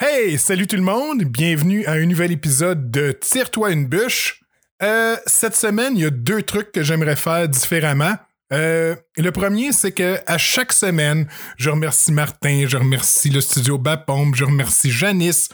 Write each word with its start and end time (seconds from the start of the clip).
Hey, 0.00 0.38
salut 0.38 0.68
tout 0.68 0.76
le 0.76 0.82
monde, 0.82 1.24
bienvenue 1.24 1.84
à 1.86 1.94
un 1.94 2.06
nouvel 2.06 2.30
épisode 2.30 2.88
de 2.92 3.10
Tire-toi 3.10 3.72
une 3.72 3.86
bûche. 3.86 4.42
Euh, 4.80 5.16
cette 5.26 5.56
semaine, 5.56 5.94
il 5.96 6.02
y 6.02 6.06
a 6.06 6.10
deux 6.10 6.42
trucs 6.42 6.70
que 6.70 6.84
j'aimerais 6.84 7.16
faire 7.16 7.48
différemment. 7.48 8.14
Euh, 8.52 8.94
le 9.16 9.32
premier, 9.32 9.72
c'est 9.72 9.90
que 9.90 10.18
à 10.28 10.38
chaque 10.38 10.72
semaine, 10.72 11.26
je 11.56 11.70
remercie 11.70 12.12
Martin, 12.12 12.66
je 12.68 12.76
remercie 12.76 13.28
le 13.28 13.40
studio 13.40 13.76
Bapombe, 13.76 14.36
je 14.36 14.44
remercie 14.44 14.92
Janice. 14.92 15.48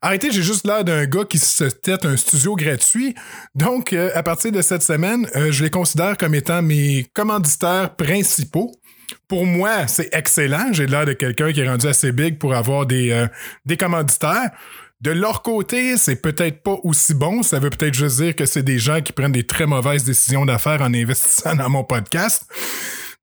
Arrêtez, 0.00 0.30
j'ai 0.30 0.42
juste 0.42 0.64
l'air 0.64 0.84
d'un 0.84 1.06
gars 1.06 1.24
qui 1.24 1.40
se 1.40 1.64
tête 1.64 2.04
un 2.04 2.16
studio 2.16 2.54
gratuit. 2.54 3.16
Donc, 3.56 3.92
euh, 3.92 4.12
à 4.14 4.22
partir 4.22 4.52
de 4.52 4.62
cette 4.62 4.84
semaine, 4.84 5.28
je 5.34 5.64
les 5.64 5.70
considère 5.70 6.16
comme 6.16 6.36
étant 6.36 6.62
mes 6.62 7.08
commanditaires 7.12 7.96
principaux. 7.96 8.70
Pour 9.28 9.46
moi, 9.46 9.86
c'est 9.86 10.14
excellent. 10.14 10.72
J'ai 10.72 10.86
l'air 10.86 11.06
de 11.06 11.12
quelqu'un 11.12 11.52
qui 11.52 11.60
est 11.60 11.68
rendu 11.68 11.86
assez 11.86 12.12
big 12.12 12.38
pour 12.38 12.54
avoir 12.54 12.86
des, 12.86 13.10
euh, 13.10 13.26
des 13.64 13.76
commanditaires. 13.76 14.50
De 15.00 15.10
leur 15.10 15.42
côté, 15.42 15.96
c'est 15.96 16.16
peut-être 16.16 16.62
pas 16.62 16.76
aussi 16.82 17.14
bon. 17.14 17.42
Ça 17.42 17.58
veut 17.58 17.70
peut-être 17.70 17.94
juste 17.94 18.20
dire 18.20 18.34
que 18.34 18.46
c'est 18.46 18.62
des 18.62 18.78
gens 18.78 19.00
qui 19.02 19.12
prennent 19.12 19.32
des 19.32 19.46
très 19.46 19.66
mauvaises 19.66 20.04
décisions 20.04 20.46
d'affaires 20.46 20.80
en 20.80 20.94
investissant 20.94 21.54
dans 21.56 21.68
mon 21.68 21.84
podcast. 21.84 22.46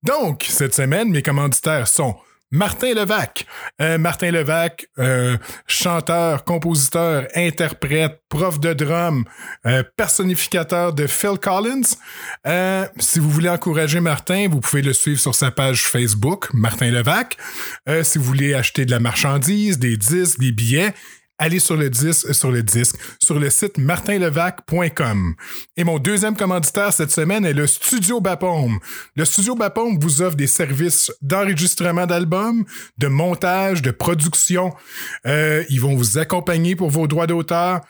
Donc, 0.02 0.46
cette 0.48 0.74
semaine, 0.74 1.10
mes 1.10 1.22
commanditaires 1.22 1.88
sont 1.88 2.16
Martin 2.52 2.92
Levac. 2.92 3.46
Euh, 3.80 3.96
Martin 3.96 4.30
Levac, 4.30 4.86
euh, 4.98 5.38
chanteur, 5.66 6.44
compositeur, 6.44 7.26
interprète, 7.34 8.20
prof 8.28 8.60
de 8.60 8.74
drum, 8.74 9.24
euh, 9.64 9.82
personnificateur 9.96 10.92
de 10.92 11.06
Phil 11.06 11.38
Collins. 11.40 11.96
Si 12.98 13.18
vous 13.18 13.30
voulez 13.30 13.48
encourager 13.48 14.00
Martin, 14.00 14.48
vous 14.50 14.60
pouvez 14.60 14.82
le 14.82 14.92
suivre 14.92 15.18
sur 15.18 15.34
sa 15.34 15.50
page 15.50 15.82
Facebook, 15.88 16.52
Martin 16.52 16.90
Levac. 16.90 17.38
Si 18.02 18.18
vous 18.18 18.24
voulez 18.24 18.54
acheter 18.54 18.84
de 18.84 18.90
la 18.90 19.00
marchandise, 19.00 19.78
des 19.78 19.96
disques, 19.96 20.38
des 20.38 20.52
billets, 20.52 20.92
allez 21.42 21.58
sur 21.58 21.76
le 21.76 21.90
disque, 21.90 22.32
sur 22.32 22.52
le 22.52 22.62
disque, 22.62 22.94
sur 23.18 23.38
le 23.38 23.50
site 23.50 23.76
martinlevac.com. 23.76 25.34
Et 25.76 25.82
mon 25.82 25.98
deuxième 25.98 26.36
commanditaire 26.36 26.92
cette 26.92 27.10
semaine 27.10 27.44
est 27.44 27.52
le 27.52 27.66
Studio 27.66 28.20
Bapaume. 28.20 28.78
Le 29.16 29.24
Studio 29.24 29.56
Bapaume 29.56 29.98
vous 30.00 30.22
offre 30.22 30.36
des 30.36 30.46
services 30.46 31.10
d'enregistrement 31.20 32.06
d'albums, 32.06 32.64
de 32.98 33.08
montage, 33.08 33.82
de 33.82 33.90
production. 33.90 34.72
Euh, 35.26 35.64
ils 35.68 35.80
vont 35.80 35.96
vous 35.96 36.16
accompagner 36.16 36.76
pour 36.76 36.90
vos 36.90 37.08
droits 37.08 37.26
d'auteur. 37.26 37.80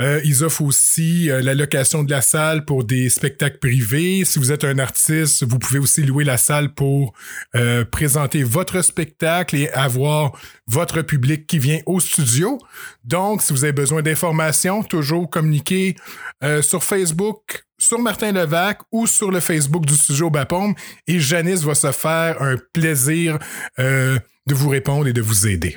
Euh, 0.00 0.22
ils 0.24 0.42
offrent 0.42 0.62
aussi 0.62 1.30
euh, 1.30 1.42
la 1.42 1.54
location 1.54 2.02
de 2.02 2.10
la 2.10 2.22
salle 2.22 2.64
pour 2.64 2.84
des 2.84 3.10
spectacles 3.10 3.58
privés. 3.58 4.24
Si 4.24 4.38
vous 4.38 4.52
êtes 4.52 4.64
un 4.64 4.78
artiste, 4.78 5.44
vous 5.44 5.58
pouvez 5.58 5.78
aussi 5.78 6.02
louer 6.02 6.24
la 6.24 6.38
salle 6.38 6.72
pour 6.72 7.12
euh, 7.54 7.84
présenter 7.84 8.42
votre 8.42 8.80
spectacle 8.80 9.56
et 9.56 9.68
avoir 9.70 10.32
votre 10.70 11.02
public 11.02 11.46
qui 11.46 11.58
vient 11.58 11.80
au 11.84 11.98
studio. 11.98 12.58
Donc, 13.04 13.42
si 13.42 13.52
vous 13.52 13.64
avez 13.64 13.72
besoin 13.72 14.02
d'informations, 14.02 14.84
toujours 14.84 15.28
communiquez 15.28 15.96
euh, 16.44 16.62
sur 16.62 16.84
Facebook, 16.84 17.64
sur 17.76 17.98
Martin 17.98 18.32
Levac 18.32 18.78
ou 18.92 19.06
sur 19.06 19.32
le 19.32 19.40
Facebook 19.40 19.84
du 19.84 19.94
studio 19.94 20.30
Bapaume 20.30 20.74
et 21.08 21.18
Janice 21.18 21.62
va 21.62 21.74
se 21.74 21.90
faire 21.90 22.40
un 22.40 22.56
plaisir 22.72 23.38
euh, 23.80 24.18
de 24.46 24.54
vous 24.54 24.68
répondre 24.68 25.08
et 25.08 25.12
de 25.12 25.20
vous 25.22 25.48
aider. 25.48 25.76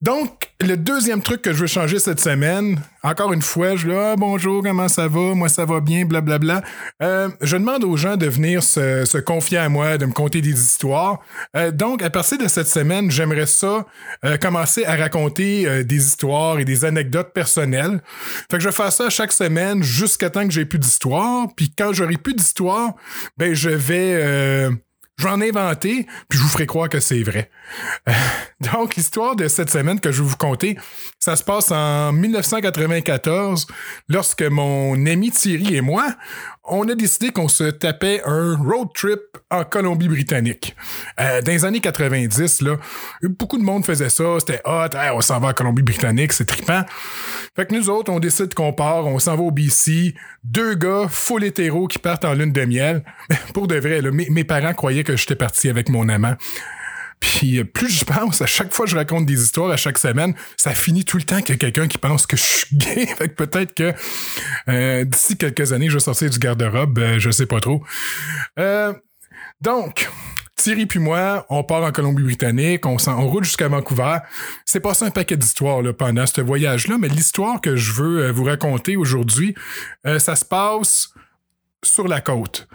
Donc, 0.00 0.52
le 0.60 0.76
deuxième 0.76 1.22
truc 1.22 1.42
que 1.42 1.52
je 1.52 1.58
veux 1.58 1.66
changer 1.66 1.98
cette 1.98 2.20
semaine, 2.20 2.80
encore 3.02 3.32
une 3.32 3.42
fois, 3.42 3.74
je 3.74 3.88
dis 3.88 3.94
ah, 3.94 4.14
bonjour, 4.16 4.62
comment 4.62 4.86
ça 4.86 5.08
va? 5.08 5.34
Moi, 5.34 5.48
ça 5.48 5.64
va 5.64 5.80
bien, 5.80 6.04
blablabla. 6.04 6.62
Euh, 7.02 7.28
je 7.40 7.56
demande 7.56 7.82
aux 7.82 7.96
gens 7.96 8.16
de 8.16 8.26
venir 8.26 8.62
se, 8.62 9.18
confier 9.18 9.58
à 9.58 9.68
moi, 9.68 9.98
de 9.98 10.06
me 10.06 10.12
conter 10.12 10.40
des 10.40 10.52
histoires. 10.52 11.18
Euh, 11.56 11.72
donc, 11.72 12.00
à 12.02 12.10
partir 12.10 12.38
de 12.38 12.46
cette 12.46 12.68
semaine, 12.68 13.10
j'aimerais 13.10 13.46
ça 13.46 13.86
euh, 14.24 14.36
commencer 14.36 14.84
à 14.84 14.94
raconter 14.94 15.82
des 15.82 16.06
histoires 16.06 16.60
et 16.60 16.64
des 16.64 16.84
anecdotes 16.84 17.32
personnelles. 17.32 18.00
Fait 18.48 18.58
que 18.58 18.62
je 18.62 18.68
vais 18.68 18.90
ça 18.92 19.10
chaque 19.10 19.32
semaine 19.32 19.82
jusqu'à 19.82 20.30
temps 20.30 20.46
que 20.46 20.52
j'ai 20.52 20.64
plus 20.64 20.78
d'histoire. 20.78 21.48
Puis 21.56 21.72
quand 21.76 21.92
j'aurai 21.92 22.18
plus 22.18 22.34
d'histoire, 22.34 22.94
ben 23.36 23.52
je 23.52 23.70
vais 23.70 24.70
je 25.18 25.24
vais 25.24 25.30
en 25.30 25.40
inventer, 25.40 26.06
puis 26.28 26.38
je 26.38 26.44
vous 26.44 26.48
ferai 26.48 26.66
croire 26.66 26.88
que 26.88 27.00
c'est 27.00 27.22
vrai. 27.22 27.50
Euh, 28.08 28.12
donc, 28.72 28.94
l'histoire 28.94 29.34
de 29.34 29.48
cette 29.48 29.70
semaine 29.70 29.98
que 29.98 30.12
je 30.12 30.22
vais 30.22 30.28
vous 30.28 30.36
conter, 30.36 30.78
ça 31.18 31.34
se 31.34 31.42
passe 31.42 31.72
en 31.72 32.12
1994, 32.12 33.66
lorsque 34.08 34.42
mon 34.42 34.94
ami 35.06 35.30
Thierry 35.32 35.74
et 35.74 35.80
moi, 35.80 36.14
on 36.70 36.88
a 36.88 36.94
décidé 36.94 37.30
qu'on 37.30 37.48
se 37.48 37.64
tapait 37.64 38.22
un 38.24 38.56
road 38.56 38.88
trip 38.94 39.20
en 39.50 39.64
Colombie-Britannique. 39.64 40.76
Euh, 41.20 41.42
dans 41.42 41.52
les 41.52 41.64
années 41.64 41.80
90, 41.80 42.62
là, 42.62 42.76
beaucoup 43.22 43.58
de 43.58 43.62
monde 43.62 43.84
faisait 43.84 44.08
ça, 44.08 44.24
c'était 44.38 44.60
hot, 44.64 44.88
on 45.14 45.20
s'en 45.20 45.40
va 45.40 45.48
en 45.48 45.52
Colombie-Britannique, 45.52 46.32
c'est 46.32 46.44
trippant. 46.44 46.82
Fait 47.56 47.66
que 47.66 47.74
nous 47.74 47.90
autres, 47.90 48.12
on 48.12 48.20
décide 48.20 48.54
qu'on 48.54 48.72
part, 48.72 49.06
on 49.06 49.18
s'en 49.18 49.36
va 49.36 49.42
au 49.42 49.50
BC, 49.50 50.14
deux 50.44 50.74
gars 50.74 51.06
full 51.08 51.44
hétéro 51.44 51.86
qui 51.86 51.98
partent 51.98 52.24
en 52.24 52.34
lune 52.34 52.52
de 52.52 52.64
miel. 52.64 53.02
Pour 53.54 53.66
de 53.66 53.76
vrai, 53.76 54.00
mes 54.12 54.44
parents 54.44 54.74
croyaient 54.74 55.04
que 55.04 55.16
j'étais 55.16 55.36
parti 55.36 55.68
avec 55.68 55.88
mon 55.88 56.08
amant. 56.08 56.36
Puis 57.20 57.64
plus 57.64 57.90
je 57.90 58.04
pense, 58.04 58.42
à 58.42 58.46
chaque 58.46 58.72
fois 58.72 58.84
que 58.84 58.90
je 58.90 58.96
raconte 58.96 59.26
des 59.26 59.42
histoires 59.42 59.70
à 59.70 59.76
chaque 59.76 59.98
semaine, 59.98 60.34
ça 60.56 60.74
finit 60.74 61.04
tout 61.04 61.16
le 61.16 61.24
temps 61.24 61.40
qu'il 61.40 61.50
y 61.50 61.52
a 61.52 61.56
quelqu'un 61.56 61.88
qui 61.88 61.98
pense 61.98 62.26
que 62.26 62.36
je 62.36 62.42
suis 62.42 62.76
gay. 62.76 63.06
fait 63.18 63.28
peut-être 63.28 63.74
que 63.74 63.92
euh, 64.68 65.04
d'ici 65.04 65.36
quelques 65.36 65.72
années, 65.72 65.88
je 65.88 65.94
vais 65.94 66.00
sortir 66.00 66.30
du 66.30 66.38
garde-robe, 66.38 66.98
euh, 66.98 67.18
je 67.18 67.30
sais 67.30 67.46
pas 67.46 67.60
trop. 67.60 67.82
Euh, 68.58 68.92
donc, 69.60 70.08
Thierry 70.58 70.86
puis 70.86 70.98
moi, 70.98 71.46
on 71.50 71.62
part 71.62 71.84
en 71.84 71.92
Colombie-Britannique, 71.92 72.84
on, 72.84 72.96
on 73.06 73.28
roule 73.28 73.44
jusqu'à 73.44 73.68
Vancouver. 73.68 74.18
C'est 74.64 74.80
passé 74.80 75.04
un 75.04 75.10
paquet 75.10 75.36
d'histoires 75.36 75.82
pendant 75.96 76.26
ce 76.26 76.40
voyage-là, 76.40 76.96
mais 76.98 77.08
l'histoire 77.08 77.60
que 77.60 77.76
je 77.76 77.92
veux 77.92 78.24
euh, 78.24 78.32
vous 78.32 78.44
raconter 78.44 78.96
aujourd'hui, 78.96 79.54
euh, 80.04 80.18
ça 80.18 80.34
se 80.34 80.44
passe 80.44 81.10
sur 81.84 82.08
la 82.08 82.20
côte. 82.20 82.68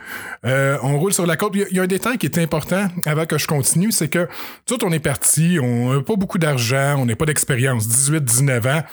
Euh, 0.45 0.77
on 0.81 0.97
roule 0.97 1.13
sur 1.13 1.25
la 1.25 1.35
côte. 1.35 1.53
Il 1.55 1.75
y, 1.75 1.79
a 1.79 1.83
un 1.83 1.87
détail 1.87 2.17
qui 2.17 2.25
est 2.25 2.37
important 2.37 2.87
avant 3.05 3.25
que 3.25 3.37
je 3.37 3.47
continue, 3.47 3.91
c'est 3.91 4.09
que 4.09 4.27
tout 4.65 4.83
on 4.85 4.91
est 4.91 4.99
parti, 4.99 5.57
on 5.61 5.93
n'a 5.93 6.01
pas 6.01 6.15
beaucoup 6.15 6.37
d'argent, 6.37 6.95
on 6.99 7.05
n'a 7.05 7.15
pas 7.15 7.25
d'expérience, 7.25 7.87
18-19 7.87 8.79
ans. 8.79 8.83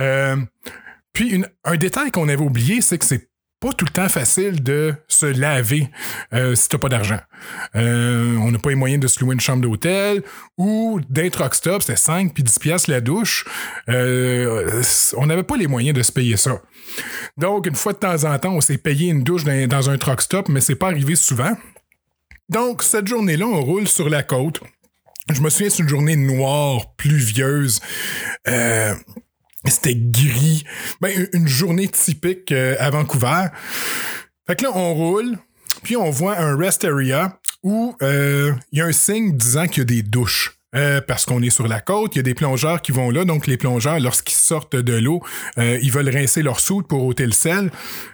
Euh, 0.00 0.36
puis 1.12 1.44
un 1.64 1.76
détail 1.76 2.10
qu'on 2.10 2.28
avait 2.28 2.42
oublié, 2.42 2.80
c'est 2.80 2.98
que 2.98 3.04
c'est 3.04 3.28
pas 3.64 3.72
tout 3.72 3.86
le 3.86 3.92
temps 3.92 4.10
facile 4.10 4.62
de 4.62 4.94
se 5.08 5.24
laver 5.24 5.88
euh, 6.34 6.54
si 6.54 6.68
t'as 6.68 6.76
pas 6.76 6.90
d'argent. 6.90 7.18
Euh, 7.76 8.36
on 8.36 8.50
n'a 8.50 8.58
pas 8.58 8.68
les 8.68 8.74
moyens 8.74 9.00
de 9.00 9.06
se 9.06 9.20
louer 9.20 9.32
une 9.32 9.40
chambre 9.40 9.62
d'hôtel 9.62 10.22
ou 10.58 11.00
d'un 11.08 11.30
truck 11.30 11.54
stop, 11.54 11.80
c'était 11.80 11.96
5 11.96 12.34
puis 12.34 12.42
10 12.42 12.58
piastres 12.58 12.90
la 12.90 13.00
douche. 13.00 13.46
Euh, 13.88 14.82
on 15.16 15.24
n'avait 15.24 15.44
pas 15.44 15.56
les 15.56 15.66
moyens 15.66 15.96
de 15.96 16.02
se 16.02 16.12
payer 16.12 16.36
ça. 16.36 16.60
Donc, 17.38 17.66
une 17.66 17.74
fois 17.74 17.94
de 17.94 17.98
temps 17.98 18.24
en 18.24 18.38
temps, 18.38 18.52
on 18.52 18.60
s'est 18.60 18.76
payé 18.76 19.08
une 19.08 19.24
douche 19.24 19.44
dans, 19.44 19.66
dans 19.66 19.88
un 19.88 19.96
truck 19.96 20.20
stop, 20.20 20.50
mais 20.50 20.60
c'est 20.60 20.74
pas 20.74 20.88
arrivé 20.88 21.14
souvent. 21.14 21.56
Donc, 22.50 22.82
cette 22.82 23.06
journée-là, 23.06 23.46
on 23.46 23.62
roule 23.62 23.88
sur 23.88 24.10
la 24.10 24.22
côte. 24.22 24.60
Je 25.32 25.40
me 25.40 25.48
souviens, 25.48 25.70
c'est 25.70 25.82
une 25.82 25.88
journée 25.88 26.16
noire, 26.16 26.94
pluvieuse. 26.96 27.80
Euh, 28.46 28.94
c'était 29.70 29.96
gris. 29.96 30.64
Ben, 31.00 31.28
une 31.32 31.48
journée 31.48 31.88
typique 31.88 32.52
euh, 32.52 32.76
à 32.78 32.90
Vancouver. 32.90 33.46
Fait 34.46 34.56
que 34.56 34.64
là, 34.64 34.70
on 34.74 34.94
roule, 34.94 35.38
puis 35.82 35.96
on 35.96 36.10
voit 36.10 36.38
un 36.38 36.56
rest 36.56 36.84
area 36.84 37.38
où 37.62 37.96
il 38.00 38.06
euh, 38.06 38.52
y 38.72 38.80
a 38.80 38.84
un 38.84 38.92
signe 38.92 39.36
disant 39.36 39.66
qu'il 39.66 39.78
y 39.78 39.80
a 39.80 39.84
des 39.84 40.02
douches. 40.02 40.58
Euh, 40.74 41.00
parce 41.00 41.24
qu'on 41.24 41.40
est 41.40 41.50
sur 41.50 41.68
la 41.68 41.80
côte, 41.80 42.16
il 42.16 42.18
y 42.18 42.20
a 42.20 42.24
des 42.24 42.34
plongeurs 42.34 42.82
qui 42.82 42.90
vont 42.90 43.10
là, 43.10 43.24
donc 43.24 43.46
les 43.46 43.56
plongeurs, 43.56 44.00
lorsqu'ils 44.00 44.36
sortent 44.36 44.74
de 44.74 44.94
l'eau, 44.94 45.22
euh, 45.56 45.78
ils 45.80 45.92
veulent 45.92 46.08
rincer 46.08 46.42
leur 46.42 46.58
soude 46.58 46.88
pour 46.88 47.04
ôter 47.04 47.26
le 47.26 47.32
sel. 47.32 47.70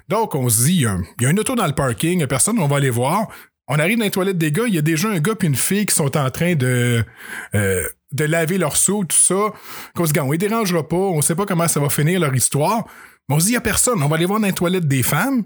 Donc 0.08 0.34
on 0.34 0.48
se 0.50 0.64
dit, 0.64 0.74
il 0.74 0.80
y, 0.80 0.88
il 1.20 1.22
y 1.22 1.26
a 1.26 1.30
un 1.30 1.36
auto 1.38 1.54
dans 1.54 1.66
le 1.66 1.72
parking, 1.72 2.18
il 2.18 2.22
a 2.22 2.26
personne, 2.26 2.58
on 2.58 2.68
va 2.68 2.76
aller 2.76 2.90
voir. 2.90 3.28
On 3.66 3.78
arrive 3.78 3.98
dans 3.98 4.04
les 4.04 4.10
toilettes 4.10 4.36
des 4.36 4.52
gars, 4.52 4.64
il 4.66 4.74
y 4.74 4.78
a 4.78 4.82
déjà 4.82 5.08
un 5.08 5.20
gars 5.20 5.34
puis 5.34 5.48
une 5.48 5.54
fille 5.54 5.86
qui 5.86 5.94
sont 5.94 6.16
en 6.16 6.30
train 6.30 6.54
de 6.54 7.02
euh, 7.54 7.88
de 8.12 8.24
laver 8.24 8.58
leur 8.58 8.76
seau, 8.76 9.04
tout 9.04 9.16
ça. 9.16 9.52
Qu'on 9.94 10.06
se 10.06 10.12
dit, 10.12 10.20
on 10.20 10.32
les 10.32 10.38
dérangera 10.38 10.86
pas, 10.86 10.96
on 10.96 11.22
sait 11.22 11.34
pas 11.34 11.46
comment 11.46 11.68
ça 11.68 11.80
va 11.80 11.90
finir 11.90 12.20
leur 12.20 12.34
histoire. 12.34 12.84
Mais 13.28 13.36
on 13.36 13.40
se 13.40 13.44
dit, 13.44 13.50
il 13.52 13.54
y 13.54 13.58
a 13.58 13.60
personne, 13.60 14.02
on 14.02 14.08
va 14.08 14.16
aller 14.16 14.26
voir 14.26 14.40
dans 14.40 14.46
les 14.46 14.52
toilettes 14.52 14.88
des 14.88 15.02
femmes. 15.02 15.44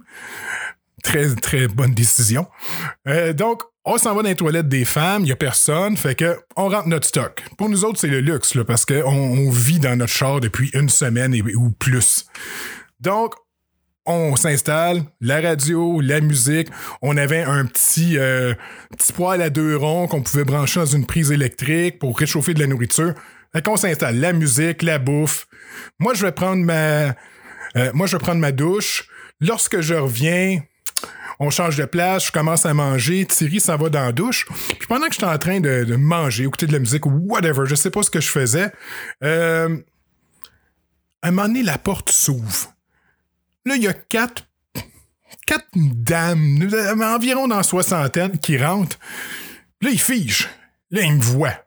Très, 1.03 1.35
très 1.35 1.69
bonne 1.69 1.93
décision. 1.93 2.47
Euh, 3.09 3.33
donc, 3.35 3.63
on 3.85 3.99
s'en 3.99 4.15
va 4.15 4.23
dans 4.23 4.29
les 4.29 4.35
toilettes 4.35 4.69
des 4.69 4.87
femmes, 4.87 5.25
il 5.25 5.29
y 5.29 5.33
a 5.33 5.37
personne, 5.37 5.99
fait 5.99 6.15
que 6.15 6.39
on 6.57 6.71
rentre 6.71 6.89
notre 6.89 7.07
stock. 7.07 7.45
Pour 7.59 7.69
nous 7.69 7.85
autres, 7.85 8.01
c'est 8.01 8.09
le 8.09 8.21
luxe, 8.21 8.57
parce 8.67 8.87
qu'on 8.87 9.03
on 9.05 9.51
vit 9.51 9.79
dans 9.79 9.97
notre 9.97 10.13
char 10.13 10.41
depuis 10.41 10.71
une 10.73 10.89
semaine 10.89 11.35
et, 11.35 11.43
ou 11.55 11.71
plus. 11.71 12.25
Donc, 13.01 13.35
on 14.07 14.37
s'installe, 14.37 15.03
la 15.21 15.41
radio, 15.41 16.01
la 16.01 16.21
musique. 16.21 16.69
On 17.03 17.17
avait 17.17 17.43
un 17.43 17.65
petit, 17.67 18.19
euh, 18.19 18.55
petit 18.97 19.13
poêle 19.13 19.41
à 19.43 19.51
deux 19.51 19.77
ronds 19.77 20.07
qu'on 20.09 20.23
pouvait 20.23 20.45
brancher 20.45 20.81
dans 20.81 20.87
une 20.87 21.07
prise 21.07 21.33
électrique 21.33 21.99
pour 21.99 22.19
réchauffer 22.19 22.55
de 22.55 22.61
la 22.61 22.67
nourriture. 22.67 23.15
Fait 23.53 23.63
qu'on 23.63 23.77
s'installe, 23.77 24.19
la 24.19 24.33
musique, 24.33 24.83
la 24.83 24.99
bouffe. 24.99 25.47
Moi, 25.99 26.15
je 26.15 26.27
vais 26.27 26.33
prendre 26.33 26.63
ma, 26.63 27.15
euh, 27.77 27.91
moi, 27.95 28.07
je 28.07 28.17
vais 28.17 28.23
prendre 28.23 28.41
ma 28.41 28.53
douche. 28.53 29.09
Lorsque 29.41 29.81
je 29.81 29.95
reviens, 29.95 30.61
on 31.41 31.51
change 31.51 31.77
de 31.77 31.85
place, 31.85 32.27
je 32.27 32.33
commence 32.33 32.67
à 32.67 32.75
manger, 32.75 33.27
Thierry 33.27 33.61
s'en 33.61 33.77
va 33.77 33.89
dans 33.89 34.05
la 34.05 34.13
douche. 34.13 34.47
Puis 34.79 34.87
pendant 34.87 35.07
que 35.07 35.13
j'étais 35.13 35.25
en 35.25 35.39
train 35.39 35.61
de, 35.61 35.97
manger, 35.97 36.45
écouter 36.45 36.67
de 36.67 36.73
la 36.73 36.79
musique 36.79 37.07
whatever, 37.07 37.63
je 37.67 37.75
sais 37.75 37.91
pas 37.91 38.03
ce 38.03 38.11
que 38.11 38.21
je 38.21 38.31
faisais, 38.31 38.71
euh, 39.23 39.77
à 41.23 41.29
un 41.29 41.31
moment 41.31 41.49
donné, 41.49 41.63
la 41.63 41.79
porte 41.79 42.11
s'ouvre. 42.11 42.74
Là, 43.67 43.77
il 43.77 43.83
y 43.83 43.89
a 43.89 43.95
quatre, 43.95 44.47
quatre 45.47 45.69
dames, 45.75 46.69
environ 47.03 47.49
dans 47.49 47.57
la 47.57 47.63
soixantaine, 47.63 48.39
qui 48.39 48.59
rentrent. 48.59 48.99
Là, 49.81 49.91
ils 49.91 50.01
figent. 50.01 50.49
Là, 50.91 51.03
ils 51.03 51.15
me 51.15 51.23
voient. 51.23 51.65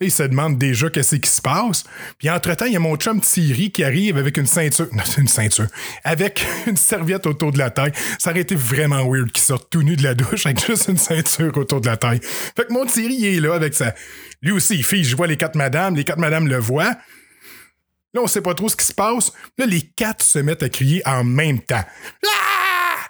Il 0.00 0.12
se 0.12 0.22
demande 0.22 0.58
déjà 0.58 0.90
qu'est-ce 0.90 1.16
qui 1.16 1.28
se 1.28 1.42
passe. 1.42 1.82
Puis 2.18 2.30
entre-temps, 2.30 2.66
il 2.66 2.72
y 2.72 2.76
a 2.76 2.80
mon 2.80 2.94
chum 2.94 3.20
Thierry 3.20 3.72
qui 3.72 3.82
arrive 3.82 4.16
avec 4.16 4.36
une 4.36 4.46
ceinture. 4.46 4.86
Non, 4.92 5.02
c'est 5.04 5.20
une 5.20 5.26
ceinture. 5.26 5.66
Avec 6.04 6.46
une 6.68 6.76
serviette 6.76 7.26
autour 7.26 7.50
de 7.50 7.58
la 7.58 7.70
taille. 7.70 7.90
Ça 8.20 8.30
aurait 8.30 8.42
été 8.42 8.54
vraiment 8.54 9.04
weird 9.10 9.32
qu'il 9.32 9.42
sorte 9.42 9.68
tout 9.70 9.82
nu 9.82 9.96
de 9.96 10.04
la 10.04 10.14
douche 10.14 10.46
avec 10.46 10.64
juste 10.64 10.86
une 10.86 10.98
ceinture 10.98 11.56
autour 11.56 11.80
de 11.80 11.86
la 11.86 11.96
taille. 11.96 12.20
Fait 12.22 12.66
que 12.66 12.72
mon 12.72 12.86
Thierry 12.86 13.26
est 13.26 13.40
là 13.40 13.54
avec 13.54 13.74
ça. 13.74 13.92
Lui 14.40 14.52
aussi, 14.52 14.76
il 14.76 14.84
fait, 14.84 15.02
je 15.02 15.16
vois 15.16 15.26
les 15.26 15.36
quatre 15.36 15.56
madames. 15.56 15.96
Les 15.96 16.04
quatre 16.04 16.20
madames 16.20 16.46
le 16.46 16.58
voient. 16.58 16.96
Là, 18.14 18.22
on 18.22 18.26
sait 18.26 18.40
pas 18.40 18.54
trop 18.54 18.68
ce 18.68 18.76
qui 18.76 18.86
se 18.86 18.94
passe. 18.94 19.32
Là, 19.58 19.66
les 19.66 19.82
quatre 19.82 20.22
se 20.22 20.38
mettent 20.38 20.62
à 20.62 20.68
crier 20.68 21.02
en 21.06 21.24
même 21.24 21.60
temps. 21.60 21.84
Ah! 22.24 23.08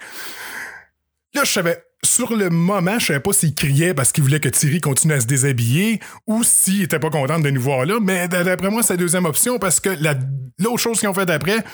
Là, 1.35 1.45
je 1.45 1.53
savais, 1.53 1.85
sur 2.05 2.35
le 2.35 2.51
moment, 2.51 2.99
je 2.99 3.07
savais 3.07 3.21
pas 3.21 3.33
s'il 3.33 3.55
criait 3.55 3.95
parce 3.95 4.13
qu'il 4.13 4.25
voulait 4.25 4.41
que 4.41 4.49
Thierry 4.49 4.81
continue 4.81 5.15
à 5.15 5.21
se 5.21 5.27
déshabiller 5.27 6.01
ou 6.27 6.43
s'il 6.43 6.83
était 6.83 6.99
pas 6.99 7.11
content 7.11 7.39
de 7.39 7.51
nous 7.51 7.61
voir 7.61 7.85
là. 7.85 7.99
Mais 8.01 8.29
d'après 8.29 8.71
moi, 8.71 8.83
c'est 8.83 8.95
la 8.95 8.99
deuxième 8.99 9.25
option 9.25 9.59
parce 9.59 9.81
que 9.81 9.91
l'autre 10.59 10.79
chose 10.79 10.99
qu'ils 10.99 11.09
ont 11.09 11.15
fait 11.15 11.31
après, 11.31 11.65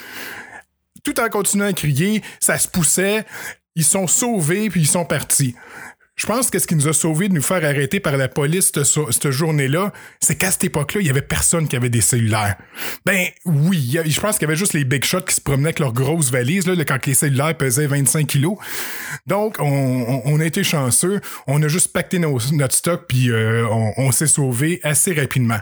tout 1.02 1.18
en 1.20 1.28
continuant 1.28 1.66
à 1.66 1.72
crier, 1.72 2.22
ça 2.40 2.58
se 2.58 2.68
poussait. 2.68 3.24
Ils 3.74 3.84
sont 3.84 4.06
sauvés 4.06 4.70
puis 4.70 4.82
ils 4.82 4.86
sont 4.86 5.04
partis. 5.04 5.54
Je 6.16 6.26
pense 6.26 6.48
que 6.48 6.60
ce 6.60 6.66
qui 6.68 6.76
nous 6.76 6.86
a 6.86 6.92
sauvés 6.92 7.28
de 7.28 7.34
nous 7.34 7.42
faire 7.42 7.64
arrêter 7.64 7.98
par 7.98 8.16
la 8.16 8.28
police 8.28 8.70
cette, 8.72 9.30
journée-là, 9.30 9.92
c'est 10.20 10.36
qu'à 10.36 10.52
cette 10.52 10.62
époque-là, 10.64 11.00
il 11.00 11.06
y 11.08 11.10
avait 11.10 11.22
personne 11.22 11.66
qui 11.66 11.74
avait 11.74 11.90
des 11.90 12.00
cellulaires. 12.00 12.56
Ben 13.04 13.26
oui, 13.44 13.98
je 14.06 14.20
pense 14.20 14.38
qu'il 14.38 14.46
y 14.46 14.50
avait 14.50 14.56
juste 14.56 14.74
les 14.74 14.84
big 14.84 15.04
shots 15.04 15.22
qui 15.22 15.34
se 15.34 15.40
promenaient 15.40 15.68
avec 15.68 15.80
leurs 15.80 15.92
grosses 15.92 16.30
valises 16.30 16.68
là, 16.68 16.76
quand 16.84 17.04
les 17.06 17.14
cellulaires 17.14 17.56
pesaient 17.56 17.88
25 17.88 18.28
kilos. 18.28 18.56
Donc, 19.26 19.56
on, 19.58 20.40
a 20.40 20.44
été 20.44 20.62
chanceux. 20.62 21.20
On 21.48 21.60
a 21.62 21.68
juste 21.68 21.92
pacté 21.92 22.20
notre 22.20 22.74
stock 22.74 23.06
puis 23.08 23.30
euh, 23.30 23.66
on, 23.96 24.12
s'est 24.12 24.28
sauvé 24.28 24.80
assez 24.84 25.12
rapidement. 25.14 25.58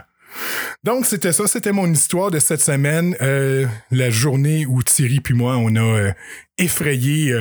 Donc, 0.83 1.07
c'était 1.07 1.33
ça, 1.33 1.47
c'était 1.47 1.71
mon 1.71 1.91
histoire 1.91 2.29
de 2.29 2.37
cette 2.37 2.61
semaine, 2.61 3.15
euh, 3.21 3.65
la 3.89 4.11
journée 4.11 4.67
où 4.67 4.83
Thierry 4.83 5.19
puis 5.19 5.33
moi, 5.33 5.57
on 5.57 5.75
a 5.75 5.81
euh, 5.81 6.11
effrayé 6.59 7.35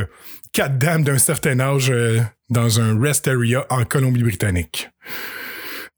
quatre 0.53 0.79
dames 0.79 1.05
d'un 1.05 1.19
certain 1.19 1.61
âge 1.61 1.93
dans 2.53 2.81
un 2.81 3.01
rest 3.01 3.27
area 3.27 3.67
en 3.71 3.85
Colombie-Britannique. 3.85 4.91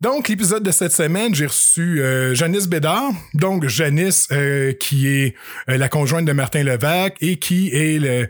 Donc, 0.00 0.28
l'épisode 0.28 0.62
de 0.62 0.70
cette 0.70 0.92
semaine, 0.92 1.34
j'ai 1.34 1.46
reçu 1.46 2.00
euh, 2.00 2.34
Janice 2.34 2.68
Bédard. 2.68 3.12
Donc, 3.32 3.66
Janice, 3.66 4.28
euh, 4.32 4.72
qui 4.72 5.08
est 5.08 5.34
la 5.66 5.88
conjointe 5.88 6.24
de 6.24 6.32
Martin 6.32 6.62
Levac 6.62 7.16
et 7.20 7.36
qui 7.36 7.70
est 7.72 8.28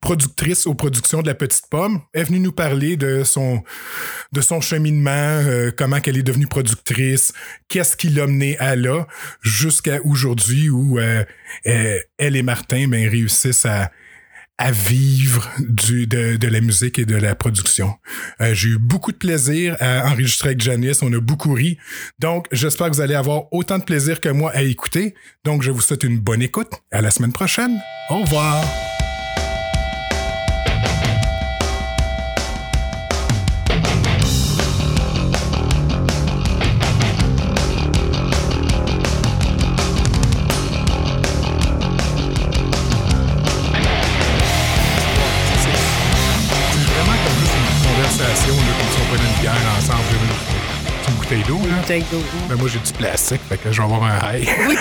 productrice 0.00 0.66
aux 0.66 0.74
productions 0.74 1.22
de 1.22 1.26
La 1.26 1.34
Petite 1.34 1.64
Pomme, 1.70 2.02
est 2.12 2.24
venue 2.24 2.40
nous 2.40 2.52
parler 2.52 2.98
de 2.98 3.24
son 3.24 3.62
de 4.32 4.42
son 4.42 4.60
cheminement, 4.60 5.42
comment 5.78 5.98
qu'elle 6.00 6.18
est 6.18 6.22
devenue 6.22 6.46
productrice, 6.46 7.32
qu'est-ce 7.68 7.96
qui 7.96 8.10
l'a 8.10 8.26
mené 8.26 8.58
à 8.58 8.76
là, 8.76 9.06
jusqu'à 9.40 9.98
aujourd'hui 10.04 10.68
où 10.68 11.00
elle 11.00 11.26
et 12.18 12.42
Martin 12.42 12.86
ben, 12.88 13.08
réussissent 13.08 13.64
à 13.64 13.90
à 14.60 14.72
vivre 14.72 15.50
de, 15.58 16.46
la 16.46 16.60
musique 16.60 16.98
et 16.98 17.06
de 17.06 17.16
la 17.16 17.34
production. 17.34 17.94
Euh, 18.42 18.52
j'ai 18.52 18.68
eu 18.68 18.78
beaucoup 18.78 19.10
de 19.10 19.16
plaisir 19.16 19.74
à 19.80 20.06
enregistrer 20.10 20.50
avec 20.50 20.60
Janice. 20.60 21.02
On 21.02 21.10
a 21.14 21.18
beaucoup 21.18 21.54
ri. 21.54 21.78
Donc, 22.18 22.46
j'espère 22.52 22.90
que 22.90 22.94
vous 22.94 23.00
allez 23.00 23.14
avoir 23.14 23.50
autant 23.54 23.78
de 23.78 23.84
plaisir 23.84 24.20
que 24.20 24.28
moi 24.28 24.50
à 24.54 24.60
écouter. 24.60 25.14
Donc, 25.44 25.62
je 25.62 25.70
vous 25.70 25.80
souhaite 25.80 26.04
une 26.04 26.18
bonne 26.18 26.42
écoute. 26.42 26.72
À 26.92 27.00
la 27.00 27.10
semaine 27.10 27.32
prochaine. 27.32 27.80
Au 28.10 28.18
revoir. 28.18 28.62
Ben, 51.30 52.56
moi, 52.58 52.68
j'ai 52.68 52.80
du 52.80 52.92
plastique, 52.92 53.40
fait 53.48 53.56
que 53.56 53.70
je 53.70 53.76
vais 53.80 53.84
avoir 53.84 54.02
un 54.02 54.34
high. 54.34 54.48
Oui. 54.68 54.76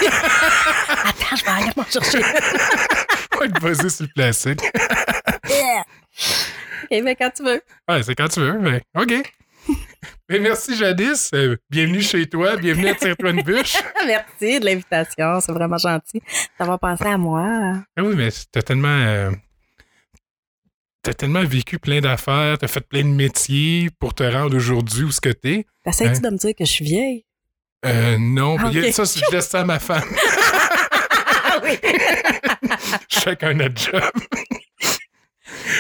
Attends, 1.06 1.36
je 1.36 1.46
vais 1.46 1.52
aller 1.52 1.72
m'en 1.78 1.84
chercher. 1.84 2.22
va 2.22 3.46
être 3.46 3.62
basé 3.62 3.88
sur 3.88 4.08
le 4.08 4.12
plastique. 4.16 4.60
yeah. 5.48 5.84
OK, 6.86 7.04
mais 7.04 7.16
quand 7.16 7.30
tu 7.30 7.44
veux. 7.44 7.62
Ouais, 7.88 8.02
c'est 8.02 8.16
quand 8.16 8.30
tu 8.30 8.40
veux, 8.40 8.58
mais 8.58 8.82
OK. 8.98 9.32
Mais 10.28 10.40
merci 10.40 10.76
Jadis, 10.76 11.30
euh, 11.36 11.56
bienvenue 11.70 12.02
chez 12.02 12.26
toi, 12.28 12.58
bienvenue 12.58 12.88
à 12.88 12.96
Tire-toi 12.96 13.30
une 13.30 13.44
bûche. 13.44 13.78
merci 14.08 14.60
de 14.60 14.66
l'invitation, 14.66 15.40
c'est 15.42 15.52
vraiment 15.52 15.78
gentil 15.78 16.20
va 16.60 16.80
penser 16.80 17.06
à 17.06 17.18
moi. 17.20 17.46
Ah 17.96 18.02
oui, 18.02 18.16
mais 18.16 18.30
t'as 18.52 18.64
tellement, 18.64 18.88
euh, 18.88 19.30
t'as 21.02 21.14
tellement 21.14 21.44
vécu 21.44 21.80
plein 21.80 22.02
d'affaires, 22.02 22.58
t'as 22.58 22.68
fait 22.68 22.82
plein 22.82 23.04
de 23.04 23.08
métiers 23.08 23.90
pour 24.00 24.14
te 24.14 24.24
rendre 24.24 24.56
aujourd'hui 24.56 25.04
où 25.04 25.12
ce 25.12 25.22
que 25.22 25.30
t'es. 25.30 25.66
T'essayes-tu 25.84 26.18
hein? 26.18 26.22
de 26.22 26.30
me 26.30 26.38
dire 26.38 26.54
que 26.58 26.66
je 26.66 26.72
suis 26.72 26.86
vieille? 26.86 27.26
Euh, 27.86 28.18
non, 28.20 28.58
ah, 28.60 28.72
ça, 28.92 29.04
je 29.06 29.32
laisse 29.32 29.48
ça 29.48 29.62
à 29.62 29.64
ma 29.64 29.80
femme. 29.80 30.04
oui. 31.64 31.78
Chacun 33.08 33.54
notre 33.54 33.82
job. 33.82 34.12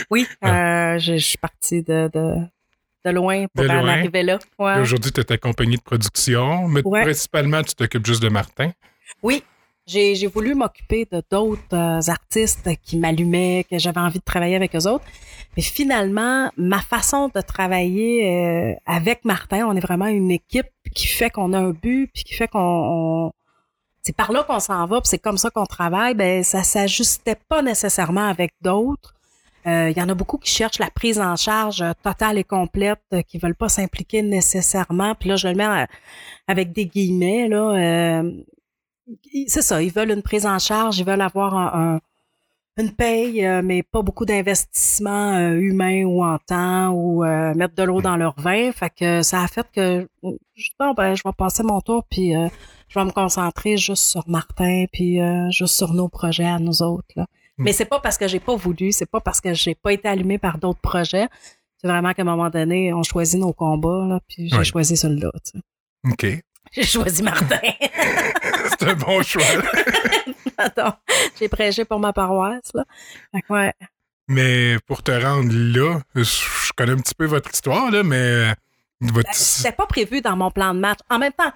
oui, 0.09 0.25
euh, 0.45 0.97
je, 0.97 1.17
suis 1.17 1.37
partie 1.37 1.83
de, 1.83 2.09
de, 2.13 3.11
loin 3.11 3.45
pour 3.53 3.69
en 3.69 3.87
arriver 3.87 4.23
là. 4.23 4.39
Aujourd'hui, 4.57 5.11
tu 5.11 5.19
es 5.19 5.31
accompagnée 5.31 5.77
de 5.77 5.81
production, 5.81 6.67
mais 6.69 6.81
principalement, 6.83 7.61
tu 7.63 7.75
t'occupes 7.75 8.05
juste 8.05 8.23
de 8.23 8.29
Martin. 8.29 8.71
Oui, 9.21 9.43
j'ai 9.89 10.27
voulu 10.27 10.53
m'occuper 10.53 11.07
de 11.11 11.23
d'autres 11.31 11.73
euh, 11.73 11.99
artistes 12.07 12.69
qui 12.83 12.97
m'allumaient, 12.97 13.65
que 13.69 13.79
j'avais 13.79 13.99
envie 13.99 14.19
de 14.19 14.23
travailler 14.23 14.55
avec 14.55 14.75
eux 14.75 14.87
autres. 14.87 15.05
Mais 15.57 15.63
finalement, 15.63 16.51
ma 16.57 16.79
façon 16.79 17.29
de 17.33 17.41
travailler 17.41 18.29
euh, 18.29 18.73
avec 18.85 19.25
Martin, 19.25 19.65
on 19.67 19.75
est 19.75 19.79
vraiment 19.79 20.05
une 20.05 20.31
équipe 20.31 20.67
qui 20.93 21.07
fait 21.07 21.31
qu'on 21.31 21.53
a 21.53 21.59
un 21.59 21.71
but, 21.71 22.09
puis 22.13 22.23
qui 22.23 22.35
fait 22.35 22.47
qu'on 22.47 23.31
c'est 24.01 24.15
par 24.15 24.31
là 24.31 24.43
qu'on 24.43 24.59
s'en 24.59 24.85
va, 24.85 25.01
puis 25.01 25.09
c'est 25.09 25.19
comme 25.19 25.37
ça 25.37 25.49
qu'on 25.49 25.65
travaille. 25.65 26.13
Ben 26.13 26.43
ça 26.43 26.63
s'ajustait 26.63 27.37
pas 27.49 27.61
nécessairement 27.61 28.27
avec 28.27 28.53
d'autres. 28.61 29.15
Euh, 29.67 29.89
il 29.89 29.97
y 29.97 30.01
en 30.01 30.07
a 30.07 30.13
beaucoup 30.13 30.37
qui 30.37 30.49
cherchent 30.49 30.79
la 30.79 30.89
prise 30.89 31.19
en 31.19 31.35
charge 31.35 31.83
totale 32.01 32.37
et 32.37 32.43
complète, 32.43 33.01
qui 33.27 33.37
veulent 33.39 33.55
pas 33.55 33.69
s'impliquer 33.69 34.21
nécessairement. 34.21 35.15
Puis 35.15 35.29
là, 35.29 35.35
je 35.35 35.47
le 35.49 35.55
mets 35.55 35.85
avec 36.47 36.71
des 36.71 36.85
guillemets 36.85 37.49
là 37.49 38.23
c'est 39.47 39.61
ça, 39.61 39.81
ils 39.81 39.91
veulent 39.91 40.11
une 40.11 40.21
prise 40.21 40.45
en 40.45 40.59
charge, 40.59 40.99
ils 40.99 41.05
veulent 41.05 41.21
avoir 41.21 41.55
un, 41.55 41.99
une 42.79 42.91
paye, 42.91 43.45
euh, 43.45 43.61
mais 43.63 43.83
pas 43.83 44.01
beaucoup 44.01 44.25
d'investissement 44.25 45.33
euh, 45.35 45.55
humain 45.55 46.03
ou 46.05 46.23
en 46.23 46.37
temps 46.37 46.91
ou 46.91 47.25
euh, 47.25 47.53
mettre 47.53 47.75
de 47.75 47.83
l'eau 47.83 48.01
dans 48.01 48.15
leur 48.15 48.39
vin. 48.39 48.71
Fait 48.71 48.89
que 48.89 49.21
ça 49.21 49.43
a 49.43 49.47
fait 49.47 49.67
que 49.73 50.07
bon, 50.23 50.93
ben, 50.93 51.15
je 51.15 51.21
vais 51.25 51.33
passer 51.37 51.63
mon 51.63 51.81
tour 51.81 52.05
puis 52.09 52.33
je 52.87 52.99
vais 52.99 53.05
me 53.05 53.11
concentrer 53.11 53.77
juste 53.77 54.03
sur 54.03 54.27
Martin 54.29 54.85
puis 54.91 55.19
juste 55.51 55.75
sur 55.75 55.93
nos 55.93 56.07
projets 56.07 56.45
à 56.45 56.59
nous 56.59 56.81
autres. 56.81 57.07
Là. 57.15 57.25
Hmm. 57.57 57.63
Mais 57.63 57.73
c'est 57.73 57.85
pas 57.85 57.99
parce 57.99 58.17
que 58.17 58.27
j'ai 58.27 58.39
pas 58.39 58.55
voulu, 58.55 58.91
c'est 58.91 59.09
pas 59.09 59.19
parce 59.19 59.41
que 59.41 59.53
j'ai 59.53 59.75
pas 59.75 59.91
été 59.91 60.07
allumé 60.07 60.37
par 60.37 60.57
d'autres 60.57 60.79
projets. 60.79 61.27
C'est 61.77 61.87
vraiment 61.87 62.13
qu'à 62.13 62.21
un 62.23 62.25
moment 62.25 62.49
donné, 62.49 62.93
on 62.93 63.03
choisit 63.03 63.39
nos 63.39 63.53
combats, 63.53 64.05
là, 64.07 64.19
puis 64.27 64.49
j'ai 64.49 64.63
choisi 64.65 64.97
celui-là. 64.97 65.31
OK. 66.09 66.25
J'ai 66.71 66.83
choisi 66.83 67.23
Martin. 67.23 67.59
c'est 68.79 68.89
un 68.89 68.95
bon 68.95 69.21
choix. 69.21 69.43
Attends, 70.57 70.95
j'ai 71.39 71.49
prêché 71.49 71.85
pour 71.85 71.99
ma 71.99 72.13
paroisse. 72.13 72.71
Là. 72.73 72.85
ouais. 73.49 73.73
Mais 74.27 74.77
pour 74.85 75.03
te 75.03 75.11
rendre 75.11 75.51
là, 75.51 75.99
je 76.15 76.71
connais 76.75 76.93
un 76.93 76.97
petit 76.97 77.15
peu 77.15 77.25
votre 77.25 77.51
histoire, 77.51 77.91
là, 77.91 78.03
mais. 78.03 78.53
Votre... 79.01 79.33
C'était 79.33 79.71
pas 79.71 79.85
prévu 79.85 80.21
dans 80.21 80.35
mon 80.35 80.51
plan 80.51 80.73
de 80.73 80.79
match. 80.79 80.99
En 81.09 81.19
même 81.19 81.31
temps, 81.31 81.53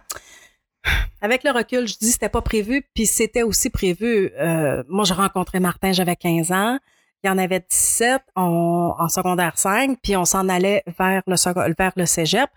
avec 1.22 1.44
le 1.44 1.52
recul, 1.52 1.88
je 1.88 1.98
dis 1.98 2.12
c'était 2.12 2.30
pas 2.30 2.42
prévu, 2.42 2.86
puis 2.96 3.06
c'était 3.06 3.44
aussi 3.44 3.70
prévu. 3.70 4.32
Euh, 4.40 4.84
moi, 4.88 5.04
j'ai 5.06 5.14
rencontré 5.14 5.60
Martin, 5.60 5.92
j'avais 5.92 6.16
15 6.16 6.52
ans. 6.52 6.80
Il 7.24 7.28
y 7.28 7.30
en 7.30 7.38
avait 7.38 7.62
17 7.70 8.22
en 8.36 9.08
secondaire 9.08 9.58
5, 9.58 9.98
puis 10.02 10.18
on 10.18 10.26
s'en 10.26 10.50
allait 10.50 10.84
vers 11.00 11.24
le, 11.26 11.74
vers 11.78 11.94
le 11.96 12.06
cégep. 12.06 12.50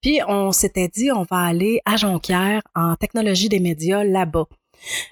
Puis 0.00 0.20
on 0.28 0.52
s'était 0.52 0.88
dit, 0.88 1.10
on 1.10 1.22
va 1.22 1.38
aller 1.38 1.80
à 1.84 1.96
Jonquière 1.96 2.62
en 2.74 2.94
technologie 2.96 3.48
des 3.48 3.60
médias 3.60 4.04
là-bas. 4.04 4.46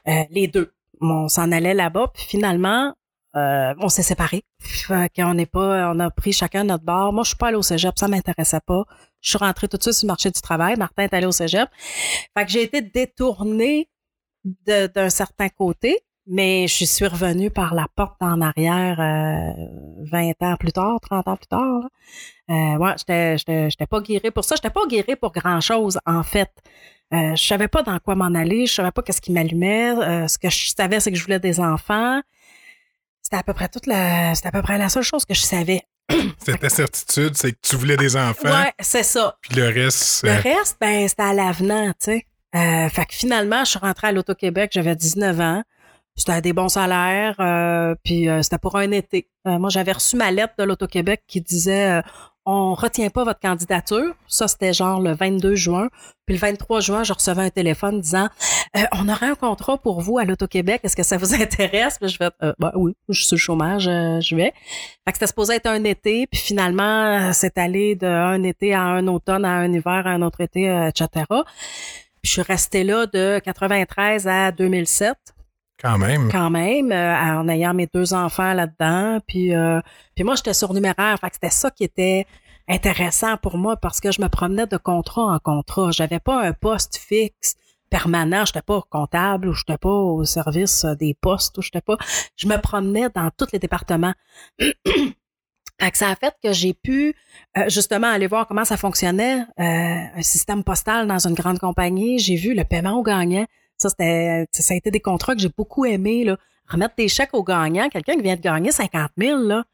Euh, 0.09 0.25
les 0.31 0.49
deux. 0.49 0.73
On 1.00 1.29
s'en 1.29 1.50
allait 1.50 1.75
là-bas, 1.75 2.11
puis 2.14 2.25
finalement, 2.25 2.95
euh, 3.37 3.75
on 3.79 3.88
s'est 3.88 4.02
séparés. 4.02 4.43
on 4.90 5.35
n'est 5.35 5.47
pas, 5.47 5.93
on 5.93 5.99
a 6.00 6.11
pris 6.11 6.33
chacun 6.33 6.64
notre 6.64 6.85
bord. 6.85 7.12
Moi, 7.12 7.23
je 7.25 7.29
suis 7.29 7.37
pas 7.37 7.49
allée 7.49 7.57
au 7.57 7.62
cégep, 7.62 7.97
ça 7.99 8.09
m'intéressait 8.09 8.61
pas. 8.67 8.85
Je 9.21 9.31
suis 9.31 9.38
rentrée 9.38 9.69
tout 9.69 9.76
de 9.76 9.83
suite 9.83 9.95
sur 9.95 10.07
le 10.07 10.12
marché 10.12 10.31
du 10.31 10.40
travail. 10.40 10.76
Martin 10.76 11.05
est 11.05 11.14
allé 11.14 11.26
au 11.26 11.33
cégep. 11.33 11.69
Fait 12.37 12.45
que 12.45 12.50
j'ai 12.50 12.62
été 12.62 12.83
détournée 12.83 13.88
d'un 14.45 15.11
certain 15.11 15.49
côté, 15.49 16.00
mais 16.31 16.69
je 16.69 16.85
suis 16.85 17.07
revenue 17.07 17.51
par 17.51 17.75
la 17.75 17.87
porte 17.97 18.23
en 18.23 18.41
arrière 18.41 19.01
euh, 19.01 19.51
20 20.13 20.43
ans 20.43 20.57
plus 20.57 20.71
tard, 20.71 21.01
30 21.01 21.27
ans 21.27 21.37
plus 21.37 21.49
tard. 21.49 21.83
Euh, 22.49 22.77
ouais, 22.79 22.95
j'étais, 23.37 23.87
pas 23.87 24.01
guérie 24.01 24.31
pour 24.31 24.45
ça. 24.45 24.55
J'étais 24.55 24.71
pas 24.71 24.87
guérie 24.87 25.17
pour 25.17 25.33
grand-chose, 25.33 25.99
en 26.07 26.23
fait. 26.23 26.51
Euh, 27.13 27.35
je 27.35 27.43
savais 27.43 27.67
pas 27.67 27.83
dans 27.83 27.99
quoi 27.99 28.15
m'en 28.15 28.33
aller, 28.33 28.67
je 28.67 28.75
savais 28.75 28.93
pas 28.93 29.03
qu'est-ce 29.03 29.21
qui 29.21 29.33
m'allumait. 29.33 29.91
Euh, 29.91 30.29
ce 30.29 30.39
que 30.39 30.49
je 30.49 30.71
savais, 30.71 31.01
c'est 31.01 31.11
que 31.11 31.19
je 31.19 31.25
voulais 31.25 31.41
des 31.41 31.59
enfants. 31.59 32.21
C'était 33.21 33.39
à 33.39 33.43
peu 33.43 33.53
près 33.53 33.69
toute 33.69 33.87
la, 33.87 34.33
c'était 34.37 34.49
à 34.49 34.53
peu 34.53 34.63
près 34.63 34.79
la 34.79 34.89
seule 34.89 35.03
chose 35.03 35.25
que 35.25 35.35
je 35.35 35.43
savais. 35.43 35.83
C'était 36.45 36.69
certitude, 36.69 37.37
c'est 37.37 37.53
que 37.53 37.59
tu 37.63 37.77
voulais 37.77 37.97
des 37.97 38.17
enfants. 38.17 38.51
Ouais, 38.51 38.73
c'est 38.81 39.05
ça. 39.05 39.37
Puis 39.43 39.55
le 39.55 39.69
reste. 39.69 40.25
Le 40.25 40.33
reste, 40.33 40.77
ben, 40.81 41.07
c'était 41.07 41.23
à 41.23 41.33
l'avenant, 41.33 41.91
tu 41.91 41.95
sais. 42.07 42.27
Euh, 42.57 42.89
fait 42.89 43.07
que 43.07 43.15
finalement, 43.15 43.65
je 43.65 43.71
suis 43.71 43.79
rentrée 43.79 44.09
à 44.09 44.13
l'Auto-Québec, 44.13 44.73
j'avais 44.75 44.97
19 44.97 45.39
ans. 45.39 45.63
C'était 46.17 46.40
des 46.43 46.52
bons 46.52 46.69
salaires, 46.69 47.37
euh, 47.40 47.95
puis 48.05 48.29
euh, 48.29 48.43
c'était 48.43 48.59
pour 48.59 48.76
un 48.76 48.90
été. 48.90 49.29
moi, 49.45 49.71
j'avais 49.71 49.93
reçu 49.93 50.17
ma 50.17 50.31
lettre 50.31 50.55
de 50.59 50.64
l'Auto-Québec 50.64 51.23
qui 51.26 51.40
disait 51.40 52.02
on 52.47 52.75
retient 52.75 53.11
pas 53.11 53.25
votre 53.25 53.40
candidature. 53.40 54.14
Ça, 54.26 54.49
c'était 54.49 54.73
genre 54.73 55.00
le 55.00 55.12
22 55.12 55.55
juin. 55.55 55.88
Puis 56.26 56.35
le 56.35 56.40
23 56.40 56.81
juin, 56.81 57.05
je 57.05 57.12
recevais 57.12 57.43
un 57.43 57.50
téléphone 57.50 58.00
disant 58.00 58.29
On 58.93 59.09
aurait 59.09 59.29
un 59.29 59.35
contrat 59.35 59.79
pour 59.79 60.00
vous 60.00 60.19
à 60.19 60.25
l'Auto-Québec. 60.25 60.81
Est-ce 60.83 60.97
que 60.97 61.02
ça 61.02 61.17
vous 61.17 61.33
intéresse? 61.40 61.99
Puis 61.99 62.11
je 62.11 62.17
fais 62.17 62.31
bah, 62.59 62.73
oui, 62.75 62.95
je 63.09 63.23
suis 63.25 63.37
le 63.37 63.38
chômage, 63.38 63.85
je 63.85 64.37
vais. 64.37 64.52
Fait 65.05 65.12
que 65.12 65.14
c'était 65.14 65.26
supposé 65.26 65.55
être 65.55 65.67
un 65.67 65.85
été, 65.85 66.26
puis 66.26 66.40
finalement, 66.40 67.33
c'est 67.33 67.57
allé 67.57 67.95
d'un 67.95 68.43
été 68.43 68.75
à 68.75 68.83
un 68.83 69.07
automne, 69.07 69.45
à 69.45 69.52
un 69.52 69.73
hiver, 69.73 70.07
à 70.07 70.11
un 70.11 70.23
autre 70.23 70.40
été, 70.40 70.67
etc 70.88 71.25
je 72.23 72.31
suis 72.31 72.43
restée 72.43 72.85
là 72.85 73.07
de 73.07 73.40
93 73.45 74.26
à 74.29 74.52
2007. 74.52 75.17
Quand 75.81 75.99
même. 75.99 76.31
Quand 76.31 76.51
même, 76.51 76.93
euh, 76.93 77.17
en 77.17 77.49
ayant 77.49 77.75
mes 77.75 77.89
deux 77.93 78.13
enfants 78.13 78.53
là-dedans. 78.53 79.21
Puis, 79.27 79.55
euh, 79.55 79.81
puis 80.15 80.25
moi, 80.25 80.35
j'étais 80.35 80.55
surnuméraire. 80.55 81.19
Fait 81.21 81.29
que 81.29 81.37
c'était 81.37 81.51
ça 81.51 81.71
qui 81.71 81.85
était 81.85 82.27
intéressant 82.69 83.37
pour 83.37 83.57
moi 83.57 83.77
parce 83.77 84.01
que 84.01 84.13
je 84.13 84.21
me 84.21 84.29
promenais 84.29 84.67
de 84.67 84.77
contrat 84.77 85.23
en 85.23 85.39
contrat. 85.39 85.91
J'avais 85.91 86.21
pas 86.21 86.43
un 86.43 86.53
poste 86.53 86.97
fixe 86.97 87.57
permanent. 87.89 88.45
J'étais 88.45 88.63
pas 88.63 88.83
comptable 88.91 89.49
ou 89.49 89.55
j'étais 89.55 89.79
pas 89.79 89.91
au 89.91 90.25
service 90.25 90.85
des 90.85 91.15
postes 91.15 91.57
ou 91.59 91.63
j'étais 91.63 91.81
pas. 91.81 91.97
Je 92.37 92.47
me 92.47 92.57
promenais 92.59 93.09
dans 93.15 93.31
tous 93.37 93.49
les 93.53 93.59
départements. 93.59 94.15
ça 95.95 96.09
a 96.09 96.15
fait 96.15 96.35
que 96.43 96.53
j'ai 96.53 96.75
pu 96.75 97.15
euh, 97.57 97.69
justement 97.69 98.09
aller 98.09 98.27
voir 98.27 98.47
comment 98.47 98.65
ça 98.65 98.77
fonctionnait, 98.77 99.41
euh, 99.41 99.45
un 99.59 100.23
système 100.23 100.63
postal 100.63 101.07
dans 101.07 101.27
une 101.27 101.35
grande 101.35 101.59
compagnie. 101.59 102.19
J'ai 102.19 102.37
vu 102.37 102.55
le 102.55 102.65
paiement 102.65 102.99
aux 102.99 103.03
gagnants. 103.03 103.47
Ça, 103.81 103.89
c'était, 103.89 104.47
ça 104.53 104.75
a 104.75 104.77
été 104.77 104.91
des 104.91 105.01
contrats 105.01 105.35
que 105.35 105.41
j'ai 105.41 105.51
beaucoup 105.57 105.85
aimé. 105.85 106.25
Là. 106.25 106.37
Remettre 106.69 106.95
des 106.97 107.09
chèques 107.09 107.35
aux 107.35 107.43
gagnants. 107.43 107.89
Quelqu'un 107.89 108.15
qui 108.15 108.23
vient 108.23 108.37
de 108.37 108.41
gagner 108.41 108.73
50 108.73 109.11
000, 109.17 109.43
là. 109.43 109.65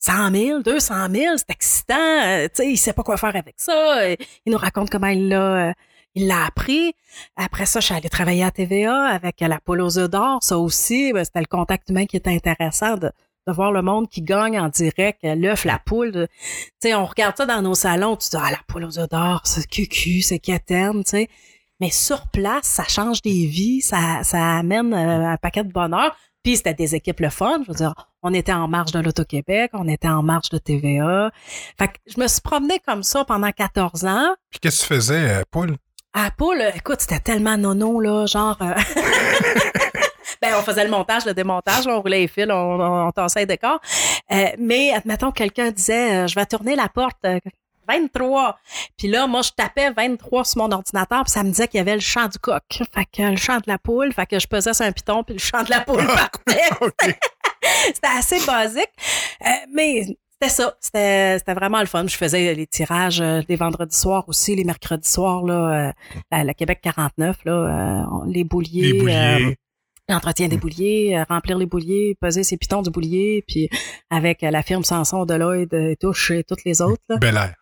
100 0.00 0.30
000, 0.32 0.62
200 0.62 0.94
000, 1.12 1.36
c'est 1.36 1.50
excitant. 1.50 1.94
Euh, 1.94 2.48
tu 2.48 2.50
sais, 2.54 2.70
il 2.72 2.76
sait 2.76 2.92
pas 2.92 3.04
quoi 3.04 3.16
faire 3.16 3.36
avec 3.36 3.54
ça. 3.56 4.10
Il 4.44 4.50
nous 4.50 4.58
raconte 4.58 4.90
comment 4.90 5.06
il 5.06 5.28
l'a, 5.28 5.74
il 6.14 6.26
l'a 6.26 6.44
appris. 6.46 6.94
Après 7.36 7.66
ça, 7.66 7.78
je 7.78 7.86
suis 7.86 7.94
allée 7.94 8.08
travailler 8.08 8.42
à 8.42 8.50
TVA 8.50 9.04
avec 9.04 9.40
la 9.40 9.60
poule 9.60 9.80
aux 9.80 9.98
œufs 9.98 10.10
d'or. 10.10 10.42
Ça 10.42 10.58
aussi, 10.58 11.12
ben, 11.12 11.24
c'était 11.24 11.40
le 11.40 11.46
contact 11.46 11.88
humain 11.88 12.06
qui 12.06 12.16
était 12.16 12.34
intéressant 12.34 12.96
de, 12.96 13.10
voir 13.46 13.72
le 13.72 13.82
monde 13.82 14.08
qui 14.08 14.22
gagne 14.22 14.58
en 14.58 14.68
direct, 14.68 15.20
l'œuf, 15.22 15.64
la 15.64 15.78
poule. 15.78 16.12
Tu 16.12 16.68
sais, 16.80 16.94
on 16.94 17.06
regarde 17.06 17.36
ça 17.36 17.46
dans 17.46 17.62
nos 17.62 17.74
salons, 17.74 18.16
tu 18.16 18.28
dis, 18.28 18.36
ah, 18.40 18.50
la 18.50 18.60
poule 18.68 18.84
aux 18.84 18.98
odeurs, 18.98 19.42
c'est 19.44 19.68
cucu, 19.68 20.22
c'est 20.22 20.38
quétaine, 20.38 21.02
tu 21.04 21.10
sais. 21.10 21.28
Mais 21.82 21.90
sur 21.90 22.28
place, 22.28 22.62
ça 22.62 22.84
change 22.84 23.22
des 23.22 23.44
vies, 23.44 23.80
ça, 23.80 24.22
ça 24.22 24.58
amène 24.58 24.94
euh, 24.94 25.32
un 25.32 25.36
paquet 25.36 25.64
de 25.64 25.72
bonheur. 25.72 26.14
Puis 26.44 26.58
c'était 26.58 26.74
des 26.74 26.94
équipes 26.94 27.18
le 27.18 27.28
fun. 27.28 27.60
Je 27.64 27.72
veux 27.72 27.76
dire, 27.76 27.92
on 28.22 28.32
était 28.32 28.52
en 28.52 28.68
marche 28.68 28.92
de 28.92 29.00
l'Auto-Québec, 29.00 29.72
on 29.74 29.88
était 29.88 30.06
en 30.06 30.22
marche 30.22 30.48
de 30.50 30.58
TVA. 30.58 31.32
Fait 31.76 31.88
que 31.88 31.94
je 32.06 32.20
me 32.20 32.28
suis 32.28 32.40
promenée 32.40 32.80
comme 32.86 33.02
ça 33.02 33.24
pendant 33.24 33.50
14 33.50 34.04
ans. 34.04 34.32
Puis 34.48 34.60
qu'est-ce 34.60 34.82
que 34.82 34.86
tu 34.86 34.94
faisais, 34.94 35.28
euh, 35.28 35.42
Poule? 35.50 35.74
À 36.12 36.30
Poule, 36.30 36.62
écoute, 36.76 37.00
c'était 37.00 37.18
tellement 37.18 37.56
nono, 37.56 38.00
là, 38.00 38.26
genre... 38.26 38.58
Euh, 38.60 38.74
ben, 40.40 40.54
on 40.56 40.62
faisait 40.62 40.84
le 40.84 40.90
montage, 40.90 41.26
le 41.26 41.34
démontage, 41.34 41.88
on 41.88 42.00
roulait 42.00 42.20
les 42.20 42.28
fils, 42.28 42.46
on, 42.48 43.08
on, 43.08 43.10
tassait 43.10 43.40
les 43.40 43.46
décors. 43.46 43.80
Euh, 44.30 44.50
mais 44.56 44.92
admettons, 44.92 45.32
quelqu'un 45.32 45.72
disait, 45.72 46.12
euh, 46.12 46.26
je 46.28 46.36
vais 46.36 46.46
tourner 46.46 46.76
la 46.76 46.88
porte. 46.88 47.26
23. 47.88 48.48
Euh, 48.48 48.52
puis 48.96 49.08
là, 49.08 49.26
moi, 49.26 49.42
je 49.42 49.50
tapais 49.50 49.90
23 49.90 50.44
sur 50.44 50.62
mon 50.62 50.70
ordinateur, 50.72 51.24
puis 51.24 51.30
ça 51.30 51.42
me 51.42 51.50
disait 51.50 51.68
qu'il 51.68 51.78
y 51.78 51.80
avait 51.80 51.94
le 51.94 52.00
chant 52.00 52.28
du 52.28 52.38
coq. 52.38 52.62
Fait 52.70 53.06
que 53.12 53.22
le 53.22 53.36
chant 53.36 53.58
de 53.58 53.64
la 53.66 53.78
poule, 53.78 54.12
fait 54.12 54.26
que 54.26 54.38
je 54.38 54.46
pesais 54.46 54.74
sur 54.74 54.84
un 54.84 54.92
piton, 54.92 55.24
puis 55.24 55.34
le 55.34 55.40
chant 55.40 55.62
de 55.62 55.70
la 55.70 55.80
poule 55.86 56.06
partait. 56.06 56.68
C'était 57.86 58.08
assez 58.16 58.44
basique. 58.44 58.90
mais 59.72 60.04
c'était 60.32 60.52
ça. 60.52 60.74
C'était, 60.80 61.54
vraiment 61.54 61.78
le 61.78 61.86
fun. 61.86 62.04
Je 62.06 62.16
faisais 62.16 62.54
les 62.54 62.66
tirages 62.66 63.22
les 63.22 63.54
vendredis 63.54 63.96
soirs 63.96 64.24
aussi, 64.26 64.56
les 64.56 64.64
mercredis 64.64 65.08
soirs, 65.08 65.44
là, 65.44 65.92
à 66.32 66.42
la 66.42 66.54
Québec 66.54 66.80
49, 66.82 67.44
là, 67.44 68.04
les 68.26 68.42
bouliers. 68.42 68.92
Les 68.92 68.98
bouliers. 68.98 69.56
L'entretien 70.08 70.48
des 70.48 70.56
mm. 70.56 70.60
bouliers, 70.60 71.16
euh, 71.16 71.24
remplir 71.28 71.56
les 71.58 71.66
bouliers, 71.66 72.16
peser 72.20 72.42
ses 72.42 72.56
pitons 72.56 72.82
du 72.82 72.90
boulier, 72.90 73.44
puis 73.46 73.68
avec 74.10 74.42
euh, 74.42 74.50
la 74.50 74.62
firme 74.62 74.84
Sanson, 74.84 75.24
Deloitte, 75.24 75.72
euh, 75.74 75.94
Touche 75.98 76.32
et 76.32 76.44
toutes 76.44 76.64
les 76.64 76.82
autres. 76.82 77.02
Là. 77.08 77.16
Bel 77.18 77.36
Air. 77.36 77.54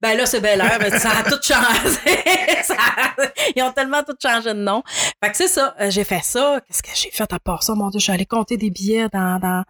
Ben 0.00 0.16
là, 0.16 0.26
c'est 0.26 0.40
Bel 0.40 0.60
Air, 0.60 0.78
mais 0.80 0.98
ça 0.98 1.10
a 1.10 1.22
tout 1.22 1.40
changé. 1.42 2.22
ils 3.56 3.62
ont 3.62 3.72
tellement 3.72 4.02
tout 4.02 4.16
changé 4.20 4.54
de 4.54 4.60
nom. 4.60 4.82
Fait 5.22 5.30
que 5.30 5.36
c'est 5.36 5.48
ça, 5.48 5.74
j'ai 5.88 6.04
fait 6.04 6.22
ça. 6.22 6.60
Qu'est-ce 6.66 6.82
que 6.82 6.90
j'ai 6.94 7.10
fait 7.10 7.32
à 7.32 7.38
part 7.38 7.62
ça? 7.62 7.74
Mon 7.74 7.90
Dieu, 7.90 8.00
je 8.00 8.24
compter 8.24 8.56
des 8.56 8.70
billets 8.70 9.08
dans, 9.08 9.64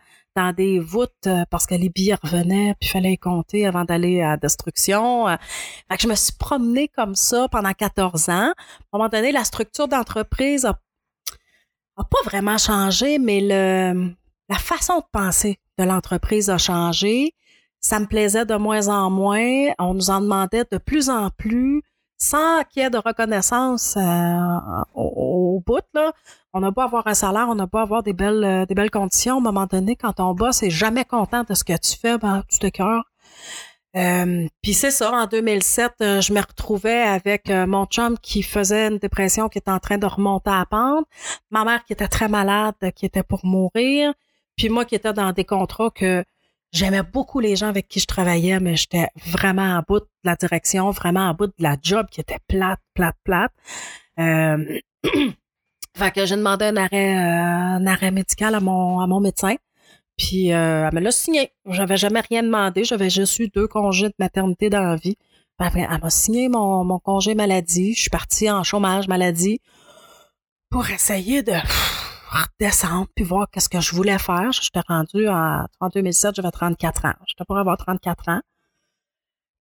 des 0.57 0.79
voûtes 0.79 1.29
parce 1.51 1.67
que 1.67 1.75
les 1.75 1.89
billets 1.89 2.17
revenaient, 2.23 2.75
puis 2.81 2.89
il 2.89 2.93
fallait 2.93 3.11
les 3.11 3.17
compter 3.17 3.67
avant 3.67 3.85
d'aller 3.85 4.23
à 4.23 4.37
destruction. 4.37 5.27
Fait 5.27 5.97
que 5.97 6.03
je 6.03 6.09
me 6.09 6.15
suis 6.15 6.33
promenée 6.39 6.89
comme 6.89 7.15
ça 7.15 7.49
pendant 7.49 7.73
14 7.73 8.29
ans. 8.29 8.33
À 8.33 8.37
un 8.37 8.55
moment 8.93 9.09
donné, 9.09 9.33
la 9.33 9.45
structure 9.45 9.89
d'entreprise 9.89 10.65
a 10.65 10.79
pas 12.05 12.23
vraiment 12.25 12.59
changé, 12.59 13.19
mais 13.19 13.41
la 13.41 14.59
façon 14.59 14.99
de 14.99 15.05
penser 15.13 15.59
de 15.79 15.85
l'entreprise 15.85 16.51
a 16.51 16.59
changé. 16.59 17.35
Ça 17.81 17.99
me 17.99 18.07
plaisait 18.07 18.45
de 18.45 18.55
moins 18.57 18.89
en 18.89 19.11
moins. 19.11 19.69
On 19.79 19.95
nous 19.95 20.11
en 20.11 20.21
demandait 20.21 20.65
de 20.71 20.79
plus 20.79 21.11
en 21.11 21.31
plus 21.31 21.83
sans 22.19 22.63
qu'il 22.65 22.83
y 22.83 22.85
ait 22.85 22.91
de 22.91 22.99
reconnaissance 22.99 23.97
euh, 23.97 24.81
au, 24.95 25.63
bout. 25.65 25.85
Là. 25.95 26.13
On 26.53 26.61
n'a 26.61 26.71
pas 26.71 26.85
avoir 26.85 27.07
un 27.07 27.15
salaire, 27.15 27.47
on 27.49 27.55
n'a 27.55 27.67
pas 27.67 27.81
avoir 27.81 28.03
des 28.03 28.13
belles, 28.13 28.45
euh, 28.45 28.67
des 28.67 28.75
belles 28.75 28.91
conditions. 28.91 29.37
À 29.37 29.39
un 29.39 29.43
moment 29.43 29.67
donné, 29.67 29.97
quand 29.97 30.21
on 30.21 30.35
bosse, 30.35 30.63
et 30.63 30.69
jamais 30.69 31.07
content 31.07 31.45
de 31.49 31.55
ce 31.55 31.65
que 31.65 31.77
tu 31.79 31.97
fais, 31.99 32.19
ben, 32.19 32.43
tu 32.49 32.59
te 32.59 32.67
cœur. 32.67 33.05
Euh, 33.97 34.47
puis 34.63 34.75
c'est 34.75 34.93
ça, 34.93 35.11
en 35.13 35.27
2007, 35.27 35.95
euh, 36.01 36.21
je 36.21 36.33
me 36.33 36.41
retrouvais 36.41 37.03
avec 37.03 37.51
euh, 37.51 37.67
mon 37.67 37.87
chum 37.87 38.17
qui 38.19 38.43
faisait 38.43 38.87
une 38.87 38.99
dépression, 38.99 39.49
qui 39.49 39.59
était 39.59 39.71
en 39.71 39.81
train 39.81 39.99
de 39.99 40.07
remonter 40.07 40.51
à 40.51 40.65
pente, 40.65 41.07
ma 41.51 41.65
mère 41.65 41.85
qui 41.85 41.93
était 41.93 42.07
très 42.07 42.29
malade, 42.29 42.75
qui 42.95 43.07
était 43.07 43.25
pour 43.25 43.45
mourir, 43.45 44.15
puis 44.57 44.69
moi 44.69 44.85
qui 44.85 44.95
étais 44.95 45.13
dans 45.13 45.33
des 45.33 45.45
contrats 45.45 45.91
que 45.91 46.25
j'aimais 46.73 47.03
beaucoup 47.03 47.41
les 47.41 47.57
gens 47.57 47.69
avec 47.69 47.89
qui 47.89 48.01
je 48.01 48.07
travaillais, 48.07 48.61
mais 48.61 48.77
j'étais 48.77 49.09
vraiment 49.27 49.77
à 49.77 49.83
bout 49.83 50.01
de 50.01 50.07
la 50.25 50.37
direction, 50.37 50.91
vraiment 50.91 51.29
à 51.29 51.33
bout 51.33 51.47
de 51.47 51.53
la 51.59 51.77
job 51.83 52.07
qui 52.11 52.21
était 52.21 52.39
plate, 52.49 52.81
plate, 52.95 53.17
plate. 53.25 53.53
Euh, 54.19 54.79
fait 55.97 56.11
que 56.13 56.27
j'ai 56.27 56.37
demandé 56.37 56.67
un 56.67 56.77
arrêt, 56.77 57.15
un 57.15 57.87
arrêt 57.87 58.11
médical 58.11 58.55
à 58.55 58.61
mon, 58.61 59.01
à 59.01 59.07
mon 59.07 59.21
médecin. 59.21 59.57
Puis 60.17 60.53
euh, 60.53 60.87
elle 60.89 60.95
me 60.95 61.01
l'a 61.01 61.13
signé. 61.13 61.53
J'avais 61.67 61.97
jamais 61.97 62.21
rien 62.21 62.43
demandé. 62.43 62.85
J'avais 62.85 63.11
juste 63.11 63.39
eu 63.39 63.49
deux 63.49 63.67
congés 63.67 64.09
de 64.09 64.15
maternité 64.19 64.69
dans 64.69 64.83
la 64.83 64.97
vie. 64.97 65.17
Après, 65.59 65.87
elle 65.91 66.01
m'a 66.01 66.11
signé 66.11 66.49
mon, 66.49 66.85
mon 66.85 66.99
congé 66.99 67.35
maladie. 67.35 67.95
Je 67.95 68.01
suis 68.01 68.11
partie 68.11 68.51
en 68.51 68.63
chômage 68.65 69.09
maladie 69.09 69.61
pour 70.71 70.89
essayer 70.89 71.43
de 71.43 71.53
redescendre 72.31 73.09
puis 73.15 73.25
voir 73.25 73.49
qu'est-ce 73.51 73.69
que 73.69 73.81
je 73.81 73.95
voulais 73.95 74.19
faire. 74.19 74.53
J'étais 74.53 74.81
rendue 74.87 75.29
en, 75.29 75.67
en 75.81 75.89
2007, 75.89 76.37
j'avais 76.37 76.51
34 76.51 77.05
ans. 77.07 77.15
J'étais 77.27 77.45
pour 77.45 77.59
avoir 77.59 77.77
34 77.77 78.29
ans 78.29 78.41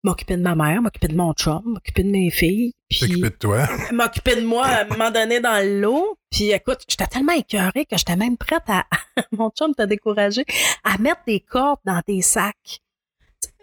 m'occuper 0.04 0.36
de 0.36 0.42
ma 0.42 0.54
mère, 0.54 0.82
m'occuper 0.82 1.08
de 1.08 1.16
mon 1.16 1.32
chum, 1.32 1.62
m'occuper 1.64 2.02
de 2.04 2.10
mes 2.10 2.30
filles. 2.30 2.74
M'occuper 3.00 3.30
de 3.30 3.36
toi. 3.36 3.66
M'occuper 3.92 4.36
de 4.36 4.46
moi 4.46 4.66
à 4.66 4.82
un 4.82 4.84
moment 4.84 5.10
donné 5.10 5.40
dans 5.40 5.64
l'eau. 5.80 6.18
Puis 6.30 6.50
écoute, 6.52 6.82
j'étais 6.86 7.06
tellement 7.06 7.32
écœurée 7.32 7.86
que 7.86 7.96
j'étais 7.96 8.14
même 8.14 8.36
prête 8.36 8.62
à... 8.68 8.84
mon 9.32 9.50
chum 9.50 9.74
t'a 9.74 9.86
découragé 9.86 10.44
à 10.84 10.98
mettre 10.98 11.22
des 11.26 11.40
cordes 11.40 11.80
dans 11.84 12.02
des 12.06 12.22
sacs. 12.22 12.80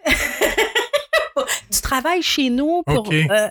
du 1.71 1.81
travail 1.81 2.21
chez 2.23 2.49
nous 2.49 2.81
pour... 2.83 3.07
Euh, 3.11 3.47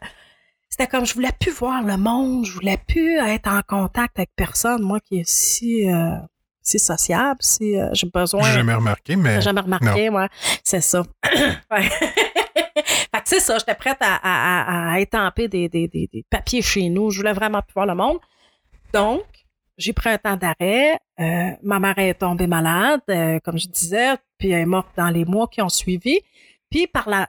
c'était 0.80 0.96
comme 0.96 1.04
je 1.04 1.12
voulais 1.12 1.32
plus 1.38 1.52
voir 1.52 1.82
le 1.82 1.99
monde, 1.99 2.46
je 2.46 2.52
voulais 2.52 2.78
plus 2.78 3.18
être 3.18 3.49
en 3.49 3.60
contact 3.60 4.18
avec 4.18 4.30
personne, 4.34 4.82
moi 4.82 4.99
qui 5.00 5.18
est 5.18 5.28
si... 5.28 5.87
Euh, 5.90 6.16
si 6.62 6.78
sociable, 6.78 7.38
si 7.40 7.76
euh, 7.76 7.88
j'ai 7.94 8.06
besoin. 8.06 8.42
J'ai 8.42 8.52
jamais 8.52 8.75
remarqué, 8.75 9.16
mais. 9.16 9.37
J'ai 9.37 9.40
jamais 9.40 9.62
remarqué, 9.62 10.08
moi. 10.08 10.28
C'est 10.62 10.82
ça. 10.82 11.02
fait 11.25 11.88
que 13.12 13.20
c'est 13.25 13.40
ça, 13.40 13.58
j'étais 13.58 13.75
prête 13.75 13.96
à, 14.00 14.20
à, 14.22 14.92
à, 14.92 15.00
étamper 15.00 15.49
des, 15.49 15.68
des, 15.68 15.88
des, 15.88 16.08
des, 16.12 16.25
papiers 16.30 16.62
chez 16.62 16.88
nous. 16.88 17.10
Je 17.10 17.18
voulais 17.18 17.32
vraiment 17.32 17.60
plus 17.60 17.72
voir 17.75 17.87
le 17.87 17.94
monde. 17.94 18.18
Donc, 18.92 19.25
j'ai 19.78 19.92
pris 19.92 20.10
un 20.10 20.18
temps 20.18 20.37
d'arrêt. 20.37 20.99
Euh, 21.18 21.50
ma 21.62 21.80
mère 21.80 21.99
est 21.99 22.14
tombée 22.14 22.46
malade, 22.46 23.02
comme 23.42 23.58
je 23.58 23.66
disais, 23.66 24.16
puis 24.38 24.50
elle 24.50 24.60
est 24.60 24.66
morte 24.66 24.90
dans 24.96 25.10
les 25.10 25.25
mois 25.25 25.49
qui 25.49 25.60
ont 25.60 25.68
suivi. 25.68 26.20
Puis 26.70 26.87
par 26.87 27.08
la, 27.08 27.28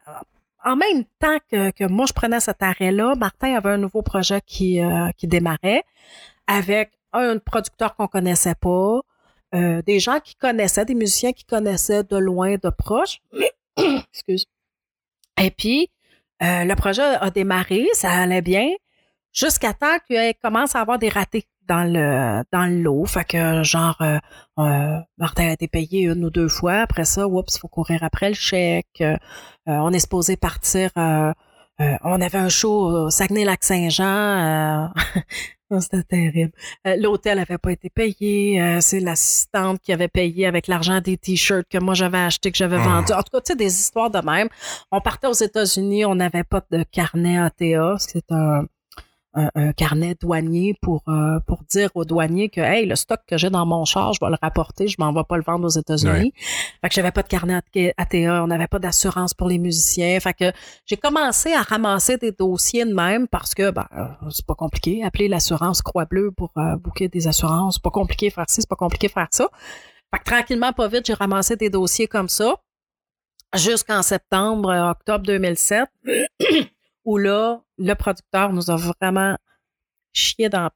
en 0.64 0.76
même 0.76 1.04
temps 1.20 1.38
que, 1.50 1.72
que 1.72 1.86
moi 1.86 2.06
je 2.06 2.14
prenais 2.14 2.40
cet 2.40 2.62
arrêt-là, 2.62 3.16
Martin 3.16 3.56
avait 3.56 3.72
un 3.72 3.78
nouveau 3.78 4.02
projet 4.02 4.42
qui, 4.46 4.82
euh, 4.82 5.10
qui 5.18 5.28
démarrait 5.28 5.84
avec 6.48 6.92
un 7.14 7.38
producteur 7.40 7.96
qu'on 7.96 8.08
connaissait 8.08 8.56
pas, 8.56 9.00
euh, 9.54 9.82
des 9.82 10.00
gens 10.00 10.20
qui 10.20 10.36
connaissaient, 10.36 10.86
des 10.86 10.96
musiciens 10.96 11.34
qui 11.34 11.46
connaissaient 11.46 12.04
de 12.04 12.18
loin, 12.18 12.56
de 12.56 12.70
proche. 12.70 13.20
Excuse. 13.78 14.46
Et 15.42 15.52
puis, 15.52 15.90
euh, 16.42 16.64
le 16.64 16.76
projet 16.76 17.02
a 17.02 17.30
démarré, 17.30 17.86
ça 17.94 18.12
allait 18.12 18.42
bien, 18.42 18.70
jusqu'à 19.34 19.74
temps 19.74 19.98
qu'il 20.08 20.34
commence 20.42 20.76
à 20.76 20.82
avoir 20.82 21.00
des 21.00 21.10
ratés 21.10 21.46
dans 21.68 21.84
le 21.84 22.44
dans 22.52 22.66
le 22.66 22.82
lot. 22.82 23.06
Fait 23.06 23.24
que 23.26 23.64
genre 23.64 23.98
euh, 24.02 24.18
euh, 24.60 24.98
Martin 25.18 25.50
a 25.50 25.52
été 25.54 25.68
payé 25.68 26.04
une 26.04 26.26
ou 26.26 26.30
deux 26.30 26.48
fois. 26.50 26.76
Après 26.82 27.06
ça, 27.06 27.28
oups, 27.28 27.56
il 27.56 27.60
faut 27.60 27.68
courir 27.68 28.04
après 28.04 28.30
le 28.30 28.36
chèque. 28.36 29.02
Euh, 29.02 29.18
on 29.66 29.92
est 29.94 30.00
supposé 30.00 30.38
partir. 30.38 30.90
Euh, 30.98 31.32
on 32.04 32.22
avait 32.22 32.38
un 32.38 32.50
show 32.50 33.06
au 33.06 33.10
Saguenay-Lac-Saint-Jean. 33.10 34.92
C'était 35.80 36.04
terrible. 36.04 36.52
L'hôtel 36.86 37.40
avait 37.40 37.58
pas 37.58 37.72
été 37.72 37.90
payé. 37.90 38.62
c'est 38.82 39.00
l'assistante 39.00 39.80
qui 39.82 39.94
avait 39.94 40.10
payé 40.10 40.46
avec 40.46 40.68
l'argent 40.68 41.00
des 41.00 41.18
t-shirts 41.18 41.66
que 41.70 41.78
moi 41.78 41.94
j'avais 41.94 42.18
acheté, 42.18 42.52
que 42.52 42.58
j'avais 42.58 42.76
Ah. 42.78 42.84
vendu. 42.84 43.14
En 43.14 43.24
tout 43.24 43.32
cas, 43.32 43.40
tu 43.42 43.54
sais, 43.54 43.56
des 43.56 43.74
histoires 43.80 44.12
de 44.12 44.20
même. 44.20 44.50
On 44.92 45.00
partait 45.00 45.28
aux 45.28 45.34
États-Unis, 45.34 46.04
on 46.06 46.16
n'avait 46.16 46.44
pas 46.44 46.62
de 46.72 46.84
carnet 46.84 47.38
ATA. 47.38 47.96
C'est 48.00 48.30
un 48.32 48.66
un, 49.34 49.50
un 49.56 49.72
carnet 49.72 50.16
douanier 50.20 50.76
pour 50.82 51.04
euh, 51.08 51.40
pour 51.48 51.64
dire 51.70 51.90
aux 51.96 52.06
douaniers 52.06 52.50
que 52.50 52.62
hey 52.62 52.86
le 52.86 52.96
stock 52.96 53.20
que 53.28 53.38
j'ai 53.38 53.50
dans 53.50 53.66
mon 53.66 53.86
char 53.86 54.14
je 54.14 54.20
vais 54.22 54.30
le 54.30 54.38
rapporter 54.42 54.88
je 54.88 54.96
m'en 55.00 55.14
vais 55.14 55.24
pas 55.28 55.38
le 55.38 55.44
vendre 55.44 55.66
aux 55.66 55.80
États-Unis. 55.80 56.34
Fait 56.82 56.90
que 56.90 56.94
j'avais 56.94 57.12
pas 57.12 57.24
de 57.24 57.28
carnet 57.28 57.62
ATA 57.98 58.44
on 58.44 58.48
n'avait 58.48 58.68
pas 58.68 58.80
d'assurance 58.80 59.34
pour 59.34 59.48
les 59.48 59.58
musiciens. 59.58 60.20
Fait 60.20 60.34
que 60.34 60.52
j'ai 60.86 60.98
commencé 60.98 61.54
à 61.54 61.62
ramasser 61.62 62.18
des 62.18 62.32
dossiers 62.32 62.86
de 62.86 62.94
même 62.94 63.28
parce 63.28 63.54
que 63.54 63.72
ben 63.72 63.88
euh, 63.98 64.06
c'est 64.30 64.46
pas 64.46 64.56
compliqué. 64.56 65.04
Appeler 65.04 65.28
l'assurance 65.28 65.82
Croix 65.82 66.06
Bleue 66.06 66.32
pour 66.32 66.52
euh, 66.58 66.76
booker 66.78 67.08
des 67.08 67.28
assurances 67.28 67.76
c'est 67.76 67.84
pas 67.84 67.90
compliqué 67.90 68.30
faire 68.30 68.46
ci 68.50 68.62
c'est 68.62 68.70
pas 68.70 68.76
compliqué 68.76 69.08
faire 69.08 69.28
ça. 69.32 69.48
Fait 70.14 70.20
que 70.20 70.26
tranquillement 70.26 70.74
pas 70.74 70.88
vite 70.88 71.06
j'ai 71.06 71.14
ramassé 71.14 71.56
des 71.56 71.70
dossiers 71.70 72.08
comme 72.08 72.28
ça 72.30 72.56
jusqu'en 73.56 74.02
septembre 74.02 74.70
euh, 74.70 74.92
octobre 74.92 75.26
2007 75.26 75.88
où 77.06 77.18
là, 77.18 77.62
le 77.78 77.94
producteur 77.94 78.54
nous 78.54 78.70
a 78.70 78.76
vraiment 78.76 79.38
chié 80.14 80.50
dans 80.50 80.70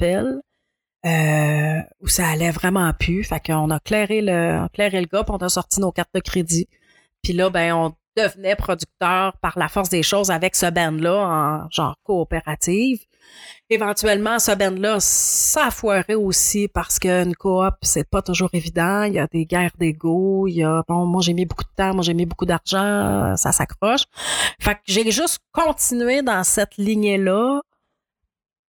euh, 1.06 1.82
où 2.02 2.08
ça 2.08 2.28
allait 2.28 2.52
vraiment 2.52 2.92
plus. 2.94 3.24
Fait 3.24 3.40
qu'on 3.40 3.70
a 3.70 3.80
clairé 3.80 4.22
le, 4.22 4.68
clairé 4.70 5.02
le 5.02 5.08
gars, 5.08 5.24
on 5.28 5.38
a 5.38 5.50
sorti 5.50 5.80
nos 5.80 5.92
cartes 5.92 6.14
de 6.14 6.20
crédit. 6.20 6.68
Puis 7.22 7.34
là, 7.34 7.50
ben, 7.50 7.74
on 7.74 7.96
devenait 8.18 8.56
producteur 8.56 9.34
par 9.42 9.58
la 9.58 9.68
force 9.68 9.90
des 9.90 10.04
choses 10.04 10.32
avec 10.32 10.56
ce 10.56 10.68
band-là 10.70 11.28
en 11.28 11.70
genre 11.70 11.96
coopérative. 12.04 13.00
Éventuellement, 13.70 14.38
ce 14.40 14.52
band-là, 14.52 14.98
ça 15.00 15.72
foiré 15.72 16.16
aussi 16.16 16.68
parce 16.68 17.00
qu'une 17.00 17.36
coop, 17.36 17.74
c'est 17.82 18.08
pas 18.08 18.22
toujours 18.22 18.50
évident. 18.54 19.04
Il 19.04 19.14
y 19.14 19.20
a 19.20 19.28
des 19.28 19.46
guerres 19.46 19.76
d'ego. 19.80 20.48
Il 20.48 20.58
y 20.58 20.64
a, 20.64 20.84
bon, 20.88 21.06
moi, 21.06 21.22
j'ai 21.24 21.34
mis 21.34 21.46
beaucoup 21.46 21.64
de 21.64 21.76
temps, 21.76 21.94
moi, 21.94 22.04
j'ai 22.04 22.14
mis 22.14 22.26
beaucoup 22.26 22.46
d'argent. 22.46 23.36
Ça 23.36 23.52
s'accroche. 23.52 24.04
Fait 24.60 24.76
que 24.76 24.82
j'ai 24.86 25.10
juste 25.10 25.40
continué 25.52 26.22
dans 26.22 26.44
cette 26.44 26.78
lignée-là. 26.78 27.62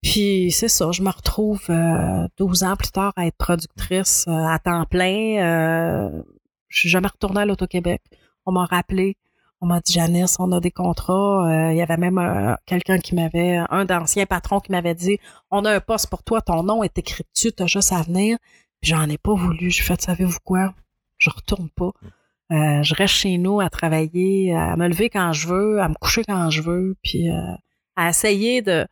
Puis 0.07 0.53
c'est 0.53 0.69
ça, 0.69 0.93
je 0.93 1.03
me 1.03 1.11
retrouve 1.11 1.65
euh, 1.69 2.29
12 2.39 2.63
ans 2.63 2.77
plus 2.77 2.93
tard 2.93 3.13
à 3.17 3.27
être 3.27 3.37
productrice 3.37 4.25
euh, 4.29 4.33
à 4.33 4.59
temps 4.61 4.85
plein. 4.85 5.43
Euh, 5.43 6.23
je 6.69 6.79
suis 6.79 6.89
jamais 6.89 7.09
retournée 7.09 7.41
à 7.41 7.45
l'Auto-Québec. 7.45 8.03
On 8.45 8.53
m'a 8.53 8.67
rappelé. 8.67 9.17
On 9.61 9.67
m'a 9.67 9.81
dit, 9.81 9.95
Janice, 9.95 10.37
on 10.39 10.53
a 10.53 10.61
des 10.61 10.71
contrats. 10.71 11.49
Euh, 11.49 11.73
Il 11.73 11.79
y 11.79 11.83
avait 11.83 11.97
même 11.97 12.19
euh, 12.19 12.55
quelqu'un 12.67 12.99
qui 12.99 13.15
m'avait, 13.15 13.59
un 13.71 13.85
d'anciens 13.85 14.27
patrons 14.27 14.61
qui 14.61 14.71
m'avait 14.73 14.95
dit, 14.95 15.19
on 15.51 15.65
a 15.65 15.73
un 15.75 15.81
poste 15.81 16.11
pour 16.11 16.23
toi, 16.23 16.43
ton 16.43 16.63
nom 16.63 16.83
est 16.83 16.99
écrit 16.99 17.25
dessus, 17.35 17.53
t'as 17.53 17.67
juste 17.67 17.93
à 17.93 18.03
venir. 18.03 18.39
Puis 18.81 18.91
j'en 18.91 19.09
ai 19.09 19.19
pas 19.19 19.35
voulu. 19.35 19.71
J'ai 19.71 19.83
fait, 19.83 20.01
savez-vous 20.01 20.39
quoi? 20.45 20.75
Je 21.19 21.31
retourne 21.31 21.71
pas. 21.71 21.93
Euh, 22.53 22.83
je 22.83 22.95
reste 22.95 23.15
chez 23.15 23.39
nous 23.39 23.61
à 23.61 23.71
travailler, 23.71 24.55
à 24.55 24.77
me 24.77 24.87
lever 24.87 25.09
quand 25.11 25.33
je 25.33 25.49
veux, 25.49 25.81
à 25.81 25.89
me 25.89 25.95
coucher 25.95 26.23
quand 26.25 26.51
je 26.51 26.63
veux, 26.63 26.97
puis 27.03 27.29
euh, 27.31 27.55
à 27.97 28.11
essayer 28.11 28.63
de, 28.63 28.87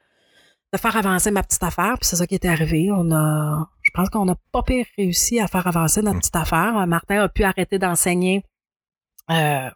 de 0.73 0.79
faire 0.79 0.97
avancer 0.97 1.31
ma 1.31 1.43
petite 1.43 1.63
affaire. 1.63 1.97
Puis 2.01 2.09
c'est 2.09 2.17
ça 2.17 2.27
qui 2.27 2.35
est 2.35 2.45
arrivé. 2.47 2.91
On 2.91 3.13
a, 3.13 3.69
je 3.83 3.91
pense 3.93 4.09
qu'on 4.09 4.25
n'a 4.25 4.35
pas 4.51 4.63
pire 4.63 4.87
réussi 4.97 5.39
à 5.39 5.47
faire 5.47 5.67
avancer 5.67 6.01
notre 6.03 6.19
petite 6.21 6.35
affaire. 6.37 6.87
Martin 6.87 7.23
a 7.23 7.29
pu 7.29 7.45
arrêter 7.45 7.79
d'enseigner 7.79 8.43
euh, 9.31 9.71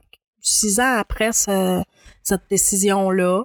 six 0.48 0.80
ans 0.80 0.96
après 0.98 1.32
ce, 1.32 1.82
cette 2.22 2.42
décision-là. 2.50 3.42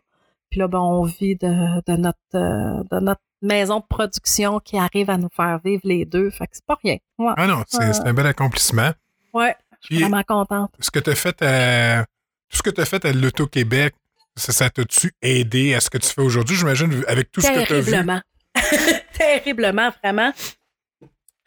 Puis 0.49 0.59
là, 0.59 0.67
ben, 0.67 0.79
on 0.79 1.03
vit 1.03 1.35
de, 1.35 1.81
de 1.91 1.97
notre 1.97 2.17
euh, 2.35 2.83
de 2.91 2.99
notre 2.99 3.21
maison 3.41 3.79
de 3.79 3.85
production 3.89 4.59
qui 4.59 4.77
arrive 4.77 5.09
à 5.09 5.17
nous 5.17 5.29
faire 5.35 5.59
vivre 5.63 5.81
les 5.83 6.05
deux. 6.05 6.29
Fait 6.29 6.45
que 6.45 6.51
c'est 6.53 6.65
pas 6.65 6.77
rien. 6.83 6.97
Ouais, 7.17 7.33
Ah 7.37 7.47
non, 7.47 7.63
c'est 7.67 7.81
un 8.07 8.13
bel 8.13 8.27
accomplissement. 8.27 8.91
ouais 9.33 9.55
je 9.81 9.95
suis 9.95 10.03
vraiment 10.03 10.23
contente. 10.23 10.71
ce 10.79 10.89
que 10.91 10.99
tu 10.99 11.09
as 11.09 11.15
fait 11.15 11.41
à. 11.41 12.05
Tout 12.49 12.57
ce 12.57 12.63
que 12.63 12.69
tu 12.69 12.79
as 12.79 12.85
fait 12.85 13.03
à 13.03 13.11
l'Auto-Québec, 13.11 13.95
ça, 14.37 14.53
ça 14.53 14.69
t'a-tu 14.69 15.11
aidé 15.21 15.73
à 15.73 15.81
ce 15.81 15.89
que 15.89 15.97
tu 15.97 16.07
fais 16.07 16.21
aujourd'hui? 16.21 16.55
J'imagine, 16.55 17.03
avec 17.07 17.31
tout 17.31 17.41
ce 17.41 17.47
que 17.47 17.65
tu 17.65 17.73
as 17.73 17.79
vu. 17.81 17.91
Terriblement. 17.91 18.21
Terriblement, 19.17 19.89
vraiment. 20.03 20.31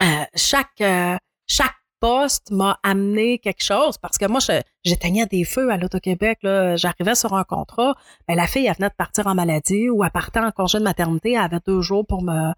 Euh, 0.03 0.05
chaque, 0.35 0.81
euh, 0.81 1.15
chaque 1.47 1.73
poste 1.99 2.51
m'a 2.51 2.79
amené 2.83 3.39
quelque 3.39 3.63
chose 3.63 3.97
parce 3.97 4.17
que 4.17 4.25
moi, 4.25 4.39
j'éteignais 4.83 5.25
des 5.25 5.43
feux 5.43 5.71
à 5.71 5.77
l'Auto-Québec. 5.77 6.39
J'arrivais 6.43 7.15
sur 7.15 7.33
un 7.33 7.43
contrat. 7.43 7.95
Ben, 8.27 8.35
la 8.35 8.47
fille, 8.47 8.65
elle 8.67 8.75
venait 8.75 8.89
de 8.89 8.95
partir 8.95 9.27
en 9.27 9.35
maladie 9.35 9.89
ou 9.89 10.03
elle 10.03 10.11
partait 10.11 10.39
en 10.39 10.51
congé 10.51 10.77
de 10.79 10.83
maternité. 10.83 11.31
Elle 11.33 11.39
avait 11.41 11.59
deux 11.65 11.81
jours 11.81 12.05
pour 12.05 12.21
me, 12.23 12.51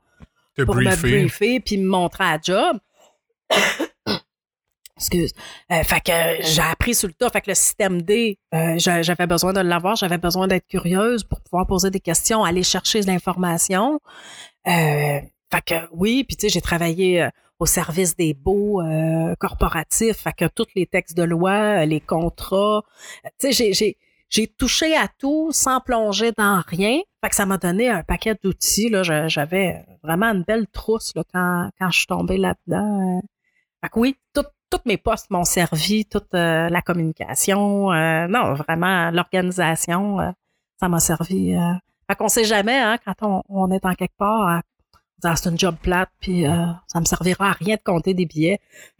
pour 0.65 0.75
me 0.75 0.83
briefer. 0.83 1.01
briefer 1.09 1.59
puis 1.59 1.77
me 1.77 1.87
montrer 1.87 2.23
à 2.25 2.39
job. 2.41 2.77
Excuse. 4.97 5.31
Euh, 5.71 5.81
fait 5.83 6.01
que 6.01 6.43
j'ai 6.43 6.61
appris 6.61 6.93
sur 6.93 7.07
le 7.07 7.13
tas. 7.13 7.29
Fait 7.29 7.39
que 7.39 7.49
le 7.49 7.55
système 7.55 8.01
D, 8.01 8.37
euh, 8.53 8.73
j'a- 8.77 9.01
j'avais 9.01 9.27
besoin 9.27 9.53
de 9.53 9.61
l'avoir. 9.61 9.95
J'avais 9.95 10.17
besoin 10.17 10.45
d'être 10.47 10.67
curieuse 10.67 11.23
pour 11.23 11.39
pouvoir 11.39 11.65
poser 11.67 11.89
des 11.89 12.01
questions, 12.01 12.43
aller 12.43 12.63
chercher 12.63 12.99
de 12.99 13.07
l'information. 13.07 14.01
Euh, 14.67 15.19
fait 15.51 15.61
que 15.65 15.75
oui, 15.93 16.25
puis 16.25 16.35
tu 16.35 16.41
sais, 16.41 16.49
j'ai 16.49 16.59
travaillé 16.59 17.29
au 17.59 17.65
service 17.65 18.15
des 18.15 18.33
baux 18.33 18.81
euh, 18.81 19.35
corporatifs. 19.39 20.17
Fait 20.17 20.33
que 20.33 20.45
tous 20.47 20.67
les 20.75 20.85
textes 20.87 21.15
de 21.17 21.23
loi, 21.23 21.51
euh, 21.81 21.85
les 21.85 21.99
contrats. 22.01 22.83
euh, 23.25 23.29
Tu 23.39 23.51
sais, 23.53 23.73
j'ai- 23.73 23.97
j'ai 24.29 24.47
touché 24.47 24.95
à 24.95 25.07
tout 25.07 25.51
sans 25.51 25.79
plonger 25.81 26.31
dans 26.37 26.61
rien. 26.67 26.99
Fait 27.23 27.29
que 27.29 27.35
ça 27.35 27.45
m'a 27.45 27.57
donné 27.57 27.89
un 27.89 28.03
paquet 28.03 28.35
d'outils. 28.41 28.89
Là, 28.89 29.03
j'avais 29.27 29.83
vraiment 30.03 30.27
une 30.27 30.43
belle 30.43 30.67
trousse 30.67 31.13
là, 31.15 31.23
quand, 31.33 31.69
quand 31.79 31.89
je 31.91 31.97
suis 31.97 32.07
tombée 32.07 32.37
là-dedans. 32.37 33.21
Fait 33.83 33.89
que 33.89 33.99
oui, 33.99 34.15
tout- 34.33 34.43
tous 34.69 34.81
mes 34.85 34.97
postes 34.97 35.29
m'ont 35.31 35.43
servi, 35.45 36.05
toute 36.05 36.31
la 36.33 36.81
communication, 36.83 37.89
non, 38.27 38.53
vraiment 38.53 39.09
l'organisation, 39.11 40.33
ça 40.79 40.87
m'a 40.87 40.99
servi. 40.99 41.55
Fait 42.07 42.15
qu'on 42.15 42.27
sait 42.29 42.43
jamais, 42.45 42.77
hein, 42.77 42.97
quand 43.03 43.15
on, 43.23 43.43
on 43.49 43.71
est 43.71 43.83
en 43.85 43.95
quelque 43.95 44.15
part, 44.17 44.47
à 44.47 44.61
c'est 45.21 45.49
une 45.49 45.59
job 45.59 45.75
plate, 45.81 46.09
puis 46.19 46.47
euh, 46.47 46.65
ça 46.87 46.99
me 46.99 47.05
servira 47.05 47.49
à 47.49 47.53
rien 47.53 47.75
de 47.75 47.81
compter 47.83 48.13
des 48.13 48.25
billets. 48.25 48.59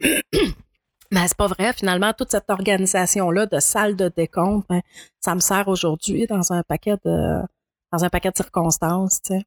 Mais 1.12 1.26
c'est 1.26 1.36
pas 1.36 1.48
vrai. 1.48 1.72
Finalement, 1.72 2.12
toute 2.12 2.30
cette 2.30 2.48
organisation-là 2.48 3.46
de 3.46 3.58
salle 3.58 3.96
de 3.96 4.08
décompte, 4.14 4.68
ben, 4.68 4.80
ça 5.18 5.34
me 5.34 5.40
sert 5.40 5.66
aujourd'hui 5.66 6.26
dans 6.26 6.52
un 6.52 6.62
paquet 6.62 6.96
de 7.04 7.40
dans 7.92 8.04
un 8.04 8.08
paquet 8.08 8.30
de 8.30 8.36
circonstances, 8.36 9.20
tu 9.22 9.34
sais. 9.34 9.42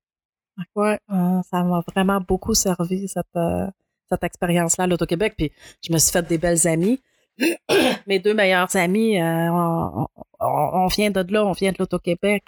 Ouais, 0.76 1.00
euh, 1.12 1.42
ça 1.50 1.64
m'a 1.64 1.82
vraiment 1.96 2.20
beaucoup 2.20 2.54
servi 2.54 3.08
cette 3.08 3.26
euh, 3.36 3.68
cette 4.12 4.24
expérience-là 4.24 4.84
à 4.84 4.88
l'Auto-Québec. 4.88 5.34
Puis 5.38 5.52
je 5.82 5.94
me 5.94 5.98
suis 5.98 6.12
fait 6.12 6.28
des 6.28 6.38
belles 6.38 6.68
amies. 6.68 7.02
Mes 8.08 8.20
deux 8.20 8.34
meilleures 8.34 8.76
amies, 8.76 9.20
euh, 9.20 9.50
on, 10.40 10.88
vient 10.88 11.10
de 11.10 11.34
là, 11.34 11.46
on 11.46 11.54
vient 11.54 11.72
de 11.72 11.78
l'Auto-Québec. 11.80 12.44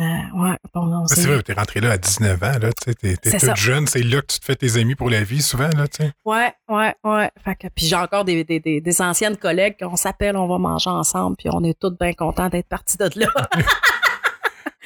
Euh, 0.00 0.04
ouais, 0.04 0.56
bon, 0.74 0.86
on 1.02 1.06
s'est- 1.06 1.16
c'est 1.20 1.28
vrai, 1.28 1.42
t'es 1.42 1.52
rentré 1.52 1.80
là 1.80 1.92
à 1.92 1.98
19 1.98 2.42
ans, 2.42 2.58
là, 2.60 2.70
tu 2.72 2.94
t'es, 2.94 3.14
toute 3.16 3.56
jeune, 3.56 3.86
c'est 3.86 4.02
là 4.02 4.22
que 4.22 4.26
tu 4.32 4.40
te 4.40 4.44
fais 4.44 4.56
tes 4.56 4.76
amis 4.78 4.94
pour 4.94 5.10
la 5.10 5.22
vie, 5.22 5.42
souvent, 5.42 5.68
là, 5.76 5.86
tu 5.86 5.98
sais. 6.04 6.12
Ouais, 6.24 6.52
ouais, 6.68 6.94
ouais. 7.04 7.30
Fait 7.44 7.54
que, 7.56 7.66
puis 7.68 7.86
j'ai 7.86 7.96
encore 7.96 8.24
des, 8.24 8.42
des, 8.42 8.58
des, 8.58 8.80
des 8.80 9.02
anciennes 9.02 9.36
collègues 9.36 9.76
qu'on 9.78 9.96
s'appelle, 9.96 10.36
on 10.36 10.48
va 10.48 10.56
manger 10.58 10.88
ensemble, 10.90 11.36
puis 11.36 11.50
on 11.52 11.62
est 11.62 11.78
toutes 11.78 11.98
bien 12.00 12.14
contents 12.14 12.48
d'être 12.48 12.68
partis 12.68 12.96
de 12.96 13.08
là. 13.16 13.26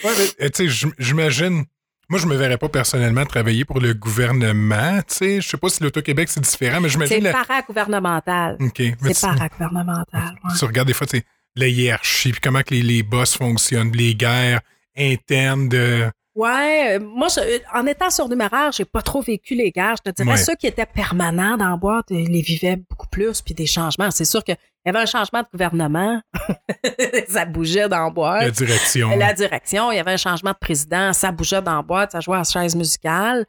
Ouais, 0.05 0.11
mais, 0.19 0.45
euh, 0.47 0.51
tu 0.51 0.65
sais, 0.65 0.69
j'im- 0.69 0.93
j'imagine, 0.99 1.65
Moi, 2.09 2.21
je 2.21 2.27
me 2.27 2.37
verrais 2.37 2.57
pas 2.59 2.69
personnellement 2.69 3.25
travailler 3.27 3.65
pour 3.65 3.81
le 3.81 3.93
gouvernement. 3.93 5.01
Tu 5.09 5.15
sais, 5.15 5.41
je 5.41 5.49
sais 5.49 5.57
pas 5.57 5.69
si 5.69 5.83
l'Auto-Québec, 5.83 6.29
c'est 6.29 6.39
différent, 6.41 6.81
mais 6.81 6.89
je 6.89 6.99
me 6.99 7.07
C'est 7.07 7.19
la- 7.19 7.33
paragouvernemental. 7.33 8.57
OK. 8.61 8.81
C'est 9.03 9.21
paragouvernemental. 9.23 10.35
ouais. 10.45 10.51
tu 10.57 10.65
regardes 10.67 10.87
des 10.87 10.95
fois, 10.95 11.09
tu 11.09 11.21
la 11.57 11.67
hiérarchie, 11.67 12.31
puis 12.31 12.41
comment 12.41 12.61
que 12.63 12.75
les, 12.75 12.83
les 12.83 13.03
boss 13.03 13.37
fonctionnent, 13.37 13.91
les 13.93 14.15
guerres 14.15 14.61
internes 14.97 15.69
de... 15.69 16.05
Ouais, 16.35 16.97
euh, 16.97 17.01
moi, 17.01 17.29
je- 17.29 17.61
en 17.75 17.87
étant 17.87 18.11
surnuméraire, 18.11 18.71
j'ai 18.73 18.85
pas 18.85 19.01
trop 19.01 19.23
vécu 19.23 19.55
les 19.55 19.71
guerres. 19.71 19.95
Je 20.05 20.11
te 20.11 20.15
dirais, 20.23 20.37
Ouais. 20.37 20.43
ceux 20.45 20.55
qui 20.55 20.67
étaient 20.67 20.85
permanents 20.85 21.57
dans 21.57 21.71
la 21.71 21.77
boîte, 21.79 22.07
ils 22.11 22.29
les 22.29 22.43
vivaient 22.43 22.77
beaucoup 22.77 23.07
plus, 23.09 23.41
puis 23.41 23.55
des 23.55 23.65
changements. 23.65 24.11
C'est 24.11 24.27
sûr 24.27 24.45
qu'il 24.45 24.57
y 24.85 24.89
avait 24.91 24.99
un 24.99 25.07
changement 25.07 25.41
de 25.41 25.47
gouvernement, 25.51 26.21
ça 27.29 27.47
bougeait 27.47 27.89
dans 27.89 27.97
la 27.99 28.05
la 28.05 28.11
boîte. 28.11 28.51
direction. 28.55 29.17
La 29.17 29.33
direction, 29.33 29.91
il 29.93 29.97
y 29.97 29.99
avait 29.99 30.13
un 30.13 30.17
changement 30.19 30.51
de 30.53 30.59
président, 30.61 31.13
ça 31.15 31.33
bougeait 31.33 31.63
dans 31.63 31.77
la 31.77 31.83
boîte, 31.83 32.13
ça 32.13 32.21
jouait 32.21 32.37
à 32.37 32.41
la 32.41 32.45
chaise 32.45 32.77
musicale. 32.77 33.47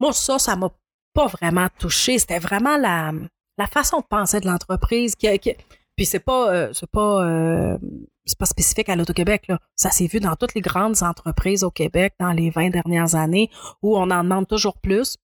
Moi, 0.00 0.12
ça, 0.12 0.38
ça 0.40 0.56
m'a 0.56 0.70
pas 1.14 1.28
vraiment 1.28 1.68
touché. 1.78 2.18
C'était 2.18 2.40
vraiment 2.40 2.76
la, 2.76 3.12
la 3.56 3.66
façon 3.68 3.98
de 4.00 4.04
penser 4.10 4.40
de 4.40 4.46
l'entreprise. 4.46 5.14
Qui, 5.14 5.38
qui- 5.38 5.54
puis 5.96 6.04
c'est 6.06 6.18
pas, 6.20 6.50
euh, 6.52 6.72
c'est 6.72 6.90
pas, 6.90 7.24
euh, 7.24 7.78
c'est 8.26 8.38
pas 8.38 8.46
spécifique 8.46 8.88
à 8.88 8.96
l'Auto-Québec. 8.96 9.50
Ça 9.76 9.90
s'est 9.90 10.06
vu 10.08 10.20
dans 10.20 10.36
toutes 10.36 10.54
les 10.54 10.60
grandes 10.60 11.02
entreprises 11.02 11.64
au 11.64 11.70
Québec 11.70 12.14
dans 12.18 12.32
les 12.32 12.50
20 12.50 12.70
dernières 12.70 13.14
années 13.14 13.50
où 13.82 13.96
on 13.96 14.10
en 14.10 14.24
demande 14.24 14.48
toujours 14.48 14.78
plus. 14.78 15.16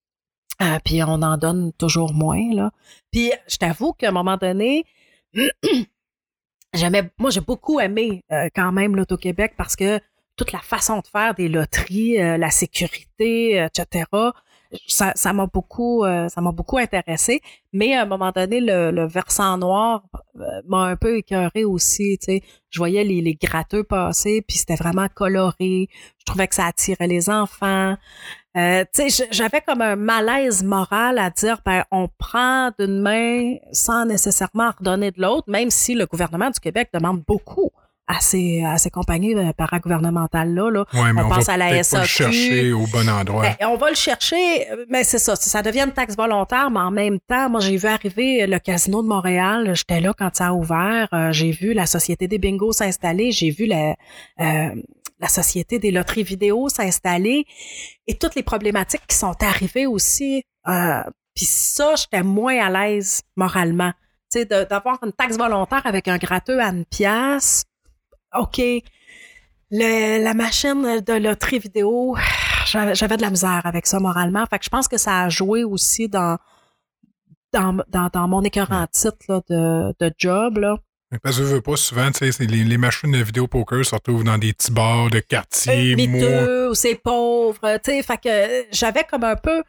euh, 0.63 0.79
puis 0.85 1.03
on 1.03 1.21
en 1.23 1.37
donne 1.37 1.73
toujours 1.73 2.15
moins. 2.15 2.71
Puis 3.11 3.33
je 3.49 3.57
t'avoue 3.57 3.93
qu'à 3.93 4.09
un 4.09 4.13
moment 4.13 4.37
donné, 4.37 4.85
j'aimais, 6.75 7.11
moi 7.19 7.31
j'ai 7.31 7.41
beaucoup 7.41 7.81
aimé 7.81 8.23
euh, 8.31 8.49
quand 8.55 8.71
même 8.73 8.95
l'Auto-Québec 8.97 9.55
parce 9.57 9.77
que 9.77 9.99
toute 10.37 10.53
la 10.53 10.61
façon 10.61 11.01
de 11.01 11.07
faire 11.07 11.35
des 11.35 11.49
loteries, 11.49 12.21
euh, 12.21 12.37
la 12.39 12.51
sécurité, 12.51 13.57
etc. 13.65 14.05
Ça, 14.87 15.13
ça 15.15 15.33
m'a 15.33 15.47
beaucoup, 15.47 16.05
euh, 16.05 16.29
ça 16.29 16.41
m'a 16.41 16.53
beaucoup 16.53 16.79
intéressé. 16.79 17.41
Mais 17.73 17.95
à 17.95 18.03
un 18.03 18.07
moment 18.07 18.33
donné, 18.33 18.61
le, 18.61 19.07
versant 19.07 19.59
noir 19.59 20.03
euh, 20.37 20.45
m'a 20.67 20.85
un 20.85 20.97
peu 20.97 21.19
écœuré 21.19 21.65
aussi. 21.65 22.19
Tu 22.23 22.41
je 22.71 22.79
voyais 22.79 23.05
les, 23.05 23.21
les 23.21 23.35
gratteux 23.35 23.85
passer, 23.85 24.43
puis 24.47 24.57
c'était 24.57 24.77
vraiment 24.77 25.07
coloré. 25.15 25.89
Je 26.19 26.25
trouvais 26.25 26.49
que 26.49 26.55
ça 26.55 26.67
attirait 26.67 27.07
les 27.07 27.29
enfants. 27.29 27.97
Euh, 28.57 28.85
j'avais 29.31 29.63
comme 29.63 29.81
un 29.81 29.97
malaise 29.97 30.63
moral 30.63 31.19
à 31.19 31.31
dire, 31.31 31.61
ben, 31.65 31.85
on 31.91 32.09
prend 32.19 32.71
d'une 32.79 33.01
main 33.01 33.57
sans 33.73 34.05
nécessairement 34.05 34.73
redonner 34.79 35.11
de 35.11 35.21
l'autre, 35.23 35.51
même 35.51 35.71
si 35.71 35.95
le 35.95 36.07
gouvernement 36.07 36.51
du 36.51 36.61
Québec 36.61 36.91
demande 36.93 37.23
beaucoup 37.27 37.71
à 38.07 38.21
ces, 38.21 38.65
à 38.65 38.79
ces 38.79 38.91
compagnies 38.91 39.35
euh, 39.35 39.53
paragouvernementales-là. 39.53 40.71
Là. 40.71 40.85
Ouais, 40.95 41.13
mais 41.13 41.23
on 41.23 41.27
on, 41.27 41.29
pense 41.29 41.47
va 41.47 41.53
à 41.55 41.57
la 41.57 41.67
pas 41.83 42.01
le 42.01 42.05
chercher 42.05 42.73
au 42.73 42.87
bon 42.87 43.09
endroit. 43.09 43.43
Ben, 43.43 43.67
on 43.69 43.77
va 43.77 43.91
le 43.91 43.95
chercher, 43.97 44.71
euh, 44.71 44.85
mais 44.89 45.05
c'est 45.05 45.19
ça, 45.19 45.37
ça 45.37 45.63
devient 45.63 45.83
une 45.83 45.93
taxe 45.93 46.17
volontaire, 46.17 46.71
mais 46.71 46.81
en 46.81 46.91
même 46.91 47.19
temps, 47.21 47.49
moi 47.49 47.61
j'ai 47.61 47.77
vu 47.77 47.87
arriver 47.89 48.47
le 48.47 48.59
casino 48.59 49.03
de 49.03 49.09
Montréal, 49.09 49.73
j'étais 49.75 50.01
là 50.01 50.13
quand 50.19 50.35
ça 50.35 50.49
a 50.49 50.53
ouvert, 50.53 51.09
euh, 51.13 51.33
j'ai 51.33 51.51
vu 51.53 51.73
la 51.75 51.87
société 51.87 52.29
des 52.29 52.39
bingos 52.39 52.73
s'installer, 52.73 53.31
j'ai 53.33 53.51
vu 53.51 53.67
la, 53.67 53.95
euh, 54.41 54.75
la 55.21 55.29
société 55.29 55.79
des 55.79 55.91
loteries 55.93 56.25
vidéo 56.25 56.69
s'installer 56.69 57.45
et 58.07 58.15
toutes 58.19 58.35
les 58.35 58.43
problématiques 58.43 59.07
qui 59.07 59.17
sont 59.17 59.37
arrivées 59.43 59.87
aussi. 59.87 60.43
Euh, 60.69 61.03
Puis 61.35 61.47
ça, 61.47 61.95
j'étais 61.97 62.23
moins 62.23 62.59
à 62.59 62.69
l'aise 62.69 63.23
moralement. 63.37 63.93
Tu 64.33 64.41
sais, 64.41 64.45
de- 64.45 64.65
d'avoir 64.69 64.99
une 65.05 65.13
taxe 65.13 65.39
volontaire 65.39 65.83
avec 65.87 66.09
un 66.09 66.19
gratteux 66.19 66.61
à 66.61 66.69
une 66.69 66.85
pièce, 66.85 67.63
OK. 68.39 68.61
Le- 69.71 70.23
la 70.23 70.35
machine 70.35 71.01
de 71.07 71.13
loterie 71.15 71.59
vidéo, 71.59 72.17
j'avais 72.67 73.17
de 73.17 73.23
la 73.23 73.31
misère 73.31 73.63
avec 73.65 73.87
ça 73.87 73.99
moralement. 74.01 74.45
Fait 74.47 74.59
que 74.59 74.65
je 74.65 74.71
pense 74.71 74.87
que 74.89 74.99
ça 74.99 75.23
a 75.23 75.29
joué 75.29 75.65
aussi 75.65 76.09
dans 76.09 76.39
dans, 77.53 77.77
dans, 77.89 78.09
dans 78.13 78.29
mon 78.29 78.43
écœurant 78.43 78.87
titre 78.91 79.17
là, 79.29 79.41
de, 79.51 79.95
de 79.99 80.13
job. 80.19 80.57
Là. 80.59 80.77
Parce 81.23 81.37
que 81.37 81.43
je 81.43 81.49
veux 81.55 81.61
pas 81.61 81.77
souvent, 81.77 82.11
tu 82.11 82.33
sais, 82.33 82.45
les, 82.47 82.65
les 82.65 82.79
machines 82.79 83.13
de 83.13 83.23
vidéo 83.23 83.47
poker 83.47 83.85
se 83.85 83.95
retrouvent 83.95 84.25
dans 84.25 84.39
des 84.39 84.55
petits 84.55 84.73
bars 84.73 85.11
de 85.11 85.21
quartier, 85.21 85.93
Euh, 85.93 85.97
miteux 85.97 86.71
ou 86.71 86.75
c'est 86.75 86.95
pauvre. 86.95 87.59
Tu 87.85 87.91
sais, 87.91 88.03
fait 88.03 88.17
que 88.17 88.67
j'avais 88.75 89.05
comme 89.05 89.25
un 89.25 89.37
peu 89.37 89.63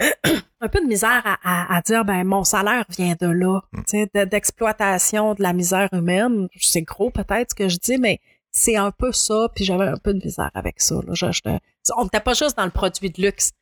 un 0.60 0.68
peu 0.68 0.80
de 0.80 0.86
misère 0.86 1.22
à, 1.24 1.38
à, 1.42 1.76
à 1.76 1.80
dire 1.82 2.04
ben 2.04 2.24
mon 2.24 2.44
salaire 2.44 2.84
vient 2.96 3.14
de 3.20 3.26
là, 3.26 3.60
de- 3.92 4.24
d'exploitation 4.24 5.34
de 5.34 5.42
la 5.42 5.52
misère 5.52 5.88
humaine. 5.92 6.48
C'est 6.60 6.82
gros 6.82 7.10
peut-être 7.10 7.50
ce 7.50 7.54
que 7.54 7.68
je 7.68 7.78
dis, 7.78 7.98
mais 7.98 8.20
c'est 8.50 8.76
un 8.76 8.90
peu 8.90 9.12
ça. 9.12 9.48
Puis 9.54 9.64
j'avais 9.64 9.86
un 9.86 9.96
peu 9.96 10.14
de 10.14 10.24
misère 10.24 10.50
avec 10.54 10.80
ça. 10.80 10.96
Là. 10.96 11.12
Je- 11.14 11.32
je- 11.32 11.58
on 11.96 12.04
n'était 12.04 12.20
pas 12.20 12.34
juste 12.34 12.56
dans 12.56 12.64
le 12.64 12.70
produit 12.70 13.10
de 13.10 13.20
luxe. 13.22 13.52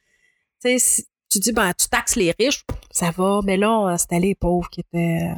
Si 0.65 1.07
tu 1.29 1.39
dis 1.41 1.53
ben 1.53 1.73
tu 1.75 1.89
taxes 1.89 2.17
les 2.17 2.33
riches, 2.39 2.65
ça 2.91 3.11
va, 3.11 3.41
mais 3.45 3.57
là 3.57 3.97
c'était 3.99 4.21
les 4.21 4.35
pauvres 4.35 4.69
qui 4.71 4.81
étaient 4.81 5.29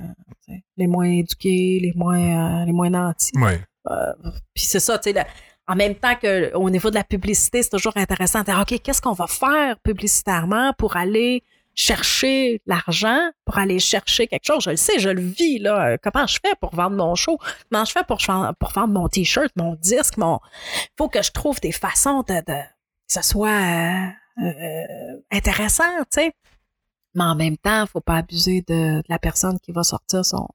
les 0.76 0.86
moins 0.86 1.06
éduqués, 1.06 1.78
les 1.82 1.92
moins 1.96 2.62
euh, 2.62 2.64
les 2.66 2.72
moins 2.72 2.90
nantis. 2.90 3.32
Ouais. 3.36 3.60
Euh, 3.90 4.12
puis 4.54 4.64
c'est 4.64 4.80
ça, 4.80 4.98
tu 4.98 5.12
sais, 5.12 5.24
en 5.68 5.76
même 5.76 5.94
temps 5.94 6.14
que 6.16 6.54
au 6.54 6.70
niveau 6.70 6.90
de 6.90 6.94
la 6.96 7.04
publicité, 7.04 7.62
c'est 7.62 7.68
toujours 7.70 7.96
intéressant 7.96 8.40
de 8.40 8.46
dire, 8.46 8.58
OK, 8.60 8.80
qu'est-ce 8.82 9.02
qu'on 9.02 9.12
va 9.12 9.26
faire 9.26 9.78
publicitairement 9.80 10.72
pour 10.78 10.96
aller 10.96 11.44
chercher 11.74 12.60
l'argent, 12.66 13.20
pour 13.44 13.58
aller 13.58 13.78
chercher 13.78 14.26
quelque 14.26 14.44
chose? 14.46 14.64
Je 14.64 14.70
le 14.70 14.76
sais, 14.76 14.98
je 14.98 15.08
le 15.10 15.20
vis, 15.22 15.58
là. 15.58 15.90
Euh, 15.92 15.96
Comment 16.02 16.26
je 16.26 16.38
fais 16.44 16.54
pour 16.60 16.74
vendre 16.74 16.96
mon 16.96 17.14
show? 17.14 17.38
Comment 17.70 17.84
je 17.84 17.92
fais 17.92 18.02
pour, 18.04 18.18
pour 18.58 18.70
vendre 18.72 18.94
mon 18.94 19.08
T-shirt, 19.08 19.52
mon 19.56 19.74
disque, 19.76 20.16
mon... 20.16 20.40
faut 20.96 21.08
que 21.08 21.22
je 21.22 21.30
trouve 21.30 21.60
des 21.60 21.72
façons 21.72 22.22
de, 22.26 22.34
de- 22.34 22.62
que 22.62 23.14
ce 23.14 23.22
soit 23.22 23.48
euh, 23.48 24.06
euh, 24.44 25.20
intéressant, 25.30 25.84
tu 26.12 26.20
sais. 26.22 26.32
Mais 27.14 27.24
en 27.24 27.34
même 27.34 27.56
temps, 27.56 27.86
faut 27.86 28.00
pas 28.00 28.16
abuser 28.16 28.62
de, 28.68 28.98
de 28.98 29.02
la 29.08 29.18
personne 29.18 29.58
qui 29.60 29.72
va 29.72 29.82
sortir 29.82 30.24
son 30.24 30.46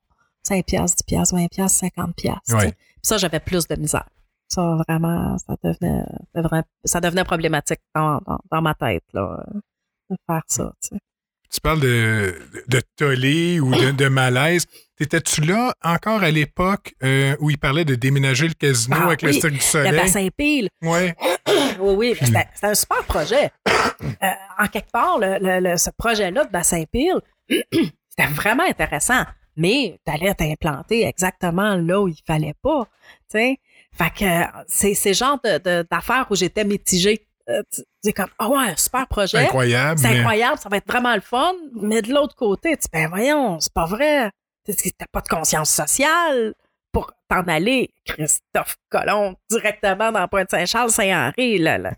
5 0.44 0.66
piastres, 0.66 0.98
10 0.98 1.04
piastres, 1.16 1.36
20 1.36 1.48
piastres, 1.48 1.80
50 1.80 2.16
piastres. 2.16 2.42
tu 2.46 2.52
sais. 2.52 2.58
Ouais. 2.58 2.72
Puis 2.72 3.02
ça, 3.04 3.18
j'avais 3.18 3.40
plus 3.40 3.68
de 3.68 3.76
misère. 3.76 4.08
Ça, 4.54 4.78
vraiment, 4.88 5.38
ça 5.40 5.56
devenait, 5.64 6.04
ça 6.86 7.00
devenait- 7.00 7.24
problématique 7.24 7.80
dans, 7.96 8.20
dans, 8.28 8.40
dans 8.52 8.62
ma 8.62 8.74
tête, 8.76 9.04
là, 9.14 9.44
de 10.10 10.16
faire 10.28 10.42
ça, 10.48 10.74
tu 10.82 10.90
sais. 10.90 11.02
Tu 11.52 11.62
parles 11.62 11.82
de, 11.82 12.34
de 12.68 12.82
tollé 12.96 13.60
ou 13.60 13.70
de, 13.76 13.92
de 13.92 14.08
malaise. 14.08 14.66
T'étais-tu 14.98 15.42
là 15.42 15.72
encore 15.84 16.24
à 16.24 16.32
l'époque 16.32 16.96
euh, 17.04 17.36
où 17.40 17.52
il 17.52 17.60
parlait 17.60 17.86
de 17.86 17.94
déménager 17.94 18.48
le 18.48 18.56
casino 18.56 18.96
Ah 19.00 19.06
avec 19.06 19.22
le 19.22 19.32
Cirque 19.34 19.50
du 19.52 19.58
Le 19.58 19.62
Soleil? 19.62 19.92
bassin 19.96 20.28
pile. 20.36 20.70
Ouais. 20.82 21.16
Oui, 21.80 21.96
oui, 21.96 22.14
Puis- 22.16 22.26
c'était 22.28 22.48
un 22.64 22.74
super 22.76 23.04
projet. 23.06 23.52
Euh, 24.24 24.28
en 24.60 24.68
quelque 24.68 24.92
part, 24.92 25.20
le, 25.20 25.38
le- 25.40 25.60
le- 25.72 25.78
ce 25.78 25.90
projet-là 25.98 26.46
de 26.46 26.50
bassin 26.52 26.84
pile, 26.92 27.20
c'était 27.50 28.30
vraiment 28.32 28.64
intéressant. 28.68 29.24
Mais 29.56 30.00
tu 30.06 30.12
allais 30.12 30.34
t'implanter 30.34 31.06
exactement 31.06 31.76
là 31.76 32.02
où 32.02 32.08
il 32.08 32.18
fallait 32.26 32.56
pas. 32.64 32.86
tu 33.30 33.38
sais. 33.38 33.58
Fait 33.96 34.10
que 34.12 34.26
euh, 34.26 34.64
c'est 34.68 34.94
c'est 34.94 35.10
le 35.10 35.16
genre 35.16 35.40
de- 35.44 35.58
de- 35.60 35.88
d'affaires 35.90 36.26
où 36.30 36.36
j'étais 36.36 36.64
mitigée. 36.66 37.26
Euh, 37.50 37.62
tu 37.74 37.82
c'est 38.04 38.14
comme, 38.14 38.30
ah 38.40 38.50
ouais, 38.50 38.70
un 38.72 38.76
super 38.78 39.08
projet. 39.08 39.40
Incroyable. 39.40 40.00
C'est 40.00 40.10
mais- 40.10 40.20
incroyable, 40.20 40.58
ça 40.58 40.70
va 40.70 40.78
être 40.78 40.88
vraiment 40.88 41.14
le 41.14 41.22
fun. 41.22 41.54
Mais 41.74 42.02
de 42.02 42.12
l'autre 42.14 42.36
côté, 42.36 42.76
tu 42.78 42.88
ben 42.92 43.08
voyons, 43.10 43.60
c'est 43.60 43.74
pas 43.74 43.86
vrai. 43.86 44.30
T'as 44.66 45.06
pas 45.12 45.22
de 45.22 45.28
conscience 45.28 45.70
sociale 45.70 46.54
pour 46.94 47.12
t'en 47.30 47.42
aller, 47.48 47.90
Christophe 48.06 48.78
Colomb, 48.90 49.36
directement 49.50 50.12
dans 50.12 50.28
Pointe-Saint-Charles, 50.28 50.92
Saint-Henri. 50.92 51.58
Là, 51.58 51.78
là. 51.78 51.92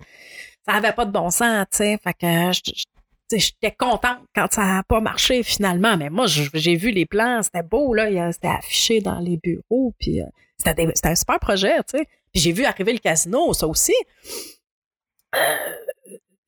Ça 0.67 0.75
avait 0.75 0.93
pas 0.93 1.05
de 1.05 1.11
bon 1.11 1.29
sens, 1.29 1.65
tu 1.71 1.77
sais. 1.77 1.99
Fait 2.03 2.13
que 2.13 3.37
j'étais 3.37 3.71
contente 3.77 4.19
quand 4.33 4.51
ça 4.51 4.79
a 4.79 4.83
pas 4.83 4.99
marché 4.99 5.43
finalement. 5.43 5.95
Mais 5.97 6.09
moi, 6.09 6.25
j'ai 6.27 6.75
vu 6.75 6.89
les 6.91 7.05
plans, 7.05 7.41
c'était 7.43 7.61
beau, 7.63 7.93
là. 7.93 8.31
C'était 8.31 8.47
affiché 8.47 8.99
dans 9.01 9.19
les 9.19 9.37
bureaux. 9.37 9.93
Puis 9.99 10.21
euh, 10.21 10.25
c'était 10.65 11.07
un 11.09 11.15
super 11.15 11.39
projet, 11.39 11.75
tu 11.89 11.97
sais. 11.99 12.05
Puis 12.33 12.41
j'ai 12.41 12.51
vu 12.51 12.65
arriver 12.65 12.93
le 12.93 12.99
casino, 12.99 13.53
ça 13.53 13.67
aussi. 13.67 13.93
Euh, 15.35 15.39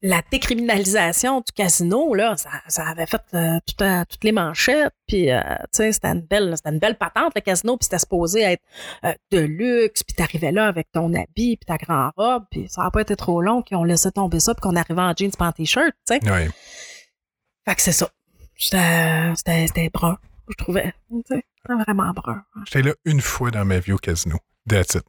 la 0.03 0.21
décriminalisation 0.31 1.39
du 1.39 1.51
casino, 1.51 2.13
là, 2.13 2.37
ça, 2.37 2.49
ça 2.67 2.87
avait 2.87 3.07
fait 3.07 3.21
euh, 3.33 3.57
tout 3.65 3.83
à- 3.83 4.05
toutes 4.05 4.23
les 4.23 4.31
manchettes. 4.31 4.93
Puis, 5.07 5.31
euh, 5.31 5.41
tu 5.73 5.77
sais, 5.77 5.91
c'était 5.91 6.09
une 6.09 6.21
belle, 6.21 6.53
c'était 6.55 6.69
une 6.69 6.77
belle 6.79 6.97
patente, 6.97 7.33
le 7.35 7.41
casino. 7.41 7.77
Puis 7.77 7.85
c'était 7.85 7.97
supposé 7.99 8.41
être 8.43 8.61
euh, 9.05 9.13
de 9.31 9.39
luxe. 9.39 10.03
Puis 10.03 10.13
t'arrivais 10.15 10.51
là 10.51 10.67
avec 10.67 10.91
ton 10.91 11.11
habit, 11.15 11.57
puis 11.57 11.65
ta 11.65 11.77
grande 11.77 12.11
robe. 12.15 12.43
Puis 12.51 12.67
ça 12.69 12.83
n'a 12.83 12.91
pas 12.91 13.01
été 13.01 13.15
trop 13.15 13.41
long 13.41 13.61
qu'ils 13.63 13.75
ont 13.77 13.83
laissé 13.83 14.11
tomber 14.11 14.39
ça, 14.39 14.53
puis 14.53 14.61
qu'on 14.61 14.75
arrivait 14.75 15.01
en 15.01 15.13
jeans, 15.17 15.31
pas 15.31 15.47
en 15.47 15.51
t-shirt, 15.51 15.93
tu 16.07 16.15
sais. 16.15 16.31
Ouais. 16.31 16.47
Fait 17.67 17.75
que 17.75 17.81
c'est 17.81 17.91
ça. 17.91 18.09
C'était, 18.55 19.33
c'était, 19.35 19.67
c'était 19.67 19.89
brun, 19.89 20.17
je 20.49 20.55
trouvais. 20.55 20.93
Vraiment 21.67 22.11
brun. 22.13 22.43
J'étais 22.65 22.81
là 22.81 22.93
une 23.05 23.21
fois 23.21 23.51
dans 23.51 23.65
ma 23.65 23.79
vie 23.79 23.91
au 23.91 23.97
casino. 23.97 24.37
That's 24.69 24.95
it. 24.95 25.03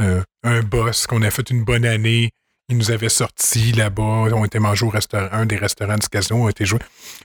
Euh, 0.00 0.22
un 0.42 0.62
boss 0.62 1.06
qu'on 1.06 1.22
a 1.22 1.30
fait 1.30 1.50
une 1.50 1.64
bonne 1.64 1.84
année. 1.84 2.30
Il 2.68 2.76
nous 2.76 2.90
avait 2.90 3.08
sortis 3.08 3.72
là-bas. 3.72 4.02
On 4.32 4.44
était 4.44 4.58
mangé 4.58 4.84
au 4.84 4.88
restaurant, 4.88 5.28
un 5.32 5.46
des 5.46 5.56
restaurants 5.56 5.96
du 5.96 6.08
casino. 6.08 6.44
On 6.44 6.48
était 6.48 6.64
joué. 6.64 6.78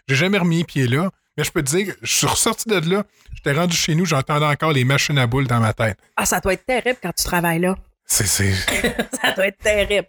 J'ai 0.08 0.16
jamais 0.16 0.38
remis 0.38 0.58
les 0.58 0.64
pieds 0.64 0.88
là. 0.88 1.10
Mais 1.38 1.44
je 1.44 1.52
peux 1.52 1.62
te 1.62 1.70
dire, 1.76 1.94
je 2.02 2.14
suis 2.14 2.28
ressorti 2.28 2.70
de 2.70 2.90
là. 2.90 3.04
J'étais 3.34 3.52
rendu 3.52 3.76
chez 3.76 3.94
nous. 3.94 4.06
J'entendais 4.06 4.46
encore 4.46 4.72
les 4.72 4.86
machines 4.86 5.18
à 5.18 5.28
boules 5.28 5.48
dans 5.48 5.60
ma 5.60 5.74
tête. 5.74 5.98
Ah, 6.16 6.26
ça 6.26 6.40
doit 6.40 6.54
être 6.54 6.66
terrible 6.66 6.98
quand 7.02 7.12
tu 7.12 7.24
travailles 7.24 7.60
là. 7.60 7.78
C'est, 8.08 8.26
ça 9.22 9.32
doit 9.36 9.48
être 9.48 9.58
terrible. 9.58 10.08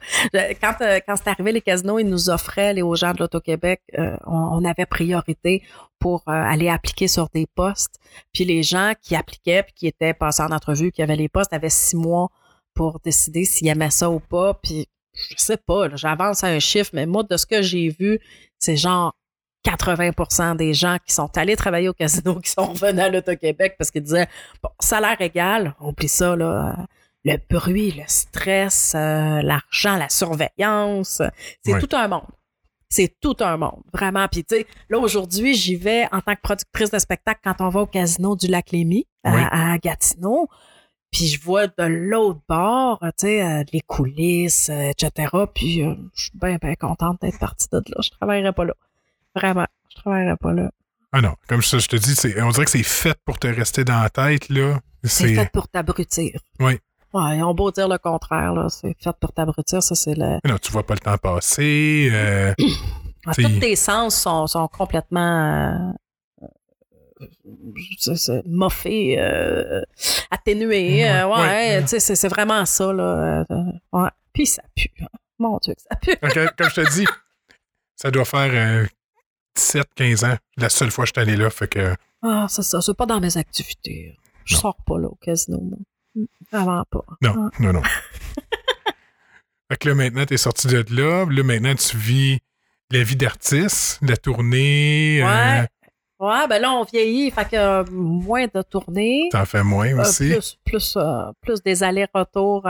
Quand, 0.61 0.75
euh, 0.83 1.01
quand 1.07 1.17
c'est 1.17 1.29
arrivé 1.29 1.53
les 1.53 1.63
casinos, 1.63 1.99
ils 1.99 2.07
nous 2.07 2.29
offraient, 2.29 2.75
les 2.75 2.83
aux 2.83 2.95
gens 2.95 3.13
de 3.13 3.21
l'Auto-Québec, 3.21 3.81
euh, 3.99 4.17
on, 4.27 4.63
avait 4.65 4.85
priorité 4.85 5.63
pour 5.99 6.23
euh, 6.29 6.33
aller 6.33 6.69
appliquer 6.69 7.09
sur 7.09 7.31
des 7.31 7.47
postes. 7.47 7.99
Puis 8.35 8.45
les 8.45 8.63
gens 8.63 8.93
qui 9.01 9.17
appliquaient, 9.17 9.65
qui 9.75 9.87
étaient 9.87 10.13
passés 10.13 10.43
en 10.43 10.53
entrevue, 10.53 10.93
qui 10.93 11.03
avaient 11.03 11.17
les 11.17 11.31
postes, 11.31 11.55
avaient 11.55 11.71
six 11.71 11.97
mois 11.97 12.29
pour 12.75 13.01
décider 13.01 13.47
s'ils 13.47 13.69
aimaient 13.69 13.91
ça 13.91 14.11
ou 14.11 14.21
pas. 14.21 14.53
Puis 14.63 14.89
je 15.15 15.35
sais 15.39 15.57
pas, 15.57 15.89
j'avance 15.97 16.45
à 16.45 16.49
un 16.49 16.59
chiffre, 16.59 16.91
mais 16.93 17.07
moi, 17.07 17.23
de 17.23 17.39
ce 17.39 17.47
que 17.47 17.63
j'ai 17.63 17.89
vu, 17.89 18.21
c'est 18.59 18.77
genre 18.77 19.15
80% 19.65 20.57
des 20.57 20.75
gens 20.75 20.99
qui 21.05 21.15
sont 21.15 21.31
allés 21.39 21.57
travailler 21.57 21.89
au 21.89 21.95
casino 21.95 22.39
qui 22.45 22.51
sont 22.51 22.67
revenus 22.67 23.03
à 23.03 23.09
l'Auto-Québec 23.09 23.77
parce 23.79 23.91
qu'ils 23.91 24.03
disaient, 24.03 24.29
bon, 24.63 24.69
salaire 24.81 25.19
égal, 25.23 25.75
oublie 25.81 26.09
ça, 26.09 26.37
là 26.37 26.77
le 27.27 27.39
bruit, 27.51 27.91
le 27.91 28.05
stress, 28.07 28.95
euh, 28.95 29.43
l'argent, 29.43 29.97
la 29.97 30.09
surveillance. 30.09 31.21
C'est 31.65 31.79
tout 31.81 31.97
un 31.97 32.09
monde. 32.09 32.27
C'est 32.89 33.19
tout 33.21 33.35
un 33.41 33.57
monde, 33.57 33.83
vraiment. 33.93 34.29
Puis, 34.29 34.45
tu 34.45 34.57
sais, 34.57 34.67
là, 34.89 34.99
aujourd'hui, 34.99 35.55
j'y 35.55 35.75
vais 35.75 36.07
en 36.13 36.21
tant 36.21 36.37
que 36.37 36.41
productrice 36.41 36.91
de 36.93 37.01
spectacle 37.01 37.41
quand 37.43 37.57
on 37.59 37.69
va 37.69 37.81
au 37.81 37.87
casino 37.87 38.37
du 38.37 38.47
Lac 38.47 38.71
Lémy 38.71 39.09
à, 39.25 39.77
Gatineau. 39.79 40.49
Puis, 41.11 41.27
je 41.27 41.43
vois 41.43 41.67
de 41.67 41.83
l'autre 41.83 42.41
bord, 42.49 43.01
tu 43.19 43.27
sais, 43.27 43.43
euh, 43.43 43.65
les 43.73 43.81
coulisses, 43.81 44.69
euh, 44.71 44.91
etc. 44.91 45.35
Puis, 45.53 45.83
je 46.15 46.23
suis 46.23 46.39
bien, 46.41 46.59
bien 46.63 46.75
contente 46.77 47.21
d'être 47.23 47.41
partie 47.41 47.67
de 47.73 47.79
là. 47.79 48.01
Je 48.03 48.11
travaillerai 48.11 48.53
pas 48.53 48.65
là. 48.65 48.75
Vraiment, 49.35 49.67
je 49.91 49.97
travaillerai 49.97 50.37
pas 50.37 50.53
là. 50.53 50.71
Ah 51.11 51.21
non, 51.21 51.35
comme 51.49 51.63
ça, 51.63 51.79
je 51.79 51.89
te 51.89 51.97
dis, 51.97 52.15
on 52.41 52.51
dirait 52.51 52.67
que 52.67 52.71
c'est 52.71 52.83
fait 52.85 53.19
pour 53.25 53.39
te 53.41 53.49
rester 53.49 53.85
dans 53.85 54.01
la 54.01 54.11
tête, 54.11 54.49
là. 54.49 54.79
C'est 55.03 55.35
fait 55.35 55.51
pour 55.53 55.69
t'abrutir. 55.69 56.41
Oui. 56.61 56.79
Ouais, 57.13 57.43
on 57.43 57.55
beau 57.55 57.71
dire 57.71 57.89
le 57.89 57.99
contraire, 57.99 58.53
là. 58.53 58.69
C'est 58.69 58.95
fait 59.03 59.17
pour 59.21 59.33
t'abrutir, 59.33 59.83
ça, 59.83 59.95
c'est 59.95 60.15
le. 60.15 60.39
Non, 60.45 60.59
tu 60.61 60.71
vois 60.73 60.85
pas 60.85 60.95
le 60.95 61.01
temps 61.01 61.17
passer. 61.17 62.11
Euh, 62.13 62.55
tous 63.35 63.59
tes 63.61 63.77
sens 63.77 64.15
sont, 64.21 64.47
sont 64.47 64.69
complètement. 64.69 65.93
Euh, 67.21 68.43
moffés, 68.45 69.19
euh, 69.19 69.81
atténués. 70.31 71.09
Euh, 71.09 71.27
ouais, 71.29 71.83
tu 71.83 71.99
sais, 71.99 72.15
c'est 72.15 72.29
vraiment 72.29 72.65
ça, 72.67 72.93
là. 72.93 73.45
ouais. 73.93 74.11
Puis 74.33 74.47
ça 74.47 74.63
pue. 74.75 74.91
Hein. 75.01 75.07
Mon 75.39 75.59
Dieu, 75.59 75.75
ça 75.79 75.97
pue. 75.97 76.17
comme 76.21 76.69
je 76.69 76.83
te 76.83 76.95
dis, 76.95 77.07
ça 77.95 78.11
doit 78.11 78.27
faire 78.27 78.87
17-15 79.57 80.27
ans. 80.27 80.37
La 80.59 80.69
seule 80.69 80.91
fois 80.91 81.05
que 81.05 81.09
je 81.15 81.21
suis 81.21 81.31
allé 81.31 81.37
là, 81.43 81.49
fait 81.49 81.69
que. 81.69 81.95
Ah, 82.23 82.47
c'est 82.49 82.63
ça. 82.63 82.83
C'est 82.83 82.97
pas 82.97 83.07
dans 83.07 83.21
mes 83.21 83.37
activités. 83.39 84.15
Je 84.45 84.57
sors 84.57 84.77
pas 84.87 84.99
là 84.99 85.09
au 85.09 85.15
casino, 85.17 85.59
moi. 85.61 85.79
Vraiment 86.51 86.85
pas. 86.91 87.05
Non, 87.23 87.51
non, 87.61 87.73
non. 87.73 87.83
fait 89.71 89.77
que 89.79 89.89
là, 89.89 89.95
maintenant, 89.95 90.25
t'es 90.25 90.37
sorti 90.37 90.69
de 90.69 90.85
là. 90.91 91.27
Là, 91.27 91.43
maintenant, 91.43 91.75
tu 91.75 91.97
vis 91.97 92.39
la 92.91 93.03
vie 93.03 93.17
d'artiste, 93.17 93.99
la 94.03 94.17
tournée. 94.17 95.23
Euh, 95.23 95.27
ouais. 95.27 95.69
Ouais, 96.19 96.49
ben 96.49 96.63
là, 96.63 96.73
on 96.73 96.85
vieillit, 96.85 97.31
fait 97.31 97.45
que 97.47 97.57
euh, 97.57 97.85
moins 97.91 98.47
de 98.47 98.63
tournées. 98.63 99.29
T'en 99.31 99.45
fais 99.45 99.63
moins 99.63 99.89
euh, 99.89 100.01
aussi. 100.01 100.31
plus, 100.31 100.59
plus, 100.65 100.99
plus 101.43 101.63
des 101.63 101.83
allers-retours, 101.83 102.67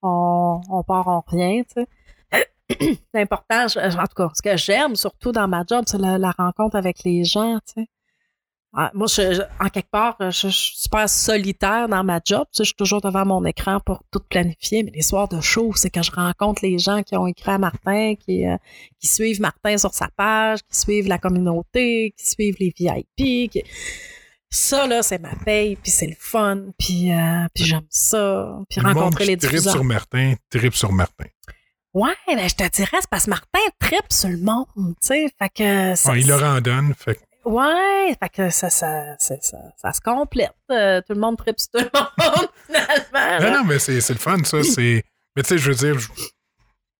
on, 0.00 0.60
on 0.70 0.82
part, 0.84 1.08
en 1.08 1.24
rien, 1.26 1.62
tu 1.62 1.82
sais. 1.82 2.98
L'important, 3.14 3.64
en 3.64 4.06
tout 4.06 4.14
cas, 4.14 4.28
ce 4.34 4.42
que 4.42 4.56
j'aime 4.56 4.94
surtout 4.94 5.32
dans 5.32 5.48
ma 5.48 5.64
job, 5.68 5.84
c'est 5.86 5.98
la, 5.98 6.18
la 6.18 6.30
rencontre 6.30 6.76
avec 6.76 7.02
les 7.02 7.24
gens, 7.24 7.58
tu 7.66 7.82
sais. 7.82 7.88
Ah, 8.80 8.92
moi, 8.94 9.08
je, 9.08 9.42
en 9.58 9.68
quelque 9.70 9.90
part, 9.90 10.16
je, 10.20 10.46
suis 10.46 10.76
super 10.76 11.08
solitaire 11.08 11.88
dans 11.88 12.04
ma 12.04 12.20
job. 12.24 12.46
je 12.56 12.62
suis 12.62 12.74
toujours 12.74 13.00
devant 13.00 13.26
mon 13.26 13.44
écran 13.44 13.80
pour 13.84 14.04
tout 14.12 14.20
planifier. 14.30 14.84
Mais 14.84 14.92
les 14.94 15.02
soirs 15.02 15.26
de 15.26 15.40
show, 15.40 15.72
c'est 15.74 15.90
que 15.90 16.00
je 16.00 16.12
rencontre 16.12 16.64
les 16.64 16.78
gens 16.78 17.02
qui 17.02 17.16
ont 17.16 17.26
écrit 17.26 17.50
à 17.50 17.58
Martin, 17.58 18.14
qui, 18.14 18.46
euh, 18.46 18.56
qui 19.00 19.08
suivent 19.08 19.40
Martin 19.40 19.76
sur 19.78 19.92
sa 19.92 20.06
page, 20.16 20.60
qui 20.70 20.78
suivent 20.78 21.08
la 21.08 21.18
communauté, 21.18 22.14
qui 22.16 22.24
suivent 22.24 22.54
les 22.60 22.72
VIP. 22.78 23.64
Ça, 24.48 24.86
là, 24.86 25.02
c'est 25.02 25.18
ma 25.18 25.34
paye, 25.44 25.74
puis 25.74 25.90
c'est 25.90 26.06
le 26.06 26.16
fun, 26.16 26.66
puis, 26.78 27.10
euh, 27.10 27.46
puis 27.52 27.64
j'aime 27.64 27.82
ça. 27.90 28.60
Puis 28.70 28.80
rencontrer 28.80 29.24
les 29.24 29.36
diffuseurs. 29.36 29.72
sur 29.72 29.82
Martin, 29.82 30.34
trip 30.50 30.76
sur 30.76 30.92
Martin. 30.92 31.26
Ouais, 31.94 32.14
mais 32.28 32.48
je 32.48 32.54
te 32.54 32.68
dirais, 32.68 32.98
c'est 33.00 33.10
parce 33.10 33.24
que 33.24 33.30
Martin 33.30 33.58
tripe 33.80 34.12
sur 34.12 34.28
le 34.28 34.38
monde, 34.38 34.66
tu 34.76 35.08
sais. 35.08 35.26
Fait 35.36 35.48
que. 35.52 35.96
Ça, 35.96 36.16
il 36.16 36.28
le 36.28 36.36
randonne, 36.36 36.94
fait 36.96 37.18
Ouais, 37.48 38.14
fait 38.22 38.28
que 38.28 38.50
ça, 38.50 38.68
ça, 38.68 39.16
ça, 39.18 39.36
ça, 39.40 39.92
se 39.94 40.00
complète. 40.02 40.52
Euh, 40.70 41.00
tout 41.00 41.14
le 41.14 41.20
monde 41.20 41.38
tripe 41.38 41.56
tout 41.56 41.78
le 41.78 41.90
monde, 41.94 42.48
finalement. 42.66 43.40
Non, 43.40 43.58
non, 43.58 43.64
mais 43.64 43.78
c'est, 43.78 44.06
le 44.06 44.16
fun, 44.16 44.44
ça. 44.44 44.62
C'est... 44.62 45.02
Mais 45.34 45.42
tu 45.42 45.48
sais, 45.48 45.58
je 45.58 45.70
veux 45.70 45.74
dire, 45.74 45.98
je, 45.98 46.08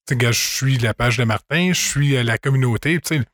je 0.09 0.33
suis 0.33 0.79
la 0.79 0.95
page 0.95 1.19
de 1.19 1.25
Martin, 1.25 1.73
je 1.75 1.81
suis 1.81 2.23
la 2.23 2.39
communauté, 2.39 2.99
tu 2.99 3.19
sais. 3.19 3.25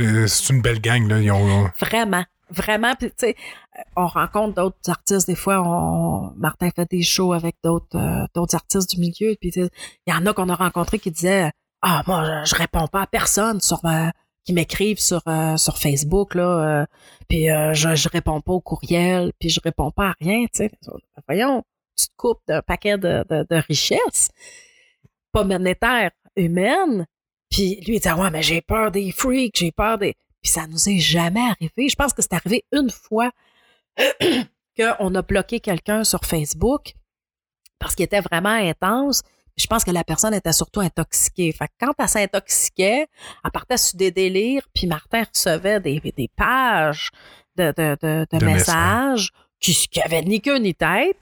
Euh, 0.00 0.26
c'est 0.26 0.52
une 0.52 0.60
belle 0.60 0.82
gang, 0.82 1.08
là. 1.08 1.18
Ils 1.18 1.32
ont, 1.32 1.70
Vraiment. 1.78 2.24
Vraiment, 2.50 2.94
puis 2.94 3.08
tu 3.08 3.14
sais, 3.20 3.36
on 3.96 4.06
rencontre 4.06 4.54
d'autres 4.54 4.76
artistes 4.88 5.26
des 5.26 5.34
fois. 5.34 5.62
On, 5.62 6.34
Martin 6.36 6.68
fait 6.76 6.88
des 6.90 7.02
shows 7.02 7.32
avec 7.32 7.56
d'autres 7.64 7.96
euh, 7.96 8.26
d'autres 8.34 8.54
artistes 8.54 8.90
du 8.90 9.00
milieu. 9.00 9.34
Puis 9.40 9.50
il 9.56 9.70
y 10.06 10.12
en 10.12 10.26
a 10.26 10.34
qu'on 10.34 10.50
a 10.50 10.54
rencontrés 10.54 10.98
qui 10.98 11.10
disaient 11.10 11.50
ah 11.80 12.02
moi 12.06 12.44
je, 12.44 12.50
je 12.50 12.54
réponds 12.54 12.86
pas 12.86 13.00
à 13.00 13.06
personne 13.06 13.62
sur 13.62 13.80
ma 13.82 14.12
qui 14.44 14.52
m'écrivent 14.52 15.00
sur 15.00 15.22
euh, 15.26 15.56
sur 15.56 15.78
Facebook 15.78 16.34
là, 16.34 16.82
euh, 16.82 16.86
puis 17.28 17.50
euh, 17.50 17.72
je 17.74 17.94
je 17.94 18.08
réponds 18.08 18.40
pas 18.40 18.52
au 18.52 18.60
courriel, 18.60 19.32
puis 19.38 19.48
je 19.48 19.60
réponds 19.62 19.90
pas 19.90 20.08
à 20.08 20.14
rien, 20.20 20.44
tu 20.44 20.64
sais. 20.64 20.70
Voyons, 21.26 21.62
tu 21.96 22.06
te 22.06 22.12
coupes 22.16 22.42
d'un 22.46 22.62
paquet 22.62 22.98
de, 22.98 23.24
de, 23.28 23.46
de, 23.48 23.56
richesses, 23.68 24.30
pas 25.32 25.44
monétaires, 25.44 26.10
humaines. 26.36 27.06
Puis 27.50 27.80
lui 27.86 27.96
il 27.96 28.00
dit 28.00 28.08
ah 28.08 28.16
ouais 28.16 28.30
mais 28.30 28.42
j'ai 28.42 28.60
peur 28.60 28.90
des 28.90 29.12
freaks, 29.12 29.56
j'ai 29.56 29.72
peur 29.72 29.98
des, 29.98 30.14
puis 30.42 30.50
ça 30.52 30.66
nous 30.66 30.88
est 30.88 30.98
jamais 30.98 31.40
arrivé. 31.40 31.88
Je 31.88 31.96
pense 31.96 32.12
que 32.12 32.22
c'est 32.22 32.34
arrivé 32.34 32.64
une 32.72 32.90
fois 32.90 33.30
qu'on 34.76 35.14
a 35.14 35.22
bloqué 35.22 35.60
quelqu'un 35.60 36.04
sur 36.04 36.24
Facebook 36.24 36.94
parce 37.78 37.94
qu'il 37.94 38.04
était 38.04 38.20
vraiment 38.20 38.50
intense 38.50 39.22
je 39.56 39.66
pense 39.66 39.84
que 39.84 39.90
la 39.90 40.04
personne 40.04 40.34
était 40.34 40.52
surtout 40.52 40.80
intoxiquée. 40.80 41.52
Fait 41.52 41.68
que 41.68 41.72
quand 41.80 41.92
elle 41.98 42.08
s'intoxiquait, 42.08 43.06
elle 43.44 43.50
partait 43.52 43.76
sur 43.76 43.96
des 43.96 44.10
délires, 44.10 44.66
puis 44.74 44.86
Martin 44.86 45.24
recevait 45.32 45.80
des, 45.80 46.00
des 46.00 46.30
pages 46.36 47.10
de, 47.56 47.72
de, 47.76 48.26
de, 48.30 48.44
messages 48.44 49.30
qui, 49.60 49.74
qui 49.74 50.00
avaient 50.00 50.22
ni 50.22 50.40
queue 50.40 50.58
ni 50.58 50.74
tête. 50.74 51.18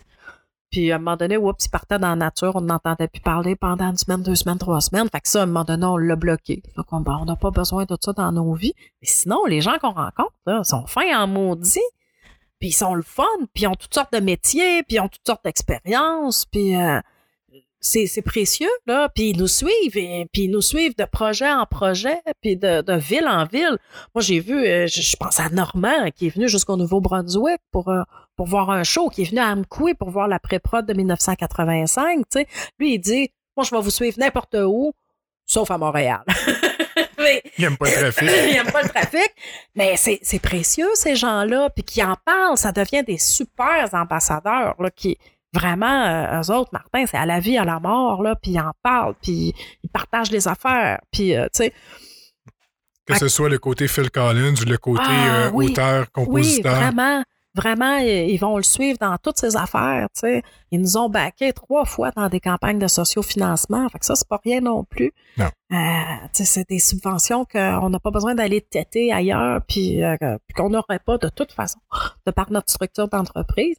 Puis 0.71 0.91
à 0.91 0.97
un 0.97 0.99
moment 0.99 1.17
donné, 1.17 1.37
oups, 1.37 1.67
il 1.67 1.69
partait 1.69 1.99
dans 1.99 2.09
la 2.09 2.17
nature, 2.17 2.53
on 2.57 2.63
n'entendait 2.63 3.07
plus 3.07 3.21
parler 3.21 3.55
pendant 3.57 3.91
une 3.91 3.99
semaine, 3.99 4.23
deux 4.23 4.35
semaines, 4.35 4.57
trois 4.57 4.81
semaines. 4.81 5.09
Fait 5.13 5.21
que 5.21 5.29
ça, 5.29 5.41
à 5.41 5.43
un 5.43 5.47
moment 5.47 5.65
donné, 5.65 5.85
on 5.85 5.99
l'a 5.99 6.17
bloqué. 6.17 6.63
Donc 6.77 6.87
on 6.91 7.01
n'a 7.01 7.37
pas 7.37 7.51
besoin 7.51 7.85
de 7.85 7.95
ça 8.01 8.15
dans 8.15 8.33
nos 8.33 8.55
vies. 8.55 8.73
Mais 9.03 9.09
sinon, 9.09 9.45
les 9.45 9.61
gens 9.61 9.79
qu'on 9.79 9.93
rencontre, 9.93 10.33
là, 10.47 10.65
sont 10.65 10.87
fins 10.87 11.23
en 11.23 11.27
maudit. 11.27 11.81
Puis 12.59 12.71
ils 12.71 12.73
sont 12.73 12.95
le 12.95 13.03
fun, 13.03 13.25
puis 13.53 13.65
ils 13.65 13.67
ont 13.67 13.75
toutes 13.75 13.93
sortes 13.93 14.13
de 14.15 14.21
métiers, 14.21 14.83
puis 14.85 14.97
ils 14.97 15.01
ont 15.01 15.09
toutes 15.09 15.27
sortes 15.27 15.45
d'expériences, 15.45 16.47
puis 16.47 16.77
euh, 16.77 17.01
c'est 17.83 18.23
précieux 18.23 18.71
là. 18.87 19.09
Puis 19.15 19.31
ils 19.31 19.39
nous 19.39 19.49
suivent 19.49 19.97
et 19.97 20.27
puis 20.33 20.43
ils 20.45 20.51
nous 20.51 20.63
suivent 20.63 20.97
de 20.97 21.05
projet 21.05 21.51
en 21.51 21.67
projet 21.67 22.21
puis 22.41 22.57
de, 22.57 22.81
de 22.81 22.93
ville 22.95 23.27
en 23.27 23.45
ville. 23.45 23.77
Moi 24.15 24.23
j'ai 24.23 24.41
vu 24.41 24.65
euh, 24.65 24.87
je, 24.87 25.17
pense 25.17 25.41
à 25.41 25.49
Normand 25.49 26.11
qui 26.15 26.29
est 26.29 26.35
venu 26.35 26.49
jusqu'au 26.49 26.77
Nouveau-Brunswick 26.77 27.61
pour 27.73 27.89
euh, 27.89 28.03
pour 28.37 28.47
voir 28.47 28.71
un 28.71 28.85
show 28.85 29.09
qui 29.09 29.23
est 29.23 29.31
venu 29.31 29.41
à 29.41 29.49
Amkoui 29.49 29.95
pour 29.95 30.11
voir 30.11 30.29
la 30.29 30.39
pré-prod 30.39 30.87
de 30.87 30.95
1985 30.95 32.19
tu 32.19 32.25
sais. 32.31 32.47
Lui 32.79 32.95
il 32.95 32.99
dit 33.01 33.31
moi 33.57 33.65
je 33.69 33.75
vais 33.75 33.83
vous 33.83 33.91
suivre 33.91 34.17
n'importe 34.19 34.55
où 34.55 34.93
sauf 35.45 35.71
à 35.71 35.79
Montréal. 35.79 36.23
Mais, 37.19 37.43
il 37.57 37.65
aime 37.65 37.77
pas 37.77 37.87
le 37.87 38.11
trafic. 38.11 38.31
Il 38.51 38.57
aime 38.57 38.73
pas 38.73 38.83
le 38.83 38.89
trafic. 38.89 39.33
Mais 39.77 39.95
c'est 39.97 40.43
précieux 40.43 40.89
ces 40.95 41.15
gens-là. 41.15 41.71
Puis 41.71 41.85
qui 41.85 42.03
en 42.03 42.17
parlent 42.25 42.57
ça 42.57 42.73
devient 42.73 43.05
des 43.05 43.19
super 43.19 43.89
ambassadeurs 43.93 44.75
là 44.81 44.91
qui 44.91 45.19
vraiment, 45.53 46.05
euh, 46.07 46.41
eux 46.41 46.51
autres, 46.53 46.71
Martin, 46.73 47.05
c'est 47.07 47.17
à 47.17 47.27
la 47.27 47.41
vie, 47.41 47.57
à 47.59 47.65
la 47.65 47.81
mort, 47.81 48.23
là, 48.23 48.35
puis 48.41 48.53
ils 48.53 48.61
en 48.61 48.73
parlent, 48.83 49.15
puis 49.21 49.55
ils 49.83 49.91
partagent 49.91 50.31
les 50.31 50.49
affaires, 50.49 51.01
puis, 51.11 51.37
euh, 51.37 51.45
tu 51.55 51.65
sais. 51.65 51.73
Que 53.07 53.19
ce 53.19 53.29
soit 53.29 53.49
le 53.49 53.59
côté 53.59 53.89
Phil 53.89 54.11
Collins 54.11 54.55
ou 54.55 54.65
le 54.65 54.79
côté 54.79 55.03
ah, 55.05 55.47
euh, 55.47 55.51
auteur, 55.51 56.11
compositeur. 56.13 56.73
Oui, 56.73 56.79
vraiment. 56.79 57.25
Vraiment, 57.55 57.99
ils 57.99 58.39
vont 58.39 58.57
le 58.57 58.63
suivre 58.63 58.97
dans 58.99 59.19
toutes 59.19 59.37
ces 59.37 59.57
affaires, 59.57 60.09
tu 60.15 60.21
sais. 60.21 60.43
Ils 60.71 60.81
nous 60.81 60.97
ont 60.97 61.11
baqué 61.11 61.53
trois 61.53 61.85
fois 61.85 62.11
dans 62.13 62.31
des 62.31 62.41
campagnes 62.41 62.79
de 62.79 62.87
sociofinancement. 62.87 63.87
Fait 63.91 63.99
que 63.99 64.07
ça, 64.07 64.15
c'est 64.15 64.27
pas 64.27 64.41
rien 64.43 64.63
non 64.63 64.85
plus. 64.85 65.13
Non. 65.37 65.51
c'est 66.33 66.67
des 66.71 66.79
subventions 66.79 67.45
qu'on 67.45 67.91
n'a 67.91 67.99
pas 67.99 68.11
besoin 68.11 68.35
d'aller 68.35 68.63
têter 68.63 69.13
ailleurs, 69.13 69.61
puis, 69.69 70.01
puis 70.19 70.55
qu'on 70.57 70.71
n'aurait 70.71 71.01
pas 71.05 71.19
de 71.19 71.29
toute 71.29 71.53
façon, 71.53 71.79
de 72.27 72.33
par 72.33 72.51
notre 72.51 72.71
structure 72.71 73.09
d'entreprise 73.09 73.77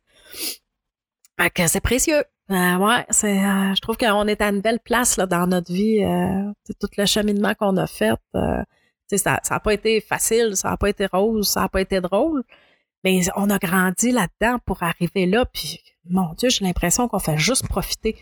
que 1.53 1.67
c'est 1.67 1.81
précieux. 1.81 2.23
Euh, 2.51 2.75
ouais, 2.77 3.05
c'est, 3.09 3.39
euh, 3.39 3.73
je 3.73 3.81
trouve 3.81 3.97
qu'on 3.97 4.27
est 4.27 4.41
à 4.41 4.49
une 4.49 4.61
belle 4.61 4.79
place 4.79 5.17
là, 5.17 5.25
dans 5.25 5.47
notre 5.47 5.71
vie. 5.71 6.03
Euh, 6.03 6.51
tout 6.79 6.89
le 6.97 7.05
cheminement 7.05 7.53
qu'on 7.55 7.77
a 7.77 7.87
fait, 7.87 8.13
euh, 8.35 8.63
ça 9.15 9.39
n'a 9.49 9.59
pas 9.59 9.73
été 9.73 10.01
facile, 10.01 10.55
ça 10.55 10.69
n'a 10.69 10.77
pas 10.77 10.89
été 10.89 11.05
rose, 11.05 11.47
ça 11.47 11.61
n'a 11.61 11.69
pas 11.69 11.81
été 11.81 12.01
drôle. 12.01 12.43
Mais 13.03 13.21
on 13.35 13.49
a 13.49 13.57
grandi 13.57 14.11
là-dedans 14.11 14.59
pour 14.65 14.83
arriver 14.83 15.25
là. 15.25 15.45
Puis, 15.45 15.81
mon 16.09 16.33
Dieu, 16.33 16.49
j'ai 16.49 16.63
l'impression 16.65 17.07
qu'on 17.07 17.19
fait 17.19 17.37
juste 17.37 17.67
profiter. 17.67 18.15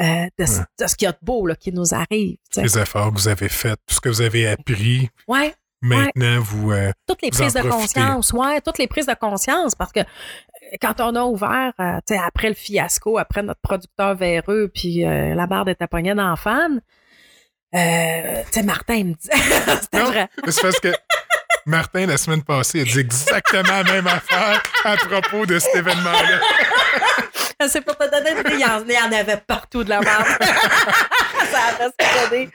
euh, 0.00 0.26
de, 0.38 0.46
ce 0.46 0.96
qu'il 0.96 1.06
y 1.06 1.08
a 1.08 1.12
de 1.12 1.18
beau 1.22 1.46
là, 1.46 1.54
qui 1.54 1.70
nous 1.72 1.92
arrive. 1.94 2.36
Les 2.56 2.78
efforts 2.78 3.10
que 3.12 3.18
vous 3.18 3.28
avez 3.28 3.48
faits, 3.48 3.78
tout 3.86 3.94
ce 3.94 4.00
que 4.00 4.08
vous 4.08 4.22
avez 4.22 4.48
appris. 4.48 5.08
Ouais. 5.28 5.54
Maintenant, 5.82 6.40
vous. 6.40 6.72
Euh, 6.72 6.92
toutes 7.06 7.22
les 7.22 7.30
prises 7.30 7.54
de 7.54 7.62
conscience, 7.62 8.32
ouais, 8.32 8.60
toutes 8.60 8.78
les 8.78 8.86
prises 8.86 9.06
de 9.06 9.14
conscience, 9.14 9.74
parce 9.74 9.92
que 9.92 10.00
quand 10.80 11.00
on 11.00 11.14
a 11.16 11.22
ouvert, 11.22 11.72
après 11.78 12.48
le 12.48 12.54
fiasco, 12.54 13.18
après 13.18 13.42
notre 13.42 13.60
producteur 13.60 14.14
véreux, 14.14 14.70
puis 14.72 15.02
la 15.02 15.46
barre 15.46 15.68
était 15.68 15.86
poignée 15.86 16.14
dans 16.14 16.36
fan, 16.36 16.80
euh, 17.74 18.42
tu 18.46 18.52
sais, 18.52 18.62
Martin, 18.62 18.94
il 18.94 19.06
me 19.06 19.12
dit. 19.14 19.28
C'était 19.80 20.02
vrai. 20.02 20.28
C'est 20.48 20.62
parce 20.62 20.80
que 20.80 20.92
Martin, 21.64 22.06
la 22.06 22.18
semaine 22.18 22.42
passée, 22.42 22.82
a 22.82 22.84
dit 22.84 22.98
exactement 22.98 23.82
la 23.82 23.84
même 23.84 24.06
affaire 24.06 24.62
à 24.84 24.96
propos 24.96 25.46
de 25.46 25.58
cet 25.58 25.76
événement-là. 25.76 26.40
C'est 27.68 27.80
pour 27.80 27.96
te 27.96 28.10
donner 28.10 28.30
une 28.30 28.58
il 28.58 28.94
y 28.94 28.98
en 28.98 29.12
avait 29.12 29.36
partout 29.36 29.84
de 29.84 29.90
la 29.90 30.00
merde. 30.00 30.26
ça 30.40 31.58
a 31.68 31.72
presque 31.74 32.30
donné. 32.30 32.50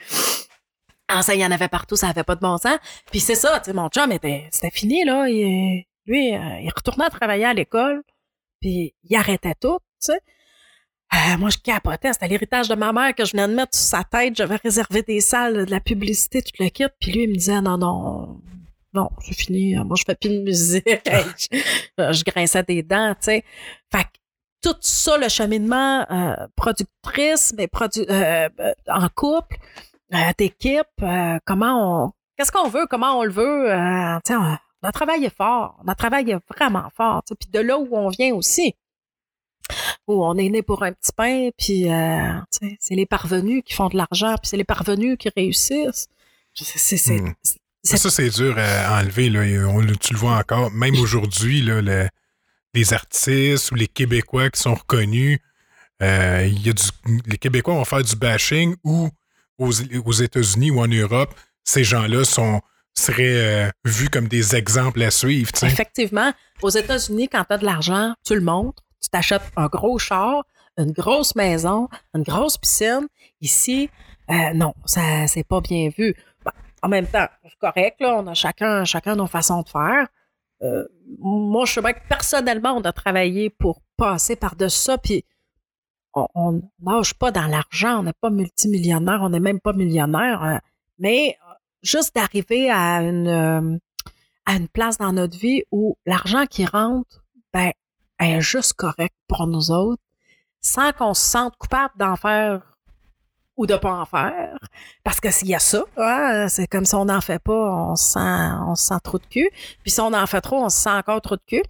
Ah, 1.08 1.22
ça, 1.22 1.34
il 1.34 1.40
y 1.40 1.46
en 1.46 1.50
avait 1.50 1.68
partout, 1.68 1.96
ça 1.96 2.08
avait 2.08 2.24
pas 2.24 2.34
de 2.34 2.40
bon 2.40 2.58
sens. 2.58 2.78
Puis 3.10 3.20
c'est 3.20 3.34
ça, 3.34 3.60
tu 3.60 3.66
sais, 3.66 3.72
mon 3.72 3.88
chum, 3.88 4.12
c'était 4.12 4.70
fini, 4.70 5.04
là. 5.04 5.28
Il, 5.28 5.84
lui, 6.06 6.34
euh, 6.34 6.60
il 6.60 6.70
retournait 6.74 7.06
à 7.06 7.10
travailler 7.10 7.46
à 7.46 7.54
l'école, 7.54 8.02
puis 8.60 8.94
il 9.04 9.16
arrêtait 9.16 9.54
tout, 9.60 9.78
tu 10.02 10.12
sais. 10.12 10.20
Euh, 11.14 11.38
moi, 11.38 11.48
je 11.48 11.58
capotais. 11.58 12.12
C'était 12.12 12.28
l'héritage 12.28 12.68
de 12.68 12.74
ma 12.74 12.92
mère 12.92 13.14
que 13.14 13.24
je 13.24 13.32
venais 13.32 13.48
de 13.48 13.54
mettre 13.54 13.76
sur 13.76 13.86
sa 13.86 14.04
tête. 14.04 14.36
J'avais 14.36 14.56
réservé 14.56 15.02
des 15.02 15.20
salles, 15.20 15.64
de 15.64 15.70
la 15.70 15.80
publicité, 15.80 16.42
tout 16.42 16.62
le 16.62 16.68
kit. 16.68 16.84
Puis 17.00 17.12
lui, 17.12 17.22
il 17.22 17.30
me 17.30 17.34
disait, 17.34 17.60
non, 17.62 17.78
non, 17.78 18.42
non, 18.92 19.08
c'est 19.24 19.34
fini. 19.34 19.74
Moi, 19.76 19.96
je 19.98 20.04
fais 20.04 20.14
plus 20.14 20.30
de 20.30 20.42
musique. 20.42 20.84
je, 21.98 22.24
grinçais 22.24 22.62
des 22.62 22.82
dents, 22.82 23.14
tu 23.14 23.24
sais. 23.24 23.44
Fait 23.90 24.04
que 24.04 24.08
tout 24.60 24.76
ça, 24.80 25.16
le 25.16 25.28
cheminement 25.28 26.04
euh, 26.10 26.46
productrice, 26.56 27.54
mais 27.56 27.68
produ 27.68 28.00
euh, 28.10 28.48
en 28.88 29.08
couple, 29.08 29.56
d'équipe, 30.38 30.86
comment 31.44 32.06
on... 32.06 32.12
Qu'est-ce 32.36 32.52
qu'on 32.52 32.68
veut, 32.68 32.86
comment 32.88 33.18
on 33.18 33.24
le 33.24 33.32
veut. 33.32 33.66
tu 34.24 34.32
sais, 34.32 34.36
on, 34.36 34.56
a 34.86 34.92
travaillé 34.92 35.28
fort. 35.28 35.76
On 35.84 35.88
a 35.88 35.94
travaillé 35.94 36.36
vraiment 36.48 36.88
fort. 36.96 37.22
Puis 37.26 37.50
de 37.50 37.58
là 37.58 37.78
où 37.78 37.88
on 37.92 38.08
vient 38.08 38.34
aussi 38.34 38.74
où 40.06 40.24
on 40.24 40.36
est 40.36 40.48
né 40.48 40.62
pour 40.62 40.82
un 40.82 40.92
petit 40.92 41.12
pain, 41.14 41.50
puis 41.56 41.90
euh, 41.90 42.32
c'est 42.80 42.94
les 42.94 43.06
parvenus 43.06 43.62
qui 43.64 43.74
font 43.74 43.88
de 43.88 43.96
l'argent, 43.96 44.34
puis 44.40 44.48
c'est 44.48 44.56
les 44.56 44.64
parvenus 44.64 45.16
qui 45.18 45.28
réussissent. 45.36 46.08
C'est, 46.54 47.20
hmm. 47.20 47.34
Ça, 47.84 48.10
c'est 48.10 48.30
dur 48.30 48.56
à 48.58 49.00
enlever. 49.00 49.30
Là. 49.30 49.44
tu 50.00 50.14
le 50.14 50.18
vois 50.18 50.36
encore. 50.36 50.70
Même 50.72 50.96
aujourd'hui, 50.96 51.60
le, 51.60 52.08
les 52.74 52.92
artistes 52.92 53.70
ou 53.70 53.74
les 53.74 53.86
Québécois 53.86 54.50
qui 54.50 54.60
sont 54.60 54.74
reconnus, 54.74 55.38
euh, 56.02 56.46
y 56.46 56.70
a 56.70 56.72
les 57.26 57.38
Québécois 57.38 57.74
vont 57.74 57.84
faire 57.84 58.02
du 58.02 58.16
bashing 58.16 58.74
ou 58.84 59.10
aux, 59.58 59.70
États-Unis 60.12 60.70
ou 60.70 60.80
en 60.80 60.88
Europe, 60.88 61.34
ces 61.64 61.84
gens-là 61.84 62.24
seraient 62.24 63.66
euh, 63.66 63.70
vus 63.84 64.08
comme 64.08 64.28
des 64.28 64.56
exemples 64.56 65.02
à 65.02 65.10
suivre. 65.10 65.50
Effectivement. 65.62 66.32
Aux 66.62 66.70
États-Unis, 66.70 67.28
quand 67.28 67.44
tu 67.44 67.54
as 67.54 67.58
de 67.58 67.64
l'argent, 67.64 68.14
tu 68.24 68.34
le 68.34 68.40
montres 68.40 68.82
tu 69.00 69.08
t'achètes 69.10 69.42
un 69.56 69.66
gros 69.66 69.98
char, 69.98 70.44
une 70.76 70.92
grosse 70.92 71.34
maison, 71.34 71.88
une 72.14 72.22
grosse 72.22 72.58
piscine. 72.58 73.08
Ici, 73.40 73.90
euh, 74.30 74.52
non, 74.54 74.74
ça 74.84 75.26
c'est 75.26 75.44
pas 75.44 75.60
bien 75.60 75.90
vu. 75.96 76.14
en 76.82 76.88
même 76.88 77.06
temps, 77.06 77.26
c'est 77.44 77.58
correct, 77.58 78.00
là, 78.00 78.16
on 78.18 78.26
a 78.26 78.34
chacun, 78.34 78.84
chacun 78.84 79.16
nos 79.16 79.26
façons 79.26 79.62
de 79.62 79.68
faire. 79.68 80.06
Euh, 80.62 80.84
moi, 81.18 81.64
je 81.66 81.74
sais 81.74 81.80
bien 81.80 81.92
que 81.92 82.06
personnellement, 82.08 82.72
on 82.72 82.82
a 82.82 82.92
travaillé 82.92 83.50
pour 83.50 83.80
passer 83.96 84.36
par-dessus 84.36 84.78
ça, 84.78 84.98
puis 84.98 85.24
on 86.14 86.62
nage 86.80 87.14
pas 87.14 87.30
dans 87.30 87.46
l'argent, 87.46 88.00
on 88.00 88.02
n'est 88.04 88.12
pas 88.12 88.30
multimillionnaire, 88.30 89.20
on 89.22 89.30
n'est 89.30 89.40
même 89.40 89.60
pas 89.60 89.72
millionnaire, 89.72 90.42
hein. 90.42 90.60
mais 90.98 91.36
juste 91.82 92.14
d'arriver 92.14 92.70
à 92.70 93.02
une, 93.02 93.80
à 94.46 94.54
une 94.54 94.68
place 94.68 94.98
dans 94.98 95.12
notre 95.12 95.38
vie 95.38 95.62
où 95.70 95.96
l'argent 96.06 96.46
qui 96.46 96.64
rentre, 96.64 97.24
ben, 97.52 97.72
est 98.18 98.40
juste 98.40 98.74
correct 98.74 99.14
pour 99.28 99.46
nous 99.46 99.70
autres, 99.70 100.02
sans 100.60 100.92
qu'on 100.92 101.14
se 101.14 101.22
sente 101.22 101.56
coupable 101.56 101.94
d'en 101.96 102.16
faire 102.16 102.78
ou 103.56 103.66
de 103.66 103.76
pas 103.76 103.92
en 103.92 104.06
faire. 104.06 104.56
Parce 105.04 105.20
que 105.20 105.30
s'il 105.30 105.48
y 105.48 105.54
a 105.54 105.58
ça, 105.58 105.84
hein, 105.96 106.48
c'est 106.48 106.66
comme 106.66 106.84
si 106.84 106.94
on 106.94 107.04
n'en 107.04 107.20
fait 107.20 107.40
pas, 107.40 107.52
on 107.52 107.96
se, 107.96 108.12
sent, 108.12 108.52
on 108.66 108.74
se 108.74 108.86
sent 108.86 109.00
trop 109.02 109.18
de 109.18 109.26
cul. 109.26 109.50
Puis 109.82 109.90
si 109.90 110.00
on 110.00 110.12
en 110.12 110.26
fait 110.26 110.40
trop, 110.40 110.64
on 110.64 110.68
se 110.68 110.78
sent 110.78 110.90
encore 110.90 111.20
trop 111.20 111.36
de 111.36 111.42
cul. 111.46 111.62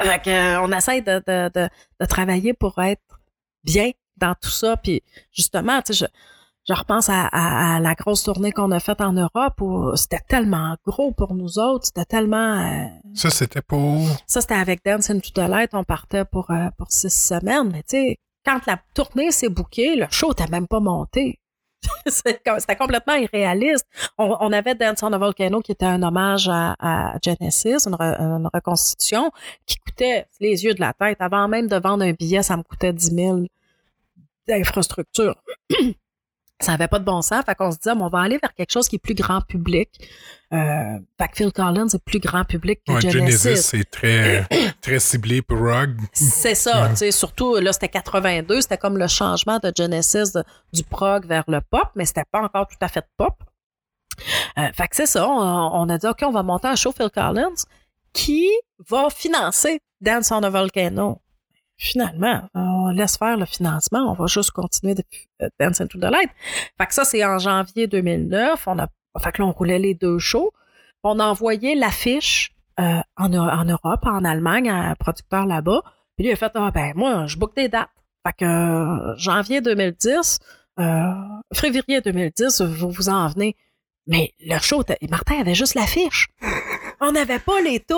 Fait 0.00 0.26
euh, 0.28 0.60
on 0.60 0.70
essaie 0.70 1.00
de, 1.00 2.06
travailler 2.06 2.54
pour 2.54 2.78
être 2.78 3.02
bien 3.64 3.90
dans 4.16 4.34
tout 4.40 4.50
ça. 4.50 4.76
Puis 4.76 5.02
justement, 5.32 5.80
tu 5.82 5.92
sais, 5.92 6.06
je, 6.06 6.06
je 6.68 6.78
repense 6.78 7.08
à, 7.08 7.80
la 7.80 7.94
grosse 7.94 8.22
tournée 8.22 8.52
qu'on 8.52 8.70
a 8.72 8.80
faite 8.80 9.00
en 9.00 9.12
Europe 9.12 9.60
où 9.60 9.96
c'était 9.96 10.20
tellement 10.28 10.76
gros 10.84 11.12
pour 11.12 11.34
nous 11.34 11.58
autres, 11.58 11.86
c'était 11.86 12.04
tellement... 12.04 12.60
Euh, 12.60 12.86
ça, 13.14 13.30
c'était 13.30 13.62
pour... 13.62 14.06
Ça, 14.26 14.42
c'était 14.42 14.54
avec 14.54 14.84
Dance 14.84 15.08
into 15.08 15.30
the 15.30 15.48
Light, 15.48 15.70
on 15.72 15.84
partait 15.84 16.26
pour, 16.26 16.50
euh, 16.50 16.68
pour 16.76 16.92
six 16.92 17.10
semaines, 17.10 17.70
mais 17.72 17.82
tu 17.84 17.96
sais, 17.96 18.16
quand 18.44 18.66
la 18.66 18.78
tournée 18.94 19.30
s'est 19.30 19.48
bouquée, 19.48 19.96
le 19.96 20.06
show 20.10 20.28
n'était 20.28 20.48
même 20.48 20.66
pas 20.66 20.80
monté. 20.80 21.40
c'était 22.06 22.76
complètement 22.76 23.14
irréaliste. 23.14 23.86
On, 24.16 24.52
avait 24.52 24.74
Dance 24.74 25.02
on 25.02 25.10
the 25.10 25.14
Volcano 25.14 25.60
qui 25.60 25.72
était 25.72 25.86
un 25.86 26.02
hommage 26.02 26.48
à, 26.48 27.14
Genesis, 27.22 27.86
une, 27.86 28.48
reconstitution 28.52 29.30
qui 29.66 29.76
coûtait 29.78 30.26
les 30.40 30.64
yeux 30.64 30.74
de 30.74 30.80
la 30.80 30.92
tête. 30.92 31.18
Avant 31.20 31.48
même 31.48 31.68
de 31.68 31.76
vendre 31.76 32.04
un 32.04 32.12
billet, 32.12 32.42
ça 32.42 32.56
me 32.56 32.62
coûtait 32.62 32.92
10 32.92 33.14
000 33.14 33.42
d'infrastructure. 34.46 35.36
ça 36.60 36.72
n'avait 36.72 36.88
pas 36.88 36.98
de 36.98 37.04
bon 37.04 37.22
sens. 37.22 37.44
Fait 37.44 37.54
qu'on 37.54 37.70
se 37.70 37.78
dit, 37.78 37.88
on 37.88 38.08
va 38.08 38.20
aller 38.20 38.38
vers 38.38 38.52
quelque 38.54 38.72
chose 38.72 38.88
qui 38.88 38.96
est 38.96 39.00
plus 39.00 39.14
grand 39.14 39.40
public. 39.40 39.88
Euh, 40.52 40.98
fait 41.20 41.28
que 41.28 41.36
Phil 41.36 41.52
Collins 41.52 41.88
est 41.88 42.02
plus 42.04 42.20
grand 42.20 42.44
public 42.44 42.80
que 42.86 42.98
Genesis. 43.00 43.42
Genesis, 43.42 43.62
c'est 43.62 43.90
très, 43.90 44.46
très 44.80 44.98
ciblé 44.98 45.42
pour 45.42 45.58
rock. 45.58 45.90
C'est 46.12 46.54
ça, 46.54 46.88
tu 46.90 46.96
sais, 46.96 47.10
surtout, 47.10 47.56
là, 47.56 47.72
c'était 47.72 47.88
82, 47.88 48.62
c'était 48.62 48.78
comme 48.78 48.96
le 48.96 49.08
changement 49.08 49.58
de 49.58 49.72
Genesis 49.76 50.32
du 50.72 50.82
prog 50.84 51.26
vers 51.26 51.44
le 51.48 51.60
pop, 51.60 51.88
mais 51.94 52.06
c'était 52.06 52.24
pas 52.30 52.40
encore 52.40 52.66
tout 52.66 52.78
à 52.80 52.88
fait 52.88 53.04
pop. 53.16 53.34
Euh, 54.58 54.68
fait 54.72 54.88
que 54.88 54.96
c'est 54.96 55.06
ça, 55.06 55.28
on, 55.28 55.88
a 55.88 55.98
dit, 55.98 56.06
OK, 56.06 56.22
on 56.22 56.32
va 56.32 56.42
monter 56.42 56.68
un 56.68 56.76
show 56.76 56.92
Phil 56.92 57.10
Collins 57.10 57.54
qui 58.12 58.48
va 58.88 59.10
financer 59.10 59.80
Dance 60.00 60.30
on 60.30 60.42
a 60.42 60.50
Volcano 60.50 61.20
finalement, 61.78 62.42
on 62.54 62.88
laisse 62.88 63.16
faire 63.16 63.36
le 63.36 63.46
financement, 63.46 64.10
on 64.10 64.14
va 64.14 64.26
juste 64.26 64.50
continuer 64.50 64.94
de 64.94 65.04
euh, 65.42 65.48
Dance 65.58 65.80
into 65.80 65.98
the 65.98 66.10
Light. 66.10 66.30
Fait 66.76 66.86
que 66.86 66.92
ça, 66.92 67.04
c'est 67.04 67.24
en 67.24 67.38
janvier 67.38 67.86
2009. 67.86 68.66
On 68.66 68.78
a, 68.78 68.88
fait 69.20 69.32
que 69.32 69.42
là, 69.42 69.48
on 69.48 69.52
roulait 69.52 69.78
les 69.78 69.94
deux 69.94 70.18
shows. 70.18 70.52
On 71.04 71.20
a 71.20 71.24
envoyé 71.24 71.76
l'affiche 71.76 72.52
euh, 72.80 73.00
en, 73.16 73.32
en, 73.32 73.64
Europe, 73.64 74.04
en 74.04 74.24
Allemagne, 74.24 74.68
à 74.68 74.90
un 74.90 74.94
producteur 74.96 75.46
là-bas. 75.46 75.82
Puis 76.16 76.24
lui, 76.24 76.30
il 76.30 76.32
a 76.32 76.36
fait, 76.36 76.50
ah 76.54 76.70
ben, 76.72 76.92
moi, 76.96 77.26
je 77.26 77.36
book 77.36 77.54
des 77.56 77.68
dates. 77.68 77.88
Fait 78.26 78.32
que 78.36 78.44
euh, 78.44 79.16
janvier 79.16 79.60
2010, 79.60 80.40
février 81.54 82.00
2010, 82.00 82.62
vous 82.62 82.90
vous 82.90 83.08
en 83.08 83.28
venez. 83.28 83.56
Mais 84.08 84.32
le 84.40 84.58
show, 84.58 84.82
Martin 85.08 85.40
avait 85.40 85.54
juste 85.54 85.74
l'affiche. 85.74 86.28
On 87.00 87.12
n'avait 87.12 87.38
pas 87.38 87.60
les 87.60 87.78
tunes. 87.80 87.96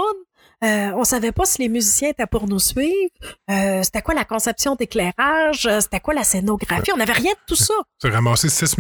Euh, 0.63 0.93
on 0.95 1.05
savait 1.05 1.33
pas 1.33 1.47
si 1.47 1.63
les 1.63 1.71
musiciens 1.71 2.11
étaient 2.11 2.27
pour 2.27 2.47
nous 2.47 2.59
suivre. 2.59 3.11
Euh, 3.51 3.83
c'était 3.83 4.03
quoi 4.03 4.15
la 4.15 4.27
conception 4.27 4.75
d'éclairage? 4.75 5.67
Euh, 5.67 5.81
c'était 5.81 6.01
quoi 6.01 6.13
la 6.13 6.23
scénographie? 6.23 6.93
On 6.93 6.99
n'avait 6.99 7.15
rien 7.15 7.33
de 7.33 7.39
tout 7.47 7.57
ça. 7.57 7.73
Tu 7.99 8.09
as 8.09 8.11
ramassé 8.11 8.51
six 8.51 8.77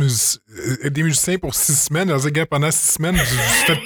euh, 0.51 0.91
des 0.91 1.03
musiciens 1.03 1.39
pour 1.39 1.55
six 1.55 1.75
semaines. 1.75 2.11
Alors, 2.11 2.27
gars, 2.31 2.45
pendant 2.45 2.71
six 2.71 2.95
semaines, 2.95 3.17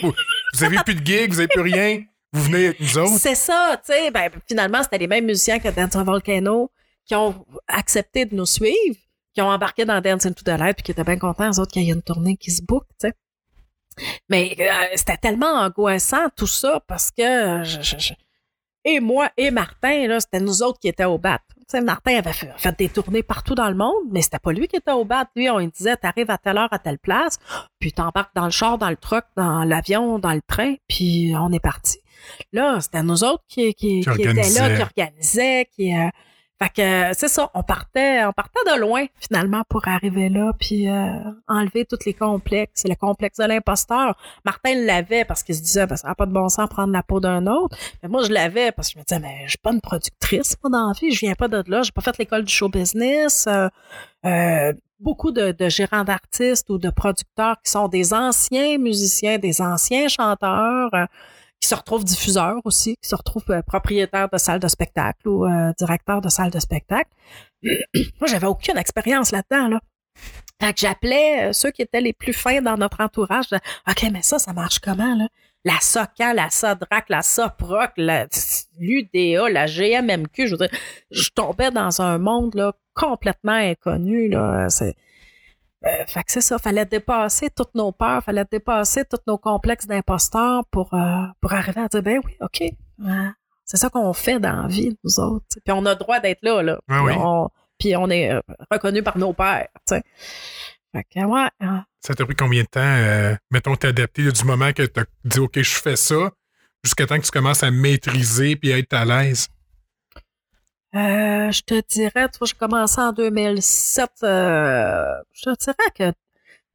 vous, 0.02 0.12
vous, 0.54 0.64
avez 0.64 0.78
plus 0.84 0.96
de 0.96 1.06
gigs, 1.06 1.32
vous 1.32 1.38
avez 1.38 1.48
plus 1.48 1.60
rien. 1.60 2.02
Vous 2.32 2.42
venez 2.42 2.66
avec 2.66 2.80
nous 2.80 2.98
autres. 2.98 3.18
C'est 3.20 3.36
ça, 3.36 3.80
tu 3.84 3.92
sais. 3.92 4.10
Ben, 4.10 4.28
finalement, 4.48 4.82
c'était 4.82 4.98
les 4.98 5.06
mêmes 5.06 5.26
musiciens 5.26 5.60
que 5.60 5.68
Dance 5.68 5.94
Volcano 5.94 6.72
qui 7.06 7.14
ont 7.14 7.46
accepté 7.68 8.24
de 8.24 8.34
nous 8.34 8.46
suivre, 8.46 8.96
qui 9.34 9.40
ont 9.40 9.50
embarqué 9.50 9.84
dans 9.84 10.00
Dance 10.00 10.26
into 10.26 10.42
the 10.42 10.58
Light 10.58 10.74
puis 10.76 10.82
qui 10.82 10.90
étaient 10.90 11.04
bien 11.04 11.18
contents, 11.18 11.48
eux 11.48 11.60
autres, 11.60 11.70
qu'il 11.70 11.82
y 11.82 11.90
ait 11.90 11.94
une 11.94 12.02
tournée 12.02 12.36
qui 12.36 12.50
se 12.50 12.62
book, 12.62 12.84
tu 13.00 13.08
sais. 13.08 13.14
Mais 14.28 14.56
euh, 14.58 14.64
c'était 14.94 15.16
tellement 15.16 15.54
angoissant 15.54 16.28
tout 16.36 16.46
ça 16.46 16.80
parce 16.86 17.10
que 17.10 17.62
je, 17.64 18.14
et 18.84 19.00
moi 19.00 19.30
et 19.36 19.50
Martin, 19.50 20.06
là, 20.06 20.20
c'était 20.20 20.40
nous 20.40 20.62
autres 20.62 20.78
qui 20.78 20.88
étaient 20.88 21.04
au 21.04 21.18
bat. 21.18 21.40
Martin 21.82 22.18
avait 22.18 22.32
fait, 22.32 22.78
des 22.78 22.88
tournées 22.88 23.22
partout 23.22 23.54
dans 23.54 23.68
le 23.68 23.74
monde, 23.74 24.04
mais 24.12 24.22
c'était 24.22 24.38
pas 24.38 24.52
lui 24.52 24.68
qui 24.68 24.76
était 24.76 24.92
au 24.92 25.04
bat. 25.04 25.26
Lui, 25.34 25.48
on 25.50 25.58
lui 25.58 25.68
disait, 25.68 25.96
t'arrives 25.96 26.30
à 26.30 26.38
telle 26.38 26.58
heure 26.58 26.68
à 26.70 26.78
telle 26.78 26.98
place, 26.98 27.38
puis 27.80 27.92
t'embarques 27.92 28.34
dans 28.34 28.44
le 28.44 28.50
char, 28.50 28.78
dans 28.78 28.90
le 28.90 28.96
truck, 28.96 29.24
dans 29.36 29.64
l'avion, 29.64 30.18
dans 30.18 30.32
le 30.32 30.42
train, 30.46 30.74
puis 30.88 31.32
on 31.36 31.50
est 31.50 31.60
parti. 31.60 31.98
Là, 32.52 32.80
c'était 32.80 33.02
nous 33.02 33.24
autres 33.24 33.42
qui, 33.48 33.74
qui, 33.74 34.00
étaient 34.00 34.32
là, 34.34 34.76
qui 34.76 34.82
organisaient, 34.82 35.68
qui... 35.74 35.96
Euh, 35.96 36.08
Fait 36.62 36.68
que 36.68 37.18
c'est 37.18 37.28
ça, 37.28 37.50
on 37.54 37.64
partait, 37.64 38.24
on 38.24 38.32
partait 38.32 38.60
de 38.72 38.80
loin 38.80 39.06
finalement 39.18 39.64
pour 39.68 39.88
arriver 39.88 40.28
là, 40.28 40.52
puis 40.58 40.88
euh, 40.88 41.10
enlever 41.48 41.84
tous 41.84 41.98
les 42.06 42.14
complexes. 42.14 42.84
Le 42.88 42.94
complexe 42.94 43.38
de 43.38 43.44
l'imposteur, 43.44 44.16
Martin 44.44 44.74
l'avait 44.76 45.24
parce 45.24 45.42
qu'il 45.42 45.56
se 45.56 45.62
disait, 45.62 45.86
ben, 45.86 45.96
ça 45.96 46.08
n'a 46.08 46.14
pas 46.14 46.26
de 46.26 46.32
bon 46.32 46.48
sens 46.48 46.68
prendre 46.68 46.92
la 46.92 47.02
peau 47.02 47.18
d'un 47.18 47.48
autre. 47.48 47.76
Mais 48.02 48.08
moi, 48.08 48.22
je 48.22 48.32
l'avais 48.32 48.70
parce 48.70 48.88
que 48.88 48.94
je 48.94 48.98
me 49.00 49.04
disais, 49.04 49.20
mais 49.20 49.42
je 49.44 49.50
suis 49.50 49.58
pas 49.58 49.72
une 49.72 49.80
productrice 49.80 50.56
moi 50.62 50.70
dans 50.70 50.88
la 50.88 50.92
vie, 50.92 51.12
je 51.12 51.20
viens 51.20 51.34
pas 51.34 51.48
de 51.48 51.62
là, 51.66 51.82
j'ai 51.82 51.92
pas 51.92 52.02
fait 52.02 52.16
l'école 52.18 52.44
du 52.44 52.52
show 52.52 52.68
business. 52.68 53.46
Euh, 53.48 53.68
euh, 54.24 54.72
beaucoup 55.00 55.32
de 55.32 55.54
gérants 55.68 56.04
d'artistes 56.04 56.70
ou 56.70 56.78
de 56.78 56.88
producteurs 56.88 57.56
qui 57.62 57.70
sont 57.70 57.88
des 57.88 58.14
anciens 58.14 58.78
musiciens, 58.78 59.38
des 59.38 59.60
anciens 59.60 60.08
chanteurs 60.08 60.90
qui 61.64 61.70
se 61.70 61.74
retrouvent 61.74 62.04
diffuseurs 62.04 62.60
aussi, 62.64 62.96
qui 63.00 63.08
se 63.08 63.14
retrouvent 63.14 63.50
euh, 63.50 63.62
propriétaires 63.62 64.28
de 64.30 64.36
salles 64.36 64.60
de 64.60 64.68
spectacle 64.68 65.26
ou 65.26 65.46
euh, 65.46 65.72
directeurs 65.78 66.20
de 66.20 66.28
salles 66.28 66.50
de 66.50 66.60
spectacle. 66.60 67.08
Moi, 67.62 68.26
j'avais 68.26 68.46
aucune 68.46 68.76
expérience 68.76 69.32
là-dedans, 69.32 69.68
là. 69.68 69.80
Fait 70.60 70.74
que 70.74 70.80
j'appelais 70.80 71.48
euh, 71.48 71.52
ceux 71.54 71.70
qui 71.70 71.80
étaient 71.80 72.02
les 72.02 72.12
plus 72.12 72.34
fins 72.34 72.60
dans 72.60 72.76
notre 72.76 73.00
entourage. 73.00 73.46
OK, 73.88 74.06
mais 74.12 74.20
ça, 74.20 74.38
ça 74.38 74.52
marche 74.52 74.78
comment, 74.78 75.14
là? 75.14 75.26
La 75.64 75.80
SOCA, 75.80 76.34
la 76.34 76.50
SODRAC, 76.50 77.08
la 77.08 77.22
SOPROC, 77.22 77.92
l'UDA, 77.96 79.48
la 79.48 79.64
GMMQ, 79.64 80.46
je 80.46 80.50
veux 80.50 80.68
dire, 80.68 80.78
je 81.10 81.30
tombais 81.30 81.70
dans 81.70 82.02
un 82.02 82.18
monde, 82.18 82.54
là, 82.54 82.74
complètement 82.92 83.52
inconnu, 83.52 84.28
là. 84.28 84.68
Euh, 85.86 86.04
fait 86.06 86.22
que 86.22 86.32
c'est 86.32 86.40
ça, 86.40 86.58
fallait 86.58 86.86
dépasser 86.86 87.50
toutes 87.50 87.74
nos 87.74 87.92
peurs, 87.92 88.22
fallait 88.22 88.46
dépasser 88.50 89.04
tous 89.04 89.20
nos 89.26 89.36
complexes 89.36 89.86
d'imposteurs 89.86 90.64
pour, 90.70 90.94
euh, 90.94 91.24
pour 91.40 91.52
arriver 91.52 91.82
à 91.82 91.88
dire, 91.88 92.02
ben 92.02 92.20
oui, 92.24 92.32
OK, 92.40 92.62
c'est 93.64 93.76
ça 93.76 93.90
qu'on 93.90 94.12
fait 94.12 94.40
dans 94.40 94.62
la 94.62 94.68
vie, 94.68 94.96
nous 95.04 95.20
autres. 95.20 95.46
Puis 95.50 95.72
on 95.72 95.84
a 95.86 95.90
le 95.90 95.98
droit 95.98 96.20
d'être 96.20 96.42
là, 96.42 96.62
là. 96.62 96.78
puis, 97.78 97.96
on, 97.96 98.08
est 98.08 98.32
euh, 98.32 98.40
reconnu 98.70 99.02
par 99.02 99.18
nos 99.18 99.32
pères, 99.32 99.68
tu 99.86 99.96
sais. 99.96 100.02
Fait 100.92 101.04
que, 101.04 101.24
ouais. 101.24 101.48
Hein. 101.60 101.84
Ça 102.00 102.14
t'a 102.14 102.24
pris 102.24 102.36
combien 102.36 102.62
de 102.62 102.68
temps, 102.68 103.38
mettons, 103.50 103.74
t'adapter 103.74 104.30
du 104.30 104.44
moment 104.44 104.72
que 104.72 104.84
t'as 104.84 105.04
dit, 105.24 105.40
OK, 105.40 105.60
je 105.60 105.74
fais 105.74 105.96
ça, 105.96 106.30
jusqu'à 106.84 107.06
temps 107.06 107.18
que 107.18 107.24
tu 107.24 107.30
commences 107.30 107.62
à 107.62 107.70
maîtriser 107.70 108.56
puis 108.56 108.72
à 108.72 108.78
être 108.78 108.92
à 108.92 109.04
l'aise? 109.04 109.48
Euh, 110.94 111.50
je 111.50 111.62
te 111.62 111.80
dirais, 111.88 112.28
tu 112.28 112.38
j'ai 112.46 112.54
commencé 112.54 113.00
en 113.00 113.12
2007. 113.12 114.10
Euh, 114.22 115.04
je 115.32 115.50
te 115.50 115.64
dirais 115.64 116.14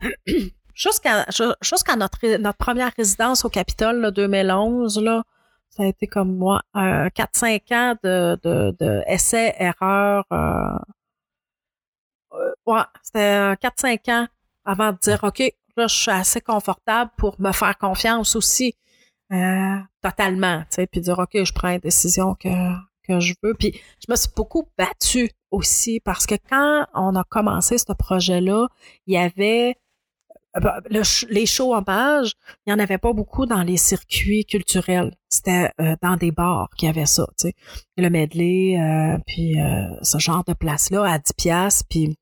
que 0.02 0.50
jusqu'à 0.74 1.26
jusqu'à 1.62 1.96
notre, 1.96 2.38
notre 2.38 2.58
première 2.58 2.92
résidence 2.98 3.46
au 3.46 3.50
Capitole, 3.50 4.02
là, 4.02 4.12
2011, 4.12 5.02
là, 5.02 5.24
ça 5.70 5.84
a 5.84 5.86
été 5.86 6.08
comme 6.08 6.36
moi, 6.36 6.62
euh, 6.76 7.08
4-5 7.10 7.74
ans 7.74 7.96
de, 8.04 8.38
de, 8.44 8.76
de 8.80 9.04
essais, 9.08 9.56
erreurs. 9.58 10.26
Euh, 10.34 10.78
euh 12.34 12.52
ouais, 12.66 12.82
c'était 13.04 13.54
4-5 13.54 14.12
ans 14.12 14.28
avant 14.66 14.92
de 14.92 14.98
dire, 14.98 15.24
OK, 15.24 15.40
là, 15.78 15.88
je 15.88 15.96
suis 15.96 16.12
assez 16.12 16.42
confortable 16.42 17.12
pour 17.18 17.40
me 17.40 17.52
faire 17.54 17.78
confiance 17.78 18.36
aussi. 18.36 18.76
Euh, 19.32 19.78
totalement, 20.02 20.62
tu 20.62 20.68
sais, 20.72 20.88
puis 20.88 21.02
dire, 21.02 21.20
OK, 21.20 21.32
je 21.44 21.54
prends 21.54 21.70
une 21.70 21.80
décision 21.80 22.36
que 22.36 22.50
que 23.10 23.20
je 23.20 23.34
veux. 23.44 23.54
Puis 23.54 23.74
je 23.74 24.12
me 24.12 24.16
suis 24.16 24.30
beaucoup 24.36 24.68
battue 24.78 25.30
aussi 25.52 26.00
parce 26.00 26.26
que 26.26 26.36
quand 26.50 26.86
on 26.94 27.16
a 27.16 27.24
commencé 27.24 27.78
ce 27.78 27.92
projet-là, 27.94 28.68
il 29.08 29.14
y 29.14 29.18
avait 29.18 29.76
euh, 30.58 30.60
bah, 30.60 30.82
les 31.30 31.46
shows 31.46 31.76
hommages, 31.76 32.34
il 32.66 32.74
n'y 32.74 32.80
en 32.80 32.84
avait 32.84 32.98
pas 32.98 33.14
beaucoup 33.14 33.46
dans 33.46 33.64
les 33.64 33.78
circuits 33.78 34.46
culturels. 34.46 35.14
C'était 35.30 35.72
euh, 35.80 35.96
dans 36.02 36.16
des 36.16 36.32
bars 36.32 36.70
qu'il 36.78 36.88
y 36.88 36.90
avait 36.90 37.06
ça, 37.06 37.28
tu 37.38 37.50
sais. 37.50 37.54
Le 37.98 38.10
medley, 38.10 38.80
euh, 38.80 39.18
puis 39.28 39.56
ce 40.02 40.18
genre 40.18 40.44
de 40.46 40.54
place-là 40.54 41.04
à 41.04 41.20
10 41.20 41.34
piastres, 41.34 41.86
puis 41.90 42.18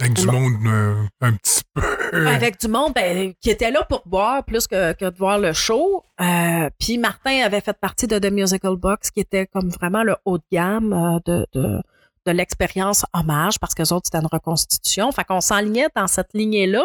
avec 0.00 0.14
du 0.14 0.26
monde 0.26 0.52
euh, 0.66 1.06
un 1.20 1.32
petit 1.32 1.62
peu. 1.74 2.26
Avec 2.28 2.60
du 2.60 2.68
monde 2.68 2.92
ben, 2.94 3.34
qui 3.40 3.50
était 3.50 3.70
là 3.70 3.84
pour 3.84 4.02
boire 4.06 4.44
plus 4.44 4.66
que, 4.66 4.92
que 4.92 5.06
de 5.06 5.16
voir 5.16 5.38
le 5.38 5.52
show. 5.52 6.04
Euh, 6.20 6.70
puis 6.78 6.98
Martin 6.98 7.42
avait 7.44 7.60
fait 7.60 7.76
partie 7.76 8.06
de 8.06 8.18
The 8.18 8.30
Musical 8.30 8.76
Box, 8.76 9.10
qui 9.10 9.20
était 9.20 9.46
comme 9.46 9.68
vraiment 9.70 10.04
le 10.04 10.16
haut 10.24 10.38
de 10.38 10.44
gamme 10.52 10.92
euh, 10.92 11.18
de, 11.26 11.46
de, 11.52 11.82
de 12.26 12.32
l'expérience 12.32 13.04
hommage, 13.12 13.58
parce 13.58 13.74
que 13.74 13.82
autres, 13.92 14.06
c'était 14.06 14.18
une 14.18 14.28
reconstitution. 14.30 15.10
Fait 15.10 15.24
qu'on 15.24 15.40
s'enlignait 15.40 15.88
dans 15.96 16.06
cette 16.06 16.32
lignée-là, 16.32 16.84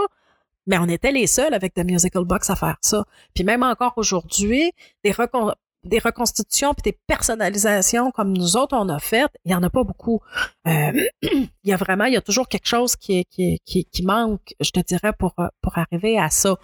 mais 0.65 0.77
on 0.79 0.87
était 0.87 1.11
les 1.11 1.27
seuls 1.27 1.53
avec 1.53 1.73
The 1.73 1.85
Musical 1.85 2.25
Box 2.25 2.49
à 2.49 2.55
faire 2.55 2.77
ça. 2.81 3.05
Puis 3.35 3.43
même 3.43 3.63
encore 3.63 3.93
aujourd'hui, 3.97 4.71
des, 5.03 5.11
recon 5.11 5.53
des 5.83 5.99
reconstitutions 5.99 6.73
puis 6.73 6.91
des 6.91 6.97
personnalisations 7.07 8.11
comme 8.11 8.35
nous 8.35 8.55
autres 8.55 8.75
on 8.75 8.87
a 8.89 8.99
fait, 8.99 9.29
il 9.45 9.51
y 9.51 9.55
en 9.55 9.63
a 9.63 9.69
pas 9.69 9.83
beaucoup. 9.83 10.21
Euh, 10.67 10.91
il 11.21 11.49
y 11.63 11.73
a 11.73 11.77
vraiment, 11.77 12.05
il 12.05 12.13
y 12.13 12.17
a 12.17 12.21
toujours 12.21 12.47
quelque 12.47 12.67
chose 12.67 12.95
qui, 12.95 13.25
qui, 13.25 13.59
qui, 13.65 13.85
qui 13.85 14.03
manque, 14.03 14.53
je 14.59 14.71
te 14.71 14.79
dirais, 14.79 15.13
pour, 15.13 15.35
pour 15.61 15.77
arriver 15.77 16.17
à 16.17 16.29
ça. 16.29 16.57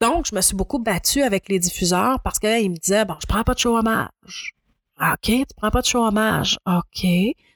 Donc, 0.00 0.26
je 0.30 0.34
me 0.34 0.40
suis 0.40 0.54
beaucoup 0.54 0.78
battue 0.78 1.22
avec 1.22 1.48
les 1.48 1.58
diffuseurs 1.58 2.20
parce 2.20 2.38
qu'ils 2.38 2.70
me 2.70 2.76
disaient, 2.76 3.04
bon, 3.04 3.16
je 3.20 3.26
prends 3.26 3.42
pas 3.42 3.54
de 3.54 3.58
show 3.58 3.76
hommage. 3.76 4.54
OK, 5.00 5.22
tu 5.22 5.44
prends 5.56 5.70
pas 5.70 5.80
de 5.80 5.86
show 5.86 6.04
hommage. 6.04 6.58
OK. 6.66 7.04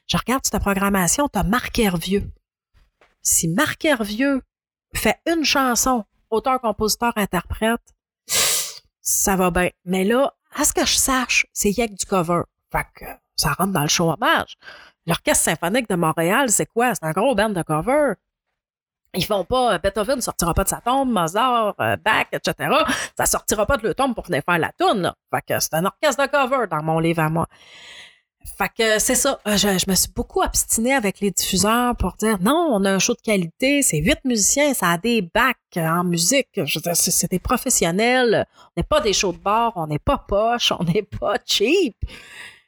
Je 0.07 0.17
regarde 0.17 0.43
ta 0.43 0.59
programmation, 0.59 1.29
tu 1.29 1.39
as 1.39 1.43
Marc 1.43 1.79
Hervieux. 1.79 2.29
Si 3.21 3.47
Marc 3.47 3.85
Hervieux 3.85 4.41
fait 4.93 5.17
une 5.25 5.45
chanson, 5.45 6.03
auteur, 6.29 6.59
compositeur, 6.59 7.13
interprète, 7.15 7.81
ça 9.01 9.35
va 9.35 9.51
bien. 9.51 9.69
Mais 9.85 10.03
là, 10.03 10.33
à 10.55 10.63
ce 10.63 10.73
que 10.73 10.85
je 10.85 10.95
sache, 10.95 11.45
c'est 11.53 11.71
Yek 11.71 11.93
du 11.93 12.05
cover. 12.05 12.41
Fait 12.71 12.85
que 12.95 13.05
ça 13.35 13.53
rentre 13.53 13.73
dans 13.73 13.83
le 13.83 14.01
hommage. 14.01 14.55
L'Orchestre 15.05 15.43
symphonique 15.43 15.89
de 15.89 15.95
Montréal, 15.95 16.49
c'est 16.49 16.65
quoi? 16.65 16.95
C'est 16.95 17.05
un 17.05 17.11
gros 17.11 17.35
band 17.35 17.49
de 17.49 17.61
cover. 17.61 18.13
Ils 19.15 19.25
font 19.25 19.43
pas, 19.43 19.77
Beethoven 19.77 20.15
ne 20.15 20.21
sortira 20.21 20.53
pas 20.55 20.63
de 20.63 20.69
sa 20.69 20.81
tombe, 20.81 21.11
Mozart, 21.11 21.75
euh, 21.79 21.97
Bach, 21.97 22.27
etc. 22.31 22.75
Ça 23.15 23.25
sortira 23.27 23.65
pas 23.65 23.77
de 23.77 23.83
leur 23.83 23.95
tombe 23.95 24.15
pour 24.15 24.25
venir 24.25 24.41
faire 24.43 24.57
la 24.57 24.71
toune. 24.71 25.13
Fait 25.31 25.41
que 25.41 25.59
c'est 25.59 25.75
un 25.75 25.85
orchestre 25.85 26.25
de 26.25 26.31
cover 26.31 26.67
dans 26.67 26.81
mon 26.81 26.99
livre 26.99 27.21
à 27.21 27.29
moi. 27.29 27.47
Fait 28.57 28.69
que 28.77 28.99
c'est 28.99 29.15
ça. 29.15 29.39
Euh, 29.47 29.57
je, 29.57 29.89
me 29.89 29.95
suis 29.95 30.11
beaucoup 30.15 30.41
obstinée 30.41 30.93
avec 30.93 31.19
les 31.19 31.31
diffuseurs 31.31 31.95
pour 31.95 32.13
dire 32.13 32.39
non, 32.41 32.69
on 32.71 32.85
a 32.85 32.91
un 32.91 32.99
show 32.99 33.13
de 33.13 33.21
qualité, 33.21 33.81
c'est 33.81 33.97
huit 33.97 34.19
musiciens, 34.25 34.73
ça 34.73 34.89
a 34.91 34.97
des 34.97 35.21
bacs 35.21 35.57
en 35.75 36.03
musique. 36.03 36.49
C'est 36.93 37.31
des 37.31 37.39
professionnels. 37.39 38.45
On 38.57 38.81
n'est 38.81 38.83
pas 38.83 39.01
des 39.01 39.13
shows 39.13 39.33
de 39.33 39.37
bar, 39.37 39.73
on 39.75 39.87
n'est 39.87 39.99
pas 39.99 40.17
poche, 40.27 40.71
on 40.77 40.83
n'est 40.83 41.03
pas 41.03 41.37
cheap. 41.45 41.95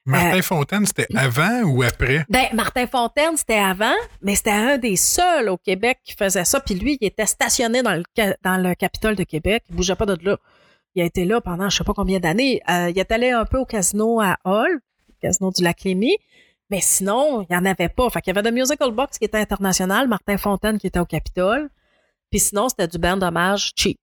Martin 0.05 0.38
euh, 0.38 0.41
Fontaine, 0.41 0.86
c'était 0.86 1.07
avant 1.15 1.63
ou 1.63 1.82
après? 1.82 2.26
Ben, 2.30 2.45
Martin 2.53 2.86
Fontaine, 2.86 3.38
c'était 3.38 3.57
avant, 3.57 3.95
mais 4.21 4.36
c'était 4.36 4.51
un 4.51 4.78
des 4.78 4.95
seuls 4.95 5.49
au 5.49 5.57
Québec 5.57 5.97
qui 6.03 6.13
faisait 6.13 6.45
ça. 6.45 6.59
Puis 6.59 6.76
lui, 6.76 6.97
il 7.01 7.07
était 7.07 7.26
stationné 7.26 7.82
dans 7.82 7.95
le, 7.95 8.03
dans 8.43 8.57
le 8.57 8.76
Capitole 8.76 9.15
de 9.15 9.23
Québec. 9.23 9.63
Il 9.69 9.76
bougeait 9.76 9.95
pas 9.95 10.05
de 10.05 10.17
là. 10.23 10.38
Il 10.93 11.01
a 11.01 11.05
été 11.05 11.26
là 11.26 11.41
pendant 11.41 11.69
je 11.69 11.78
sais 11.78 11.84
pas 11.84 11.93
combien 11.93 12.19
d'années. 12.19 12.61
Euh, 12.69 12.91
il 12.91 12.99
est 12.99 13.11
allé 13.11 13.32
un 13.32 13.45
peu 13.45 13.57
au 13.57 13.65
casino 13.65 14.21
à 14.21 14.38
Hall, 14.45 14.80
Casino 15.26 15.51
du 15.51 15.63
Lac. 15.63 15.84
Mais 15.86 16.82
sinon, 16.82 17.41
il 17.41 17.47
n'y 17.49 17.57
en 17.57 17.65
avait 17.65 17.89
pas. 17.89 18.09
Fait 18.09 18.21
qu'il 18.21 18.34
y 18.34 18.38
avait 18.38 18.49
The 18.49 18.53
Musical 18.53 18.91
Box 18.91 19.17
qui 19.17 19.26
était 19.26 19.38
international, 19.38 20.07
Martin 20.07 20.38
Fontaine 20.38 20.78
qui 20.80 20.88
était 20.88 20.99
au 20.99 21.05
Capitole. 21.05 21.69
Puis 22.32 22.39
sinon, 22.39 22.69
c'était 22.69 22.88
du 22.88 22.97
band 22.97 23.17
d'hommage 23.17 23.71
cheap. 23.76 23.99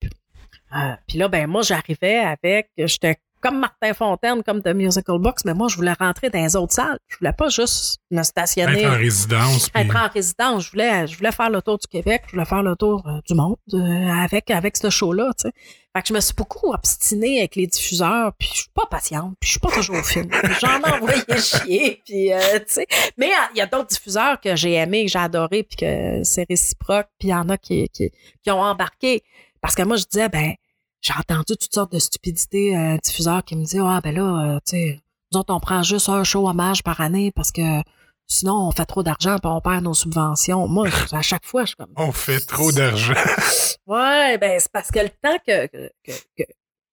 Euh, 0.74 0.94
puis 1.06 1.18
là, 1.18 1.28
ben 1.28 1.46
moi, 1.46 1.62
j'arrivais 1.62 2.18
avec, 2.18 2.70
j'étais 2.76 3.16
comme 3.42 3.58
Martin 3.58 3.92
Fontaine, 3.92 4.42
comme 4.42 4.62
The 4.62 4.68
Musical 4.68 5.18
Box, 5.18 5.44
mais 5.44 5.52
moi, 5.52 5.68
je 5.68 5.76
voulais 5.76 5.94
rentrer 5.98 6.30
dans 6.30 6.42
les 6.42 6.56
autres 6.56 6.72
salles. 6.72 6.98
Je 7.08 7.18
voulais 7.18 7.32
pas 7.32 7.48
juste 7.48 7.98
me 8.10 8.22
stationner. 8.22 8.82
Être 8.82 8.92
en 8.92 8.96
résidence. 8.96 9.70
Être 9.74 9.96
en 9.96 10.08
résidence. 10.08 10.66
Je 10.66 10.70
voulais, 10.70 11.06
je 11.06 11.16
voulais 11.16 11.32
faire 11.32 11.50
le 11.50 11.60
tour 11.60 11.78
du 11.78 11.86
Québec, 11.86 12.22
je 12.28 12.32
voulais 12.32 12.44
faire 12.44 12.62
le 12.62 12.76
tour 12.76 13.02
euh, 13.06 13.20
du 13.26 13.34
monde 13.34 13.56
euh, 13.74 14.08
avec, 14.22 14.50
avec 14.50 14.76
ce 14.76 14.88
show-là, 14.88 15.32
tu 15.38 15.48
sais. 15.48 15.52
Fait 15.94 16.00
que 16.00 16.08
je 16.08 16.14
me 16.14 16.20
suis 16.20 16.34
beaucoup 16.34 16.72
obstinée 16.72 17.40
avec 17.40 17.54
les 17.54 17.66
diffuseurs, 17.66 18.32
puis 18.38 18.48
je 18.50 18.60
suis 18.60 18.70
pas 18.72 18.86
patiente, 18.86 19.34
puis 19.38 19.48
je 19.48 19.50
suis 19.50 19.60
pas 19.60 19.70
toujours 19.70 20.02
fine. 20.02 20.30
J'en 20.60 20.80
ai 20.80 20.90
envoyé 20.90 21.22
chier, 21.36 22.00
puis 22.06 22.32
euh, 22.32 22.38
tu 22.60 22.64
sais. 22.68 22.86
Mais 23.18 23.30
il 23.54 23.58
y 23.58 23.60
a 23.60 23.66
d'autres 23.66 23.88
diffuseurs 23.88 24.40
que 24.40 24.56
j'ai 24.56 24.72
aimés, 24.72 25.04
que 25.04 25.10
j'ai 25.10 25.18
adoré, 25.18 25.64
puis 25.64 25.76
que 25.76 26.24
c'est 26.24 26.46
réciproque, 26.48 27.08
puis 27.18 27.28
il 27.28 27.32
y 27.32 27.34
en 27.34 27.48
a 27.50 27.58
qui, 27.58 27.90
qui, 27.90 28.10
qui 28.42 28.50
ont 28.50 28.60
embarqué. 28.60 29.22
Parce 29.60 29.74
que 29.74 29.82
moi, 29.82 29.96
je 29.96 30.04
disais, 30.10 30.28
ben, 30.28 30.54
j'ai 31.02 31.12
entendu 31.14 31.56
toutes 31.56 31.74
sortes 31.74 31.92
de 31.92 31.98
stupidités 31.98 32.76
euh, 32.76 32.96
diffuseurs 33.02 33.44
qui 33.44 33.56
me 33.56 33.64
disaient 33.64 33.80
Ah 33.82 34.00
ben 34.02 34.14
là, 34.14 34.54
euh, 34.54 34.58
tu 34.66 34.76
sais, 34.76 35.00
nous 35.32 35.40
autres, 35.40 35.52
on 35.52 35.60
prend 35.60 35.82
juste 35.82 36.08
un 36.08 36.24
show 36.24 36.48
hommage 36.48 36.82
par 36.82 37.00
année 37.00 37.32
parce 37.34 37.50
que 37.50 37.82
sinon 38.28 38.68
on 38.68 38.70
fait 38.70 38.86
trop 38.86 39.02
d'argent 39.02 39.36
et 39.36 39.46
on 39.46 39.60
perd 39.60 39.82
nos 39.82 39.94
subventions. 39.94 40.68
Moi, 40.68 40.88
à 41.10 41.22
chaque 41.22 41.44
fois, 41.44 41.62
je 41.62 41.68
suis 41.68 41.76
comme 41.76 41.92
On 41.96 42.12
fait 42.12 42.40
trop 42.40 42.70
d'argent. 42.70 43.14
ouais, 43.86 44.38
ben 44.38 44.58
c'est 44.60 44.70
parce 44.72 44.90
que 44.90 45.00
le 45.00 45.08
temps 45.08 45.38
que, 45.46 45.66
que, 45.66 45.90
que, 46.38 46.42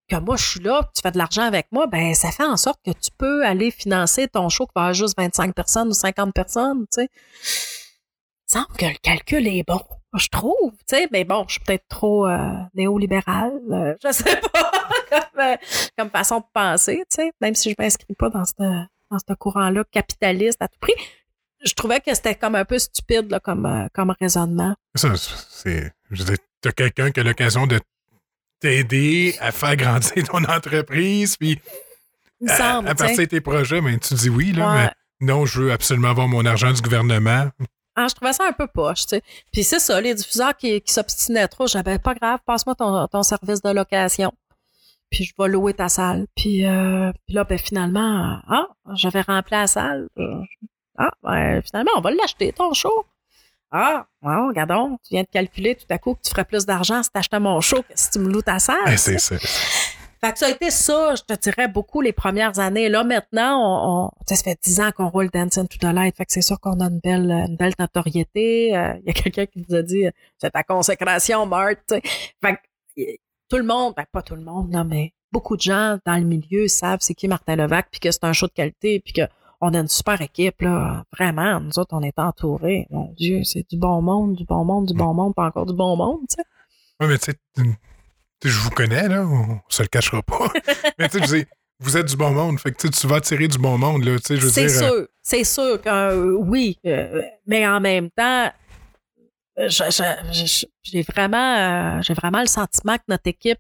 que 0.10 0.16
moi 0.18 0.38
je 0.38 0.46
suis 0.46 0.60
là, 0.60 0.82
que 0.82 0.90
tu 0.96 1.02
fais 1.04 1.12
de 1.12 1.18
l'argent 1.20 1.44
avec 1.44 1.68
moi, 1.72 1.86
ben 1.86 2.16
ça 2.16 2.32
fait 2.32 2.44
en 2.44 2.58
sorte 2.58 2.80
que 2.84 2.92
tu 2.92 3.12
peux 3.16 3.46
aller 3.46 3.70
financer 3.70 4.28
ton 4.28 4.50
show 4.50 4.66
qui 4.66 4.72
va 4.76 4.82
avoir 4.82 4.94
juste 4.96 5.16
25 5.18 5.54
personnes 5.54 5.90
ou 5.90 5.94
50 5.94 6.34
personnes, 6.34 6.86
tu 6.92 7.02
sais. 7.02 7.10
Il 8.48 8.54
semble 8.54 8.76
que 8.76 8.86
le 8.86 8.98
calcul 9.04 9.46
est 9.46 9.64
bon 9.68 9.82
je 10.18 10.28
trouve, 10.30 10.72
tu 10.88 10.96
sais, 10.96 11.08
mais 11.12 11.24
bon, 11.24 11.46
je 11.48 11.54
suis 11.54 11.62
peut-être 11.62 11.88
trop 11.88 12.28
euh, 12.28 12.52
néolibérale, 12.74 13.60
euh, 13.72 13.96
je 14.04 14.12
sais 14.12 14.40
pas, 14.54 14.72
comme, 15.10 15.42
euh, 15.42 15.56
comme, 15.98 16.10
façon 16.10 16.40
de 16.40 16.46
penser, 16.54 17.04
tu 17.10 17.16
sais, 17.24 17.32
même 17.42 17.56
si 17.56 17.70
je 17.72 17.76
m'inscris 17.78 18.16
pas 18.16 18.30
dans 18.30 18.46
ce 18.46 18.54
dans 19.12 19.18
ce 19.18 19.34
courant-là 19.34 19.84
capitaliste 19.92 20.62
à 20.62 20.68
tout 20.68 20.78
prix. 20.80 20.94
je 21.66 21.74
trouvais 21.74 22.00
que 22.00 22.14
c'était 22.14 22.36
comme 22.36 22.54
un 22.56 22.66
peu 22.66 22.78
stupide 22.78 23.32
là, 23.32 23.40
comme, 23.40 23.66
euh, 23.66 23.88
comme 23.94 24.14
raisonnement. 24.20 24.76
Ça, 24.96 25.14
c'est. 25.16 25.92
Je 26.12 26.24
veux 26.24 26.38
t'as 26.62 26.72
quelqu'un 26.72 27.10
qui 27.12 27.20
a 27.20 27.24
l'occasion 27.24 27.66
de 27.68 27.80
t'aider 28.60 29.36
à 29.40 29.52
faire 29.52 29.76
grandir 29.78 30.28
ton 30.28 30.44
entreprise, 30.44 31.38
puis 31.38 31.60
Il 32.42 32.48
me 32.48 32.52
à, 32.52 32.56
semble, 32.58 32.88
à 32.88 32.96
partir 32.96 33.18
de 33.18 33.26
tes 33.26 33.42
projets, 33.42 33.82
mais 33.82 33.98
tu 33.98 34.14
dis 34.14 34.30
oui, 34.30 34.52
là, 34.52 34.74
Ouais. 34.74 34.84
mais 35.22 35.26
non, 35.28 35.46
je 35.46 35.62
veux 35.62 35.72
absolument 35.72 36.10
avoir 36.10 36.28
mon 36.28 36.46
argent 36.46 36.72
du 36.72 36.82
gouvernement. 36.82 37.50
Ah, 38.02 38.08
je 38.08 38.16
trouvais 38.16 38.32
ça 38.32 38.46
un 38.48 38.54
peu 38.54 38.66
poche, 38.68 39.02
tu 39.02 39.08
sais. 39.18 39.24
Puis 39.52 39.64
c'est 39.66 39.80
ça, 39.80 40.00
les 40.00 40.14
diffuseurs 40.16 40.56
qui, 40.56 40.80
qui 40.82 40.94
s'obstinaient 40.94 41.48
trop, 41.50 41.68
j'avais 41.68 42.00
pas 42.00 42.14
grave, 42.14 42.40
passe-moi 42.46 42.76
ton, 42.76 43.08
ton 43.08 43.24
service 43.24 43.62
de 43.62 43.72
location. 43.72 44.32
Puis 45.10 45.26
je 45.26 45.34
vais 45.38 45.50
louer 45.50 45.74
ta 45.74 45.90
salle. 45.90 46.26
Puis, 46.36 46.66
euh, 46.66 47.12
puis 47.26 47.36
là, 47.36 47.44
ben 47.44 47.58
finalement, 47.58 48.40
ah, 48.48 48.68
j'avais 48.94 49.22
rempli 49.22 49.52
la 49.52 49.68
salle. 49.68 50.08
Euh, 50.18 50.42
Ah, 50.98 51.12
ben 51.24 51.62
finalement, 51.62 51.92
on 51.98 52.02
va 52.02 52.12
l'acheter, 52.12 52.54
ton 52.54 52.74
show. 52.74 53.06
Ah, 53.72 54.06
ouais, 54.22 54.36
regardons, 54.48 54.98
tu 55.04 55.14
viens 55.16 55.24
de 55.24 55.28
calculer 55.28 55.76
tout 55.76 55.86
à 55.90 55.98
coup 55.98 56.16
que 56.16 56.22
tu 56.24 56.30
ferais 56.32 56.46
plus 56.46 56.66
d'argent 56.66 57.04
si 57.04 57.10
t'achetais 57.12 57.40
mon 57.40 57.60
show 57.62 57.82
que 57.84 57.94
si 57.96 58.10
tu 58.12 58.20
me 58.20 58.30
loues 58.32 58.42
ta 58.42 58.60
salle. 58.60 58.78
Tu 58.92 58.98
c'est 58.98 59.20
ça. 59.20 59.36
Fait 60.22 60.34
que 60.34 60.40
ça 60.40 60.48
a 60.48 60.50
été 60.50 60.70
ça, 60.70 61.16
je 61.16 61.24
te 61.24 61.34
dirais, 61.40 61.68
beaucoup 61.70 62.02
les 62.02 62.12
premières 62.12 62.60
années. 62.60 62.90
Là, 62.90 63.04
maintenant, 63.04 63.58
on, 63.58 64.06
on- 64.08 64.12
ça 64.28 64.36
fait 64.36 64.58
dix 64.62 64.80
ans 64.82 64.92
qu'on 64.96 65.08
roule 65.10 65.30
Dancing 65.30 65.68
to 65.68 65.78
the 65.78 65.94
Light. 65.94 66.16
Fait 66.18 66.26
que 66.26 66.34
c'est 66.34 66.42
sûr 66.42 66.60
qu'on 66.60 66.80
a 66.82 66.86
une 66.88 67.00
belle, 67.00 67.32
une 67.32 67.56
belle 67.56 67.74
notoriété. 67.80 68.76
Euh, 68.76 68.94
Il 69.02 69.08
y 69.08 69.10
a 69.10 69.14
quelqu'un 69.14 69.46
qui 69.46 69.64
nous 69.68 69.76
a 69.76 69.82
dit, 69.82 70.06
euh, 70.08 70.12
c'est 70.38 70.52
ta 70.52 70.64
consécration, 70.64 71.46
Marthe. 71.46 71.94
Fait 72.44 72.54
que 72.96 73.02
euh, 73.02 73.04
tout 73.50 73.58
le 73.58 73.64
monde, 73.64 73.94
ben 73.96 74.06
pas 74.12 74.22
tout 74.22 74.36
le 74.36 74.42
monde, 74.44 74.70
non, 74.72 74.84
mais 74.84 75.14
beaucoup 75.32 75.56
de 75.56 75.62
gens 75.62 75.98
dans 76.06 76.16
le 76.18 76.26
milieu 76.26 76.68
savent 76.68 77.00
c'est 77.02 77.14
qui 77.14 77.28
Martin 77.28 77.56
Levac, 77.56 77.88
puis 77.92 78.00
que 78.00 78.12
c'est 78.12 78.24
un 78.24 78.34
show 78.34 78.48
de 78.48 78.52
qualité, 78.52 79.00
puis 79.00 79.14
que 79.14 79.22
on 79.62 79.74
a 79.74 79.80
une 79.80 79.88
super 79.90 80.22
équipe, 80.22 80.62
là. 80.62 81.04
Vraiment, 81.18 81.60
nous 81.60 81.78
autres, 81.80 81.94
on 81.94 82.02
est 82.02 82.18
entourés. 82.18 82.88
Mon 82.92 83.12
Dieu, 83.18 83.44
c'est 83.44 83.68
du 83.70 83.78
bon 83.78 84.02
monde, 84.02 84.36
du 84.36 84.46
bon 84.46 84.64
monde, 84.64 84.86
du 84.86 84.94
bon 84.94 85.14
monde, 85.14 85.34
pas 85.36 85.46
encore 85.48 85.66
du 85.66 85.74
bon 85.74 85.96
monde, 85.98 86.20
tu 86.30 86.36
sais. 86.38 86.44
Oui, 87.02 87.08
mais 87.08 87.18
tu 87.18 87.32
sais, 87.32 87.64
je 88.44 88.60
vous 88.60 88.70
connais, 88.70 89.08
là, 89.08 89.26
on 89.26 89.60
se 89.70 89.82
le 89.82 89.88
cachera 89.88 90.22
pas. 90.24 90.52
mais 91.00 91.10
tu 91.10 91.24
sais, 91.26 91.48
vous 91.80 91.98
êtes 91.98 92.08
du 92.08 92.16
bon 92.18 92.32
monde, 92.32 92.60
fait 92.60 92.72
que 92.72 92.88
tu 92.88 93.08
vas 93.08 93.18
attirer 93.18 93.48
du 93.48 93.58
bon 93.58 93.78
monde, 93.78 94.04
là, 94.04 94.18
C'est 94.22 94.34
euh, 94.44 94.68
sûr, 94.70 95.08
c'est 95.22 95.44
sûr 95.44 95.82
que 95.82 95.90
euh, 95.90 96.36
oui, 96.38 96.78
euh, 96.86 97.22
mais 97.48 97.68
en 97.68 97.80
même 97.80 98.10
temps, 98.12 98.52
j'ai 99.58 101.02
vraiment, 101.04 102.02
j'ai 102.02 102.14
vraiment 102.14 102.42
le 102.42 102.48
sentiment 102.48 102.96
que 102.98 103.04
notre 103.10 103.28
équipe, 103.28 103.60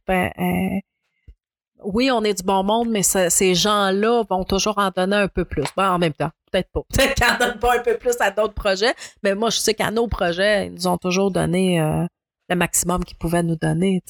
oui, 1.82 2.11
on 2.11 2.23
est 2.23 2.34
du 2.34 2.43
bon 2.43 2.63
monde, 2.63 2.89
mais 2.89 3.03
ce- 3.03 3.30
ces 3.30 3.55
gens-là 3.55 4.23
vont 4.30 4.43
toujours 4.43 4.77
en 4.77 4.91
donner 4.93 5.15
un 5.15 5.27
peu 5.30 5.45
plus. 5.45 5.63
Ben, 5.77 5.91
en 5.93 5.97
même 5.97 6.11
temps, 6.13 6.32
peut-être 6.51 6.69
pas. 6.73 6.82
Peut-être 6.93 7.15
qu'ils 7.15 7.25
en 7.25 7.38
donnent 7.38 7.59
pas 7.59 7.77
un 7.77 7.82
peu 7.82 7.97
plus 7.97 8.15
à 8.19 8.32
d'autres 8.32 8.53
projets, 8.53 8.93
mais 9.23 9.34
moi, 9.34 9.49
je 9.49 9.59
sais 9.59 9.73
qu'à 9.73 9.91
nos 9.91 10.07
projets, 10.07 10.67
ils 10.67 10.73
nous 10.73 10.88
ont 10.88 10.97
toujours 10.97 11.32
donné 11.32 11.80
le 12.49 12.55
maximum 12.55 13.05
qu'ils 13.05 13.17
pouvaient 13.17 13.43
nous 13.43 13.55
donner. 13.55 14.01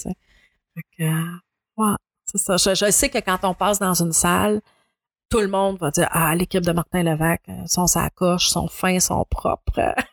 C'est 2.25 2.37
ça. 2.37 2.57
Je, 2.57 2.91
sais 2.91 3.09
que 3.09 3.19
quand 3.19 3.39
on 3.43 3.53
passe 3.53 3.79
dans 3.79 3.93
une 3.93 4.13
salle, 4.13 4.61
tout 5.29 5.39
le 5.39 5.47
monde 5.47 5.77
va 5.79 5.91
dire 5.91 6.07
Ah, 6.11 6.35
l'équipe 6.35 6.63
de 6.63 6.71
Martin 6.71 7.03
Levac, 7.03 7.41
euh, 7.49 7.65
sont 7.65 7.87
sa 7.87 8.09
coche, 8.09 8.49
sont 8.49 8.67
fins, 8.67 8.99
sont 8.99 9.25
propres. 9.29 9.79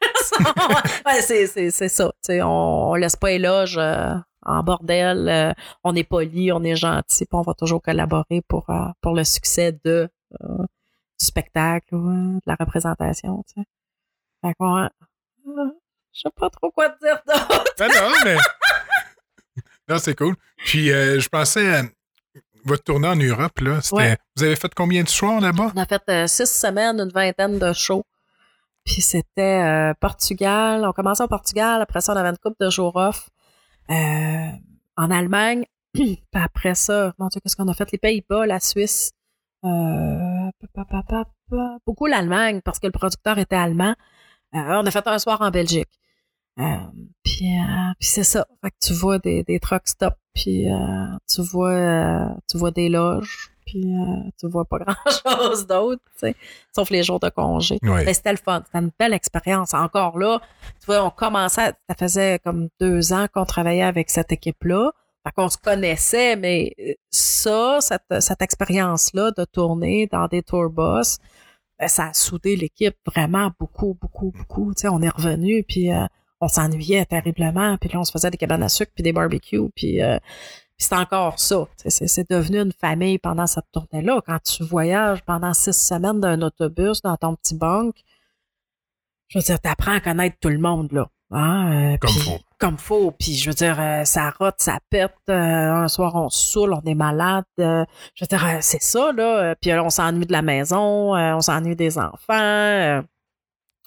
Ouais, 1.07 1.23
c'est, 1.23 1.47
c'est, 1.47 1.71
c'est 1.71 1.89
ça. 1.89 2.11
On, 2.29 2.91
on 2.91 2.95
laisse 2.95 3.17
pas 3.17 3.31
éloge 3.31 3.79
euh, 3.79 4.13
en 4.43 4.63
bordel. 4.63 5.29
euh, 5.29 5.53
on 5.85 5.95
est 5.95 6.05
poli, 6.05 6.53
on 6.53 6.63
est 6.63 6.77
gentil, 6.77 7.25
puis 7.25 7.35
on 7.39 7.43
va 7.43 7.55
toujours 7.55 7.81
collaborer 7.81 8.43
pour, 8.47 8.67
pour 9.01 9.15
le 9.15 9.25
succès 9.25 9.79
de, 9.85 10.11
du 10.41 11.27
spectacle 11.27 11.95
de 11.95 12.41
la 12.45 12.57
représentation. 12.59 13.45
Tu 13.49 13.63
sais. 13.63 13.67
Fait 14.43 14.55
je 16.17 16.23
sais 16.23 16.31
pas 16.35 16.49
trop 16.49 16.71
quoi 16.71 16.89
te 16.89 16.99
dire 17.05 17.21
d'autre. 17.27 17.65
Ben 17.79 17.89
non, 17.89 18.11
mais. 18.25 18.37
Non, 19.89 19.99
c'est 19.99 20.17
cool. 20.17 20.35
Puis, 20.57 20.91
euh, 20.91 21.21
je 21.21 21.29
pensais 21.29 21.75
à 21.75 21.83
votre 22.65 22.83
tournée 22.83 23.09
en 23.09 23.17
Europe, 23.17 23.61
là. 23.61 23.79
Ouais. 23.93 24.17
Vous 24.37 24.43
avez 24.43 24.57
fait 24.57 24.75
combien 24.75 25.05
de 25.05 25.09
soirs 25.09 25.41
là-bas? 25.41 25.73
On 25.75 25.81
a 25.81 25.87
fait 25.87 26.03
euh, 26.09 26.27
six 26.27 26.51
semaines, 26.51 26.99
une 27.01 27.11
vingtaine 27.11 27.59
de 27.59 27.73
shows. 27.73 28.05
Puis 28.85 29.03
c'était 29.03 29.63
euh, 29.63 29.95
Portugal. 30.01 30.85
On 30.85 30.93
commençait 30.93 31.23
au 31.23 31.29
Portugal. 31.29 31.81
Après 31.83 32.01
ça, 32.01 32.13
on 32.13 32.17
avait 32.17 32.31
une 32.31 32.39
coupe 32.39 32.57
de 32.61 32.71
jours 32.71 32.97
off. 32.97 33.29
En 33.89 35.11
Allemagne. 35.11 35.65
Puis 35.93 36.23
après 36.33 36.75
ça, 36.75 37.15
mon 37.19 37.29
Dieu, 37.29 37.41
qu'est-ce 37.41 37.57
qu'on 37.57 37.69
a 37.69 37.75
fait? 37.75 37.91
Les 37.93 37.99
Pays-Bas, 37.99 38.47
la 38.47 38.61
Suisse. 38.61 39.13
Beaucoup 41.87 42.07
l'Allemagne 42.07 42.61
parce 42.65 42.79
que 42.79 42.87
le 42.87 42.93
producteur 42.93 43.39
était 43.39 43.57
allemand. 43.57 43.95
On 44.53 44.87
a 44.87 44.91
fait 44.91 45.07
un 45.07 45.19
soir 45.19 45.41
en 45.41 45.51
Belgique. 45.51 45.89
Puis 46.57 47.59
euh, 47.59 47.93
puis 47.99 48.09
c'est 48.09 48.25
ça. 48.25 48.47
Fait 48.63 48.71
que 48.71 48.77
tu 48.81 48.95
vois 48.95 49.19
des, 49.19 49.43
des 49.43 49.59
truck 49.61 49.83
stops, 49.87 50.17
puis 50.35 50.71
euh, 50.71 51.17
tu 51.29 51.43
vois 51.43 51.71
euh, 51.71 52.29
tu 52.49 52.57
vois 52.57 52.71
des 52.71 52.89
loges, 52.89 53.51
puis 53.67 53.95
euh, 53.95 54.31
tu 54.39 54.49
vois 54.49 54.65
pas 54.65 54.79
grand-chose 55.25 55.67
d'autre, 55.67 56.03
sauf 56.75 56.89
les 56.91 57.03
jours 57.03 57.21
de 57.21 57.29
congé. 57.29 57.79
Oui. 57.83 58.05
Mais 58.05 58.15
c'était 58.15 58.33
le 58.33 58.39
fun. 58.39 58.63
C'était 58.65 58.79
une 58.79 58.91
belle 58.99 59.13
expérience. 59.13 59.75
Encore 59.75 60.19
là, 60.19 60.41
tu 60.81 60.87
vois, 60.87 61.05
on 61.05 61.11
commençait, 61.11 61.75
ça 61.89 61.95
faisait 61.99 62.39
comme 62.39 62.69
deux 62.81 63.13
ans 63.13 63.27
qu'on 63.33 63.45
travaillait 63.45 63.83
avec 63.83 64.09
cette 64.09 64.33
équipe-là. 64.33 64.93
Fait 65.25 65.33
qu'on 65.33 65.49
se 65.49 65.59
connaissait, 65.59 66.37
mais 66.37 66.73
ça, 67.11 67.79
cette, 67.81 68.21
cette 68.21 68.43
expérience-là 68.43 69.33
de 69.37 69.45
tourner 69.45 70.07
dans 70.07 70.29
des 70.29 70.43
tour 70.43 70.71
bus, 70.71 71.19
ben, 71.79 71.89
ça 71.89 72.07
a 72.07 72.15
soudé 72.15 72.57
l'équipe 72.57 72.97
vraiment 73.05 73.51
beaucoup, 73.59 73.99
beaucoup, 74.01 74.31
beaucoup. 74.31 74.73
Tu 74.75 74.83
sais, 74.83 74.89
on 74.89 75.03
est 75.03 75.09
revenu, 75.09 75.65
puis 75.65 75.93
euh, 75.93 76.07
on 76.41 76.49
s'ennuyait 76.49 77.05
terriblement, 77.07 77.77
puis 77.79 77.89
là, 77.91 78.01
on 78.01 78.05
se 78.05 78.13
faisait 78.13 78.31
des 78.31 78.37
cabanes 78.39 78.63
à 78.63 78.69
sucre, 78.69 78.93
puis 78.95 79.03
des 79.03 79.13
barbecues, 79.13 79.71
puis 79.75 80.03
euh, 80.03 80.19
puis 80.79 80.87
c'est 80.91 80.95
encore 80.97 81.39
ça. 81.39 81.65
C'est, 81.87 82.31
devenu 82.31 82.61
une 82.61 82.73
famille 82.73 83.17
pendant 83.19 83.47
cette 83.47 83.65
tournée-là. 83.73 84.21
Quand 84.27 84.39
tu 84.43 84.63
voyages 84.63 85.23
pendant 85.23 85.55
six 85.55 85.73
semaines 85.73 86.21
d'un 86.21 86.43
autobus 86.43 87.01
dans 87.01 87.17
ton 87.17 87.35
petit 87.35 87.55
banque, 87.55 87.97
je 89.29 89.39
veux 89.39 89.43
dire, 89.43 89.59
t'apprends 89.59 89.95
à 89.95 90.01
connaître 90.01 90.37
tout 90.39 90.51
le 90.51 90.59
monde, 90.59 90.93
là. 90.93 91.09
Hein? 91.31 91.95
euh, 91.95 91.97
Comme 91.97 92.11
puis- 92.11 92.21
faut. 92.21 92.39
Comme 92.59 92.79
faut. 92.79 93.11
Puis 93.13 93.35
je 93.37 93.49
veux 93.49 93.55
dire, 93.55 93.81
euh, 93.81 94.05
ça 94.05 94.31
rote, 94.39 94.57
ça 94.59 94.79
pète. 94.91 95.15
euh, 95.31 95.33
un 95.35 95.89
soir, 95.89 96.15
on 96.15 96.29
se 96.29 96.53
saoule, 96.53 96.75
on 96.75 96.83
est 96.83 96.95
malade. 96.95 97.45
je 97.57 97.65
veux 98.21 98.27
dire, 98.29 98.59
c'est 98.61 98.83
ça, 98.83 99.13
là. 99.13 99.55
Puis 99.57 99.73
on 99.73 99.89
s'ennuie 99.91 100.27
de 100.27 100.33
la 100.33 100.43
maison, 100.43 101.15
on 101.17 101.41
s'ennuie 101.41 101.75
des 101.77 101.97
enfants. 101.99 103.03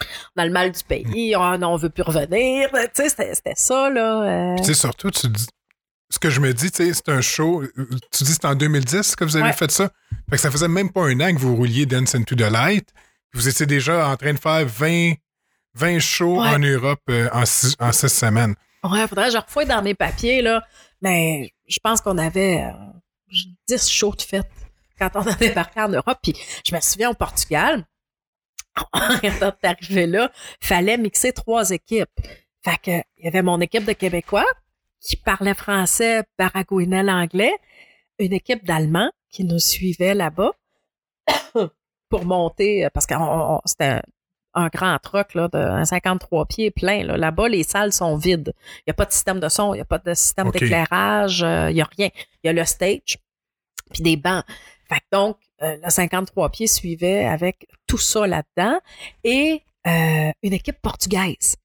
Euh, 0.02 0.06
on 0.36 0.41
a 0.41 0.45
le 0.45 0.52
mal 0.52 0.72
du 0.72 0.84
pays, 0.84 1.36
on, 1.36 1.41
on 1.64 1.76
veut 1.78 1.89
plus 1.89 2.04
revenir. 2.04 2.70
Tu 2.95 3.10
sais, 3.10 3.10
c'était, 3.10 3.54
ça, 3.56 3.89
là. 3.89 4.54
euh. 4.54 4.56
Tu 4.58 4.66
sais, 4.66 4.74
surtout, 4.74 5.12
tu 5.12 5.28
dis. 5.28 5.47
Ce 6.12 6.18
que 6.18 6.32
je 6.32 6.39
me 6.39 6.52
dis, 6.56 6.72
tu 6.72 6.86
sais, 6.86 6.93
c'est 6.93 7.10
un 7.10 7.22
show. 7.22 7.62
euh, 7.62 7.72
Tu 8.12 8.24
dis 8.24 8.32
que 8.32 8.39
c'est 8.41 8.45
en 8.45 8.56
2010 8.56 9.16
que 9.16 9.24
vous 9.24 9.36
avez 9.38 9.45
Ouais. 9.50 9.54
fait 9.54 9.70
ça? 9.70 9.89
Fait 10.30 10.38
que 10.38 10.41
ça 10.41 10.50
faisait 10.50 10.68
même 10.68 10.91
pas 10.91 11.04
un 11.04 11.20
an 11.20 11.32
que 11.34 11.39
vous 11.39 11.56
rouliez 11.56 11.86
Dance 11.86 12.16
into 12.16 12.36
the 12.36 12.50
Light. 12.50 12.89
Vous 13.36 13.47
étiez 13.47 13.68
déjà 13.68 14.08
en 14.10 14.18
train 14.18 14.34
de 14.34 14.39
faire 14.39 14.66
20, 14.66 15.14
20 15.76 16.00
shows 16.00 16.41
Ouais. 16.41 16.47
en 16.50 16.58
Europe 16.58 17.02
euh, 17.12 17.30
en, 17.32 17.45
six, 17.45 17.76
en 17.80 17.91
six 17.91 18.10
semaines. 18.10 18.56
Ouais, 18.84 19.08
faudrait 19.08 19.28
que 19.28 19.34
je 19.34 19.38
refouille 19.38 19.68
dans 19.68 19.84
mes 19.84 19.93
papiers, 19.93 20.41
là. 20.41 20.64
Mais 21.04 21.52
je 21.68 21.78
pense 21.84 22.02
qu'on 22.02 22.18
avait 22.18 22.64
euh, 22.64 22.72
10 23.68 23.88
shows 23.89 24.16
de 24.16 24.22
fête 24.24 24.50
quand 24.97 25.12
on 25.14 25.22
a 25.28 25.36
débarqué 25.36 25.80
en 25.82 25.89
Europe. 25.89 26.18
Puis 26.24 26.34
je 26.68 26.74
me 26.76 26.82
souviens 26.82 27.12
au 27.12 27.14
Portugal, 27.14 27.86
quand 28.93 29.51
t'es 29.61 29.67
arrivé 29.67 30.07
là, 30.07 30.32
fallait 30.59 30.97
mixer 30.97 31.34
trois 31.34 31.71
équipes. 31.71 32.09
Fait 32.63 32.77
que, 32.77 33.03
il 33.17 33.25
y 33.25 33.27
avait 33.27 33.41
mon 33.41 33.59
équipe 33.61 33.86
de 33.86 33.93
Québécois 33.93 34.45
qui 34.99 35.15
parlait 35.15 35.53
français, 35.53 36.23
baragouinait 36.38 37.03
l'anglais, 37.03 37.53
une 38.17 38.34
équipe 38.34 38.65
d'Allemands 38.65 39.11
qui 39.30 39.45
nous 39.45 39.59
suivait 39.59 40.13
là-bas 40.13 40.51
pour 42.09 42.25
monter, 42.25 42.88
parce 42.93 43.05
que 43.05 43.15
c'était 43.65 43.86
un, 43.86 44.01
un 44.53 44.67
grand 44.67 44.97
truck 44.99 45.34
là, 45.36 45.47
de 45.47 45.57
un 45.57 45.86
53 45.86 46.45
pieds 46.45 46.71
plein. 46.71 47.03
là. 47.03 47.17
Là-bas, 47.17 47.47
les 47.49 47.63
salles 47.63 47.93
sont 47.93 48.17
vides. 48.17 48.53
Il 48.80 48.84
n'y 48.88 48.91
a 48.91 48.93
pas 48.93 49.05
de 49.05 49.11
système 49.11 49.39
de 49.39 49.49
son, 49.49 49.73
il 49.73 49.77
n'y 49.77 49.82
a 49.82 49.86
pas 49.86 49.99
de 49.99 50.13
système 50.13 50.51
d'éclairage, 50.51 51.43
euh, 51.43 51.69
il 51.69 51.75
n'y 51.75 51.82
a 51.82 51.89
rien. 51.97 52.09
Il 52.43 52.47
y 52.47 52.49
a 52.49 52.53
le 52.53 52.65
stage, 52.65 53.19
puis 53.91 54.03
des 54.03 54.17
bancs. 54.17 54.43
Fait 54.88 54.99
que 54.99 55.05
donc, 55.11 55.38
euh, 55.62 55.78
le 55.84 55.89
53 55.89 56.49
pieds 56.49 56.68
suivait 56.68 57.26
avec 57.26 57.68
tout 57.88 57.97
ça 57.97 58.28
là-dedans 58.28 58.80
et 59.24 59.62
euh, 59.88 60.32
une 60.43 60.53
équipe 60.53 60.82
portugaise. 60.82 61.55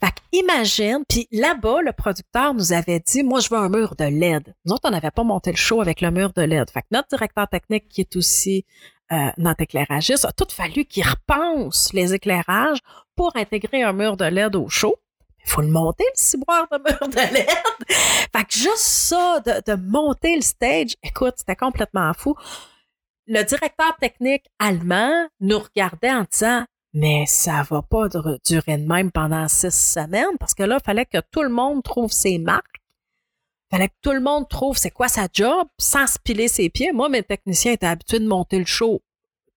Fait 0.00 0.12
imagine, 0.32 1.04
puis 1.08 1.26
là-bas, 1.32 1.80
le 1.82 1.92
producteur 1.92 2.52
nous 2.52 2.72
avait 2.72 3.00
dit, 3.00 3.22
moi, 3.22 3.40
je 3.40 3.48
veux 3.48 3.56
un 3.56 3.70
mur 3.70 3.94
de 3.96 4.04
LED. 4.04 4.54
Nous 4.64 4.74
autres, 4.74 4.88
on 4.88 4.90
n'avait 4.90 5.10
pas 5.10 5.24
monté 5.24 5.50
le 5.50 5.56
show 5.56 5.80
avec 5.80 6.02
le 6.02 6.10
mur 6.10 6.32
de 6.34 6.42
LED. 6.42 6.70
Fait 6.70 6.82
que 6.82 6.88
notre 6.92 7.08
directeur 7.08 7.48
technique, 7.48 7.88
qui 7.88 8.02
est 8.02 8.16
aussi 8.16 8.66
euh, 9.10 9.30
notre 9.38 9.62
éclairagiste, 9.62 10.26
a 10.26 10.32
tout 10.32 10.46
fallu 10.50 10.84
qu'il 10.84 11.06
repense 11.06 11.92
les 11.94 12.12
éclairages 12.12 12.78
pour 13.14 13.34
intégrer 13.36 13.82
un 13.82 13.94
mur 13.94 14.18
de 14.18 14.26
LED 14.26 14.56
au 14.56 14.68
show. 14.68 14.96
Faut 15.46 15.62
le 15.62 15.68
monter, 15.68 16.04
le 16.14 16.20
ciboire 16.20 16.66
de 16.70 16.76
mur 16.76 17.08
de 17.08 17.34
LED. 17.34 17.48
fait 17.88 18.44
que 18.44 18.54
juste 18.54 18.76
ça, 18.78 19.40
de, 19.40 19.72
de 19.72 19.80
monter 19.80 20.36
le 20.36 20.42
stage, 20.42 20.94
écoute, 21.02 21.34
c'était 21.38 21.56
complètement 21.56 22.12
fou. 22.12 22.34
Le 23.28 23.42
directeur 23.42 23.96
technique 24.00 24.46
allemand 24.58 25.26
nous 25.40 25.58
regardait 25.58 26.12
en 26.12 26.24
disant, 26.30 26.64
Mais 26.94 27.24
ça 27.26 27.62
va 27.68 27.82
pas 27.82 28.08
durer 28.08 28.76
de 28.76 28.86
même 28.86 29.10
pendant 29.10 29.48
six 29.48 29.74
semaines 29.74 30.36
parce 30.38 30.54
que 30.54 30.62
là, 30.62 30.78
il 30.80 30.84
fallait 30.84 31.06
que 31.06 31.18
tout 31.32 31.42
le 31.42 31.48
monde 31.48 31.82
trouve 31.82 32.12
ses 32.12 32.38
marques. 32.38 32.80
Il 33.68 33.76
fallait 33.76 33.88
que 33.88 33.94
tout 34.00 34.12
le 34.12 34.20
monde 34.20 34.48
trouve 34.48 34.76
c'est 34.76 34.92
quoi 34.92 35.08
sa 35.08 35.26
job 35.32 35.66
sans 35.76 36.06
se 36.06 36.18
piler 36.20 36.46
ses 36.46 36.70
pieds. 36.70 36.92
Moi, 36.92 37.08
mes 37.08 37.24
techniciens 37.24 37.72
étaient 37.72 37.86
habitués 37.86 38.20
de 38.20 38.28
monter 38.28 38.60
le 38.60 38.64
show 38.64 39.02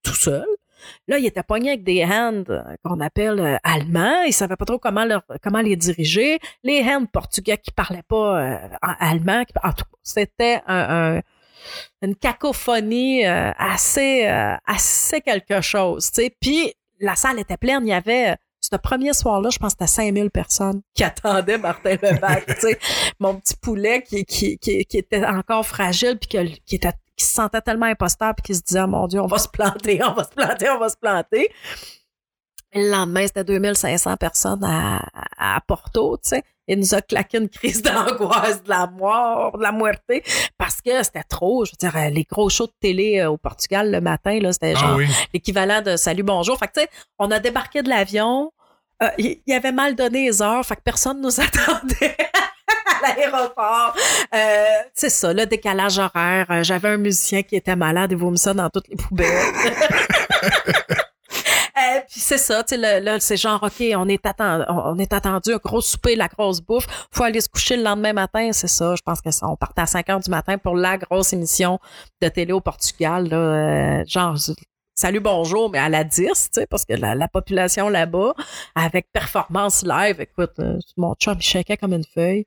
tout 0.01 0.15
seul. 0.15 0.47
Là, 1.07 1.19
ils 1.19 1.25
étaient 1.25 1.43
pognés 1.43 1.71
avec 1.71 1.83
des 1.83 2.03
hands 2.03 2.43
euh, 2.49 2.61
qu'on 2.83 2.99
appelle 3.01 3.39
euh, 3.39 3.57
allemands. 3.63 4.23
Ils 4.23 4.33
savaient 4.33 4.55
pas 4.55 4.65
trop 4.65 4.79
comment 4.79 5.61
les 5.61 5.75
diriger. 5.75 6.39
Les 6.63 6.81
hands 6.81 7.05
portugais 7.05 7.57
qui 7.57 7.71
parlaient 7.71 8.03
pas 8.07 8.41
euh, 8.41 8.57
allemand. 8.81 9.43
En 9.63 9.73
tout 9.73 9.83
cas, 9.83 9.97
c'était 10.01 10.61
un, 10.67 11.21
une 12.01 12.15
cacophonie 12.15 13.25
assez, 13.25 14.25
assez 14.65 15.21
quelque 15.21 15.61
chose. 15.61 16.11
Puis 16.41 16.73
la 16.99 17.15
salle 17.15 17.39
était 17.39 17.57
pleine. 17.57 17.85
Il 17.85 17.89
y 17.89 17.93
avait 17.93 18.35
ce 18.61 18.75
premier 18.75 19.13
soir-là, 19.13 19.49
je 19.49 19.57
pense 19.57 19.73
que 19.73 19.85
c'était 19.85 20.11
5000 20.11 20.31
personnes 20.31 20.81
qui 20.93 21.03
attendaient 21.03 21.57
Martin 21.57 21.95
Levac, 22.01 22.45
tu 22.45 22.61
sais. 22.61 22.79
Mon 23.19 23.35
petit 23.35 23.55
poulet 23.55 24.03
qui, 24.03 24.25
qui, 24.25 24.57
qui, 24.57 24.85
qui, 24.85 24.97
était 24.97 25.25
encore 25.25 25.65
fragile 25.65 26.17
puis 26.19 26.27
qui, 26.65 26.75
était, 26.75 26.93
qui 27.15 27.25
se 27.25 27.33
sentait 27.33 27.61
tellement 27.61 27.85
imposteur 27.85 28.35
puis 28.35 28.43
qui 28.43 28.55
se 28.55 28.61
disait, 28.61 28.81
oh, 28.81 28.87
mon 28.87 29.07
Dieu, 29.07 29.21
on 29.21 29.27
va 29.27 29.37
se 29.37 29.47
planter, 29.47 30.03
on 30.03 30.13
va 30.13 30.23
se 30.23 30.29
planter, 30.29 30.69
on 30.69 30.79
va 30.79 30.89
se 30.89 30.97
planter. 30.97 31.49
Le 32.73 32.91
lendemain, 32.91 33.25
c'était 33.25 33.43
2500 33.43 34.17
personnes 34.17 34.63
à, 34.63 35.01
à 35.37 35.59
Porto, 35.61 36.17
tu 36.17 36.29
sais. 36.29 36.43
Il 36.69 36.79
nous 36.79 36.93
a 36.93 37.01
claqué 37.01 37.39
une 37.39 37.49
crise 37.49 37.81
d'angoisse 37.83 38.63
de 38.63 38.69
la 38.69 38.85
mort, 38.85 39.57
de 39.57 39.63
la 39.63 39.71
muerte, 39.71 40.03
parce 40.57 40.81
que 40.81 41.03
c'était 41.03 41.23
trop. 41.23 41.65
Je 41.65 41.71
veux 41.71 41.89
dire, 41.89 42.11
les 42.11 42.23
gros 42.23 42.49
shows 42.49 42.67
de 42.67 42.73
télé 42.79 43.19
euh, 43.19 43.31
au 43.31 43.37
Portugal 43.37 43.91
le 43.91 43.99
matin, 43.99 44.39
là, 44.39 44.53
c'était 44.53 44.73
ah 44.77 44.79
genre 44.79 44.99
l'équivalent 45.33 45.81
de 45.81 45.97
Salut, 45.97 46.23
bonjour. 46.23 46.57
Fait 46.59 46.67
que, 46.67 46.73
tu 46.73 46.81
sais, 46.81 46.89
on 47.17 47.31
a 47.31 47.39
débarqué 47.39 47.81
de 47.81 47.89
l'avion. 47.89 48.53
Euh, 49.01 49.07
il 49.17 49.53
avait 49.53 49.71
mal 49.71 49.95
donné 49.95 50.25
les 50.25 50.41
heures, 50.41 50.63
fait 50.63 50.75
que 50.75 50.81
personne 50.83 51.19
nous 51.21 51.39
attendait. 51.41 52.15
à 52.67 53.15
l'aéroport. 53.15 53.95
Euh, 54.35 54.65
c'est 54.93 55.09
ça, 55.09 55.33
le 55.33 55.45
décalage 55.47 55.97
horaire. 55.97 56.63
J'avais 56.63 56.89
un 56.89 56.97
musicien 56.97 57.41
qui 57.41 57.55
était 57.55 57.75
malade 57.75 58.11
et 58.11 58.15
vomissait 58.15 58.53
dans 58.53 58.69
toutes 58.69 58.89
les 58.89 58.95
poubelles. 58.95 59.27
Euh, 61.79 61.99
c'est 62.07 62.37
ça, 62.37 62.63
tu 62.63 62.75
sais, 62.75 62.99
là, 62.99 63.19
c'est 63.19 63.37
genre, 63.37 63.61
OK, 63.63 63.83
on 63.95 64.07
est, 64.09 64.25
attendu, 64.25 64.65
on 64.67 64.97
est 64.97 65.13
attendu, 65.13 65.53
un 65.53 65.57
gros 65.57 65.81
souper, 65.81 66.15
la 66.15 66.27
grosse 66.27 66.61
bouffe. 66.61 66.87
faut 67.11 67.23
aller 67.23 67.41
se 67.41 67.47
coucher 67.47 67.77
le 67.77 67.83
lendemain 67.83 68.13
matin, 68.13 68.51
c'est 68.51 68.67
ça. 68.67 68.95
Je 68.95 69.01
pense 69.01 69.21
que 69.21 69.31
ça, 69.31 69.47
on 69.47 69.55
partait 69.55 69.81
à 69.81 69.85
5 69.85 70.09
heures 70.09 70.19
du 70.19 70.29
matin 70.29 70.57
pour 70.57 70.75
la 70.75 70.97
grosse 70.97 71.33
émission 71.33 71.79
de 72.21 72.27
télé 72.27 72.51
au 72.51 72.61
Portugal, 72.61 73.29
là, 73.29 73.37
euh, 73.37 74.03
genre, 74.05 74.35
salut, 74.93 75.21
bonjour, 75.21 75.69
mais 75.69 75.79
à 75.79 75.89
la 75.89 76.03
10, 76.03 76.25
tu 76.25 76.33
sais, 76.51 76.67
parce 76.67 76.85
que 76.85 76.93
la, 76.93 77.27
population 77.27 77.87
là-bas, 77.87 78.33
avec 78.75 79.11
performance 79.13 79.83
live, 79.83 80.19
écoute, 80.19 80.53
euh, 80.59 80.79
mon 80.97 81.15
chum, 81.15 81.35
il 81.37 81.43
shakeait 81.43 81.77
comme 81.77 81.93
une 81.93 82.05
feuille. 82.05 82.45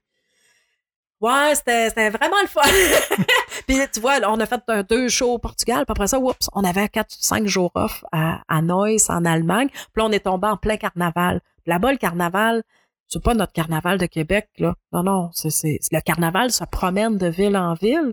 Ouais, 1.23 1.55
c'était 1.55 2.11
vraiment 2.11 2.43
le 2.43 2.49
fun. 2.49 2.63
puis 3.67 3.77
tu 3.93 4.01
vois, 4.01 4.19
on 4.27 4.41
a 4.41 4.47
fait 4.47 4.63
deux 4.89 5.09
shows 5.09 5.35
au 5.35 5.39
Portugal, 5.39 5.85
puis 5.87 5.93
après 5.93 6.07
ça, 6.07 6.19
oups, 6.19 6.49
on 6.53 6.65
avait 6.65 6.89
quatre, 6.89 7.13
cinq 7.13 7.47
jours 7.47 7.71
off 7.75 8.05
à, 8.13 8.43
à 8.49 8.63
Neuss, 8.63 9.11
en 9.11 9.25
Allemagne. 9.25 9.69
Puis 9.69 10.03
là, 10.03 10.05
on 10.07 10.13
est 10.13 10.21
tombé 10.21 10.49
en 10.49 10.57
plein 10.57 10.77
carnaval. 10.77 11.41
Là-bas, 11.67 11.93
le 11.93 11.99
carnaval, 11.99 12.63
c'est 13.09 13.23
pas 13.23 13.35
notre 13.35 13.53
carnaval 13.53 13.99
de 13.99 14.07
Québec, 14.07 14.49
là. 14.59 14.75
Non, 14.93 15.03
non, 15.03 15.31
c'est 15.33 15.79
le 15.91 16.01
carnaval 16.01 16.51
se 16.51 16.65
promène 16.65 17.19
de 17.19 17.27
ville 17.27 17.57
en 17.57 17.75
ville. 17.75 18.13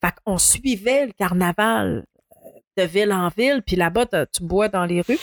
Fait 0.00 0.14
qu'on 0.24 0.38
suivait 0.38 1.06
le 1.06 1.12
carnaval 1.12 2.06
euh, 2.46 2.48
de 2.78 2.82
ville 2.84 3.12
en 3.12 3.28
ville, 3.28 3.62
puis 3.66 3.76
là-bas, 3.76 4.06
tu 4.32 4.42
bois 4.42 4.68
dans 4.68 4.86
les 4.86 5.02
rues. 5.02 5.18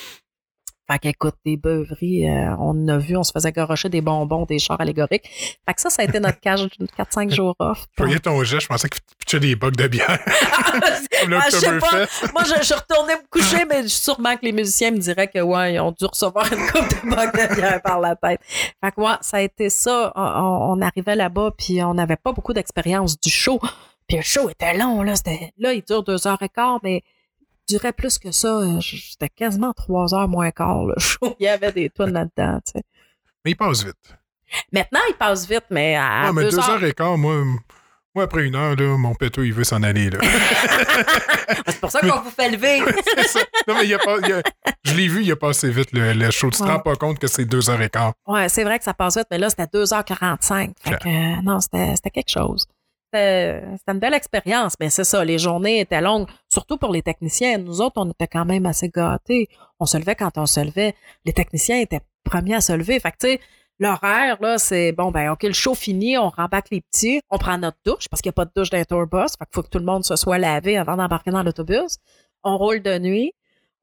Fait 0.90 1.00
qu'écoute, 1.00 1.36
des 1.46 1.58
beuveries, 1.58 2.30
euh, 2.30 2.56
on 2.60 2.88
a 2.88 2.98
vu, 2.98 3.18
on 3.18 3.24
se 3.24 3.34
faisait 3.34 3.52
garocher 3.52 3.90
des 3.90 4.00
bonbons, 4.00 4.46
des 4.46 4.58
chars 4.58 4.80
allégoriques. 4.80 5.30
Fait 5.66 5.74
que 5.74 5.82
ça, 5.82 5.90
ça 5.90 6.02
a 6.02 6.06
été 6.06 6.20
notre 6.20 6.40
cage 6.40 6.66
4-5 6.98 7.34
jours 7.34 7.56
off. 7.60 7.86
Voyais 7.98 8.20
ton 8.20 8.42
geste, 8.44 8.64
je 8.64 8.68
pensais 8.68 8.88
que 8.88 8.98
tu 9.26 9.40
des 9.40 9.56
bocs 9.56 9.76
de 9.76 9.88
bière. 9.88 10.20
Ah, 11.30 11.50
je 11.52 11.58
sais 11.58 11.80
pas. 11.80 12.06
Moi, 12.32 12.44
je, 12.44 12.64
je, 12.64 12.74
retournais 12.74 13.16
me 13.16 13.28
coucher, 13.30 13.66
mais 13.66 13.88
sûrement 13.88 14.36
que 14.36 14.46
les 14.46 14.52
musiciens 14.52 14.92
me 14.92 14.98
diraient 14.98 15.28
que, 15.28 15.40
ouais, 15.40 15.74
ils 15.74 15.80
ont 15.80 15.92
dû 15.92 16.06
recevoir 16.06 16.46
une 16.54 16.66
coupe 16.68 16.88
de 16.88 17.10
bocs 17.10 17.34
de 17.34 17.56
bière 17.56 17.82
par 17.82 18.00
la 18.00 18.16
tête. 18.16 18.40
Fait 18.84 18.92
que, 18.92 19.02
ouais, 19.02 19.16
ça 19.22 19.38
a 19.38 19.42
été 19.42 19.70
ça. 19.70 20.14
On, 20.16 20.80
arrivait 20.80 21.16
là-bas, 21.16 21.52
puis 21.58 21.84
on 21.84 21.96
n'avait 21.96 22.18
pas 22.18 22.34
beaucoup 22.34 22.54
d'expérience 22.54 23.20
du 23.20 23.30
show. 23.30 23.60
Puis 24.08 24.18
le 24.18 24.24
show 24.24 24.50
était 24.50 24.78
long, 24.78 25.02
là. 25.02 25.14
Là, 25.58 25.74
il 25.74 25.84
dure 25.84 26.04
deux 26.04 26.28
heures 26.28 26.42
et 26.42 26.50
quart, 26.50 26.80
mais 26.84 27.04
durait 27.68 27.94
plus 27.94 28.18
que 28.18 28.32
ça. 28.32 28.62
C'était 28.82 29.30
quasiment 29.30 29.74
trois 29.74 30.14
heures 30.14 30.28
moins 30.28 30.52
quart, 30.52 30.86
le 30.86 30.96
show. 30.98 31.36
Il 31.40 31.44
y 31.44 31.48
avait 31.48 31.72
des 31.72 31.90
tonnes 31.90 32.14
là-dedans, 32.14 32.60
tu 32.66 32.74
sais. 32.74 32.84
Mais 33.46 33.52
il 33.52 33.56
passe 33.56 33.84
vite. 33.84 33.96
Maintenant, 34.72 35.02
il 35.10 35.16
passe 35.16 35.48
vite, 35.48 35.66
mais 35.70 35.96
à 35.96 36.28
ah, 36.28 36.34
mais 36.34 36.44
deux, 36.44 36.58
heures... 36.58 36.84
et 36.84 36.94
quart, 36.94 37.18
moi, 37.18 37.44
moi, 38.16 38.24
après 38.24 38.46
une 38.46 38.56
heure, 38.56 38.76
là, 38.76 38.98
mon 38.98 39.14
péto, 39.14 39.44
il 39.44 39.54
veut 39.54 39.66
s'en 39.66 39.84
aller. 39.84 40.10
Là. 40.10 40.20
c'est 41.68 41.80
pour 41.80 41.92
ça 41.92 42.00
qu'on 42.02 42.22
vous 42.22 42.32
fait 42.32 42.50
lever. 42.50 42.80
ça. 43.28 43.40
Non, 43.68 43.76
mais 43.76 43.86
il 43.86 43.94
a 43.94 44.00
pas, 44.00 44.16
je 44.84 44.94
l'ai 44.96 45.08
vu, 45.08 45.24
il 45.24 45.32
a 45.32 45.36
passé 45.36 45.70
vite 45.70 45.90
le, 45.92 46.32
show. 46.32 46.50
Tu 46.50 46.60
te 46.60 46.64
rends 46.64 46.80
pas 46.80 46.96
compte 46.96 47.20
que 47.20 47.28
c'est 47.28 47.46
deux 47.46 47.70
heures 47.70 47.82
et 47.82 47.90
quart. 47.90 48.14
Ouais, 48.26 48.48
c'est 48.50 48.64
vrai 48.64 48.80
que 48.80 48.86
ça 48.86 48.94
passe 48.94 49.18
vite, 49.18 49.28
mais 49.30 49.38
là, 49.38 49.50
c'était 49.50 49.66
2h45. 49.66 50.74
Fait 50.82 50.98
que, 50.98 51.08
euh, 51.08 51.42
non, 51.44 51.60
c'était 51.60 52.10
quelque 52.10 52.32
chose 52.32 52.66
c'était 53.78 53.92
une 53.92 54.00
belle 54.00 54.14
expérience, 54.14 54.76
mais 54.80 54.90
c'est 54.90 55.04
ça, 55.04 55.24
les 55.24 55.38
journées 55.38 55.80
étaient 55.80 56.02
longues, 56.02 56.28
surtout 56.50 56.78
pour 56.78 56.92
les 56.92 57.02
techniciens. 57.02 57.58
Nous 57.58 57.82
autres, 57.82 57.96
on 57.98 58.10
était 58.10 58.28
quand 58.28 58.46
même 58.46 58.66
assez 58.66 58.90
gâtés. 58.90 59.50
On 59.80 59.86
se 59.86 59.98
levait 59.98 60.16
quand 60.16 60.38
on 60.38 60.46
se 60.46 60.60
levait. 60.60 60.96
Les 61.26 61.34
techniciens 61.34 61.80
étaient 61.80 62.02
premiers 62.24 62.56
à 62.56 62.62
se 62.62 62.74
lever. 62.74 63.00
Fait 63.00 63.14
tu 63.20 63.40
l'horaire, 63.80 64.38
là, 64.42 64.58
c'est 64.58 64.92
bon, 64.92 65.12
ben, 65.12 65.32
OK, 65.32 65.44
le 65.44 65.54
show 65.54 65.76
fini, 65.76 66.18
on 66.18 66.30
rembaque 66.30 66.70
les 66.72 66.82
petits, 66.82 67.22
on 67.30 67.38
prend 67.38 67.58
notre 67.58 67.78
douche, 67.86 68.08
parce 68.10 68.22
qu'il 68.22 68.30
n'y 68.30 68.34
a 68.34 68.40
pas 68.40 68.46
de 68.46 68.52
douche 68.56 68.70
dans 68.70 68.84
tourbus. 68.84 69.34
Fait 69.38 69.46
faut 69.52 69.64
que 69.64 69.70
tout 69.70 69.80
le 69.80 69.86
monde 69.86 70.04
se 70.04 70.16
soit 70.16 70.38
lavé 70.38 70.78
avant 70.78 70.98
d'embarquer 70.98 71.32
dans 71.32 71.44
l'autobus. 71.44 71.98
On 72.44 72.58
roule 72.58 72.82
de 72.82 72.98
nuit. 73.00 73.34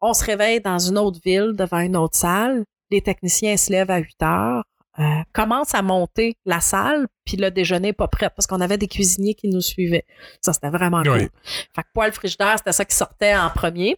On 0.01 0.13
se 0.13 0.25
réveille 0.25 0.61
dans 0.61 0.79
une 0.79 0.99
autre 0.99 1.21
ville, 1.25 1.53
devant 1.55 1.81
une 1.81 1.97
autre 1.97 2.17
salle. 2.17 2.65
Les 2.91 3.01
techniciens 3.01 3.57
se 3.57 3.71
lèvent 3.73 3.91
à 3.91 3.99
8 3.99 4.23
heures. 4.23 4.65
Euh, 5.01 5.23
commence 5.33 5.75
à 5.75 5.83
monter 5.83 6.37
la 6.45 6.61
salle, 6.61 7.09
puis 7.25 7.37
le 7.37 7.51
déjeuner 7.51 7.93
pas 7.93 8.07
prêt 8.07 8.31
parce 8.31 8.47
qu'on 8.47 8.61
avait 8.61 8.79
des 8.79 8.87
cuisiniers 8.87 9.35
qui 9.35 9.49
nous 9.49 9.61
suivaient. 9.61 10.05
Ça, 10.41 10.53
c'était 10.53 10.71
vraiment 10.71 11.03
cool. 11.03 11.31
Fait 11.75 11.83
que 11.83 11.89
poêle 11.93 12.13
frigidaire, 12.13 12.55
c'était 12.59 12.73
ça 12.73 12.85
qui 12.85 12.95
sortait 12.95 13.35
en 13.35 13.51
premier. 13.51 13.97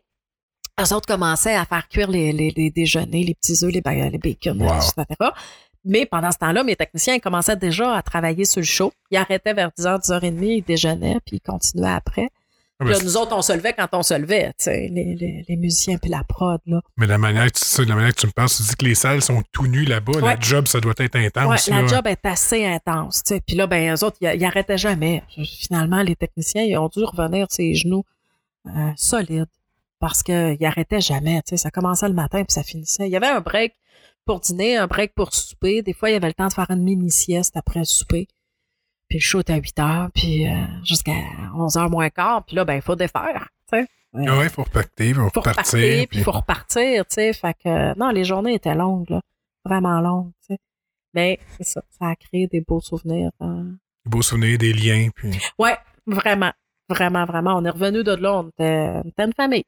Les 0.78 0.92
autres 0.92 1.06
commençaient 1.06 1.54
à 1.54 1.66
faire 1.66 1.88
cuire 1.88 2.08
les, 2.08 2.32
les, 2.32 2.70
déjeuners, 2.70 3.24
les 3.24 3.34
petits 3.34 3.62
œufs, 3.64 3.72
les, 3.72 3.82
les 4.10 4.18
bacon, 4.18 4.62
etc. 4.62 5.04
Mais 5.84 6.04
pendant 6.04 6.32
ce 6.32 6.38
temps-là, 6.38 6.64
mes 6.64 6.76
techniciens 6.76 7.18
commençaient 7.18 7.56
déjà 7.56 7.94
à 7.94 8.02
travailler 8.02 8.44
sur 8.44 8.60
le 8.60 8.66
show. 8.66 8.92
Ils 9.10 9.18
arrêtaient 9.18 9.54
vers 9.54 9.70
10h, 9.70 10.00
10h30, 10.00 10.44
ils 10.44 10.62
déjeunaient, 10.62 11.18
puis 11.24 11.36
ils 11.36 11.40
continuaient 11.40 11.90
après. 11.90 12.30
Ah, 12.78 12.84
nous 13.02 13.16
autres, 13.16 13.34
on 13.34 13.40
se 13.40 13.54
levait 13.54 13.72
quand 13.72 13.88
on 13.92 14.02
se 14.02 14.12
levait, 14.12 14.52
les, 14.66 14.88
les, 14.90 15.44
les, 15.48 15.56
musiciens 15.56 15.96
puis 15.96 16.10
la 16.10 16.22
prod. 16.24 16.60
Là. 16.66 16.82
Mais 16.98 17.06
la 17.06 17.16
manière, 17.16 17.46
la 17.78 17.94
manière 17.94 18.14
que 18.14 18.20
tu 18.20 18.26
me 18.26 18.32
penses, 18.32 18.58
tu 18.58 18.64
dis 18.64 18.76
que 18.76 18.84
les 18.84 18.94
salles 18.94 19.22
sont 19.22 19.42
tout 19.50 19.66
nues 19.66 19.86
là-bas. 19.86 20.20
La 20.20 20.38
job, 20.38 20.66
ça 20.66 20.80
doit 20.80 20.92
être 20.98 21.16
intense. 21.16 21.68
la 21.68 21.86
job 21.86 22.06
est 22.06 22.24
assez 22.26 22.66
intense. 22.66 23.22
Puis 23.46 23.56
là, 23.56 23.66
ben, 23.66 23.94
eux 23.94 24.04
autres, 24.04 24.18
ils, 24.20 24.40
n'arrêtaient 24.40 24.76
jamais. 24.76 25.22
Finalement, 25.28 26.02
les 26.02 26.16
techniciens, 26.16 26.64
ils 26.64 26.76
ont 26.76 26.88
dû 26.88 27.02
revenir 27.02 27.46
ses 27.48 27.74
genoux 27.74 28.04
euh, 28.66 28.90
solides 28.96 29.46
parce 29.98 30.22
qu'ils 30.22 30.58
n'arrêtaient 30.60 31.00
jamais. 31.00 31.40
Ça 31.54 31.70
commençait 31.70 32.08
le 32.08 32.14
matin 32.14 32.44
puis 32.44 32.52
ça 32.52 32.62
finissait. 32.62 33.06
Il 33.06 33.12
y 33.12 33.16
avait 33.16 33.26
un 33.26 33.40
break 33.40 33.74
pour 34.26 34.40
dîner, 34.40 34.76
un 34.76 34.86
break 34.86 35.14
pour 35.14 35.32
souper. 35.32 35.80
Des 35.80 35.94
fois, 35.94 36.10
il 36.10 36.12
y 36.12 36.16
avait 36.16 36.26
le 36.26 36.34
temps 36.34 36.48
de 36.48 36.52
faire 36.52 36.70
une 36.70 36.82
mini-sieste 36.82 37.56
après 37.56 37.78
le 37.78 37.86
souper. 37.86 38.28
Puis 39.08 39.18
le 39.18 39.22
show 39.22 39.38
est 39.40 39.50
à 39.50 39.56
8 39.56 39.78
heures, 39.78 40.10
puis 40.14 40.46
euh, 40.46 40.64
jusqu'à 40.84 41.14
11 41.54 41.76
heures 41.76 41.90
moins 41.90 42.10
quart. 42.10 42.44
Puis 42.44 42.56
là, 42.56 42.64
ben, 42.64 42.74
il 42.74 42.82
faut 42.82 42.96
défaire, 42.96 43.48
tu 43.70 43.78
sais. 43.78 43.86
Ouais, 44.12 44.44
il 44.44 44.50
faut 44.50 44.62
repartir, 44.62 45.06
il 45.06 45.14
faut, 45.14 45.30
faut 45.34 45.40
repartir. 45.40 46.08
Puis 46.08 46.18
il 46.18 46.24
faut 46.24 46.32
repartir, 46.32 47.06
tu 47.06 47.14
sais. 47.14 47.32
Fait 47.32 47.54
que, 47.54 47.98
non, 47.98 48.10
les 48.10 48.24
journées 48.24 48.54
étaient 48.54 48.74
longues, 48.74 49.10
là. 49.10 49.20
Vraiment 49.64 50.00
longues, 50.00 50.32
tu 50.40 50.54
sais. 50.54 50.58
Mais 51.14 51.38
c'est 51.56 51.66
ça, 51.66 51.82
ça 51.98 52.08
a 52.08 52.16
créé 52.16 52.46
des 52.46 52.60
beaux 52.60 52.80
souvenirs. 52.80 53.30
Hein. 53.40 53.76
Des 54.04 54.10
beaux 54.10 54.22
souvenirs, 54.22 54.58
des 54.58 54.72
liens, 54.72 55.08
puis... 55.14 55.30
Ouais, 55.58 55.76
vraiment. 56.06 56.52
Vraiment, 56.88 57.24
vraiment. 57.24 57.56
On 57.56 57.64
est 57.64 57.70
revenu 57.70 58.04
de 58.04 58.12
là, 58.12 58.38
on 58.38 58.48
était, 58.48 59.02
une 59.18 59.32
famille. 59.34 59.64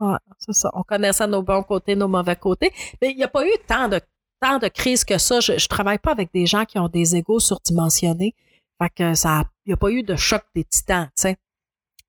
Ouais, 0.00 0.16
c'est 0.38 0.52
ça. 0.52 0.70
On 0.74 0.82
connaissait 0.82 1.26
nos 1.26 1.42
bons 1.42 1.62
côtés, 1.62 1.96
nos 1.96 2.08
mauvais 2.08 2.36
côtés. 2.36 2.72
Mais 3.00 3.10
il 3.10 3.16
n'y 3.16 3.24
a 3.24 3.28
pas 3.28 3.46
eu 3.46 3.50
tant 3.66 3.88
de 3.88 4.00
tant 4.40 4.58
de 4.58 4.68
crises 4.68 5.04
que 5.04 5.18
ça. 5.18 5.40
Je, 5.40 5.58
je 5.58 5.68
travaille 5.68 5.98
pas 5.98 6.12
avec 6.12 6.30
des 6.32 6.46
gens 6.46 6.64
qui 6.64 6.78
ont 6.78 6.88
des 6.88 7.16
égaux 7.16 7.40
surdimensionnés. 7.40 8.34
Fait 8.80 8.90
que 8.94 9.14
ça, 9.14 9.42
il 9.66 9.70
n'y 9.70 9.74
a 9.74 9.76
pas 9.76 9.90
eu 9.90 10.02
de 10.02 10.14
choc 10.16 10.42
des 10.54 10.64
titans, 10.64 11.06
tu 11.16 11.22
sais. 11.22 11.36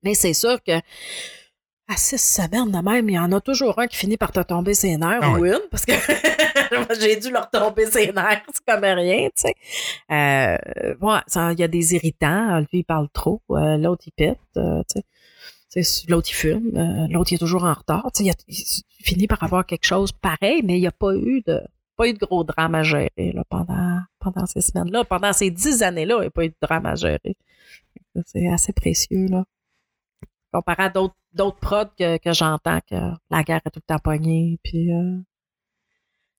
Mais 0.02 0.14
c'est 0.14 0.34
sûr 0.34 0.62
que 0.62 0.72
à 1.88 1.96
six 1.96 2.18
semaines 2.22 2.70
de 2.70 2.78
même, 2.78 3.08
il 3.08 3.14
y 3.14 3.18
en 3.18 3.32
a 3.32 3.40
toujours 3.40 3.76
un 3.80 3.88
qui 3.88 3.96
finit 3.96 4.16
par 4.16 4.30
te 4.30 4.38
tomber 4.40 4.74
ses 4.74 4.96
nerfs 4.96 5.18
ah 5.22 5.32
ou 5.32 5.44
une, 5.44 5.58
parce 5.72 5.84
que 5.84 5.92
j'ai 7.00 7.16
dû 7.16 7.30
leur 7.32 7.50
tomber 7.50 7.86
ses 7.86 8.12
nerfs, 8.12 8.42
c'est 8.54 8.64
comme 8.64 8.84
rien, 8.84 9.28
tu 9.36 9.42
sais. 9.42 9.54
Euh, 10.12 10.56
il 11.52 11.58
y 11.58 11.62
a 11.64 11.68
des 11.68 11.94
irritants, 11.96 12.60
lui 12.60 12.68
il 12.78 12.84
parle 12.84 13.08
trop, 13.12 13.42
euh, 13.50 13.76
l'autre 13.76 14.04
il 14.06 14.12
pète, 14.12 14.38
euh, 14.56 14.82
tu 14.88 15.00
sais. 15.82 16.06
L'autre, 16.08 16.28
il 16.30 16.34
fume. 16.34 16.76
euh, 16.76 17.06
L'autre, 17.10 17.32
il 17.32 17.36
est 17.36 17.38
toujours 17.38 17.62
en 17.64 17.72
retard. 17.74 18.10
Tu 18.14 18.24
Il, 18.24 18.30
a- 18.30 18.34
il 18.48 19.04
finit 19.04 19.26
par 19.28 19.42
avoir 19.42 19.64
quelque 19.66 19.84
chose 19.86 20.10
pareil, 20.12 20.62
mais 20.64 20.76
il 20.76 20.80
n'y 20.80 20.86
a 20.88 20.92
pas 20.92 21.14
eu 21.14 21.42
de 21.46 21.60
pas 22.00 22.08
eu 22.08 22.14
de 22.14 22.18
gros 22.18 22.44
drame 22.44 22.74
à 22.74 22.82
gérer 22.82 23.32
là, 23.34 23.44
pendant, 23.50 24.00
pendant 24.20 24.46
ces 24.46 24.62
semaines-là. 24.62 25.04
Pendant 25.04 25.34
ces 25.34 25.50
dix 25.50 25.82
années-là, 25.82 26.16
il 26.16 26.20
n'y 26.22 26.26
a 26.28 26.30
pas 26.30 26.44
eu 26.46 26.48
de 26.48 26.56
drame 26.62 26.86
à 26.86 26.94
gérer. 26.94 27.36
C'est 28.24 28.48
assez 28.48 28.72
précieux, 28.72 29.26
là. 29.26 29.44
Comparé 30.50 30.84
à 30.84 30.88
d'autres 30.88 31.14
d'autres 31.32 31.58
prods 31.58 31.90
que, 31.98 32.16
que 32.16 32.32
j'entends 32.32 32.80
que 32.88 32.96
la 33.30 33.42
guerre 33.42 33.60
est 33.66 33.70
tout 33.70 33.80
le 33.86 33.94
temps 33.94 33.98
pognée, 33.98 34.58
puis 34.64 34.90
euh, 34.92 35.18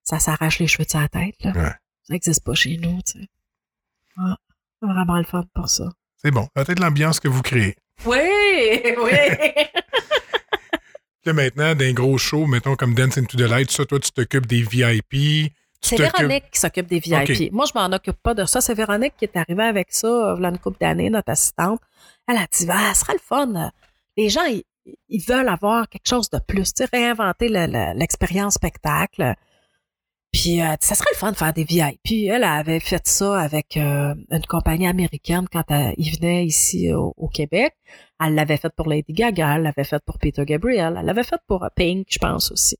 ça 0.03 0.19
s'arrache 0.19 0.57
les 0.57 0.67
cheveux 0.67 0.83
de 0.83 0.89
sa 0.89 1.07
tête. 1.07 1.41
Là. 1.43 1.51
Ouais. 1.51 1.69
Ça 2.03 2.13
n'existe 2.13 2.43
pas 2.43 2.55
chez 2.55 2.77
nous, 2.77 2.99
tu 3.03 3.21
sais. 3.21 3.27
Ah, 4.17 4.35
c'est 4.79 4.87
vraiment 4.87 5.17
le 5.17 5.23
fun 5.23 5.45
pour 5.53 5.69
ça. 5.69 5.89
C'est 6.17 6.31
bon. 6.31 6.47
Peut-être 6.55 6.79
l'ambiance 6.79 7.19
que 7.19 7.27
vous 7.27 7.43
créez. 7.43 7.77
Oui, 8.05 8.19
oui. 8.97 9.11
Là, 11.25 11.33
maintenant, 11.33 11.75
d'un 11.75 11.93
gros 11.93 12.17
show, 12.17 12.45
mettons 12.47 12.75
comme 12.75 12.95
Dance 12.95 13.17
into 13.17 13.37
the 13.37 13.41
Light, 13.41 13.69
ça, 13.71 13.85
toi, 13.85 13.99
tu 13.99 14.11
t'occupes 14.11 14.47
des 14.47 14.63
VIP. 14.63 15.51
C'est 15.79 15.97
Véronique 16.19 16.43
qui 16.51 16.59
s'occupe 16.59 16.87
des 16.87 16.99
VIP. 16.99 17.51
Moi, 17.51 17.65
je 17.65 17.77
m'en 17.79 17.87
occupe 17.95 18.17
pas 18.21 18.33
de 18.33 18.45
ça. 18.45 18.61
C'est 18.61 18.73
Véronique 18.75 19.13
qui 19.17 19.25
est 19.25 19.35
arrivée 19.35 19.63
avec 19.63 19.87
ça, 19.91 20.07
euh, 20.07 20.35
v'là 20.35 20.49
une 20.49 20.57
couple 20.59 20.77
d'années, 20.79 21.09
notre 21.09 21.29
assistante. 21.31 21.79
Elle 22.27 22.37
a 22.37 22.45
dit, 22.51 22.67
ah, 22.69 22.91
ce 22.93 22.99
sera 23.01 23.13
le 23.13 23.19
fun. 23.19 23.71
Les 24.17 24.29
gens, 24.29 24.45
ils, 24.45 24.63
ils 25.09 25.23
veulent 25.23 25.47
avoir 25.49 25.87
quelque 25.89 26.07
chose 26.07 26.29
de 26.29 26.39
plus, 26.39 26.73
tu 26.73 26.83
sais, 26.83 26.89
réinventer 26.91 27.49
le- 27.49 27.65
le- 27.67 27.97
l'expérience 27.99 28.55
spectacle. 28.55 29.33
Puis, 30.31 30.61
euh, 30.61 30.75
ça 30.79 30.95
serait 30.95 31.09
le 31.11 31.17
fun 31.17 31.31
de 31.31 31.37
faire 31.37 31.53
des 31.53 31.65
VIP. 31.65 32.29
Elle 32.29 32.45
avait 32.45 32.79
fait 32.79 33.05
ça 33.05 33.39
avec 33.39 33.75
euh, 33.75 34.15
une 34.29 34.45
compagnie 34.47 34.87
américaine 34.87 35.45
quand 35.51 35.65
il 35.97 36.15
venait 36.15 36.45
ici 36.45 36.93
au, 36.93 37.13
au 37.17 37.27
Québec. 37.27 37.75
Elle 38.23 38.35
l'avait 38.35 38.57
fait 38.57 38.71
pour 38.75 38.87
Lady 38.87 39.13
Gaga, 39.13 39.55
elle 39.55 39.63
l'avait 39.63 39.83
fait 39.83 40.01
pour 40.05 40.19
Peter 40.19 40.45
Gabriel, 40.45 40.95
elle 40.97 41.05
l'avait 41.05 41.23
fait 41.23 41.41
pour 41.47 41.63
euh, 41.63 41.69
Pink, 41.75 42.05
je 42.09 42.19
pense 42.19 42.51
aussi. 42.51 42.77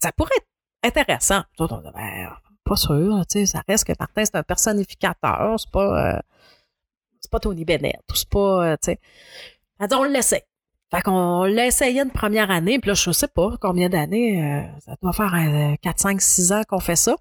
Ça 0.00 0.12
pourrait 0.12 0.30
être 0.36 0.96
intéressant. 0.96 1.42
Ben, 1.58 2.32
pas 2.64 2.76
sûr, 2.76 3.22
tu 3.28 3.40
sais, 3.40 3.46
ça 3.46 3.62
reste 3.68 3.84
que 3.84 3.92
Martin, 3.98 4.24
c'est 4.24 4.36
un 4.36 4.42
personnificateur, 4.42 5.60
c'est 5.60 5.70
pas, 5.70 6.14
euh, 6.16 6.20
c'est 7.20 7.30
pas 7.30 7.40
Tony 7.40 7.64
Bennett, 7.64 8.00
c'est 8.14 8.28
pas, 8.28 8.72
euh, 8.72 8.76
tu 8.82 8.92
sais. 8.92 9.00
Elle 9.78 9.88
on. 9.92 10.04
Fait 10.94 11.00
qu'on 11.02 11.44
l'a 11.44 11.66
essayé 11.66 12.02
une 12.02 12.10
première 12.10 12.50
année, 12.50 12.78
puis 12.78 12.88
là, 12.88 12.94
je 12.94 13.10
sais 13.12 13.28
pas 13.28 13.56
combien 13.60 13.88
d'années, 13.88 14.42
euh, 14.42 14.62
ça 14.84 14.94
doit 15.00 15.12
faire 15.12 15.34
euh, 15.34 15.74
4, 15.80 15.98
5, 15.98 16.20
6 16.20 16.52
ans 16.52 16.62
qu'on 16.68 16.80
fait 16.80 16.96
ça. 16.96 17.16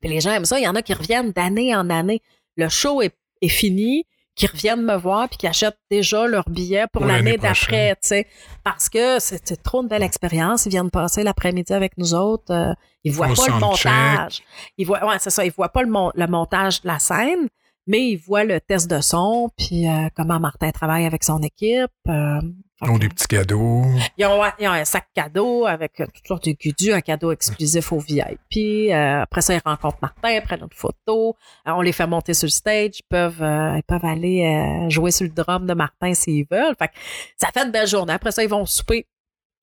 Puis 0.00 0.10
les 0.10 0.20
gens 0.20 0.30
aiment 0.30 0.44
ça, 0.44 0.58
il 0.60 0.64
y 0.64 0.68
en 0.68 0.74
a 0.76 0.82
qui 0.82 0.94
reviennent 0.94 1.32
d'année 1.32 1.74
en 1.74 1.90
année. 1.90 2.22
Le 2.56 2.68
show 2.68 3.02
est, 3.02 3.16
est 3.42 3.48
fini, 3.48 4.06
qui 4.36 4.46
reviennent 4.46 4.82
me 4.82 4.96
voir 4.96 5.28
puis 5.28 5.38
qui 5.38 5.46
achètent 5.46 5.78
déjà 5.90 6.26
leur 6.26 6.48
billet 6.48 6.86
pour, 6.92 7.02
Pour 7.02 7.10
l'année 7.10 7.36
d'après, 7.36 7.94
tu 7.96 8.08
sais. 8.08 8.26
Parce 8.62 8.88
que 8.88 9.18
c'est 9.20 9.40
c'est 9.46 9.62
trop 9.62 9.82
une 9.82 9.88
belle 9.88 10.02
expérience. 10.02 10.66
Ils 10.66 10.70
viennent 10.70 10.90
passer 10.90 11.22
l'après-midi 11.22 11.72
avec 11.72 11.96
nous 11.98 12.14
autres. 12.14 12.52
euh, 12.52 12.72
ils 13.04 13.12
voient 13.12 13.28
pas 13.28 13.46
le 13.48 13.60
montage. 13.60 14.42
Ils 14.78 14.86
voient, 14.86 15.06
ouais, 15.06 15.16
c'est 15.18 15.30
ça. 15.30 15.44
Ils 15.44 15.52
voient 15.52 15.68
pas 15.68 15.82
le 15.82 16.26
montage 16.26 16.82
de 16.82 16.88
la 16.88 16.98
scène, 16.98 17.48
mais 17.86 18.08
ils 18.10 18.16
voient 18.16 18.44
le 18.44 18.60
test 18.60 18.90
de 18.90 19.00
son 19.00 19.50
puis 19.56 19.88
euh, 19.88 20.08
comment 20.16 20.40
Martin 20.40 20.70
travaille 20.70 21.04
avec 21.06 21.24
son 21.24 21.40
équipe. 21.42 21.90
euh, 22.08 22.40
Ils 22.82 22.90
ont 22.90 22.98
des 22.98 23.08
petits 23.08 23.26
cadeaux. 23.28 23.82
ils 24.18 24.26
ont, 24.26 24.42
ils 24.58 24.68
ont 24.68 24.72
un 24.72 24.84
sac 24.84 25.06
cadeau 25.14 25.64
avec 25.66 25.92
toutes 25.96 26.26
sortes 26.26 26.44
de 26.48 26.52
goodies, 26.52 26.92
un 26.92 27.00
cadeau 27.00 27.30
exclusif 27.32 27.92
au 27.92 27.98
VIP. 27.98 28.90
Euh, 28.92 29.22
après 29.22 29.40
ça, 29.42 29.54
ils 29.54 29.60
rencontrent 29.64 29.98
Martin, 30.02 30.40
prennent 30.42 30.62
une 30.62 30.68
photo. 30.74 31.36
Euh, 31.66 31.72
on 31.72 31.80
les 31.80 31.92
fait 31.92 32.06
monter 32.06 32.34
sur 32.34 32.46
le 32.46 32.50
stage. 32.50 32.98
Ils 33.00 33.06
peuvent, 33.08 33.42
euh, 33.42 33.76
ils 33.76 33.82
peuvent 33.84 34.04
aller 34.04 34.44
euh, 34.44 34.88
jouer 34.90 35.10
sur 35.10 35.24
le 35.24 35.32
drum 35.32 35.66
de 35.66 35.74
Martin 35.74 36.12
s'ils 36.14 36.46
veulent. 36.50 36.74
Fait 36.78 36.88
que 36.88 36.94
ça 37.36 37.48
fait 37.54 37.64
une 37.64 37.70
belle 37.72 37.86
journée. 37.88 38.12
Après 38.12 38.32
ça, 38.32 38.42
ils 38.42 38.48
vont 38.50 38.66
souper 38.66 39.06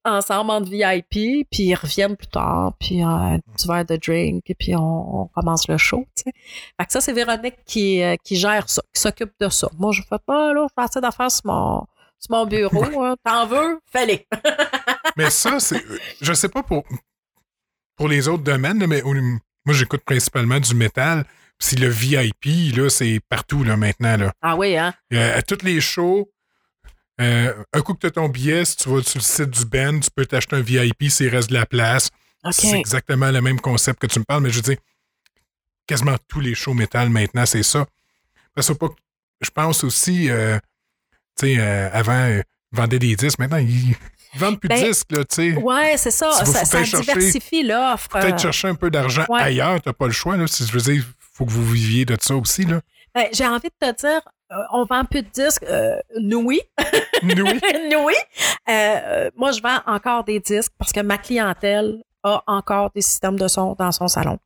ensemble 0.04 0.52
en 0.52 0.62
VIP, 0.62 1.47
puis 1.49 1.64
ils 1.64 1.76
reviennent 1.76 2.16
plus 2.16 2.28
tard, 2.28 2.74
puis 2.80 3.04
euh, 3.04 3.08
un 3.08 3.39
petit 3.39 3.68
verre 3.68 3.86
de 3.86 3.97
drink, 3.97 4.49
et 4.49 4.56
puis 4.56 4.76
on, 4.76 5.22
on 5.22 5.26
commence 5.28 5.68
le 5.68 5.78
show. 5.78 6.06
Fait 6.24 6.86
que 6.86 6.91
ça, 6.91 7.02
c'est 7.02 7.14
Véronique 7.14 7.58
qui, 7.66 8.02
euh, 8.02 8.16
qui 8.24 8.36
gère 8.36 8.70
ça, 8.70 8.82
qui 8.93 9.02
s'occupe 9.02 9.32
de 9.39 9.49
ça. 9.49 9.70
Moi, 9.78 9.91
je 9.91 10.02
fais 10.02 10.20
pas, 10.26 10.54
là, 10.54 10.68
je 10.70 10.74
fais 10.74 10.86
assez 10.86 11.02
d'affaires 11.02 11.32
sur 11.32 11.45
mon, 11.45 11.86
sur 12.20 12.32
mon 12.36 12.45
bureau. 12.45 12.84
hein. 13.04 13.16
T'en 13.24 13.45
veux? 13.47 13.80
Fais-les. 13.91 14.28
Mais 15.18 15.30
ça, 15.30 15.60
c'est. 15.60 15.84
Je 16.22 16.34
sais 16.34 16.49
pas 16.49 16.64
pour, 16.64 16.84
pour 17.95 18.08
les 18.08 18.28
autres 18.28 18.43
domaines, 18.43 18.86
mais 18.88 19.04
moi, 19.04 19.76
j'écoute 19.76 20.02
principalement 20.06 20.60
du 20.60 20.74
métal. 20.74 21.26
Si 21.60 21.76
le 21.76 21.89
VIP, 21.89 22.76
là, 22.76 22.89
c'est 22.89 23.20
partout, 23.30 23.64
là, 23.64 23.78
maintenant, 23.78 24.18
là. 24.18 24.32
Ah 24.41 24.56
oui, 24.56 24.76
hein? 24.78 24.93
Euh, 25.14 25.38
à 25.38 25.41
tous 25.43 25.64
les 25.64 25.80
shows, 25.80 26.32
euh, 27.22 27.54
un 27.74 27.82
coup 27.82 27.94
que 27.94 28.00
tu 28.00 28.08
as 28.08 28.12
ton 28.12 28.28
billet, 28.30 28.66
si 28.66 28.76
tu 28.78 28.90
vas 28.90 29.02
sur 29.04 29.20
le 29.20 29.24
site 29.24 29.50
du 29.50 29.66
band, 29.66 30.00
tu 30.00 30.10
peux 30.10 30.26
t'acheter 30.26 30.56
un 30.56 30.62
VIP 30.62 31.10
s'il 31.10 31.30
reste 31.30 31.50
de 31.50 31.54
la 31.54 31.66
place. 31.66 32.10
C'est 32.52 32.80
exactement 32.80 33.30
le 33.32 33.42
même 33.42 33.60
concept 33.60 34.00
que 34.02 34.08
tu 34.08 34.20
me 34.20 34.24
parles, 34.26 34.42
mais 34.44 34.50
je 34.50 34.56
veux 34.56 34.62
dire, 34.62 34.78
quasiment 35.88 36.16
tous 36.28 36.40
les 36.40 36.56
shows 36.56 36.74
métal 36.74 37.10
maintenant, 37.10 37.46
c'est 37.46 37.64
ça. 37.64 37.86
Parce 38.56 38.68
que 38.74 38.74
je 39.42 39.50
pense 39.50 39.84
aussi, 39.84 40.30
euh, 40.30 40.58
tu 41.38 41.48
sais, 41.48 41.56
euh, 41.60 41.90
avant, 41.94 42.28
ils 42.28 42.44
vendaient 42.72 43.00
des 43.00 43.16
disques, 43.16 43.40
maintenant, 43.40 43.58
ils, 43.58 43.96
vendent 44.36 44.60
plus 44.60 44.70
de 44.70 44.74
Ben, 44.76 44.88
disques, 44.88 45.12
là, 45.12 45.24
tu 45.26 45.36
sais. 45.36 45.54
Ouais, 45.58 45.96
c'est 45.98 46.12
ça. 46.12 46.32
Si 46.32 46.52
Ça, 46.52 46.66
ça 46.66 46.78
pouvez 46.78 46.86
chercher- 46.90 47.14
diversifie 47.14 47.64
l'offre. 47.64 48.08
Peut-être 48.10 48.40
chercher 48.40 48.68
un 48.70 48.76
peu 48.76 48.90
d'argent 48.90 49.26
ouais. 49.30 49.42
ailleurs, 49.42 49.82
t'as 49.82 49.94
pas 49.94 50.08
le 50.08 50.14
choix, 50.14 50.38
là. 50.38 50.48
Si 50.48 50.66
je 50.66 50.72
veux 50.72 50.82
dire, 50.82 51.06
faut 51.34 51.46
que 51.46 51.52
vous 51.52 51.66
viviez 51.70 52.06
de 52.06 52.18
ça 52.20 52.36
aussi, 52.36 52.66
là. 52.66 52.82
ben, 53.14 53.28
J'ai 53.34 53.46
envie 53.48 53.70
de 53.70 53.88
te 53.92 54.00
dire, 54.02 54.22
on 54.72 54.86
vend 54.86 55.06
plus 55.06 55.22
de 55.24 55.30
disques. 55.30 55.64
Euh, 55.64 55.95
nous, 56.20 56.39
oui. 56.39 56.62
Oui. 57.24 57.34
nous, 57.91 58.06
oui. 58.06 58.14
Euh, 58.70 59.30
moi, 59.36 59.52
je 59.52 59.62
vends 59.62 59.80
encore 59.88 60.24
des 60.24 60.39
disques 60.39 60.74
parce 60.78 60.91
que 60.91 60.99
ma 61.02 61.18
clientèle 61.18 62.04
a 62.24 62.43
encore 62.47 62.91
des 62.93 63.02
systèmes 63.02 63.38
de 63.39 63.47
son 63.47 63.74
dans 63.78 63.91
son 63.91 64.08
salon. 64.08 64.38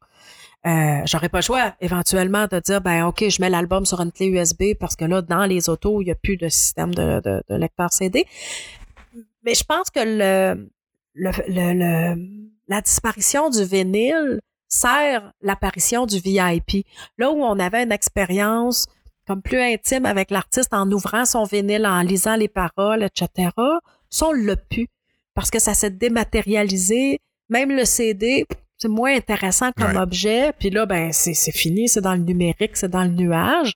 Euh, 0.65 1.01
J'aurais 1.05 1.29
pas 1.29 1.39
le 1.39 1.43
choix 1.43 1.73
éventuellement 1.79 2.47
de 2.51 2.59
dire 2.59 2.81
ben 2.81 3.05
ok 3.05 3.29
je 3.29 3.39
mets 3.39 3.51
l'album 3.51 3.85
sur 3.85 3.99
une 4.01 4.11
clé 4.11 4.25
USB 4.27 4.73
parce 4.79 4.95
que 4.95 5.05
là 5.05 5.21
dans 5.21 5.45
les 5.45 5.69
autos 5.69 6.01
il 6.01 6.07
y 6.07 6.11
a 6.11 6.15
plus 6.15 6.37
de 6.37 6.49
système 6.49 6.95
de, 6.95 7.19
de, 7.19 7.43
de 7.47 7.55
lecteur 7.55 7.93
CD 7.93 8.25
mais 9.43 9.53
je 9.53 9.63
pense 9.63 9.91
que 9.91 9.99
le, 9.99 10.67
le, 11.13 11.29
le- 11.47 11.73
le- 12.15 12.49
la 12.67 12.81
disparition 12.81 13.51
du 13.51 13.63
vinyle 13.63 14.39
sert 14.67 15.31
l'apparition 15.41 16.07
du 16.07 16.17
VIP 16.17 16.87
là 17.19 17.29
où 17.29 17.43
on 17.43 17.59
avait 17.59 17.83
une 17.83 17.91
expérience 17.91 18.87
comme 19.27 19.41
plus 19.41 19.59
intime 19.59 20.05
avec 20.05 20.31
l'artiste 20.31 20.73
en 20.73 20.89
ouvrant 20.91 21.25
son 21.25 21.43
vinyle, 21.43 21.85
en 21.87 22.01
lisant 22.01 22.35
les 22.35 22.47
paroles, 22.47 23.03
etc. 23.03 23.49
Ça, 24.09 24.27
on 24.27 24.31
l'a 24.33 24.55
pu 24.55 24.87
parce 25.33 25.49
que 25.49 25.59
ça 25.59 25.73
s'est 25.73 25.89
dématérialisé. 25.89 27.19
Même 27.49 27.71
le 27.71 27.85
CD, 27.85 28.45
c'est 28.77 28.87
moins 28.87 29.15
intéressant 29.15 29.71
comme 29.71 29.91
Ouais. 29.95 30.01
objet. 30.01 30.53
Puis 30.59 30.69
là, 30.69 30.85
ben, 30.85 31.11
c'est 31.11 31.33
fini, 31.51 31.87
c'est 31.89 32.01
dans 32.01 32.13
le 32.13 32.21
numérique, 32.21 32.77
c'est 32.77 32.89
dans 32.89 33.03
le 33.03 33.09
nuage. 33.09 33.73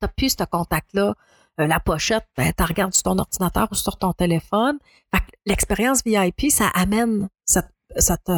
T'as 0.00 0.08
plus 0.08 0.30
ce 0.38 0.44
contact-là. 0.44 1.14
Euh, 1.58 1.66
la 1.66 1.80
pochette, 1.80 2.26
ben, 2.36 2.52
tu 2.56 2.62
regardes 2.64 2.92
sur 2.92 3.04
ton 3.04 3.18
ordinateur 3.18 3.68
ou 3.70 3.74
sur 3.74 3.96
ton 3.98 4.12
téléphone. 4.12 4.78
Fait 5.14 5.20
que 5.20 5.30
l'expérience 5.46 6.02
VIP, 6.04 6.50
ça 6.50 6.68
amène 6.74 7.28
cette, 7.46 7.68
cette, 7.98 8.30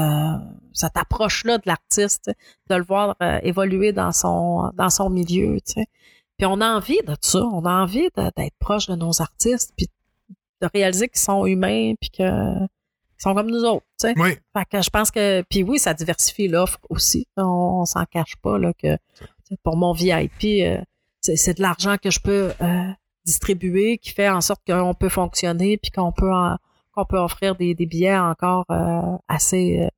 cette 0.73 0.97
approche-là 0.97 1.59
de 1.59 1.65
l'artiste, 1.67 2.31
de 2.71 2.75
le 2.77 2.85
voir 2.85 3.17
euh, 3.23 3.39
évoluer 3.43 3.93
dans 3.93 4.13
son, 4.13 4.71
dans 4.75 4.91
son 4.91 5.11
milieu. 5.11 5.57
tu 5.67 5.73
sais. 5.75 5.87
Puis 6.37 6.47
on 6.47 6.61
a 6.61 6.69
envie 6.77 7.01
de 7.07 7.17
ça. 7.21 7.41
On 7.41 7.65
a 7.65 7.73
envie 7.83 8.09
d'être 8.17 8.55
proche 8.61 8.87
de 8.87 8.95
nos 8.95 9.21
artistes, 9.21 9.73
puis 9.77 9.89
de 10.63 10.69
réaliser 10.73 11.09
qu'ils 11.09 11.21
sont 11.21 11.47
humains, 11.47 11.95
puis 12.01 12.11
que 12.11 12.59
qu'ils 12.59 13.23
sont 13.23 13.35
comme 13.35 13.51
nous 13.51 13.65
autres. 13.65 13.85
tu 14.01 14.09
sais. 14.09 14.15
Oui. 14.17 14.37
Fait 14.57 14.65
que 14.71 14.81
je 14.83 14.91
pense 14.91 15.11
que, 15.11 15.43
puis 15.51 15.63
oui, 15.65 15.79
ça 15.81 15.95
diversifie 15.95 16.47
l'offre 16.49 16.79
aussi. 16.89 17.27
On, 17.37 17.43
on 17.81 17.85
s'en 17.85 18.05
cache 18.05 18.37
pas 18.37 18.59
là 18.59 18.73
que 18.75 18.97
pour 19.65 19.77
mon 19.77 19.93
VIP, 19.93 20.45
euh, 20.63 20.81
c'est 21.21 21.35
c'est 21.37 21.55
de 21.55 21.63
l'argent 21.63 21.97
que 22.01 22.11
je 22.11 22.21
peux 22.21 22.53
euh, 22.61 22.91
distribuer 23.25 23.99
qui 23.99 24.11
fait 24.11 24.29
en 24.29 24.41
sorte 24.41 24.61
qu'on 24.67 24.95
peut 24.95 25.09
fonctionner 25.09 25.79
puis 25.79 25.91
qu'on 25.91 26.13
peut 26.13 26.33
en- 26.33 26.57
qu'on 27.03 27.07
peut 27.07 27.19
offrir 27.19 27.55
des, 27.57 27.75
des 27.75 27.87
billets 27.87 28.17
encore 28.19 28.65
euh, 28.71 29.17
assez 29.29 29.81
euh, 29.83 29.89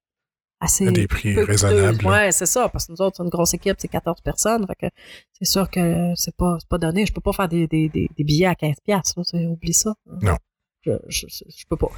assez 0.61 0.89
À 0.89 0.91
des 0.93 1.07
prix 1.07 1.35
raisonnables. 1.43 2.05
Ouais, 2.07 2.33
c'est 2.33 2.47
ça 2.47 2.69
parce 2.69 2.87
que 2.87 2.93
nous 2.93 3.01
autres 3.01 3.17
c'est 3.17 3.23
une 3.23 3.31
grosse 3.31 3.55
équipe, 3.55 3.77
c'est 3.79 3.89
14 3.89 4.21
personnes, 4.21 4.67
fait 4.67 4.89
que 4.89 4.95
c'est 5.33 5.47
sûr 5.47 5.71
que 5.71 6.13
c'est 6.17 6.37
pas 6.37 6.59
pas 6.69 6.79
donné, 6.79 7.07
je 7.07 7.13
peux 7.13 7.21
pas 7.23 7.33
faire 7.33 7.49
des, 7.49 7.67
des, 7.67 7.89
des, 7.89 8.09
des 8.17 8.25
billets 8.25 8.47
à 8.47 8.55
15 8.55 8.77
pièces, 8.85 9.15
oublie 9.33 9.73
ça. 9.75 9.95
Non. 10.23 10.37
Je, 10.83 10.93
je, 11.09 11.27
je 11.29 11.65
peux 11.69 11.77
pas. 11.77 11.89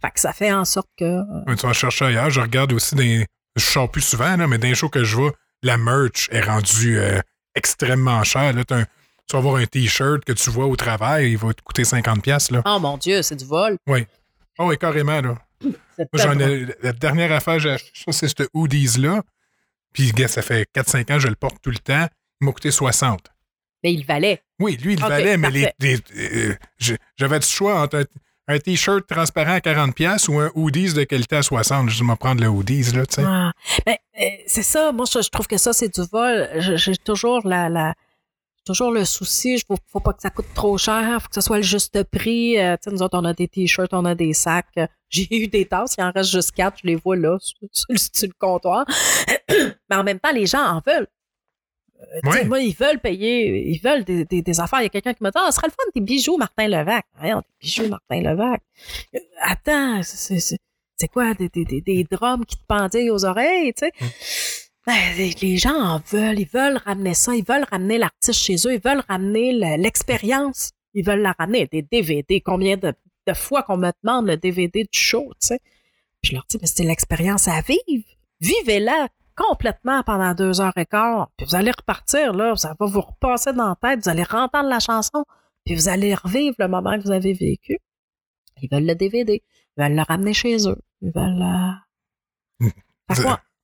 Fait 0.00 0.10
que 0.10 0.18
ça 0.18 0.32
fait 0.32 0.52
en 0.52 0.64
sorte 0.64 0.88
que 0.98 1.04
euh, 1.04 1.54
Tu 1.56 1.64
vas 1.64 1.72
chercher 1.72 2.06
ailleurs. 2.06 2.28
Je 2.30 2.40
regarde 2.40 2.72
aussi 2.72 2.96
des. 2.96 3.24
Je 3.54 3.64
sors 3.64 3.88
plus 3.88 4.00
souvent, 4.00 4.36
là, 4.36 4.48
mais 4.48 4.58
dans 4.58 4.66
les 4.66 4.74
shows 4.74 4.88
que 4.88 5.04
je 5.04 5.14
vois, 5.14 5.32
la 5.62 5.78
merch 5.78 6.28
est 6.32 6.40
rendue 6.40 6.98
euh, 6.98 7.20
extrêmement 7.54 8.24
chère. 8.24 8.52
Là, 8.52 8.62
un- 8.70 8.82
tu 8.84 9.34
vas 9.34 9.38
avoir 9.38 9.56
un 9.56 9.66
T-shirt 9.66 10.24
que 10.24 10.32
tu 10.32 10.50
vois 10.50 10.66
au 10.66 10.74
travail, 10.74 11.30
il 11.30 11.38
va 11.38 11.54
te 11.54 11.62
coûter 11.62 11.84
50$. 11.84 12.52
Là. 12.52 12.62
oh 12.66 12.78
mon 12.80 12.98
dieu, 12.98 13.22
c'est 13.22 13.36
du 13.36 13.44
vol. 13.44 13.76
Oh, 14.58 14.66
oui, 14.68 14.78
carrément. 14.78 15.20
Là. 15.20 15.38
Moi, 15.62 16.06
j'en 16.14 16.38
ai, 16.38 16.66
la 16.82 16.92
dernière 16.92 17.32
affaire, 17.32 17.58
j'ai 17.58 17.70
acheté 17.70 17.90
ça, 17.94 18.12
c'est 18.12 18.28
ce 18.28 18.48
hoodies-là. 18.54 19.22
Puis, 19.92 20.12
gars, 20.12 20.28
ça 20.28 20.42
fait 20.42 20.66
4-5 20.74 21.12
ans, 21.12 21.18
je 21.18 21.28
le 21.28 21.34
porte 21.36 21.56
tout 21.62 21.70
le 21.70 21.78
temps. 21.78 22.06
Il 22.40 22.46
m'a 22.46 22.52
coûté 22.52 22.70
60. 22.70 23.20
Mais 23.84 23.92
il 23.92 24.04
valait. 24.04 24.42
Oui, 24.58 24.76
lui, 24.76 24.94
il 24.94 25.00
valait, 25.00 25.36
mais 25.36 25.50
les, 25.50 25.98
euh, 26.16 26.54
j'avais 27.16 27.38
du 27.40 27.46
choix 27.46 27.80
entre 27.80 27.98
un, 27.98 28.54
un 28.54 28.58
T-shirt 28.58 29.06
transparent 29.06 29.54
à 29.54 29.58
40$ 29.58 30.30
ou 30.30 30.38
un 30.38 30.50
hoodies 30.54 30.94
de 30.94 31.04
qualité 31.04 31.36
à 31.36 31.40
60$. 31.40 31.88
Je 31.88 31.98
vais 31.98 32.10
me 32.10 32.14
prendre 32.16 32.40
le 32.40 32.48
hoodies, 32.48 32.92
là, 32.92 33.06
tu 33.06 33.16
sais. 33.16 33.22
Ah. 33.26 33.52
Ben, 33.84 33.96
euh, 34.20 34.24
c'est 34.46 34.62
ça. 34.62 34.92
Moi, 34.92 35.04
je, 35.12 35.20
je 35.20 35.28
trouve 35.28 35.46
que 35.46 35.58
ça, 35.58 35.72
c'est 35.72 35.92
du 35.92 36.02
vol. 36.10 36.48
J'ai 36.58 36.96
toujours 36.96 37.46
la, 37.46 37.68
la 37.68 37.94
toujours 38.64 38.90
le 38.92 39.04
souci. 39.04 39.54
Il 39.54 39.62
faut, 39.66 39.76
faut 39.90 40.00
pas 40.00 40.12
que 40.12 40.22
ça 40.22 40.30
coûte 40.30 40.46
trop 40.54 40.78
cher. 40.78 41.20
faut 41.22 41.28
que 41.28 41.34
ce 41.34 41.40
soit 41.40 41.58
le 41.58 41.62
juste 41.62 42.02
prix. 42.04 42.58
Euh, 42.58 42.76
tu 42.76 42.88
sais, 42.88 42.94
nous 42.94 43.02
autres, 43.02 43.18
on 43.18 43.24
a 43.24 43.32
des 43.34 43.48
t-shirts, 43.48 43.92
on 43.94 44.04
a 44.04 44.14
des 44.14 44.32
sacs. 44.32 44.66
Euh, 44.78 44.86
J'ai 45.08 45.26
eu 45.30 45.48
des 45.48 45.66
tasses. 45.66 45.94
Il 45.98 46.04
en 46.04 46.10
reste 46.10 46.30
juste 46.30 46.52
quatre. 46.52 46.78
Je 46.82 46.86
les 46.86 46.94
vois 46.96 47.16
là, 47.16 47.36
sur, 47.40 47.56
sur 47.72 47.86
le- 47.90 47.98
sur 47.98 48.28
le 48.28 48.34
comptoir. 48.38 48.84
Mais 49.90 49.96
en 49.96 50.04
même 50.04 50.18
temps, 50.20 50.32
les 50.32 50.46
gens 50.46 50.64
en 50.64 50.80
veulent. 50.86 51.06
Euh, 51.06 52.20
Ouais. 52.24 52.44
Moi, 52.44 52.60
ils 52.60 52.74
veulent 52.74 52.98
payer, 52.98 53.68
ils 53.70 53.78
veulent 53.78 54.02
des, 54.04 54.24
des- 54.24 54.42
des 54.42 54.60
affaires. 54.60 54.80
Il 54.80 54.84
y 54.84 54.86
a 54.86 54.88
quelqu'un 54.88 55.14
qui 55.14 55.22
m'a 55.22 55.30
dit 55.30 55.38
Ah, 55.40 55.50
ce 55.50 55.56
serait 55.56 55.68
le 55.68 55.72
fun 55.72 55.88
des 55.94 56.00
bijoux 56.00 56.36
Martin 56.36 56.66
Levac. 56.66 57.04
Voyons, 57.18 57.38
des 57.38 57.54
bijoux 57.60 57.88
Martin 57.88 58.20
Levac. 58.22 58.60
Euh, 59.14 59.18
Attends, 59.40 60.00
c'est- 60.02 60.58
quoi, 61.12 61.32
des, 61.34 61.48
des, 61.48 62.04
drums 62.10 62.44
qui 62.46 62.56
te 62.56 62.62
pendaient 62.66 63.10
aux 63.10 63.24
oreilles, 63.24 63.72
tu 63.74 63.86
sais? 63.86 63.92
Ben, 64.00 64.08
les, 64.86 65.30
les 65.40 65.56
gens 65.58 65.80
en 65.80 65.98
veulent, 66.10 66.38
ils 66.40 66.48
veulent 66.48 66.78
ramener 66.84 67.14
ça, 67.14 67.34
ils 67.34 67.44
veulent 67.44 67.66
ramener 67.70 67.98
l'artiste 67.98 68.40
chez 68.40 68.56
eux, 68.66 68.74
ils 68.74 68.80
veulent 68.80 69.02
ramener 69.08 69.52
le- 69.52 69.80
l'expérience, 69.80 70.72
ils 70.94 71.04
veulent 71.04 71.20
la 71.22 71.32
ramener. 71.38 71.66
Des 71.66 71.82
DVD, 71.82 72.40
combien 72.40 72.76
de, 72.76 72.92
de 73.26 73.32
fois 73.34 73.62
qu'on 73.62 73.76
me 73.76 73.90
demande 74.02 74.26
le 74.26 74.36
DVD 74.36 74.82
du 74.82 74.98
show, 74.98 75.32
tu 75.40 75.48
sais? 75.48 75.60
Puis 76.20 76.30
je 76.30 76.34
leur 76.34 76.44
dis, 76.48 76.58
mais 76.60 76.66
c'est 76.66 76.84
l'expérience 76.84 77.48
à 77.48 77.60
vivre. 77.62 78.08
Vivez-la 78.40 79.08
complètement 79.36 80.02
pendant 80.02 80.34
deux 80.34 80.60
heures 80.60 80.76
et 80.76 80.84
quart. 80.86 81.30
Puis 81.36 81.46
vous 81.46 81.54
allez 81.54 81.70
repartir, 81.70 82.32
là, 82.32 82.54
ça 82.56 82.74
va 82.78 82.86
vous 82.86 83.00
repasser 83.00 83.52
dans 83.52 83.68
la 83.68 83.76
tête, 83.80 84.04
vous 84.04 84.10
allez 84.10 84.24
entendre 84.30 84.68
la 84.68 84.78
chanson, 84.80 85.24
puis 85.64 85.74
vous 85.74 85.88
allez 85.88 86.14
revivre 86.14 86.56
le 86.58 86.68
moment 86.68 86.98
que 86.98 87.04
vous 87.04 87.12
avez 87.12 87.32
vécu. 87.32 87.78
Ils 88.60 88.68
veulent 88.70 88.86
le 88.86 88.94
DVD, 88.94 89.42
ils 89.76 89.82
veulent 89.82 89.94
le 89.96 90.02
ramener 90.02 90.34
chez 90.34 90.68
eux, 90.68 90.78
ils 91.00 91.12
veulent... 91.14 91.42
euh, 92.60 92.68
que 93.14 93.22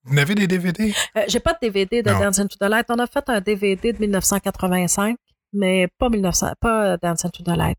Vous, 0.08 0.14
moi, 0.14 0.24
vous 0.24 0.30
avez 0.30 0.34
des 0.34 0.46
DVD? 0.46 0.92
euh, 1.16 1.22
J'ai 1.28 1.40
pas 1.40 1.52
de 1.52 1.58
DVD 1.60 2.02
de 2.02 2.10
Non. 2.10 2.18
Dancing 2.20 2.48
to 2.48 2.56
the 2.58 2.68
Light. 2.68 2.86
On 2.88 2.98
a 2.98 3.06
fait 3.06 3.24
un 3.28 3.40
DVD 3.40 3.92
de 3.92 3.98
1985, 3.98 5.16
mais 5.52 5.88
pas 5.98 6.08
1900, 6.08 6.52
pas 6.60 6.96
Dancing 6.96 7.30
to 7.30 7.42
the 7.42 7.56
Light. 7.56 7.78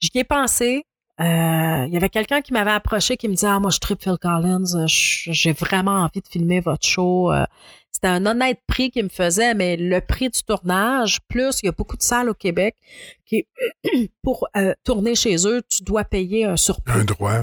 J'y 0.00 0.10
ai 0.14 0.24
pensé. 0.24 0.84
Euh, 1.18 1.84
Il 1.88 1.92
y 1.92 1.96
avait 1.96 2.10
quelqu'un 2.10 2.42
qui 2.42 2.52
m'avait 2.52 2.70
approché 2.72 3.16
qui 3.16 3.28
me 3.28 3.34
disait 3.34 3.46
Ah, 3.48 3.58
moi, 3.60 3.70
je 3.70 3.78
tripe 3.78 4.02
Phil 4.02 4.16
Collins. 4.20 4.74
euh, 4.76 4.84
J'ai 4.86 5.52
vraiment 5.52 6.02
envie 6.02 6.20
de 6.20 6.28
filmer 6.28 6.60
votre 6.60 6.86
show. 6.86 7.32
Euh, 7.32 7.44
C'était 7.90 8.08
un 8.08 8.26
honnête 8.26 8.58
prix 8.66 8.90
qu'il 8.90 9.04
me 9.04 9.08
faisait, 9.08 9.54
mais 9.54 9.76
le 9.78 10.00
prix 10.02 10.28
du 10.28 10.42
tournage, 10.42 11.20
plus 11.28 11.60
il 11.62 11.66
y 11.66 11.68
a 11.70 11.72
beaucoup 11.72 11.96
de 11.96 12.02
salles 12.02 12.28
au 12.28 12.34
Québec 12.34 12.76
qui, 13.24 13.46
pour 14.22 14.46
euh, 14.56 14.74
tourner 14.84 15.14
chez 15.14 15.36
eux, 15.48 15.62
tu 15.68 15.82
dois 15.82 16.04
payer 16.04 16.44
un 16.44 16.58
surplus. 16.58 16.92
Un 16.92 17.04
droit. 17.04 17.40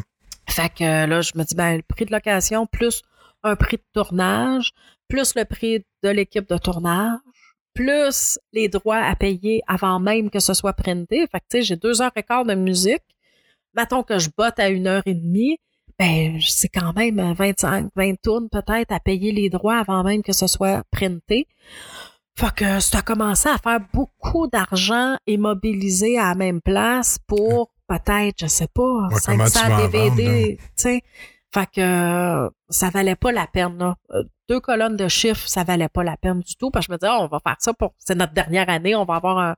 Fait 0.47 0.69
que 0.69 0.83
euh, 0.83 1.07
là, 1.07 1.21
je 1.21 1.31
me 1.35 1.43
dis, 1.43 1.55
ben, 1.55 1.77
le 1.77 1.81
prix 1.81 2.05
de 2.05 2.11
location 2.11 2.67
plus 2.67 3.01
un 3.43 3.55
prix 3.55 3.77
de 3.77 3.83
tournage, 3.93 4.71
plus 5.07 5.35
le 5.35 5.45
prix 5.45 5.85
de 6.03 6.09
l'équipe 6.09 6.47
de 6.49 6.57
tournage, 6.57 7.19
plus 7.73 8.39
les 8.51 8.69
droits 8.69 8.97
à 9.03 9.15
payer 9.15 9.61
avant 9.67 9.99
même 9.99 10.29
que 10.29 10.39
ce 10.39 10.53
soit 10.53 10.73
printé. 10.73 11.27
Fait 11.31 11.39
que, 11.39 11.45
tu 11.49 11.57
sais, 11.57 11.61
j'ai 11.63 11.75
deux 11.75 12.01
heures 12.01 12.11
et 12.15 12.23
quart 12.23 12.45
de 12.45 12.55
musique. 12.55 13.03
Mettons 13.75 14.03
que 14.03 14.19
je 14.19 14.29
botte 14.35 14.59
à 14.59 14.69
une 14.69 14.87
heure 14.87 15.03
et 15.05 15.15
demie. 15.15 15.57
Ben, 15.99 16.39
c'est 16.41 16.69
quand 16.69 16.93
même 16.93 17.33
25, 17.33 17.89
20 17.95 18.21
tournes 18.21 18.49
peut-être 18.49 18.91
à 18.91 18.99
payer 18.99 19.31
les 19.31 19.49
droits 19.49 19.77
avant 19.77 20.03
même 20.03 20.23
que 20.23 20.33
ce 20.33 20.47
soit 20.47 20.83
printé. 20.91 21.47
Fait 22.35 22.53
que 22.55 22.79
ça 22.79 22.99
a 22.99 23.01
commencé 23.03 23.47
à 23.47 23.57
faire 23.59 23.79
beaucoup 23.93 24.47
d'argent 24.47 25.17
immobilisé 25.27 26.17
à 26.17 26.29
la 26.29 26.35
même 26.35 26.61
place 26.61 27.19
pour 27.27 27.71
peut-être, 27.87 28.35
je 28.41 28.47
sais 28.47 28.67
pas, 28.73 29.07
Ouais, 29.11 29.19
comment 29.23 29.45
tu 29.45 29.51
500 29.51 29.69
vas 29.69 29.75
en 29.75 29.87
DVD, 29.87 30.57
tu 30.57 30.63
sais. 30.75 31.01
Fait 31.53 31.67
que 31.71 32.49
ça 32.73 32.89
valait 32.89 33.15
pas 33.15 33.31
la 33.31 33.47
peine. 33.47 33.77
Là. 33.77 33.95
Euh, 34.11 34.23
Deux 34.49 34.59
colonnes 34.59 34.97
de 34.97 35.07
chiffres, 35.07 35.47
ça 35.47 35.63
valait 35.63 35.87
pas 35.89 36.03
la 36.03 36.17
peine 36.17 36.41
du 36.41 36.55
tout. 36.55 36.69
Parce 36.71 36.85
que 36.87 36.91
je 36.91 36.95
me 36.95 36.97
disais, 36.99 37.11
Ah, 37.11 37.21
on 37.21 37.27
va 37.27 37.39
faire 37.39 37.55
ça 37.59 37.73
pour. 37.73 37.93
C'est 37.99 38.15
notre 38.15 38.33
dernière 38.33 38.69
année, 38.69 38.95
on 38.95 39.05
va 39.05 39.15
avoir 39.15 39.55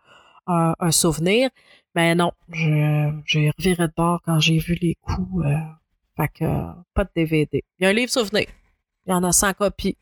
un, 0.48 0.74
un, 0.80 0.92
souvenir. 0.92 1.50
Mais 1.96 2.14
non, 2.14 2.32
j'ai 2.52 3.52
reviré 3.58 3.88
de 3.88 3.94
bord 3.96 4.22
quand 4.26 4.40
j'ai 4.40 4.60
vu 4.60 4.78
les 4.82 4.96
coûts. 5.02 5.42
euh, 5.44 5.56
fait 6.18 6.28
que 6.30 6.46
pas 6.94 7.04
de 7.06 7.10
DVD. 7.16 7.64
Il 7.80 7.84
y 7.84 7.88
a 7.88 7.90
un 7.90 7.94
livre 7.94 8.12
souvenir. 8.12 8.46
Il 9.06 9.12
y 9.12 9.14
en 9.14 9.24
a 9.24 9.32
100 9.32 9.54
copies. 9.54 9.98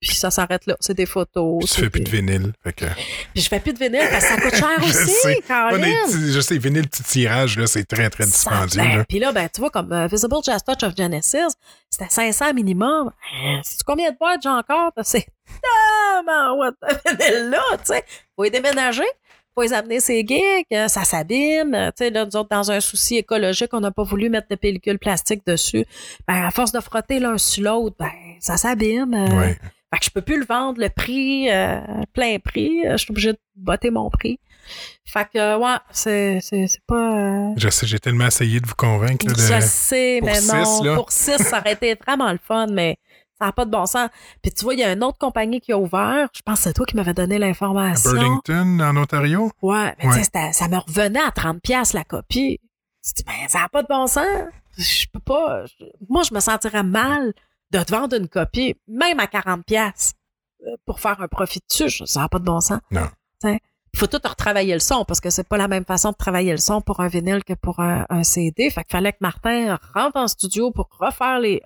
Puis 0.00 0.14
ça 0.14 0.30
s'arrête 0.30 0.66
là. 0.66 0.76
C'est 0.80 0.94
des 0.94 1.06
photos. 1.06 1.58
Puis 1.60 1.68
tu 1.68 1.74
c'est 1.74 1.80
fais 1.82 1.90
plus 1.90 2.00
de 2.02 2.10
vinyle. 2.10 2.52
Fait 2.62 2.72
que, 2.72 2.84
Puis 3.32 3.42
je 3.42 3.48
fais 3.48 3.60
plus 3.60 3.72
de 3.72 3.78
vinyle 3.78 4.06
parce 4.10 4.24
que 4.24 4.30
ça 4.30 4.40
coûte 4.40 4.54
cher 4.54 4.68
Je 4.80 4.84
aussi, 4.84 5.10
sais. 5.22 5.34
Des 5.34 5.40
petits- 5.40 6.32
je 6.32 6.40
sais, 6.40 6.58
vinyle 6.58 6.88
petit 6.88 7.02
tirage, 7.02 7.58
là, 7.58 7.66
c'est 7.66 7.84
très, 7.84 8.10
très 8.10 8.24
dispendieux. 8.26 8.80
Ben, 8.82 8.98
là. 8.98 9.04
Puis 9.08 9.18
là, 9.18 9.32
ben, 9.32 9.48
tu 9.52 9.60
vois, 9.60 9.70
comme 9.70 9.92
euh, 9.92 10.06
Visible 10.06 10.36
Jazz 10.44 10.62
Touch 10.62 10.82
of 10.82 10.94
Genesis, 10.96 11.54
c'était 11.88 12.10
500 12.10 12.52
minimum. 12.54 13.08
Euh, 13.08 13.56
Sais-tu 13.62 13.84
combien 13.86 14.10
de 14.10 14.16
boîtes 14.18 14.40
j'ai 14.42 14.48
encore? 14.50 14.92
C'est 15.02 15.26
tellement 15.62 16.56
what 16.56 16.72
the 16.82 17.50
là, 17.50 17.62
tu 17.78 17.84
sais. 17.94 18.04
Faut 18.36 18.44
les 18.44 18.50
déménager, 18.50 19.02
faut 19.54 19.62
les 19.62 19.72
amener 19.72 20.00
ces 20.00 20.24
gigs, 20.26 20.66
euh, 20.72 20.88
ça 20.88 21.04
s'abîme. 21.04 21.72
Tu 21.96 22.04
sais, 22.04 22.10
là, 22.10 22.26
nous 22.26 22.36
autres, 22.36 22.50
dans 22.50 22.70
un 22.70 22.80
souci 22.80 23.16
écologique, 23.16 23.70
on 23.72 23.80
n'a 23.80 23.90
pas 23.90 24.02
voulu 24.02 24.28
mettre 24.28 24.48
de 24.50 24.56
pellicule 24.56 24.98
plastique 24.98 25.40
dessus. 25.46 25.86
Ben, 26.28 26.44
à 26.44 26.50
force 26.50 26.72
de 26.72 26.80
frotter 26.80 27.18
l'un 27.18 27.38
sur 27.38 27.64
l'autre, 27.64 27.96
ben, 27.98 28.10
ça 28.40 28.56
s'abîme. 28.58 29.14
euh. 29.14 29.54
Fait 29.92 30.00
que 30.00 30.04
je 30.04 30.10
peux 30.10 30.22
plus 30.22 30.38
le 30.40 30.44
vendre 30.44 30.80
le 30.80 30.88
prix, 30.88 31.50
euh, 31.50 31.80
plein 32.12 32.38
prix. 32.38 32.86
Euh, 32.86 32.92
Je 32.92 32.96
suis 32.98 33.10
obligée 33.12 33.32
de 33.32 33.38
botter 33.54 33.90
mon 33.90 34.10
prix. 34.10 34.38
Fait 35.04 35.24
que, 35.32 35.38
euh, 35.38 35.58
ouais, 35.58 35.76
c'est, 35.92 36.40
c'est, 36.40 36.66
c'est 36.66 36.82
pas... 36.86 37.50
euh, 37.50 37.52
Je 37.56 37.68
sais, 37.68 37.86
j'ai 37.86 38.00
tellement 38.00 38.26
essayé 38.26 38.58
de 38.60 38.66
vous 38.66 38.74
convaincre. 38.74 39.24
là, 39.26 39.32
de... 39.32 39.38
je 39.38 39.60
sais, 39.66 40.18
pour 40.20 40.28
mais 40.28 40.40
non. 40.40 40.82
là. 40.82 40.94
Pour 40.96 41.12
6, 41.12 41.36
ça 41.38 41.60
aurait 41.60 41.74
été 41.74 41.94
vraiment 41.94 42.32
le 42.32 42.38
fun, 42.42 42.66
mais 42.66 42.98
ça 43.38 43.46
n'a 43.46 43.52
pas 43.52 43.64
de 43.64 43.70
bon 43.70 43.86
sens. 43.86 44.08
Puis 44.42 44.50
tu 44.50 44.64
vois, 44.64 44.74
il 44.74 44.80
y 44.80 44.82
a 44.82 44.90
une 44.92 45.04
autre 45.04 45.18
compagnie 45.18 45.60
qui 45.60 45.70
a 45.70 45.78
ouvert. 45.78 46.28
Je 46.34 46.42
pense 46.42 46.58
que 46.58 46.64
c'est 46.64 46.72
toi 46.72 46.84
qui 46.84 46.96
m'avais 46.96 47.14
donné 47.14 47.36
À 47.36 47.38
l'information. 47.38 48.10
Burlington, 48.10 48.80
en 48.80 48.96
Ontario? 48.96 49.52
Ouais, 49.62 49.94
mais 50.02 50.08
Ouais. 50.08 50.22
tu 50.22 50.52
ça 50.52 50.66
me 50.68 50.78
revenait 50.78 51.20
à 51.20 51.30
30$ 51.30 51.60
piastres 51.60 51.94
la 51.94 52.02
copie. 52.04 52.58
Je 53.06 53.12
dis, 53.14 53.22
ben, 53.24 53.34
ça 53.48 53.60
n'a 53.60 53.68
pas 53.68 53.82
de 53.82 53.88
bon 53.88 54.08
sens. 54.08 54.26
Je 54.76 55.06
peux 55.12 55.20
pas. 55.20 55.64
je- 55.66 55.84
moi, 56.08 56.24
je 56.28 56.34
me 56.34 56.40
sentirais 56.40 56.82
mal 56.82 57.32
de 57.70 57.82
te 57.82 57.92
vendre 57.92 58.16
une 58.16 58.28
copie, 58.28 58.76
même 58.88 59.20
à 59.20 59.26
40$ 59.26 59.62
piastres, 59.64 60.14
euh, 60.66 60.70
pour 60.84 61.00
faire 61.00 61.20
un 61.20 61.28
profit 61.28 61.60
dessus. 61.68 62.06
Ça 62.06 62.20
n'a 62.20 62.28
pas 62.28 62.38
de 62.38 62.44
bon 62.44 62.60
sens. 62.60 62.80
Non. 62.90 63.08
Il 63.44 63.98
faut 63.98 64.06
tout 64.06 64.20
retravailler 64.28 64.74
le 64.74 64.80
son 64.80 65.06
parce 65.06 65.20
que 65.20 65.30
c'est 65.30 65.48
pas 65.48 65.56
la 65.56 65.68
même 65.68 65.86
façon 65.86 66.10
de 66.10 66.16
travailler 66.16 66.52
le 66.52 66.58
son 66.58 66.82
pour 66.82 67.00
un 67.00 67.08
vinyle 67.08 67.42
que 67.44 67.54
pour 67.54 67.80
un, 67.80 68.04
un 68.10 68.24
CD. 68.24 68.68
Fait 68.68 68.82
qu'il 68.84 68.92
fallait 68.92 69.12
que 69.12 69.18
Martin 69.22 69.78
rentre 69.94 70.16
en 70.18 70.28
studio 70.28 70.70
pour 70.70 70.88
refaire 71.00 71.38
les. 71.38 71.62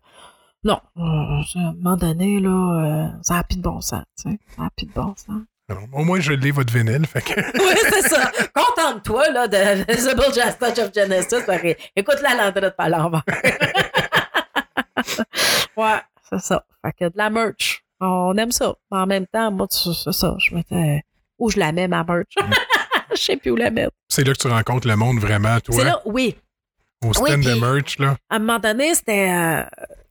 Non, 0.63 0.79
euh, 0.97 1.01
à 1.01 1.59
un 1.59 1.73
moment 1.73 1.97
donné, 1.97 2.39
là, 2.39 2.51
euh, 2.51 3.19
ça 3.23 3.35
n'a 3.35 3.43
plus 3.45 3.57
de 3.57 3.63
bon 3.63 3.81
sens. 3.81 4.05
t'sais. 4.17 4.39
Ça 4.55 4.63
n'a 4.63 4.71
plus 4.77 4.87
de 4.87 4.93
bon 4.93 5.15
sens. 5.17 5.43
Alors, 5.71 5.85
au 5.93 6.05
moins, 6.05 6.21
je 6.21 6.33
l'ai, 6.33 6.51
votre 6.51 6.73
vinyle. 6.73 7.07
Fait 7.07 7.23
que... 7.23 7.33
Oui, 7.59 7.77
c'est 7.91 8.09
ça. 8.09 8.31
Contente-toi 8.55 9.31
là, 9.31 9.49
de 9.49 9.85
Visible 9.93 10.25
Jazz 10.35 10.59
Touch 10.59 10.79
of 10.79 10.93
Genesis. 10.95 11.43
Fait 11.47 11.77
que 11.77 11.83
Écoute 11.97 12.19
la 12.23 12.45
landrette 12.45 12.77
par 12.77 12.89
l'envers. 12.89 13.25
ouais, 15.77 16.01
c'est 16.29 16.41
ça. 16.41 16.65
Fait 16.85 16.93
que 16.93 17.05
de 17.07 17.17
la 17.17 17.31
merch. 17.31 17.83
On 18.01 18.37
aime 18.37 18.53
ça. 18.53 18.75
Mais 18.91 18.99
en 18.99 19.07
même 19.07 19.27
temps, 19.27 19.51
moi, 19.51 19.67
c'est 19.71 20.13
ça. 20.13 20.35
Je 20.39 20.55
mettais. 20.55 21.03
Où 21.39 21.51
je 21.51 21.59
la 21.59 21.73
mets, 21.73 21.89
ma 21.89 22.05
merch? 22.05 22.35
Je 23.13 23.17
sais 23.17 23.37
plus 23.37 23.51
où 23.51 23.57
la 23.57 23.71
mettre. 23.71 23.91
c'est 24.09 24.23
là 24.25 24.33
que 24.33 24.39
tu 24.39 24.47
rencontres 24.47 24.87
le 24.87 24.95
monde 24.95 25.19
vraiment, 25.19 25.57
C'est 25.57 25.73
toi, 25.73 25.83
là, 25.85 26.01
oui. 26.05 26.37
au 27.05 27.13
stand 27.13 27.27
Oui, 27.39 27.45
de 27.45 27.55
merch. 27.55 27.99
Là. 27.99 28.17
À 28.31 28.37
un 28.37 28.39
moment 28.39 28.61
donné, 28.61 28.95
c'était. 28.95 29.31
euh, 29.33 29.65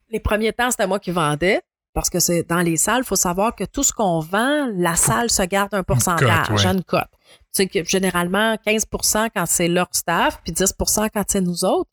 les 0.10 0.20
premiers 0.20 0.52
temps, 0.52 0.70
c'était 0.70 0.86
moi 0.86 1.00
qui 1.00 1.12
vendais. 1.12 1.62
Parce 1.94 2.10
que 2.10 2.20
c'est 2.20 2.44
dans 2.48 2.60
les 2.60 2.78
salles, 2.78 3.02
il 3.04 3.08
faut 3.08 3.16
savoir 3.16 3.56
que 3.56 3.64
tout 3.64 3.84
ce 3.84 3.94
qu'on 3.94 4.20
vend, 4.20 4.68
la 4.76 4.96
salle 4.96 5.30
se 5.32 5.42
garde 5.44 5.74
un 5.74 5.82
pourcentage, 5.84 6.48
cote, 6.50 6.58
ouais. 6.60 6.66
une 6.72 6.84
cote. 6.84 7.08
Tu 7.32 7.38
sais 7.54 7.68
que 7.68 7.84
généralement 7.84 8.54
15% 8.66 9.30
quand 9.36 9.46
c'est 9.48 9.68
leur 9.70 9.88
staff, 9.92 10.40
puis 10.44 10.52
10% 10.54 11.10
quand 11.14 11.24
c'est 11.28 11.42
nous 11.42 11.64
autres. 11.66 11.90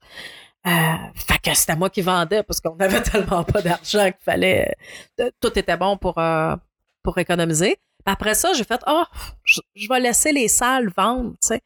Euh, 0.67 0.71
fait 1.15 1.39
que 1.39 1.55
c'était 1.55 1.77
moi 1.77 1.91
qui 1.91 2.01
vendais 2.03 2.43
parce 2.43 2.61
qu'on 2.61 2.77
avait 2.79 3.03
tellement 3.03 3.45
pas 3.45 3.63
d'argent 3.63 4.05
qu'il 4.07 4.23
fallait. 4.25 4.75
euh, 5.21 5.31
tout 5.41 5.57
était 5.59 5.77
bon 5.77 5.97
pour, 5.97 6.19
euh, 6.19 6.57
pour 7.03 7.19
économiser. 7.19 7.77
Après 8.05 8.35
ça, 8.35 8.53
j'ai 8.53 8.65
fait 8.65 8.81
Ah, 8.87 9.09
je, 9.45 9.61
vais 9.89 10.01
laisser 10.01 10.33
les 10.33 10.49
salles 10.49 10.91
vendre, 10.97 11.33
tu 11.43 11.49
sais. 11.49 11.61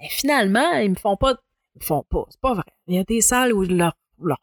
Et 0.00 0.08
finalement, 0.10 0.72
ils 0.74 0.90
me 0.90 0.94
font 0.96 1.16
pas. 1.16 1.34
Ils 1.74 1.80
me 1.80 1.84
font 1.84 2.04
pas. 2.10 2.24
C'est 2.30 2.40
pas 2.40 2.54
vrai. 2.54 2.64
Il 2.86 2.94
y 2.96 2.98
a 2.98 3.04
des 3.04 3.20
salles 3.20 3.52
où 3.52 3.62
leurs 3.62 3.94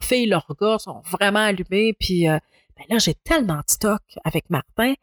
filles, 0.02 0.28
leurs 0.28 0.48
gars 0.60 0.78
sont 0.80 1.02
vraiment 1.12 1.40
allumés, 1.40 1.94
puis 2.00 2.28
euh, 2.28 2.38
ben 2.78 2.86
là, 2.90 2.98
j'ai 3.00 3.14
tellement 3.16 3.58
de 3.58 3.64
stock 3.68 4.02
avec 4.24 4.50
Martin 4.50 4.94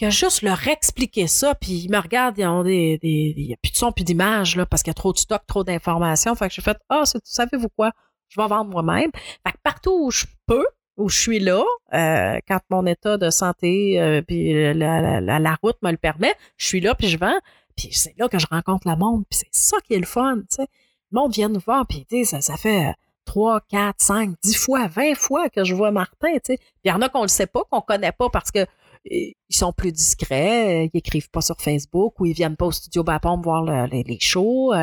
que 0.00 0.10
juste 0.10 0.42
leur 0.42 0.66
expliquer 0.68 1.26
ça, 1.26 1.56
puis 1.56 1.72
ils 1.72 1.90
me 1.90 1.98
regardent, 1.98 2.38
ils 2.38 2.46
ont 2.46 2.62
des, 2.62 3.00
il 3.02 3.40
y 3.46 3.52
a 3.52 3.56
plus 3.56 3.72
de 3.72 3.76
son, 3.76 3.90
plus 3.90 4.04
d'image 4.04 4.54
là, 4.54 4.64
parce 4.64 4.82
qu'il 4.84 4.90
y 4.90 4.92
a 4.92 4.94
trop 4.94 5.12
de 5.12 5.18
stock, 5.18 5.42
trop 5.48 5.64
d'informations. 5.64 6.34
Fait 6.36 6.48
que 6.48 6.54
j'ai 6.54 6.62
fait, 6.62 6.78
ah, 6.88 7.02
c'est- 7.04 7.18
savez-vous 7.24 7.68
quoi, 7.70 7.90
je 8.28 8.40
vais 8.40 8.48
vendre 8.48 8.70
moi-même. 8.70 9.10
Fait 9.46 9.52
que 9.52 9.58
partout 9.62 10.06
où 10.06 10.10
je 10.10 10.26
peux, 10.46 10.66
où 10.96 11.08
je 11.08 11.18
suis 11.18 11.38
là, 11.38 11.62
euh, 11.94 12.38
quand 12.46 12.60
mon 12.70 12.84
état 12.86 13.16
de 13.16 13.30
santé 13.30 14.00
euh, 14.00 14.20
puis 14.20 14.52
la, 14.74 15.20
la, 15.20 15.38
la, 15.38 15.54
route 15.62 15.76
me 15.82 15.90
le 15.90 15.96
permet, 15.96 16.34
je 16.56 16.66
suis 16.66 16.80
là 16.80 16.94
puis 16.94 17.08
je 17.08 17.18
vends. 17.18 17.38
Puis 17.76 17.90
c'est 17.92 18.14
là 18.18 18.28
que 18.28 18.38
je 18.38 18.46
rencontre 18.50 18.88
le 18.88 18.96
monde. 18.96 19.24
Puis 19.30 19.40
c'est 19.40 19.48
ça 19.52 19.76
qui 19.86 19.94
est 19.94 20.00
le 20.00 20.06
fun, 20.06 20.38
tu 20.40 20.56
sais. 20.56 20.66
Le 21.10 21.20
monde 21.20 21.32
vient 21.32 21.48
nous 21.48 21.60
voir, 21.60 21.86
puis 21.86 22.04
ça, 22.26 22.42
ça 22.42 22.56
fait 22.56 22.92
3, 23.24 23.60
4, 23.68 23.94
5, 23.98 24.30
10 24.42 24.54
fois, 24.56 24.88
20 24.88 25.14
fois 25.14 25.48
que 25.48 25.64
je 25.64 25.74
vois 25.74 25.90
Martin, 25.90 26.32
tu 26.34 26.40
sais. 26.44 26.56
Puis 26.56 26.66
il 26.84 26.88
y 26.88 26.92
en 26.92 27.00
a 27.00 27.08
qu'on 27.08 27.22
le 27.22 27.28
sait 27.28 27.46
pas, 27.46 27.62
qu'on 27.70 27.80
connaît 27.80 28.12
pas 28.12 28.28
parce 28.28 28.50
que 28.50 28.66
ils 29.04 29.34
sont 29.50 29.72
plus 29.72 29.92
discrets, 29.92 30.90
ils 30.92 30.98
écrivent 30.98 31.30
pas 31.30 31.40
sur 31.40 31.56
Facebook 31.60 32.18
ou 32.20 32.26
ils 32.26 32.34
viennent 32.34 32.56
pas 32.56 32.66
au 32.66 32.72
studio 32.72 33.04
Bapom 33.04 33.40
voir 33.40 33.86
les, 33.86 34.02
les, 34.02 34.20
shows. 34.20 34.74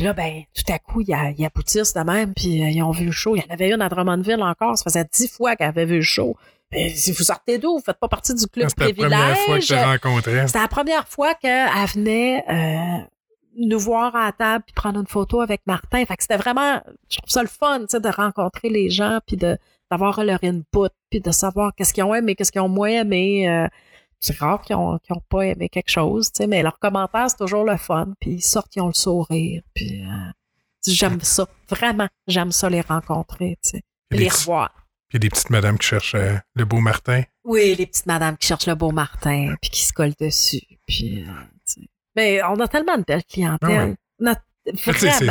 Puis 0.00 0.06
là, 0.06 0.14
ben, 0.14 0.44
tout 0.54 0.72
à 0.72 0.78
coup, 0.78 1.02
il 1.02 1.08
y 1.08 1.10
y 1.10 1.44
a 1.44 1.50
de 1.50 2.04
même, 2.10 2.32
puis 2.32 2.46
ils 2.46 2.82
ont 2.82 2.90
vu 2.90 3.04
le 3.04 3.12
show. 3.12 3.36
Il 3.36 3.42
y 3.42 3.44
en 3.44 3.52
avait 3.52 3.70
une 3.70 3.82
à 3.82 3.90
Drummondville 3.90 4.42
encore, 4.42 4.78
ça 4.78 4.84
faisait 4.84 5.04
dix 5.12 5.28
fois 5.30 5.56
qu'elle 5.56 5.68
avait 5.68 5.84
vu 5.84 5.96
le 5.96 6.00
show. 6.00 6.38
Ben, 6.72 6.88
si 6.88 7.12
vous 7.12 7.22
sortez 7.22 7.58
d'où, 7.58 7.76
vous 7.76 7.84
faites 7.84 7.98
pas 7.98 8.08
partie 8.08 8.32
du 8.32 8.46
club 8.46 8.74
privilège. 8.74 8.96
C'était 8.96 9.08
la 9.10 9.18
première 9.18 9.36
fois 9.44 9.58
que 9.58 9.64
je 9.66 9.74
rencontré. 9.74 10.46
C'était 10.46 10.58
la 10.58 10.68
première 10.68 11.06
fois 11.06 11.34
qu'elle 11.34 11.68
venait 11.94 12.44
euh, 12.48 13.04
nous 13.58 13.78
voir 13.78 14.16
à 14.16 14.24
la 14.24 14.32
table 14.32 14.64
puis 14.64 14.72
prendre 14.72 14.98
une 14.98 15.06
photo 15.06 15.42
avec 15.42 15.60
Martin. 15.66 16.02
Fait 16.06 16.16
que 16.16 16.22
c'était 16.22 16.38
vraiment, 16.38 16.80
je 17.10 17.18
trouve 17.18 17.28
ça 17.28 17.42
le 17.42 17.48
fun, 17.48 17.80
tu 17.80 17.86
sais, 17.90 18.00
de 18.00 18.08
rencontrer 18.08 18.70
les 18.70 18.88
gens 18.88 19.18
puis 19.26 19.36
de 19.36 19.58
d'avoir 19.90 20.24
leur 20.24 20.38
input 20.42 20.88
puis 21.10 21.20
de 21.20 21.30
savoir 21.30 21.74
qu'est-ce 21.76 21.92
qu'ils 21.92 22.04
ont 22.04 22.14
aimé, 22.14 22.36
qu'est-ce 22.36 22.52
qu'ils 22.52 22.62
ont 22.62 22.68
moins 22.70 22.88
aimé. 22.88 23.50
Euh, 23.50 23.68
c'est 24.20 24.36
rare 24.38 24.62
qu'ils 24.62 24.76
ont, 24.76 24.98
qu'ils 24.98 25.16
ont 25.16 25.22
pas 25.28 25.46
aimé 25.46 25.68
quelque 25.68 25.90
chose, 25.90 26.30
tu 26.30 26.42
sais, 26.42 26.46
mais 26.46 26.62
leurs 26.62 26.78
commentaires, 26.78 27.30
c'est 27.30 27.38
toujours 27.38 27.64
le 27.64 27.76
fun. 27.76 28.12
Puis 28.20 28.32
ils 28.32 28.42
sortent, 28.42 28.74
ils 28.76 28.82
ont 28.82 28.88
le 28.88 28.94
sourire. 28.94 29.62
Puis 29.74 30.02
euh, 30.02 30.30
j'aime 30.86 31.20
ça. 31.22 31.48
Vraiment, 31.68 32.08
j'aime 32.26 32.52
ça 32.52 32.68
les 32.68 32.82
rencontrer, 32.82 33.58
tu 33.62 33.70
sais. 33.70 33.82
Les 34.10 34.28
revoir. 34.28 34.70
Puis 35.08 35.16
il 35.16 35.16
y 35.16 35.16
a 35.16 35.20
des 35.20 35.30
petites 35.30 35.50
madames 35.50 35.78
qui 35.78 35.88
cherchent 35.88 36.14
euh, 36.14 36.36
le 36.54 36.64
beau 36.64 36.80
Martin. 36.80 37.22
Oui, 37.44 37.74
les 37.74 37.86
petites 37.86 38.06
madames 38.06 38.36
qui 38.36 38.46
cherchent 38.46 38.66
le 38.66 38.74
beau 38.74 38.90
Martin, 38.90 39.54
puis 39.60 39.70
qui 39.70 39.82
se 39.82 39.92
collent 39.92 40.14
dessus. 40.20 40.66
Puis, 40.86 41.24
euh, 41.24 41.82
mais 42.14 42.42
on 42.42 42.60
a 42.60 42.68
tellement 42.68 42.98
de 42.98 43.04
belles 43.04 43.24
clientèles. 43.24 43.96
Ah 44.26 44.34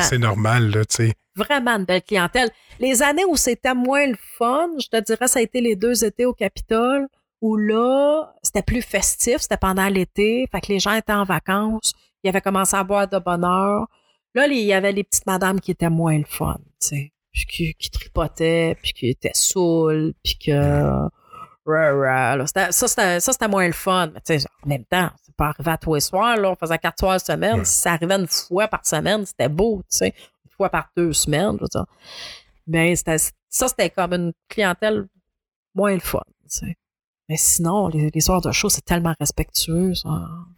c'est 0.02 0.18
normal, 0.18 0.72
là, 0.72 0.86
tu 0.86 0.96
sais. 0.96 1.14
Vraiment 1.36 1.78
une 1.78 1.86
belle 1.86 2.02
clientèle. 2.02 2.50
Les 2.80 3.04
années 3.04 3.26
où 3.26 3.38
c'était 3.38 3.76
moins 3.76 4.08
le 4.08 4.18
fun, 4.38 4.70
je 4.80 4.88
te 4.88 5.00
dirais, 5.02 5.28
ça 5.28 5.40
a 5.40 5.42
été 5.42 5.62
les 5.62 5.76
deux 5.76 6.04
étés 6.04 6.26
au 6.26 6.34
Capitole, 6.34 7.08
où 7.42 7.56
là, 7.58 8.34
c'était 8.44 8.64
plus 8.64 8.82
festif, 8.82 9.38
c'était 9.38 9.58
pendant 9.58 9.88
l'été, 9.88 10.48
fait 10.52 10.62
que 10.62 10.68
les 10.68 10.80
gens 10.80 10.94
étaient 10.94 11.14
en 11.14 11.24
vacances, 11.24 11.94
ils 12.24 12.30
avaient 12.30 12.42
commencé 12.42 12.76
à 12.76 12.84
boire 12.84 13.08
de 13.08 13.18
bonne 13.20 13.44
heure. 13.44 13.88
Là, 14.36 14.48
il 14.48 14.58
y 14.60 14.74
avait 14.74 14.92
les 14.92 15.04
petites 15.04 15.26
madames 15.26 15.60
qui 15.60 15.72
étaient 15.72 15.90
moins 15.90 16.18
le 16.18 16.26
fun, 16.26 16.58
tu 16.82 16.88
sais, 16.88 17.14
puis 17.32 17.46
qui, 17.46 17.74
qui 17.76 17.90
tripotaient, 17.90 18.78
puis 18.82 18.94
qui 18.94 19.10
étaient 19.10 19.32
saoules, 19.34 20.14
puis 20.24 20.38
que... 20.38 21.10
ça, 22.48 22.88
c'était, 22.88 23.20
ça, 23.20 23.32
c'était 23.32 23.48
moins 23.48 23.68
le 23.68 23.74
fun. 23.74 24.08
Mais 24.14 24.22
tu 24.22 24.40
sais, 24.40 24.48
en 24.64 24.70
même 24.70 24.86
temps, 24.86 25.10
c'est 25.24 25.36
pas 25.36 25.50
arrivé 25.50 25.72
à 25.72 25.78
tous 25.78 25.94
les 25.94 26.02
soirs, 26.02 26.36
là. 26.36 26.50
On 26.52 26.56
faisait 26.56 26.80
quatre 26.80 26.98
soirs 27.00 27.22
semaine. 27.22 27.64
Si 27.64 27.82
ça 27.82 27.94
arrivait 27.94 28.16
une 28.16 28.28
fois 28.28 28.68
par 28.68 28.86
semaine, 28.86 29.26
c'était 29.26 29.50
beau, 29.50 29.84
tu 29.90 29.98
sais. 29.98 30.14
Une 30.46 30.52
fois 30.58 30.70
par 30.70 30.90
deux 30.98 31.14
semaines, 31.14 31.58
je 31.58 31.62
veux 31.62 31.68
dire. 31.70 31.86
Mais 32.66 32.96
ça, 32.96 33.18
c'était 33.68 33.90
comme 33.92 34.14
une 34.14 34.34
clientèle 34.48 35.08
moins 35.76 35.94
le 35.94 36.00
fun, 36.00 36.24
tu 36.44 36.58
sais. 36.58 36.78
Mais 37.30 37.38
sinon, 37.38 37.88
les, 37.88 38.10
les 38.14 38.22
soirs 38.22 38.42
de 38.42 38.52
show, 38.52 38.70
c'est 38.70 38.84
tellement 38.84 39.14
respectueux. 39.20 39.94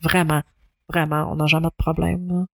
Vraiment, 0.01 0.41
vraiment, 0.91 1.31
on 1.31 1.35
n'a 1.35 1.45
jamais 1.45 1.67
de 1.67 1.75
problème. 1.77 2.45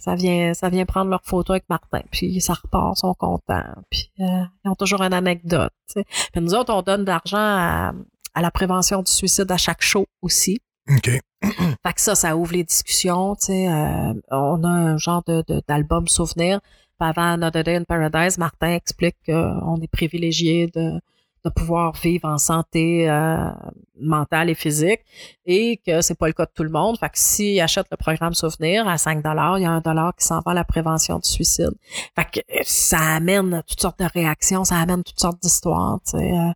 ça 0.00 0.14
vient, 0.14 0.54
ça 0.54 0.68
vient 0.68 0.86
prendre 0.86 1.10
leur 1.10 1.22
photo 1.24 1.52
avec 1.52 1.64
Martin, 1.68 2.02
puis 2.10 2.40
ça 2.40 2.54
repart, 2.54 2.96
ils 2.96 3.00
sont 3.00 3.14
contents, 3.14 3.64
puis 3.90 4.10
euh, 4.20 4.44
ils 4.64 4.70
ont 4.70 4.74
toujours 4.74 5.02
une 5.02 5.12
anecdote. 5.12 5.72
nous 6.36 6.54
autres, 6.54 6.72
on 6.72 6.82
donne 6.82 7.02
de 7.02 7.10
l'argent 7.10 7.38
à, 7.38 7.92
la 8.40 8.50
prévention 8.52 9.02
du 9.02 9.10
suicide 9.10 9.50
à 9.50 9.56
chaque 9.56 9.82
show 9.82 10.06
aussi. 10.22 10.60
OK. 10.88 11.10
fait 11.42 11.92
que 11.92 12.00
ça, 12.00 12.14
ça 12.14 12.36
ouvre 12.36 12.52
les 12.52 12.64
discussions. 12.64 13.36
Euh, 13.48 14.14
on 14.30 14.64
a 14.64 14.68
un 14.68 14.96
genre 14.96 15.24
de, 15.26 15.42
d'album 15.66 16.06
souvenir. 16.06 16.60
avant 17.00 17.32
Another 17.32 17.64
Day 17.64 17.76
in 17.76 17.84
Paradise, 17.84 18.38
Martin 18.38 18.74
explique 18.74 19.16
qu'on 19.26 19.80
est 19.80 19.90
privilégié 19.90 20.68
de 20.68 21.00
de 21.44 21.50
pouvoir 21.50 21.92
vivre 21.92 22.28
en 22.28 22.38
santé 22.38 23.08
euh, 23.08 23.50
mentale 24.00 24.50
et 24.50 24.54
physique 24.54 25.00
et 25.46 25.80
que 25.84 26.00
c'est 26.00 26.16
pas 26.16 26.26
le 26.26 26.32
cas 26.32 26.46
de 26.46 26.50
tout 26.54 26.62
le 26.62 26.70
monde. 26.70 26.98
Fait 26.98 27.08
que 27.08 27.18
s'ils 27.18 27.60
achètent 27.60 27.90
le 27.90 27.96
programme 27.96 28.34
Souvenir 28.34 28.86
à 28.88 28.98
5 28.98 29.18
il 29.18 29.62
y 29.62 29.66
a 29.66 29.70
un 29.70 29.80
dollar 29.80 30.14
qui 30.16 30.24
s'en 30.24 30.40
va 30.40 30.52
à 30.52 30.54
la 30.54 30.64
prévention 30.64 31.18
du 31.18 31.28
suicide. 31.28 31.72
Fait 32.14 32.24
que 32.30 32.40
euh, 32.40 32.62
ça 32.64 33.00
amène 33.16 33.62
toutes 33.66 33.80
sortes 33.80 33.98
de 33.98 34.08
réactions, 34.12 34.64
ça 34.64 34.76
amène 34.76 35.02
toutes 35.02 35.20
sortes 35.20 35.40
d'histoires. 35.42 36.00
Euh. 36.14 36.52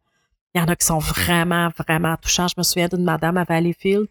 Il 0.55 0.61
y 0.61 0.61
en 0.61 0.69
a 0.69 0.77
qui 0.77 0.85
sont 0.85 0.99
vraiment, 0.99 1.71
vraiment 1.79 2.15
touchants. 2.17 2.47
Je 2.49 2.55
me 2.59 2.63
souviens 2.63 2.89
d'une 2.89 3.05
madame 3.05 3.39
à 3.39 3.45
Valleyfield 3.45 4.07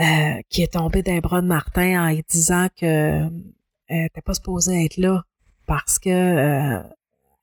euh, 0.00 0.40
qui 0.48 0.62
est 0.62 0.72
tombée 0.72 1.02
d'un 1.02 1.18
bras 1.18 1.42
de 1.42 1.46
Martin 1.46 2.08
en 2.08 2.18
disant 2.28 2.68
que 2.78 3.24
euh, 3.24 3.28
n'était 3.90 4.22
pas 4.22 4.34
supposée 4.34 4.86
être 4.86 4.96
là 4.96 5.22
parce 5.66 5.98
que 5.98 6.80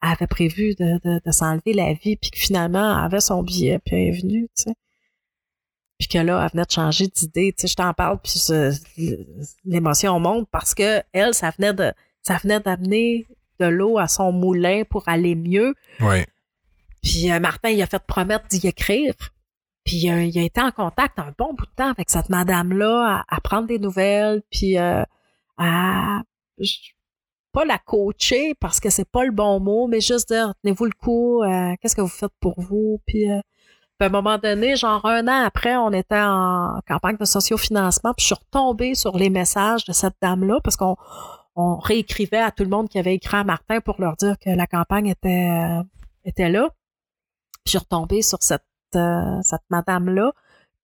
avait 0.02 0.28
prévu 0.28 0.76
de, 0.76 1.00
de, 1.04 1.22
de 1.24 1.32
s'enlever 1.32 1.74
la 1.74 1.94
vie, 1.94 2.18
puis 2.18 2.32
que 2.32 2.40
finalement, 2.40 2.98
elle 2.98 3.06
avait 3.06 3.20
son 3.20 3.44
billet, 3.44 3.80
puis 3.80 3.96
elle 3.96 4.08
est 4.14 4.22
venue, 4.22 4.50
tu 4.56 4.64
sais. 4.64 4.76
Puis 5.98 6.08
que 6.08 6.20
là, 6.20 6.44
elle 6.44 6.52
venait 6.52 6.66
de 6.66 6.72
changer 6.72 7.08
d'idée, 7.08 7.54
tu 7.58 7.62
sais, 7.62 7.68
je 7.68 7.76
t'en 7.76 7.94
parle, 7.94 8.20
puis 8.22 8.40
l'émotion 9.66 10.20
monte 10.20 10.48
parce 10.52 10.76
que 10.76 11.02
elle, 11.12 11.34
ça 11.34 11.50
venait 11.50 11.74
de, 11.74 11.92
ça 12.22 12.38
venait 12.38 12.60
d'amener 12.60 13.26
de 13.60 13.66
l'eau 13.66 13.98
à 13.98 14.08
son 14.08 14.32
moulin 14.32 14.84
pour 14.88 15.08
aller 15.10 15.34
mieux. 15.34 15.74
Oui. 16.00 16.24
Puis 17.02 17.32
euh, 17.32 17.40
Martin, 17.40 17.70
il 17.70 17.82
a 17.82 17.88
fait 17.88 18.04
promettre 18.06 18.48
d'y 18.48 18.68
écrire. 18.68 19.16
Puis 19.84 20.12
euh, 20.12 20.24
il 20.24 20.38
a 20.38 20.44
été 20.44 20.62
en 20.62 20.72
contact 20.72 21.18
un 21.18 21.34
bon 21.38 21.54
bout 21.54 21.66
de 21.66 21.72
temps 21.76 21.90
avec 21.90 22.10
cette 22.10 22.30
madame-là, 22.30 23.24
à, 23.28 23.42
prendre 23.42 23.68
des 23.68 23.80
nouvelles, 23.80 24.42
puis 24.52 24.78
euh, 24.78 25.04
à 25.58 26.22
pas 27.58 27.66
la 27.66 27.80
coacher 27.80 28.54
parce 28.60 28.80
que 28.80 28.92
c'est 28.92 29.10
pas 29.10 29.26
le 29.26 29.32
bon 29.32 29.60
mot, 29.60 29.88
mais 29.88 30.00
juste 30.00 30.32
dire 30.32 30.54
tenez-vous 30.62 30.86
le 30.86 30.92
coup, 30.92 31.42
euh, 31.42 31.74
qu'est-ce 31.82 31.96
que 31.96 32.02
vous 32.02 32.08
faites 32.08 32.32
pour 32.40 32.54
vous, 32.62 33.02
puis, 33.08 33.32
euh, 33.32 33.40
à 34.00 34.06
un 34.06 34.10
moment 34.10 34.38
donné, 34.38 34.76
genre 34.76 35.04
un 35.08 35.28
an 35.28 35.44
après, 35.44 35.76
on 35.76 35.92
était 35.92 36.22
en 36.22 36.80
campagne 36.88 37.18
de 37.18 37.26
sociofinancement, 37.26 38.14
puis 38.14 38.22
je 38.22 38.26
suis 38.28 38.36
retombée 38.36 38.94
sur 38.94 39.18
les 39.18 39.32
messages 39.32 39.86
de 39.86 39.92
cette 39.92 40.14
dame-là 40.22 40.60
parce 40.64 40.78
qu'on 40.78 40.98
on 41.56 41.78
réécrivait 41.78 42.38
à 42.38 42.52
tout 42.52 42.64
le 42.64 42.70
monde 42.70 42.90
qui 42.90 43.00
avait 43.00 43.16
écrit 43.16 43.38
à 43.38 43.44
Martin 43.44 43.82
pour 43.82 44.00
leur 44.00 44.18
dire 44.18 44.38
que 44.38 44.52
la 44.52 44.68
campagne 44.68 45.08
était 45.08 45.50
euh, 45.50 45.82
était 46.26 46.50
là. 46.50 46.70
Puis 46.70 47.62
je 47.66 47.70
suis 47.72 47.80
retombée 47.80 48.22
sur 48.22 48.38
cette 48.44 48.62
cette 48.94 49.66
madame-là 49.72 50.32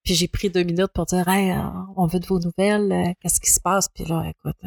puis 0.03 0.15
j'ai 0.15 0.27
pris 0.27 0.49
deux 0.49 0.63
minutes 0.63 0.91
pour 0.93 1.05
dire 1.05 1.27
Hey, 1.27 1.55
on 1.95 2.05
veut 2.07 2.19
de 2.19 2.25
vos 2.25 2.39
nouvelles, 2.39 3.13
qu'est-ce 3.21 3.39
qui 3.39 3.49
se 3.49 3.59
passe? 3.59 3.89
Puis 3.89 4.05
là, 4.05 4.23
écoute, 4.27 4.57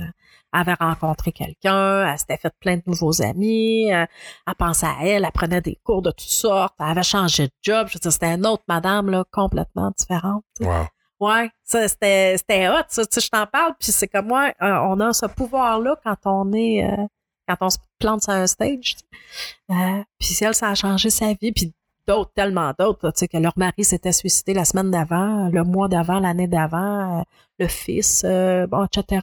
avait 0.53 0.74
rencontré 0.74 1.32
quelqu'un, 1.32 2.07
elle 2.07 2.18
s'était 2.18 2.37
fait 2.37 2.55
plein 2.61 2.76
de 2.76 2.82
nouveaux 2.87 3.22
amis, 3.22 3.93
euh, 3.93 4.07
elle 4.47 4.55
pensait 4.55 4.87
à 4.87 4.97
elle, 5.03 5.24
elle 5.24 5.32
prenait 5.32 5.61
des 5.61 5.78
cours 5.84 6.03
de 6.03 6.11
toutes 6.11 6.20
sortes, 6.20 6.74
elle 6.80 6.87
avait 6.87 7.03
changé 7.03 7.49
de 7.49 7.53
job. 7.62 7.89
Je 7.89 7.95
veux 7.95 8.01
dire, 8.01 8.12
c'était 8.12 8.34
une 8.34 8.47
autre 8.47 8.64
madame 8.68 9.11
là, 9.11 9.24
complètement 9.30 9.93
différente. 9.97 10.45
Wow. 10.61 10.87
Ouais, 11.18 11.51
ça 11.64 11.89
c'était 11.89 12.37
c'était 12.37 12.68
hot, 12.68 12.82
ça, 12.89 13.07
tu 13.07 13.14
sais, 13.14 13.20
je 13.26 13.30
t'en 13.30 13.47
parle, 13.47 13.72
puis 13.78 13.91
c'est 13.91 14.09
comme 14.09 14.26
moi, 14.26 14.53
euh, 14.62 14.78
on 14.84 15.01
a 15.01 15.12
ce 15.12 15.26
pouvoir-là 15.26 15.97
quand 16.05 16.16
on 16.24 16.53
est 16.53 16.84
euh, 16.84 17.07
quand 17.49 17.57
on 17.61 17.70
se 17.70 17.78
plante 17.99 18.22
sur 18.22 18.32
un 18.32 18.47
stage. 18.47 18.97
puis 19.68 20.37
elle, 20.41 20.55
ça 20.55 20.68
a 20.68 20.74
changé 20.74 21.11
sa 21.11 21.32
vie, 21.32 21.53
puis 21.53 21.72
d'autres, 22.07 22.32
tellement 22.34 22.72
d'autres, 22.78 23.11
tu 23.11 23.20
sais, 23.20 23.28
que 23.28 23.38
leur 23.38 23.52
mari 23.57 23.84
s'était 23.84 24.12
suicidé 24.12 24.54
la 24.54 24.64
semaine 24.64 24.90
d'avant, 24.90 25.48
le 25.48 25.64
mois 25.64 25.88
d'avant, 25.88 26.20
l'année 26.20 26.48
d'avant, 26.48 27.24
le 27.59 27.68
fils, 27.68 28.24
bon, 28.24 28.84
etc. 28.84 29.22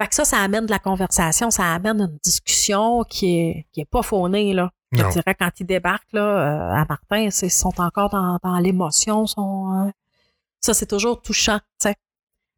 Fait 0.00 0.08
que 0.08 0.14
ça, 0.14 0.24
ça 0.24 0.38
amène 0.38 0.66
de 0.66 0.70
la 0.70 0.78
conversation, 0.78 1.50
ça 1.50 1.74
amène 1.74 2.00
une 2.00 2.18
discussion 2.24 3.04
qui 3.04 3.38
est, 3.38 3.66
qui 3.72 3.82
est 3.82 3.90
pas 3.90 4.02
faunée, 4.02 4.54
là. 4.54 4.70
Je 4.92 5.08
dirais, 5.08 5.36
quand 5.38 5.50
ils 5.60 5.66
débarquent, 5.66 6.12
là, 6.12 6.22
euh, 6.22 6.80
à 6.80 6.84
Martin, 6.88 7.18
ils 7.18 7.50
sont 7.50 7.80
encore 7.80 8.10
dans, 8.10 8.38
dans 8.42 8.58
l'émotion, 8.58 9.26
sont, 9.26 9.86
euh, 9.86 9.90
ça, 10.60 10.74
c'est 10.74 10.86
toujours 10.86 11.22
touchant, 11.22 11.58
tu 11.80 11.88
sais. 11.88 11.94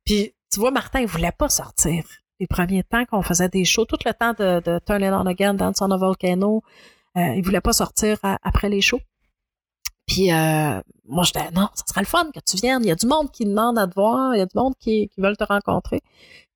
Puis, 0.05 0.35
tu 0.51 0.61
vois, 0.61 0.71
Martin, 0.71 1.01
il 1.01 1.07
voulait 1.07 1.33
pas 1.33 1.49
sortir. 1.49 2.05
Les 2.41 2.47
premiers 2.47 2.85
temps 2.85 3.05
qu'on 3.05 3.23
faisait 3.23 3.49
des 3.49 3.65
shows, 3.65 3.85
tout 3.85 3.99
le 4.05 4.13
temps 4.13 4.33
de, 4.33 4.61
de 4.61 4.81
Turn 4.87 5.03
It 5.03 5.13
On 5.13 5.27
Again, 5.27 5.55
Dance 5.55 5.83
on 5.83 5.91
a 5.91 5.97
Volcano, 5.97 6.63
euh, 7.17 7.35
il 7.37 7.45
voulait 7.45 7.61
pas 7.61 7.73
sortir 7.73 8.19
après 8.23 8.69
les 8.69 8.81
shows. 8.81 9.01
Puis 10.13 10.31
euh, 10.31 10.79
moi, 11.09 11.25
je 11.25 11.33
disais, 11.33 11.51
non, 11.53 11.69
ça 11.75 11.85
serait 11.87 12.03
le 12.03 12.07
fun 12.07 12.31
que 12.35 12.41
tu 12.41 12.59
viennes. 12.59 12.83
Il 12.85 12.89
y 12.89 12.91
a 12.91 12.95
du 12.95 13.07
monde 13.07 13.31
qui 13.31 13.47
demande 13.47 13.79
à 13.79 13.87
te 13.87 13.95
voir, 13.95 14.35
il 14.35 14.39
y 14.39 14.43
a 14.43 14.47
du 14.47 14.55
monde 14.55 14.75
qui, 14.79 15.09
qui 15.09 15.21
veulent 15.23 15.39
te 15.39 15.45
rencontrer. 15.45 16.03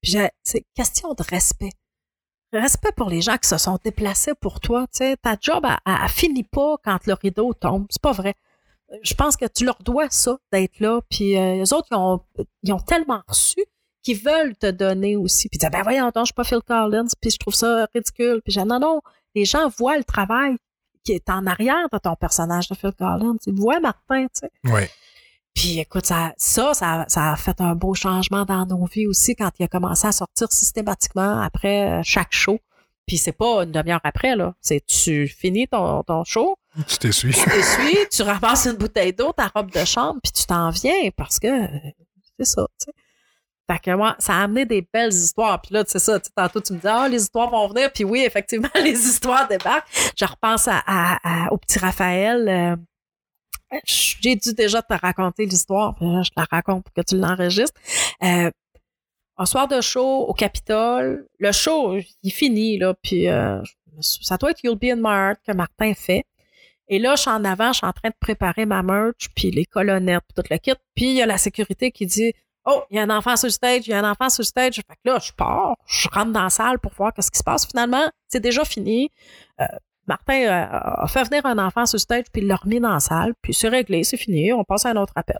Puis 0.02 0.16
c'est 0.42 0.66
question 0.74 1.14
de 1.14 1.22
respect. 1.22 1.70
Respect 2.52 2.92
pour 2.94 3.08
les 3.08 3.22
gens 3.22 3.38
qui 3.38 3.48
se 3.48 3.56
sont 3.56 3.78
déplacés 3.82 4.34
pour 4.38 4.60
toi. 4.60 4.86
Tu 4.92 4.98
sais, 4.98 5.16
ta 5.16 5.36
job, 5.40 5.64
elle, 5.86 6.08
finit 6.10 6.44
pas 6.44 6.76
quand 6.84 7.06
le 7.06 7.14
rideau 7.14 7.54
tombe. 7.54 7.86
C'est 7.88 8.02
pas 8.02 8.12
vrai. 8.12 8.34
Je 9.02 9.14
pense 9.14 9.38
que 9.38 9.46
tu 9.46 9.64
leur 9.64 9.78
dois 9.82 10.10
ça, 10.10 10.36
d'être 10.52 10.78
là. 10.78 11.00
Puis 11.10 11.38
euh, 11.38 11.54
les 11.54 11.72
autres, 11.72 11.88
ils 11.90 11.96
ont, 11.96 12.20
ils 12.62 12.72
ont 12.74 12.78
tellement 12.78 13.22
reçu 13.26 13.64
qu'ils 14.02 14.18
veulent 14.18 14.56
te 14.56 14.70
donner 14.70 15.16
aussi. 15.16 15.48
Puis 15.48 15.58
tu 15.58 15.68
ben 15.70 15.82
voyons, 15.82 16.10
je 16.14 16.24
suis 16.24 16.34
pas 16.34 16.44
Phil 16.44 16.60
Collins, 16.60 17.08
puis 17.20 17.30
je 17.30 17.38
trouve 17.38 17.54
ça 17.54 17.86
ridicule. 17.94 18.42
Puis 18.44 18.54
non, 18.58 18.78
non, 18.78 19.00
les 19.34 19.46
gens 19.46 19.68
voient 19.70 19.96
le 19.96 20.04
travail 20.04 20.56
qui 21.06 21.12
est 21.12 21.30
en 21.30 21.46
arrière 21.46 21.88
de 21.92 21.98
ton 21.98 22.16
personnage 22.16 22.68
de 22.68 22.74
Phil 22.74 22.92
Collins. 22.98 23.36
Tu 23.42 23.52
vois 23.52 23.80
Martin, 23.80 24.26
tu 24.26 24.40
sais. 24.40 24.50
Ouais. 24.70 24.90
Puis 25.54 25.78
écoute, 25.78 26.04
ça, 26.04 26.34
ça, 26.36 26.74
ça, 26.74 27.06
ça 27.08 27.32
a 27.32 27.36
fait 27.36 27.60
un 27.62 27.74
beau 27.74 27.94
changement 27.94 28.44
dans 28.44 28.66
nos 28.66 28.84
vies 28.84 29.06
aussi 29.06 29.34
quand 29.34 29.50
il 29.58 29.64
a 29.64 29.68
commencé 29.68 30.06
à 30.06 30.12
sortir 30.12 30.52
systématiquement 30.52 31.40
après 31.40 31.90
euh, 31.90 32.00
chaque 32.04 32.32
show. 32.32 32.58
Puis 33.06 33.16
c'est 33.18 33.32
pas 33.32 33.62
une 33.62 33.70
demi-heure 33.70 34.00
après, 34.02 34.34
là. 34.36 34.54
C'est 34.60 34.84
tu 34.84 35.28
finis 35.28 35.68
ton, 35.68 36.02
ton 36.02 36.24
show, 36.24 36.56
Tu 36.88 36.98
t'essuies. 36.98 37.32
tu 37.32 37.44
t'essuies, 37.48 38.08
tu 38.10 38.22
ramasses 38.22 38.66
une 38.66 38.76
bouteille 38.76 39.12
d'eau, 39.12 39.32
ta 39.32 39.46
robe 39.46 39.70
de 39.70 39.84
chambre, 39.84 40.18
puis 40.22 40.32
tu 40.32 40.44
t'en 40.44 40.70
viens 40.70 41.10
parce 41.16 41.38
que 41.38 41.46
euh, 41.46 41.78
c'est 42.38 42.44
ça, 42.46 42.66
tu 42.80 42.86
sais. 42.86 42.92
Fait 43.70 43.78
que 43.80 43.90
moi, 43.96 44.14
ça 44.18 44.34
a 44.36 44.44
amené 44.44 44.64
des 44.64 44.86
belles 44.92 45.12
histoires. 45.12 45.60
Puis 45.60 45.74
là, 45.74 45.82
ça, 45.86 45.98
tu 46.20 46.24
sais, 46.26 46.30
tantôt 46.36 46.60
tu 46.60 46.72
me 46.72 46.78
dis, 46.78 46.86
ah, 46.86 47.08
les 47.08 47.20
histoires 47.22 47.50
vont 47.50 47.66
venir. 47.68 47.90
Puis 47.92 48.04
oui, 48.04 48.22
effectivement, 48.24 48.68
les 48.76 48.92
histoires 48.92 49.48
débarquent. 49.48 49.88
Je 50.16 50.24
repense 50.24 50.68
à, 50.68 50.82
à- 50.86 51.46
à- 51.46 51.52
au 51.52 51.58
petit 51.58 51.78
Raphaël. 51.78 52.48
euh, 52.48 52.76
j'ai 53.84 54.36
dû 54.36 54.54
déjà 54.54 54.80
te 54.80 54.94
raconter 54.94 55.44
l'histoire, 55.44 55.96
je 56.00 56.28
te 56.30 56.34
la 56.36 56.46
raconte 56.48 56.84
pour 56.84 56.92
que 56.94 57.00
tu 57.02 57.16
l'enregistres. 57.18 57.80
Euh, 58.22 58.50
un 59.38 59.44
soir 59.44 59.66
de 59.66 59.80
show 59.80 60.20
au 60.26 60.32
Capitole, 60.32 61.26
le 61.40 61.50
show, 61.52 61.96
il 62.22 62.30
finit, 62.32 62.78
là, 62.78 62.94
puis 63.02 63.28
euh, 63.28 63.60
ça 64.00 64.36
doit 64.36 64.52
être 64.52 64.62
You'll 64.62 64.78
Be 64.78 64.84
in 64.92 64.96
My 64.96 65.08
Heart 65.08 65.40
que 65.46 65.52
Martin 65.52 65.92
fait. 65.94 66.24
Et 66.88 67.00
là, 67.00 67.16
je 67.16 67.22
suis 67.22 67.30
en 67.30 67.44
avant, 67.44 67.72
je 67.72 67.78
suis 67.78 67.86
en 67.86 67.92
train 67.92 68.10
de 68.10 68.14
préparer 68.20 68.64
ma 68.66 68.82
merch, 68.84 69.28
puis 69.34 69.50
les 69.50 69.64
colonnettes, 69.66 70.22
puis 70.32 70.42
tout 70.42 70.48
le 70.48 70.58
kit. 70.58 70.72
Puis 70.94 71.06
il 71.06 71.14
y 71.16 71.22
a 71.22 71.26
la 71.26 71.36
sécurité 71.36 71.90
qui 71.90 72.06
dit 72.06 72.32
Oh, 72.66 72.82
il 72.90 72.96
y 72.96 72.98
a 72.98 73.02
un 73.02 73.10
enfant 73.10 73.36
sur 73.36 73.46
le 73.46 73.52
stage, 73.52 73.86
il 73.86 73.90
y 73.90 73.94
a 73.94 73.98
un 74.00 74.10
enfant 74.10 74.28
sur 74.28 74.42
le 74.42 74.46
stage. 74.46 74.74
Fait 74.76 74.82
que 74.82 75.00
là, 75.04 75.18
je 75.20 75.32
pars, 75.32 75.76
je 75.86 76.08
rentre 76.08 76.32
dans 76.32 76.42
la 76.42 76.50
salle 76.50 76.78
pour 76.80 76.92
voir 76.94 77.12
ce 77.18 77.30
qui 77.30 77.38
se 77.38 77.44
passe. 77.44 77.64
Finalement, 77.66 78.10
c'est 78.28 78.40
déjà 78.40 78.64
fini. 78.64 79.10
Euh, 79.60 79.66
Martin 80.06 80.42
euh, 80.42 80.66
a 80.70 81.06
fait 81.08 81.24
venir 81.24 81.44
un 81.46 81.58
enfant 81.58 81.86
sur 81.86 81.96
le 81.96 82.00
stage, 82.00 82.24
puis 82.32 82.42
il 82.42 82.48
l'a 82.48 82.56
remis 82.56 82.80
dans 82.80 82.92
la 82.92 83.00
salle, 83.00 83.34
puis 83.42 83.54
c'est 83.54 83.68
réglé, 83.68 84.04
c'est 84.04 84.16
fini, 84.16 84.52
on 84.52 84.64
passe 84.64 84.86
à 84.86 84.90
un 84.90 84.96
autre 84.96 85.12
appel. 85.16 85.38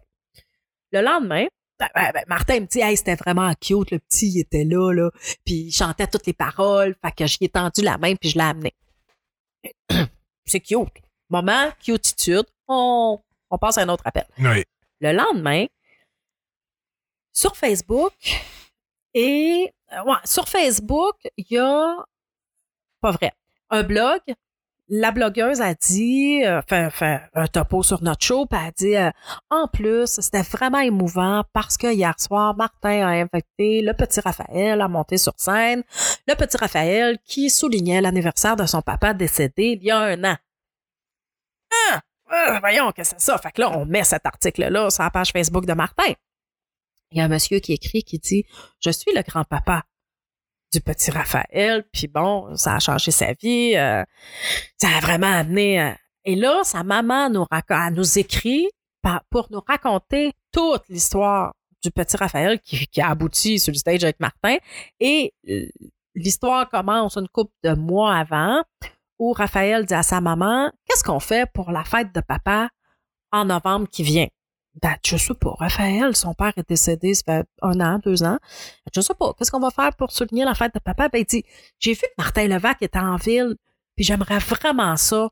Le 0.92 1.02
lendemain, 1.02 1.46
ben, 1.78 1.88
ben, 1.94 2.10
ben, 2.12 2.24
Martin 2.26 2.60
me 2.60 2.66
dit, 2.66 2.80
hey, 2.80 2.96
c'était 2.96 3.14
vraiment 3.14 3.52
cute, 3.54 3.90
le 3.90 3.98
petit, 3.98 4.28
il 4.28 4.40
était 4.40 4.64
là, 4.64 4.92
là, 4.92 5.10
puis 5.44 5.66
il 5.66 5.72
chantait 5.72 6.06
toutes 6.06 6.26
les 6.26 6.32
paroles, 6.32 6.96
fait 7.04 7.12
que 7.12 7.26
j'y 7.26 7.38
ai 7.42 7.48
tendu 7.48 7.82
la 7.82 7.98
main, 7.98 8.14
puis 8.16 8.30
je 8.30 8.38
l'ai 8.38 8.44
amené. 8.44 8.74
c'est 10.46 10.60
cute. 10.60 10.88
Moment, 11.28 11.70
cutitude, 11.84 12.46
on, 12.68 13.20
on 13.50 13.58
passe 13.58 13.78
à 13.78 13.82
un 13.82 13.88
autre 13.88 14.04
appel. 14.06 14.26
Oui. 14.38 14.64
Le 15.00 15.12
lendemain, 15.12 15.66
sur 17.36 17.54
Facebook, 17.54 18.14
et 19.12 19.72
euh, 19.92 20.02
ouais, 20.04 20.16
sur 20.24 20.48
Facebook, 20.48 21.16
il 21.36 21.46
y 21.50 21.58
a 21.58 21.96
pas 23.02 23.10
vrai. 23.10 23.32
Un 23.68 23.82
blog, 23.82 24.20
la 24.88 25.10
blogueuse 25.10 25.60
a 25.60 25.74
dit, 25.74 26.42
euh, 26.44 26.62
fait, 26.66 26.90
fait 26.90 27.20
un 27.34 27.46
topo 27.46 27.82
sur 27.82 28.02
notre 28.02 28.24
show, 28.24 28.46
puis 28.46 28.58
a 28.58 28.70
dit 28.70 28.96
euh, 28.96 29.10
en 29.50 29.68
plus, 29.68 30.06
c'était 30.06 30.42
vraiment 30.42 30.78
émouvant 30.78 31.44
parce 31.52 31.76
que 31.76 31.92
hier 31.92 32.14
soir, 32.18 32.56
Martin 32.56 33.06
a 33.06 33.10
invité 33.10 33.82
le 33.82 33.92
petit 33.92 34.20
Raphaël 34.20 34.80
à 34.80 34.88
monter 34.88 35.18
sur 35.18 35.34
scène. 35.36 35.82
Le 36.26 36.34
petit 36.36 36.56
Raphaël 36.56 37.18
qui 37.22 37.50
soulignait 37.50 38.00
l'anniversaire 38.00 38.56
de 38.56 38.64
son 38.64 38.80
papa 38.80 39.12
décédé 39.12 39.78
il 39.78 39.84
y 39.84 39.90
a 39.90 39.98
un 39.98 40.24
an. 40.24 40.36
Ah! 41.90 42.00
Ah, 42.28 42.58
voyons 42.60 42.90
que 42.92 43.04
c'est 43.04 43.20
ça. 43.20 43.38
Fait 43.38 43.52
que 43.52 43.60
là, 43.60 43.70
on 43.76 43.84
met 43.84 44.02
cet 44.04 44.26
article-là 44.26 44.90
sur 44.90 45.04
la 45.04 45.10
page 45.10 45.30
Facebook 45.30 45.64
de 45.66 45.74
Martin. 45.74 46.12
Il 47.16 47.20
y 47.20 47.22
a 47.22 47.24
un 47.24 47.28
monsieur 47.28 47.60
qui 47.60 47.72
écrit 47.72 48.02
qui 48.02 48.18
dit 48.18 48.44
Je 48.84 48.90
suis 48.90 49.10
le 49.14 49.22
grand-papa 49.22 49.84
du 50.70 50.80
petit 50.82 51.10
Raphaël, 51.10 51.84
puis 51.92 52.08
bon, 52.08 52.54
ça 52.56 52.74
a 52.74 52.78
changé 52.78 53.10
sa 53.10 53.32
vie, 53.32 53.74
euh, 53.76 54.04
ça 54.76 54.88
a 54.96 55.00
vraiment 55.00 55.32
amené. 55.32 55.80
euh, 55.80 55.92
et 56.24 56.34
là, 56.36 56.60
sa 56.64 56.82
maman 56.84 57.30
nous, 57.30 57.44
raco- 57.44 57.86
elle 57.88 57.94
nous 57.94 58.18
écrit 58.18 58.68
pour 59.30 59.46
nous 59.50 59.62
raconter 59.66 60.32
toute 60.52 60.82
l'histoire 60.90 61.54
du 61.82 61.90
petit 61.90 62.16
Raphaël 62.18 62.60
qui, 62.60 62.86
qui 62.88 63.00
a 63.00 63.10
abouti 63.10 63.58
sur 63.60 63.72
le 63.72 63.78
stage 63.78 64.02
avec 64.04 64.18
Martin. 64.20 64.56
Et 65.00 65.32
l'histoire 66.14 66.68
commence 66.68 67.16
une 67.16 67.28
couple 67.28 67.54
de 67.62 67.72
mois 67.74 68.14
avant, 68.16 68.62
où 69.18 69.32
Raphaël 69.32 69.86
dit 69.86 69.94
à 69.94 70.02
sa 70.02 70.20
maman 70.20 70.70
Qu'est-ce 70.86 71.04
qu'on 71.04 71.20
fait 71.20 71.48
pour 71.54 71.70
la 71.70 71.84
fête 71.84 72.12
de 72.14 72.20
papa 72.20 72.68
en 73.32 73.44
novembre 73.46 73.88
qui 73.88 74.02
vient? 74.02 74.26
Ben, 74.82 74.94
je 75.04 75.16
sais 75.16 75.34
pas. 75.34 75.54
Raphaël, 75.58 76.14
son 76.14 76.34
père 76.34 76.52
est 76.56 76.68
décédé, 76.68 77.14
ça 77.14 77.22
fait 77.24 77.46
un 77.62 77.80
an, 77.80 77.98
deux 77.98 78.22
ans. 78.22 78.38
Je 78.94 79.00
sais 79.00 79.14
pas. 79.14 79.32
Qu'est-ce 79.38 79.50
qu'on 79.50 79.60
va 79.60 79.70
faire 79.70 79.94
pour 79.96 80.12
souligner 80.12 80.44
la 80.44 80.54
fête 80.54 80.74
de 80.74 80.80
papa? 80.80 81.08
Ben, 81.08 81.20
il 81.20 81.24
dit, 81.24 81.44
j'ai 81.78 81.94
vu 81.94 82.00
que 82.00 82.14
Martin 82.18 82.46
Levac 82.46 82.82
était 82.82 82.98
en 82.98 83.16
ville, 83.16 83.56
puis 83.96 84.04
j'aimerais 84.04 84.38
vraiment 84.38 84.96
ça, 84.96 85.30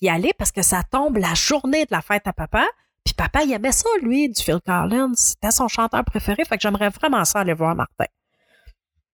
y 0.00 0.08
aller 0.08 0.32
parce 0.38 0.52
que 0.52 0.62
ça 0.62 0.82
tombe 0.82 1.16
la 1.16 1.34
journée 1.34 1.84
de 1.84 1.92
la 1.92 2.02
fête 2.02 2.26
à 2.26 2.32
papa. 2.32 2.66
Puis 3.04 3.14
papa, 3.14 3.42
il 3.44 3.52
aimait 3.52 3.72
ça, 3.72 3.88
lui, 4.02 4.28
du 4.28 4.42
Phil 4.42 4.60
Collins. 4.64 5.14
C'était 5.14 5.50
son 5.50 5.68
chanteur 5.68 6.04
préféré, 6.04 6.44
fait 6.44 6.56
que 6.56 6.62
j'aimerais 6.62 6.90
vraiment 6.90 7.24
ça 7.24 7.40
aller 7.40 7.54
voir 7.54 7.74
Martin. 7.74 8.06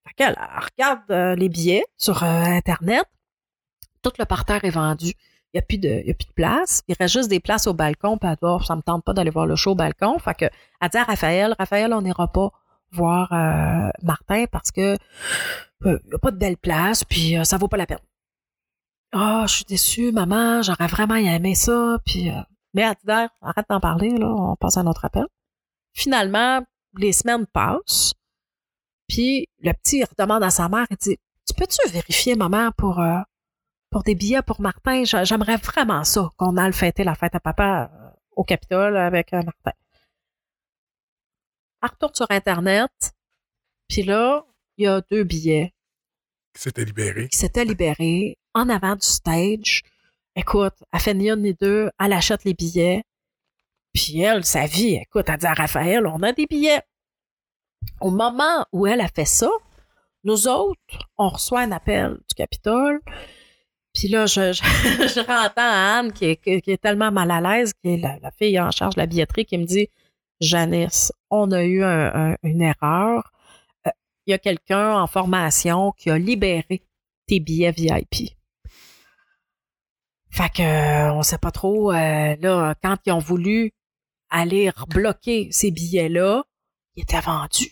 Fait 0.06 0.14
qu'elle 0.16 0.36
elle 0.38 0.64
regarde 0.64 1.10
euh, 1.10 1.34
les 1.36 1.48
billets 1.48 1.84
sur 1.96 2.22
euh, 2.22 2.26
Internet. 2.26 3.04
Tout 4.02 4.12
le 4.18 4.24
parterre 4.24 4.64
est 4.64 4.70
vendu. 4.70 5.12
Il 5.52 5.56
n'y 5.56 5.58
a, 5.60 5.62
plus 5.62 5.78
de- 5.78 6.06
y 6.06 6.10
a 6.10 6.14
plus 6.14 6.26
de 6.28 6.32
place. 6.32 6.82
Il 6.88 6.94
reste 6.98 7.12
juste 7.14 7.28
des 7.28 7.40
places 7.40 7.66
au 7.66 7.74
balcon. 7.74 8.18
Puis 8.18 8.28
elle 8.28 8.34
dit, 8.36 8.40
Oh, 8.42 8.60
ça 8.62 8.76
me 8.76 8.82
tente 8.82 9.04
pas 9.04 9.12
d'aller 9.12 9.30
voir 9.30 9.46
le 9.46 9.56
show 9.56 9.72
au 9.72 9.74
balcon. 9.74 10.18
Fait 10.18 10.34
que, 10.34 10.44
elle 10.80 10.88
dit 10.88 10.96
à 10.96 11.04
Raphaël, 11.04 11.54
Raphaël, 11.58 11.92
on 11.92 12.02
n'ira 12.02 12.28
pas 12.30 12.50
voir 12.92 13.32
euh, 13.32 13.90
Martin 14.02 14.44
parce 14.50 14.70
que 14.70 14.92
euh, 15.86 15.98
il 16.04 16.08
n'y 16.08 16.14
a 16.14 16.18
pas 16.18 16.30
de 16.30 16.36
belle 16.38 16.56
place, 16.56 17.04
puis 17.04 17.36
euh, 17.38 17.44
ça 17.44 17.56
vaut 17.56 17.68
pas 17.68 17.76
la 17.76 17.86
peine. 17.86 17.98
Ah, 19.12 19.44
je 19.48 19.54
suis 19.56 19.64
déçue, 19.64 20.12
maman, 20.12 20.62
j'aurais 20.62 20.86
vraiment 20.86 21.14
aimé 21.16 21.54
ça, 21.54 21.98
puis... 22.04 22.30
euh, 22.30 22.40
mais 22.74 22.82
elle 22.82 22.94
dit, 23.04 23.28
arrête 23.42 23.66
d'en 23.68 23.80
parler, 23.80 24.10
là, 24.10 24.28
on 24.28 24.54
passe 24.56 24.76
à 24.76 24.82
notre 24.84 25.04
appel. 25.04 25.26
Finalement, 25.94 26.60
les 26.98 27.12
semaines 27.12 27.46
passent, 27.46 28.12
puis 29.08 29.48
le 29.60 29.72
petit 29.72 29.98
il 29.98 30.04
redemande 30.04 30.42
à 30.44 30.50
sa 30.50 30.68
mère, 30.68 30.86
il 30.90 30.96
dit, 30.96 31.16
tu 31.46 31.54
peux-tu 31.54 31.88
vérifier, 31.90 32.36
maman, 32.36 32.70
pour, 32.76 33.00
euh, 33.00 33.18
pour 33.90 34.02
des 34.02 34.14
billets 34.14 34.42
pour 34.42 34.60
Martin? 34.60 35.04
J'a- 35.04 35.24
J'aimerais 35.24 35.56
vraiment 35.56 36.04
ça, 36.04 36.30
qu'on 36.36 36.56
aille 36.56 36.72
fêter 36.72 37.04
la 37.04 37.14
fête 37.14 37.34
à 37.34 37.40
papa 37.40 37.90
euh, 37.92 38.10
au 38.36 38.44
Capitole 38.44 38.96
avec 38.96 39.32
euh, 39.32 39.42
Martin. 39.42 39.72
Elle 41.82 41.90
retourne 41.90 42.14
sur 42.14 42.26
Internet, 42.30 42.90
puis 43.88 44.02
là, 44.02 44.44
il 44.76 44.84
y 44.84 44.86
a 44.86 45.00
deux 45.10 45.24
billets 45.24 45.72
C'était 46.54 46.84
libéré. 46.84 47.28
qui 47.28 47.38
s'étaient 47.38 47.64
libérés 47.64 48.38
en 48.54 48.68
avant 48.68 48.94
du 48.96 49.06
stage. 49.06 49.82
Écoute, 50.36 50.74
elle 50.92 51.00
fait 51.00 51.14
ni 51.14 51.30
une 51.30 51.42
ni 51.42 51.54
deux, 51.54 51.90
elle 51.98 52.12
achète 52.12 52.44
les 52.44 52.54
billets. 52.54 53.02
Puis 53.92 54.20
elle, 54.20 54.44
sa 54.44 54.66
vie, 54.66 54.94
écoute, 54.94 55.24
elle 55.28 55.38
dit 55.38 55.46
à 55.46 55.54
Raphaël, 55.54 56.06
on 56.06 56.22
a 56.22 56.32
des 56.32 56.46
billets. 56.46 56.82
Au 58.00 58.10
moment 58.10 58.66
où 58.72 58.86
elle 58.86 59.00
a 59.00 59.08
fait 59.08 59.24
ça, 59.24 59.48
nous 60.22 60.46
autres, 60.48 61.08
on 61.16 61.28
reçoit 61.30 61.62
un 61.62 61.72
appel 61.72 62.12
du 62.28 62.34
Capitole. 62.36 63.00
Puis 63.94 64.08
là, 64.08 64.26
je, 64.26 64.52
je, 64.52 65.20
rentends 65.26 65.50
Anne, 65.56 66.12
qui 66.12 66.26
est, 66.26 66.36
qui 66.36 66.70
est 66.70 66.80
tellement 66.80 67.10
mal 67.10 67.30
à 67.30 67.40
l'aise, 67.40 67.72
qui 67.82 67.94
est 67.94 67.96
la, 67.96 68.18
la 68.20 68.30
fille 68.30 68.58
en 68.60 68.70
charge 68.70 68.94
de 68.94 69.00
la 69.00 69.06
billetterie, 69.06 69.44
qui 69.46 69.58
me 69.58 69.64
dit 69.64 69.88
Janice, 70.40 71.12
on 71.30 71.50
a 71.52 71.62
eu 71.64 71.82
un- 71.82 72.30
un- 72.32 72.36
une 72.42 72.62
erreur. 72.62 73.32
Euh, 73.86 73.90
Il 74.26 74.30
y 74.30 74.34
a 74.34 74.38
quelqu'un 74.38 74.94
en 75.00 75.06
formation 75.06 75.92
qui 75.92 76.08
a 76.10 76.18
libéré 76.18 76.82
tes 77.26 77.40
billets 77.40 77.72
VIP. 77.72 78.36
Fait 80.30 80.48
que 80.50 80.62
euh, 80.62 81.12
on 81.12 81.22
sait 81.22 81.38
pas 81.38 81.50
trop. 81.50 81.92
euh, 81.92 82.36
là, 82.40 82.74
quand 82.82 82.96
ils 83.06 83.12
ont 83.12 83.18
voulu 83.18 83.72
aller 84.30 84.70
bloquer 84.88 85.48
ces 85.50 85.72
billets-là, 85.72 86.44
ils 86.94 87.02
étaient 87.02 87.20
vendus. 87.20 87.70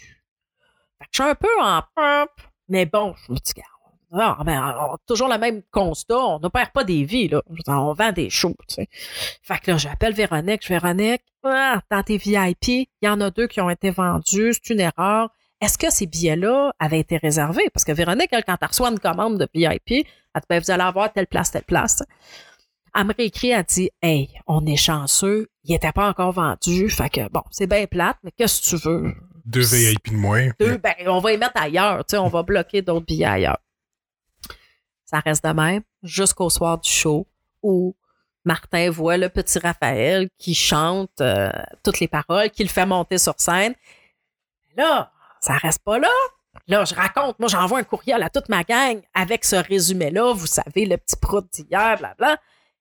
Fait 0.99 1.05
que 1.05 1.11
je 1.13 1.23
suis 1.23 1.31
un 1.31 1.35
peu 1.37 1.63
en 1.63 1.83
pump, 1.95 2.31
mais 2.69 2.85
bon, 2.87 3.15
je 3.27 3.33
me 3.33 3.39
dis, 3.39 3.53
Garde, 4.11 4.37
ah, 4.41 4.45
ben, 4.45 4.59
on 4.59 4.95
a 4.95 4.97
toujours 5.07 5.29
le 5.29 5.39
même 5.39 5.63
constat, 5.71 6.19
on 6.19 6.39
ne 6.39 6.49
perd 6.49 6.71
pas 6.71 6.85
des 6.85 7.05
vies, 7.05 7.29
là. 7.29 7.43
On 7.67 7.93
vend 7.93 8.13
des 8.13 8.31
shows, 8.31 8.57
tu 8.67 8.77
sais. 8.77 8.89
Fait 9.43 9.59
que 9.59 9.73
là, 9.73 9.77
j'appelle 9.77 10.15
Véronique, 10.15 10.63
je 10.65 10.69
Véronique, 10.69 11.23
ah, 11.45 11.81
dans 11.91 12.03
tes 12.03 12.17
VIP, 12.17 12.69
il 12.69 12.87
y 13.03 13.09
en 13.09 13.21
a 13.21 13.31
deux 13.31 13.47
qui 13.47 13.61
ont 13.61 13.71
été 13.71 13.91
vendus, 13.91 14.55
c'est 14.55 14.73
une 14.73 14.81
erreur. 14.81 15.31
Est-ce 15.61 15.77
que 15.77 15.91
ces 15.91 16.07
billets-là 16.07 16.73
avaient 16.79 17.01
été 17.01 17.19
réservés? 17.19 17.69
Parce 17.73 17.85
que 17.85 17.93
Véronique, 17.93 18.29
elle, 18.33 18.45
quand 18.45 18.57
elle 18.61 18.69
reçoit 18.69 18.91
une 18.91 18.99
commande 18.99 19.39
de 19.39 19.49
VIP, 19.53 19.91
elle 19.91 20.41
dit, 20.41 20.47
ben, 20.49 20.63
vous 20.63 20.71
allez 20.71 20.83
avoir 20.83 21.13
telle 21.13 21.27
place, 21.27 21.51
telle 21.51 21.65
place. 21.65 22.03
Elle 22.95 23.05
me 23.05 23.15
réécrit, 23.15 23.51
elle 23.51 23.65
dit, 23.65 23.91
hey, 24.01 24.31
on 24.47 24.65
est 24.65 24.77
chanceux, 24.77 25.49
il 25.65 25.73
n'était 25.73 25.93
pas 25.93 26.09
encore 26.09 26.33
vendu, 26.33 26.89
fait 26.89 27.11
que 27.11 27.29
bon, 27.31 27.43
c'est 27.51 27.67
bien 27.67 27.87
plate, 27.87 28.17
mais 28.23 28.31
qu'est-ce 28.37 28.63
que 28.63 28.77
tu 28.77 28.89
veux? 28.89 29.15
Deux 29.45 29.67
VIP 29.67 30.13
de 30.13 30.17
moins. 30.17 30.49
Deux, 30.59 30.79
ben, 30.79 30.95
on 31.07 31.21
va 31.21 31.33
y 31.33 31.39
mettre 31.39 31.61
ailleurs, 31.61 32.05
tu 32.07 32.17
sais, 32.17 32.19
on 32.19 32.29
va 32.29 32.43
bloquer 32.43 32.83
d'autres 32.83 33.07
billets 33.07 33.27
ailleurs. 33.27 33.59
Ça 35.09 35.21
reste 35.21 35.43
de 35.43 35.53
même 35.53 35.83
jusqu'au 36.03 36.51
soir 36.51 36.79
du 36.79 36.91
show 36.91 37.27
où 37.63 37.97
Martin 38.45 38.91
voit 38.91 39.17
le 39.17 39.31
petit 39.31 39.59
Raphaël 39.59 40.29
qui 40.39 40.55
chante 40.55 41.21
euh, 41.23 41.51
toutes 41.83 41.99
les 42.01 42.09
paroles, 42.09 42.51
qui 42.51 42.63
le 42.63 42.69
fait 42.69 42.85
monter 42.85 43.17
sur 43.17 43.35
scène. 43.39 43.75
Là, 44.77 45.11
ça 45.41 45.55
reste 45.55 45.83
pas 45.83 45.99
là. 45.99 46.11
Là, 46.67 46.85
je 46.85 46.95
raconte, 46.95 47.39
moi, 47.39 47.49
j'envoie 47.49 47.79
un 47.79 47.85
courriel 47.85 48.23
à 48.23 48.29
toute 48.29 48.51
ma 48.51 48.65
gang 48.65 49.01
avec 49.15 49.47
ce 49.47 49.57
résumé-là. 49.57 50.35
Vous 50.35 50.47
savez, 50.47 50.85
le 50.85 50.99
petit 50.99 51.17
prout 51.17 51.47
d'hier, 51.53 51.97
blabla. 51.99 52.37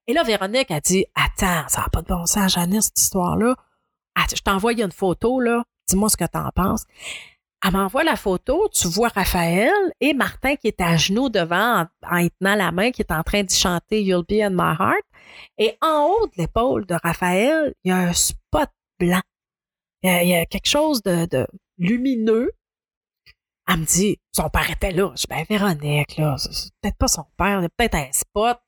Et 0.07 0.13
là, 0.13 0.23
Véronique 0.23 0.71
a 0.71 0.81
dit 0.81 1.05
Attends, 1.15 1.67
ça 1.69 1.81
n'a 1.81 1.87
pas 1.89 2.01
de 2.01 2.07
bon 2.07 2.25
sens, 2.25 2.53
Janice, 2.53 2.85
cette 2.85 2.99
histoire-là. 2.99 3.55
Je 4.35 4.41
t'envoie 4.41 4.73
une 4.73 4.91
photo, 4.91 5.39
là. 5.39 5.63
Dis-moi 5.87 6.09
ce 6.09 6.17
que 6.17 6.25
t'en 6.25 6.49
penses. 6.53 6.85
Elle 7.63 7.71
m'envoie 7.71 8.03
la 8.03 8.15
photo, 8.15 8.69
tu 8.71 8.87
vois 8.87 9.09
Raphaël 9.09 9.73
et 9.99 10.13
Martin 10.13 10.55
qui 10.55 10.67
est 10.67 10.79
à 10.79 10.95
genoux 10.95 11.29
devant 11.29 11.81
en, 11.81 11.87
en 12.03 12.27
tenant 12.39 12.55
la 12.55 12.71
main, 12.71 12.91
qui 12.91 13.01
est 13.01 13.11
en 13.11 13.23
train 13.23 13.43
d'y 13.43 13.55
chanter 13.55 14.03
You'll 14.03 14.23
Be 14.23 14.41
in 14.43 14.51
My 14.51 14.75
Heart. 14.79 15.03
Et 15.57 15.75
en 15.81 16.05
haut 16.05 16.27
de 16.27 16.33
l'épaule 16.37 16.85
de 16.85 16.95
Raphaël, 17.03 17.73
il 17.83 17.89
y 17.89 17.91
a 17.91 17.97
un 17.97 18.13
spot 18.13 18.69
blanc. 18.99 19.21
Il 20.03 20.29
y 20.29 20.35
a, 20.35 20.45
quelque 20.45 20.69
chose 20.69 21.01
de, 21.03 21.47
lumineux. 21.77 22.51
Elle 23.67 23.79
me 23.79 23.85
dit, 23.85 24.17
son 24.33 24.49
père 24.49 24.69
était 24.69 24.91
là. 24.91 25.11
Je 25.15 25.21
dis, 25.21 25.27
ben, 25.29 25.43
Véronique, 25.49 26.17
là, 26.17 26.37
c'est 26.37 26.71
peut-être 26.81 26.97
pas 26.97 27.07
son 27.07 27.25
père, 27.37 27.59
c'est 27.61 27.73
peut-être 27.75 27.95
un 27.95 28.11
spot. 28.11 28.59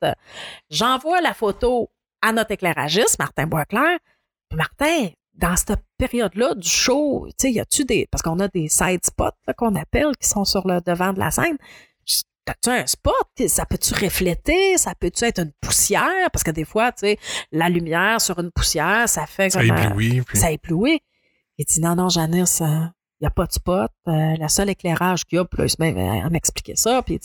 J'envoie 0.68 1.20
la 1.20 1.32
photo 1.32 1.90
à 2.20 2.32
notre 2.32 2.50
éclairagiste, 2.50 3.18
Martin 3.18 3.46
Boisclair. 3.46 3.98
Martin, 4.52 5.10
dans 5.40 5.56
cette 5.56 5.78
période-là 5.98 6.54
du 6.54 6.68
show, 6.68 7.26
tu 7.30 7.34
sais, 7.38 7.52
y 7.52 7.60
a-tu 7.60 7.84
des. 7.84 8.06
Parce 8.10 8.22
qu'on 8.22 8.38
a 8.40 8.48
des 8.48 8.68
side 8.68 9.04
spots 9.04 9.54
qu'on 9.56 9.74
appelle 9.74 10.16
qui 10.20 10.28
sont 10.28 10.44
sur 10.44 10.66
le 10.66 10.80
devant 10.80 11.12
de 11.12 11.18
la 11.18 11.30
scène. 11.30 11.56
T'as-tu 12.44 12.70
un 12.70 12.86
spot? 12.86 13.14
Ça 13.48 13.66
peut-tu 13.66 13.94
refléter? 13.94 14.76
Ça 14.76 14.94
peut-tu 14.98 15.24
être 15.24 15.40
une 15.40 15.52
poussière? 15.60 16.30
Parce 16.32 16.42
que 16.42 16.50
des 16.50 16.64
fois, 16.64 16.90
tu 16.92 17.00
sais, 17.00 17.18
la 17.52 17.68
lumière 17.68 18.20
sur 18.20 18.38
une 18.38 18.50
poussière, 18.50 19.08
ça 19.08 19.26
fait 19.26 19.50
comme. 19.50 19.66
Ça 19.66 19.84
éblouit. 19.86 20.22
Ça 20.34 20.50
éblouit. 20.50 21.00
Il 21.58 21.64
dit 21.66 21.80
non, 21.80 21.94
non, 21.94 22.08
Janice, 22.08 22.60
il 22.60 23.24
n'y 23.24 23.26
a 23.26 23.30
pas 23.30 23.46
de 23.46 23.52
spot. 23.52 23.90
Euh, 24.08 24.34
le 24.38 24.48
seul 24.48 24.70
éclairage 24.70 25.24
qu'il 25.26 25.36
y 25.36 25.38
a, 25.38 25.44
puis 25.44 25.58
là, 25.58 25.66
il 25.66 25.70
se 25.70 25.76
met 25.78 26.20
à 26.22 26.30
m'expliquer 26.30 26.74
ça. 26.76 27.02
Puis 27.02 27.20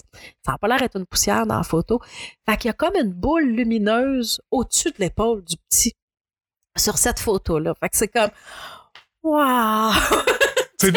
ça 0.45 0.51
n'a 0.51 0.57
pas 0.57 0.67
l'air 0.67 0.79
d'être 0.79 0.97
une 0.97 1.05
poussière 1.05 1.45
dans 1.45 1.57
la 1.57 1.63
photo. 1.63 2.01
Fait 2.45 2.57
qu'il 2.57 2.67
y 2.67 2.71
a 2.71 2.73
comme 2.73 2.95
une 2.95 3.13
boule 3.13 3.45
lumineuse 3.45 4.41
au-dessus 4.51 4.91
de 4.91 4.97
l'épaule 4.99 5.43
du 5.43 5.55
petit 5.69 5.93
sur 6.76 6.97
cette 6.97 7.19
photo-là. 7.19 7.73
Fait 7.80 7.89
que 7.89 7.97
c'est 7.97 8.07
comme 8.07 8.31
Waouh! 9.23 9.93
C'est 10.77 10.91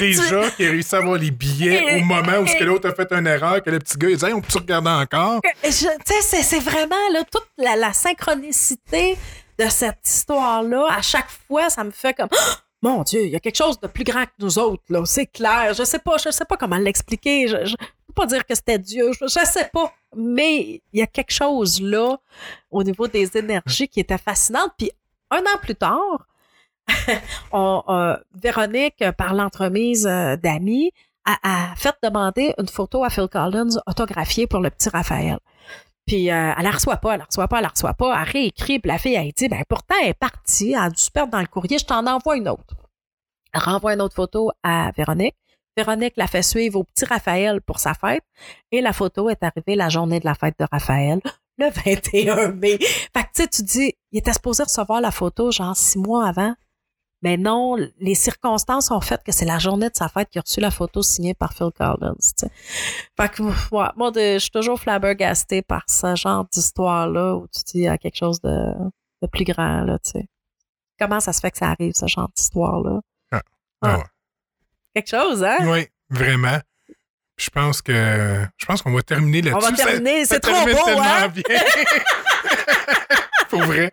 déjà 0.00 0.50
qui 0.50 0.66
a 0.66 0.70
réussi 0.70 0.94
à 0.94 0.98
avoir 0.98 1.18
les 1.18 1.30
billets 1.30 1.96
au 1.96 2.04
moment 2.04 2.38
où 2.38 2.64
l'autre 2.64 2.88
a 2.88 2.94
fait 2.94 3.12
une 3.12 3.26
erreur, 3.26 3.62
que 3.62 3.70
le 3.70 3.78
petit 3.78 3.98
gars, 3.98 4.08
il 4.08 4.16
dit 4.16 4.24
hey, 4.24 4.32
on 4.32 4.40
peut 4.40 4.58
regarder 4.58 4.90
encore? 4.90 5.40
Tu 5.62 5.72
sais, 5.72 6.42
c'est 6.42 6.60
vraiment 6.60 7.08
là, 7.12 7.24
toute 7.30 7.48
la, 7.58 7.92
synchronicité 7.92 9.18
de 9.58 9.68
cette 9.68 10.06
histoire-là. 10.06 10.88
À 10.90 11.02
chaque 11.02 11.28
fois, 11.48 11.68
ça 11.70 11.84
me 11.84 11.90
fait 11.90 12.14
comme 12.14 12.28
oh, 12.32 12.52
Mon 12.82 13.02
Dieu, 13.02 13.24
il 13.24 13.30
y 13.30 13.36
a 13.36 13.40
quelque 13.40 13.58
chose 13.58 13.78
de 13.80 13.88
plus 13.88 14.04
grand 14.04 14.24
que 14.24 14.30
nous 14.38 14.58
autres, 14.58 14.84
là. 14.88 15.02
C'est 15.04 15.26
clair. 15.26 15.74
Je 15.74 15.84
sais 15.84 15.98
pas, 15.98 16.16
je 16.16 16.30
sais 16.30 16.44
pas 16.44 16.56
comment 16.56 16.78
l'expliquer. 16.78 17.48
Je, 17.48 17.64
je 17.66 17.76
peux 17.76 18.14
pas 18.14 18.26
dire 18.26 18.46
que 18.46 18.54
c'était 18.54 18.78
Dieu. 18.78 19.10
Je, 19.12 19.26
je 19.26 19.44
sais 19.44 19.68
pas. 19.72 19.92
Mais 20.16 20.82
il 20.92 21.00
y 21.00 21.02
a 21.02 21.06
quelque 21.06 21.32
chose 21.32 21.80
là, 21.82 22.16
au 22.70 22.82
niveau 22.82 23.06
des 23.06 23.36
énergies, 23.36 23.88
qui 23.88 24.00
était 24.00 24.18
fascinante. 24.18 24.72
Puis 24.78 24.90
un 25.30 25.40
an 25.40 25.58
plus 25.62 25.76
tard, 25.76 26.26
euh, 27.54 28.16
Véronique, 28.34 29.04
par 29.16 29.34
l'entremise 29.34 30.06
euh, 30.06 30.36
d'amis, 30.36 30.92
a, 31.24 31.74
fait 31.76 31.94
demander 32.02 32.54
une 32.58 32.68
photo 32.68 33.04
à 33.04 33.10
Phil 33.10 33.28
Collins 33.28 33.78
autographiée 33.86 34.46
pour 34.46 34.60
le 34.60 34.70
petit 34.70 34.88
Raphaël. 34.88 35.38
Puis 36.06 36.30
euh, 36.30 36.52
elle 36.56 36.64
la 36.64 36.70
reçoit 36.70 36.96
pas, 36.96 37.12
elle 37.12 37.18
la 37.20 37.26
reçoit 37.26 37.46
pas, 37.46 37.58
elle 37.58 37.62
la 37.62 37.68
reçoit 37.68 37.94
pas. 37.94 38.20
Elle 38.20 38.28
réécrit, 38.28 38.80
puis 38.80 38.88
la 38.90 38.98
fille 38.98 39.16
a 39.16 39.22
dit, 39.22 39.48
ben 39.48 39.62
pourtant 39.68 39.94
elle 40.02 40.08
est 40.08 40.14
partie, 40.14 40.72
elle 40.72 40.80
a 40.80 40.90
dû 40.90 41.00
se 41.00 41.10
perdre 41.10 41.30
dans 41.30 41.40
le 41.40 41.46
courrier, 41.46 41.78
je 41.78 41.84
t'en 41.84 42.06
envoie 42.06 42.36
une 42.36 42.48
autre. 42.48 42.74
Elle 43.52 43.60
renvoie 43.60 43.94
une 43.94 44.00
autre 44.00 44.14
photo 44.14 44.50
à 44.62 44.90
Véronique. 44.96 45.36
Véronique 45.76 46.14
la 46.16 46.26
fait 46.26 46.42
suivre 46.42 46.80
au 46.80 46.84
petit 46.84 47.04
Raphaël 47.04 47.60
pour 47.60 47.78
sa 47.78 47.94
fête. 47.94 48.24
Et 48.72 48.80
la 48.80 48.92
photo 48.92 49.28
est 49.30 49.42
arrivée 49.42 49.76
la 49.76 49.88
journée 49.88 50.20
de 50.20 50.24
la 50.24 50.34
fête 50.34 50.56
de 50.58 50.66
Raphaël, 50.70 51.20
le 51.60 51.70
21 51.70 52.52
mai. 52.52 52.78
Fait 52.78 53.22
que 53.22 53.28
tu 53.34 53.42
sais, 53.42 53.48
tu 53.48 53.62
dis, 53.62 53.94
il 54.12 54.18
était 54.18 54.32
supposé 54.32 54.62
recevoir 54.62 55.00
la 55.00 55.10
photo 55.10 55.50
genre 55.50 55.76
six 55.76 55.98
mois 55.98 56.26
avant. 56.26 56.54
Mais 57.22 57.36
non, 57.36 57.76
les 57.98 58.14
circonstances 58.14 58.90
ont 58.90 59.00
fait 59.00 59.22
que 59.22 59.30
c'est 59.30 59.44
la 59.44 59.58
journée 59.58 59.90
de 59.90 59.94
sa 59.94 60.08
fête 60.08 60.30
qu'il 60.30 60.38
a 60.38 60.42
reçu 60.42 60.60
la 60.60 60.70
photo 60.70 61.02
signée 61.02 61.34
par 61.34 61.52
Phil 61.52 61.68
Collins. 61.76 62.14
Fait 63.16 63.28
que 63.28 63.42
moi, 63.70 64.12
je 64.14 64.38
suis 64.38 64.50
toujours 64.50 64.80
flabbergastée 64.80 65.60
par 65.60 65.84
ce 65.86 66.16
genre 66.16 66.46
d'histoire-là 66.50 67.36
où 67.36 67.46
tu 67.48 67.60
dis 67.66 67.78
il 67.80 67.84
y 67.84 67.88
a 67.88 67.98
quelque 67.98 68.16
chose 68.16 68.40
de, 68.40 68.72
plus 69.30 69.44
grand. 69.44 69.82
Là, 69.82 69.98
tu 69.98 70.12
sais. 70.12 70.28
Comment 70.98 71.20
ça 71.20 71.34
se 71.34 71.40
fait 71.40 71.50
que 71.50 71.58
ça 71.58 71.70
arrive, 71.70 71.92
ce 71.94 72.06
genre 72.06 72.30
d'histoire-là? 72.34 73.00
Ah, 73.32 73.42
ah. 73.82 73.98
ah. 74.00 74.04
Quelque 74.94 75.10
chose, 75.10 75.44
hein? 75.44 75.58
Oui, 75.60 75.86
vraiment. 76.08 76.58
Je 77.40 77.48
pense 77.48 77.80
que 77.80 78.44
je 78.58 78.66
pense 78.66 78.82
qu'on 78.82 78.92
va 78.92 79.02
terminer 79.02 79.40
là-dessus. 79.40 79.66
On 79.66 79.70
va 79.70 79.76
terminer, 79.76 80.24
c'est 80.26 80.40
trop 80.40 80.64
beau, 80.64 80.84
tellement 80.84 81.02
hein? 81.02 81.28
bien. 81.28 81.42
Pour 83.48 83.62
vrai. 83.62 83.92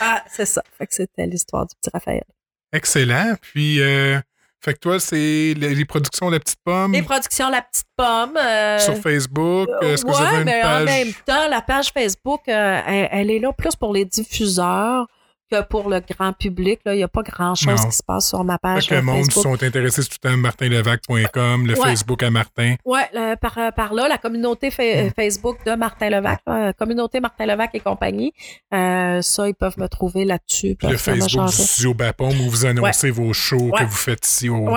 Ah, 0.00 0.24
c'est 0.28 0.46
ça. 0.46 0.62
Fait 0.76 0.86
que 0.86 0.94
c'était 0.94 1.26
l'histoire 1.26 1.66
du 1.66 1.74
petit 1.76 1.90
Raphaël. 1.92 2.24
Excellent. 2.72 3.34
Puis, 3.40 3.80
euh, 3.80 4.18
fait 4.60 4.74
que 4.74 4.78
toi, 4.78 4.98
c'est 4.98 5.54
les, 5.56 5.84
productions 5.84 6.30
La 6.30 6.40
Petite 6.40 6.58
Pomme? 6.64 6.92
Les 6.92 7.02
productions 7.02 7.48
La 7.48 7.62
Petite 7.62 7.86
Pomme. 7.96 8.36
Euh, 8.36 8.78
sur 8.78 8.96
Facebook. 8.96 9.68
Est-ce 9.82 10.04
que 10.04 10.10
vous 10.10 10.20
avez 10.20 10.38
une 10.38 10.44
mais 10.44 10.60
page? 10.60 10.82
en 10.82 10.84
même 10.84 11.12
temps, 11.24 11.48
la 11.48 11.62
page 11.62 11.92
Facebook, 11.92 12.42
euh, 12.48 12.80
elle, 12.84 13.30
est 13.30 13.38
là 13.38 13.52
plus 13.52 13.76
pour 13.76 13.92
les 13.92 14.04
diffuseurs 14.04 15.06
que 15.50 15.62
pour 15.62 15.88
le 15.88 16.00
grand 16.00 16.32
public. 16.32 16.80
Il 16.86 16.92
n'y 16.92 17.02
a 17.02 17.08
pas 17.08 17.22
grand-chose 17.22 17.84
qui 17.84 17.92
se 17.92 18.02
passe 18.02 18.28
sur 18.28 18.44
ma 18.44 18.58
page. 18.58 18.88
que 18.88 18.94
le 18.94 19.02
monde 19.02 19.30
sont 19.30 19.62
intéressés 19.62 20.02
sur 20.02 20.18
tout 20.18 20.28
un 20.28 20.36
martinlevac.com, 20.36 21.66
le 21.66 21.74
Facebook 21.74 22.22
à 22.22 22.30
Martin. 22.30 22.76
Oui, 22.84 23.00
par, 23.40 23.58
par 23.74 23.94
là, 23.94 24.08
la 24.08 24.18
communauté 24.18 24.68
mm. 24.68 25.10
Facebook 25.14 25.58
de 25.66 25.74
Martin 25.74 26.10
Levac, 26.10 26.40
communauté 26.78 27.20
Martin 27.20 27.46
Levac 27.46 27.70
et 27.74 27.80
compagnie. 27.80 28.32
Euh, 28.72 29.22
ça, 29.22 29.48
ils 29.48 29.54
peuvent 29.54 29.78
me 29.78 29.88
trouver 29.88 30.24
là-dessus. 30.24 30.76
Le 30.82 30.96
Facebook 30.96 31.46
du 31.46 31.52
studio 31.52 31.94
Bapom 31.94 32.28
où 32.28 32.50
vous 32.50 32.66
annoncez 32.66 33.10
vos 33.10 33.32
shows 33.32 33.70
que 33.76 33.84
vous 33.84 33.90
faites 33.90 34.26
ici 34.26 34.48
au, 34.48 34.68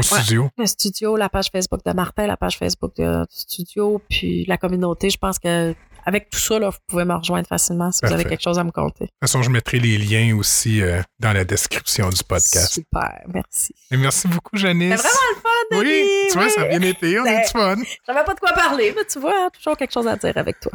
studio. 0.00 0.48
Le 0.56 0.66
studio, 0.66 1.16
la 1.16 1.28
page 1.28 1.48
Facebook 1.50 1.80
de 1.84 1.92
Martin, 1.92 2.26
la 2.26 2.36
page 2.36 2.58
Facebook 2.58 2.92
du 2.96 3.04
studio, 3.28 4.00
puis 4.08 4.44
la 4.46 4.56
communauté. 4.56 5.10
Je 5.10 5.18
pense 5.18 5.38
que 5.38 5.74
avec 6.04 6.30
tout 6.30 6.38
ça, 6.38 6.58
là, 6.58 6.70
vous 6.70 6.78
pouvez 6.86 7.04
me 7.04 7.14
rejoindre 7.14 7.46
facilement 7.46 7.92
si 7.92 8.04
vous 8.04 8.12
avez 8.12 8.24
quelque 8.24 8.42
chose 8.42 8.58
à 8.58 8.64
me 8.64 8.70
conter. 8.70 9.04
De 9.04 9.10
toute 9.10 9.20
façon, 9.20 9.42
je 9.42 9.50
mettrai 9.50 9.78
les 9.78 9.98
liens 9.98 10.36
aussi 10.36 10.82
euh, 10.82 11.02
dans 11.18 11.32
la 11.32 11.44
description 11.44 12.08
du 12.10 12.22
podcast. 12.24 12.72
Super, 12.72 13.22
merci. 13.32 13.74
Et 13.90 13.96
merci 13.96 14.28
beaucoup, 14.28 14.56
Janice. 14.56 15.00
C'est 15.00 15.08
vraiment 15.08 15.18
le 15.34 15.40
fun, 15.40 15.78
Denis. 15.82 16.02
Oui, 16.02 16.26
tu 16.30 16.38
vois, 16.38 16.48
ça 16.48 16.62
a 16.62 16.64
bien 16.66 16.82
été, 16.82 17.20
on 17.20 17.24
a 17.24 17.42
du 17.42 17.48
fun. 17.48 17.76
J'avais 18.06 18.24
pas 18.24 18.34
de 18.34 18.40
quoi 18.40 18.52
parler, 18.52 18.92
mais 18.96 19.04
tu 19.04 19.18
vois, 19.18 19.50
toujours 19.50 19.76
quelque 19.76 19.92
chose 19.92 20.06
à 20.06 20.16
dire 20.16 20.36
avec 20.36 20.60
toi. 20.60 20.72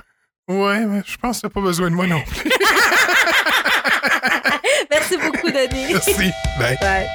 Ouais, 0.47 0.85
mais 0.85 1.01
je 1.05 1.17
pense 1.17 1.41
que 1.41 1.47
tu 1.47 1.53
pas 1.53 1.61
besoin 1.61 1.89
de 1.89 1.95
moi 1.95 2.05
non 2.05 2.21
plus. 2.21 2.51
merci 4.91 5.17
beaucoup, 5.17 5.49
Denis. 5.49 5.93
Merci. 5.93 6.13
Bye. 6.59 6.77
Bye. 6.79 7.07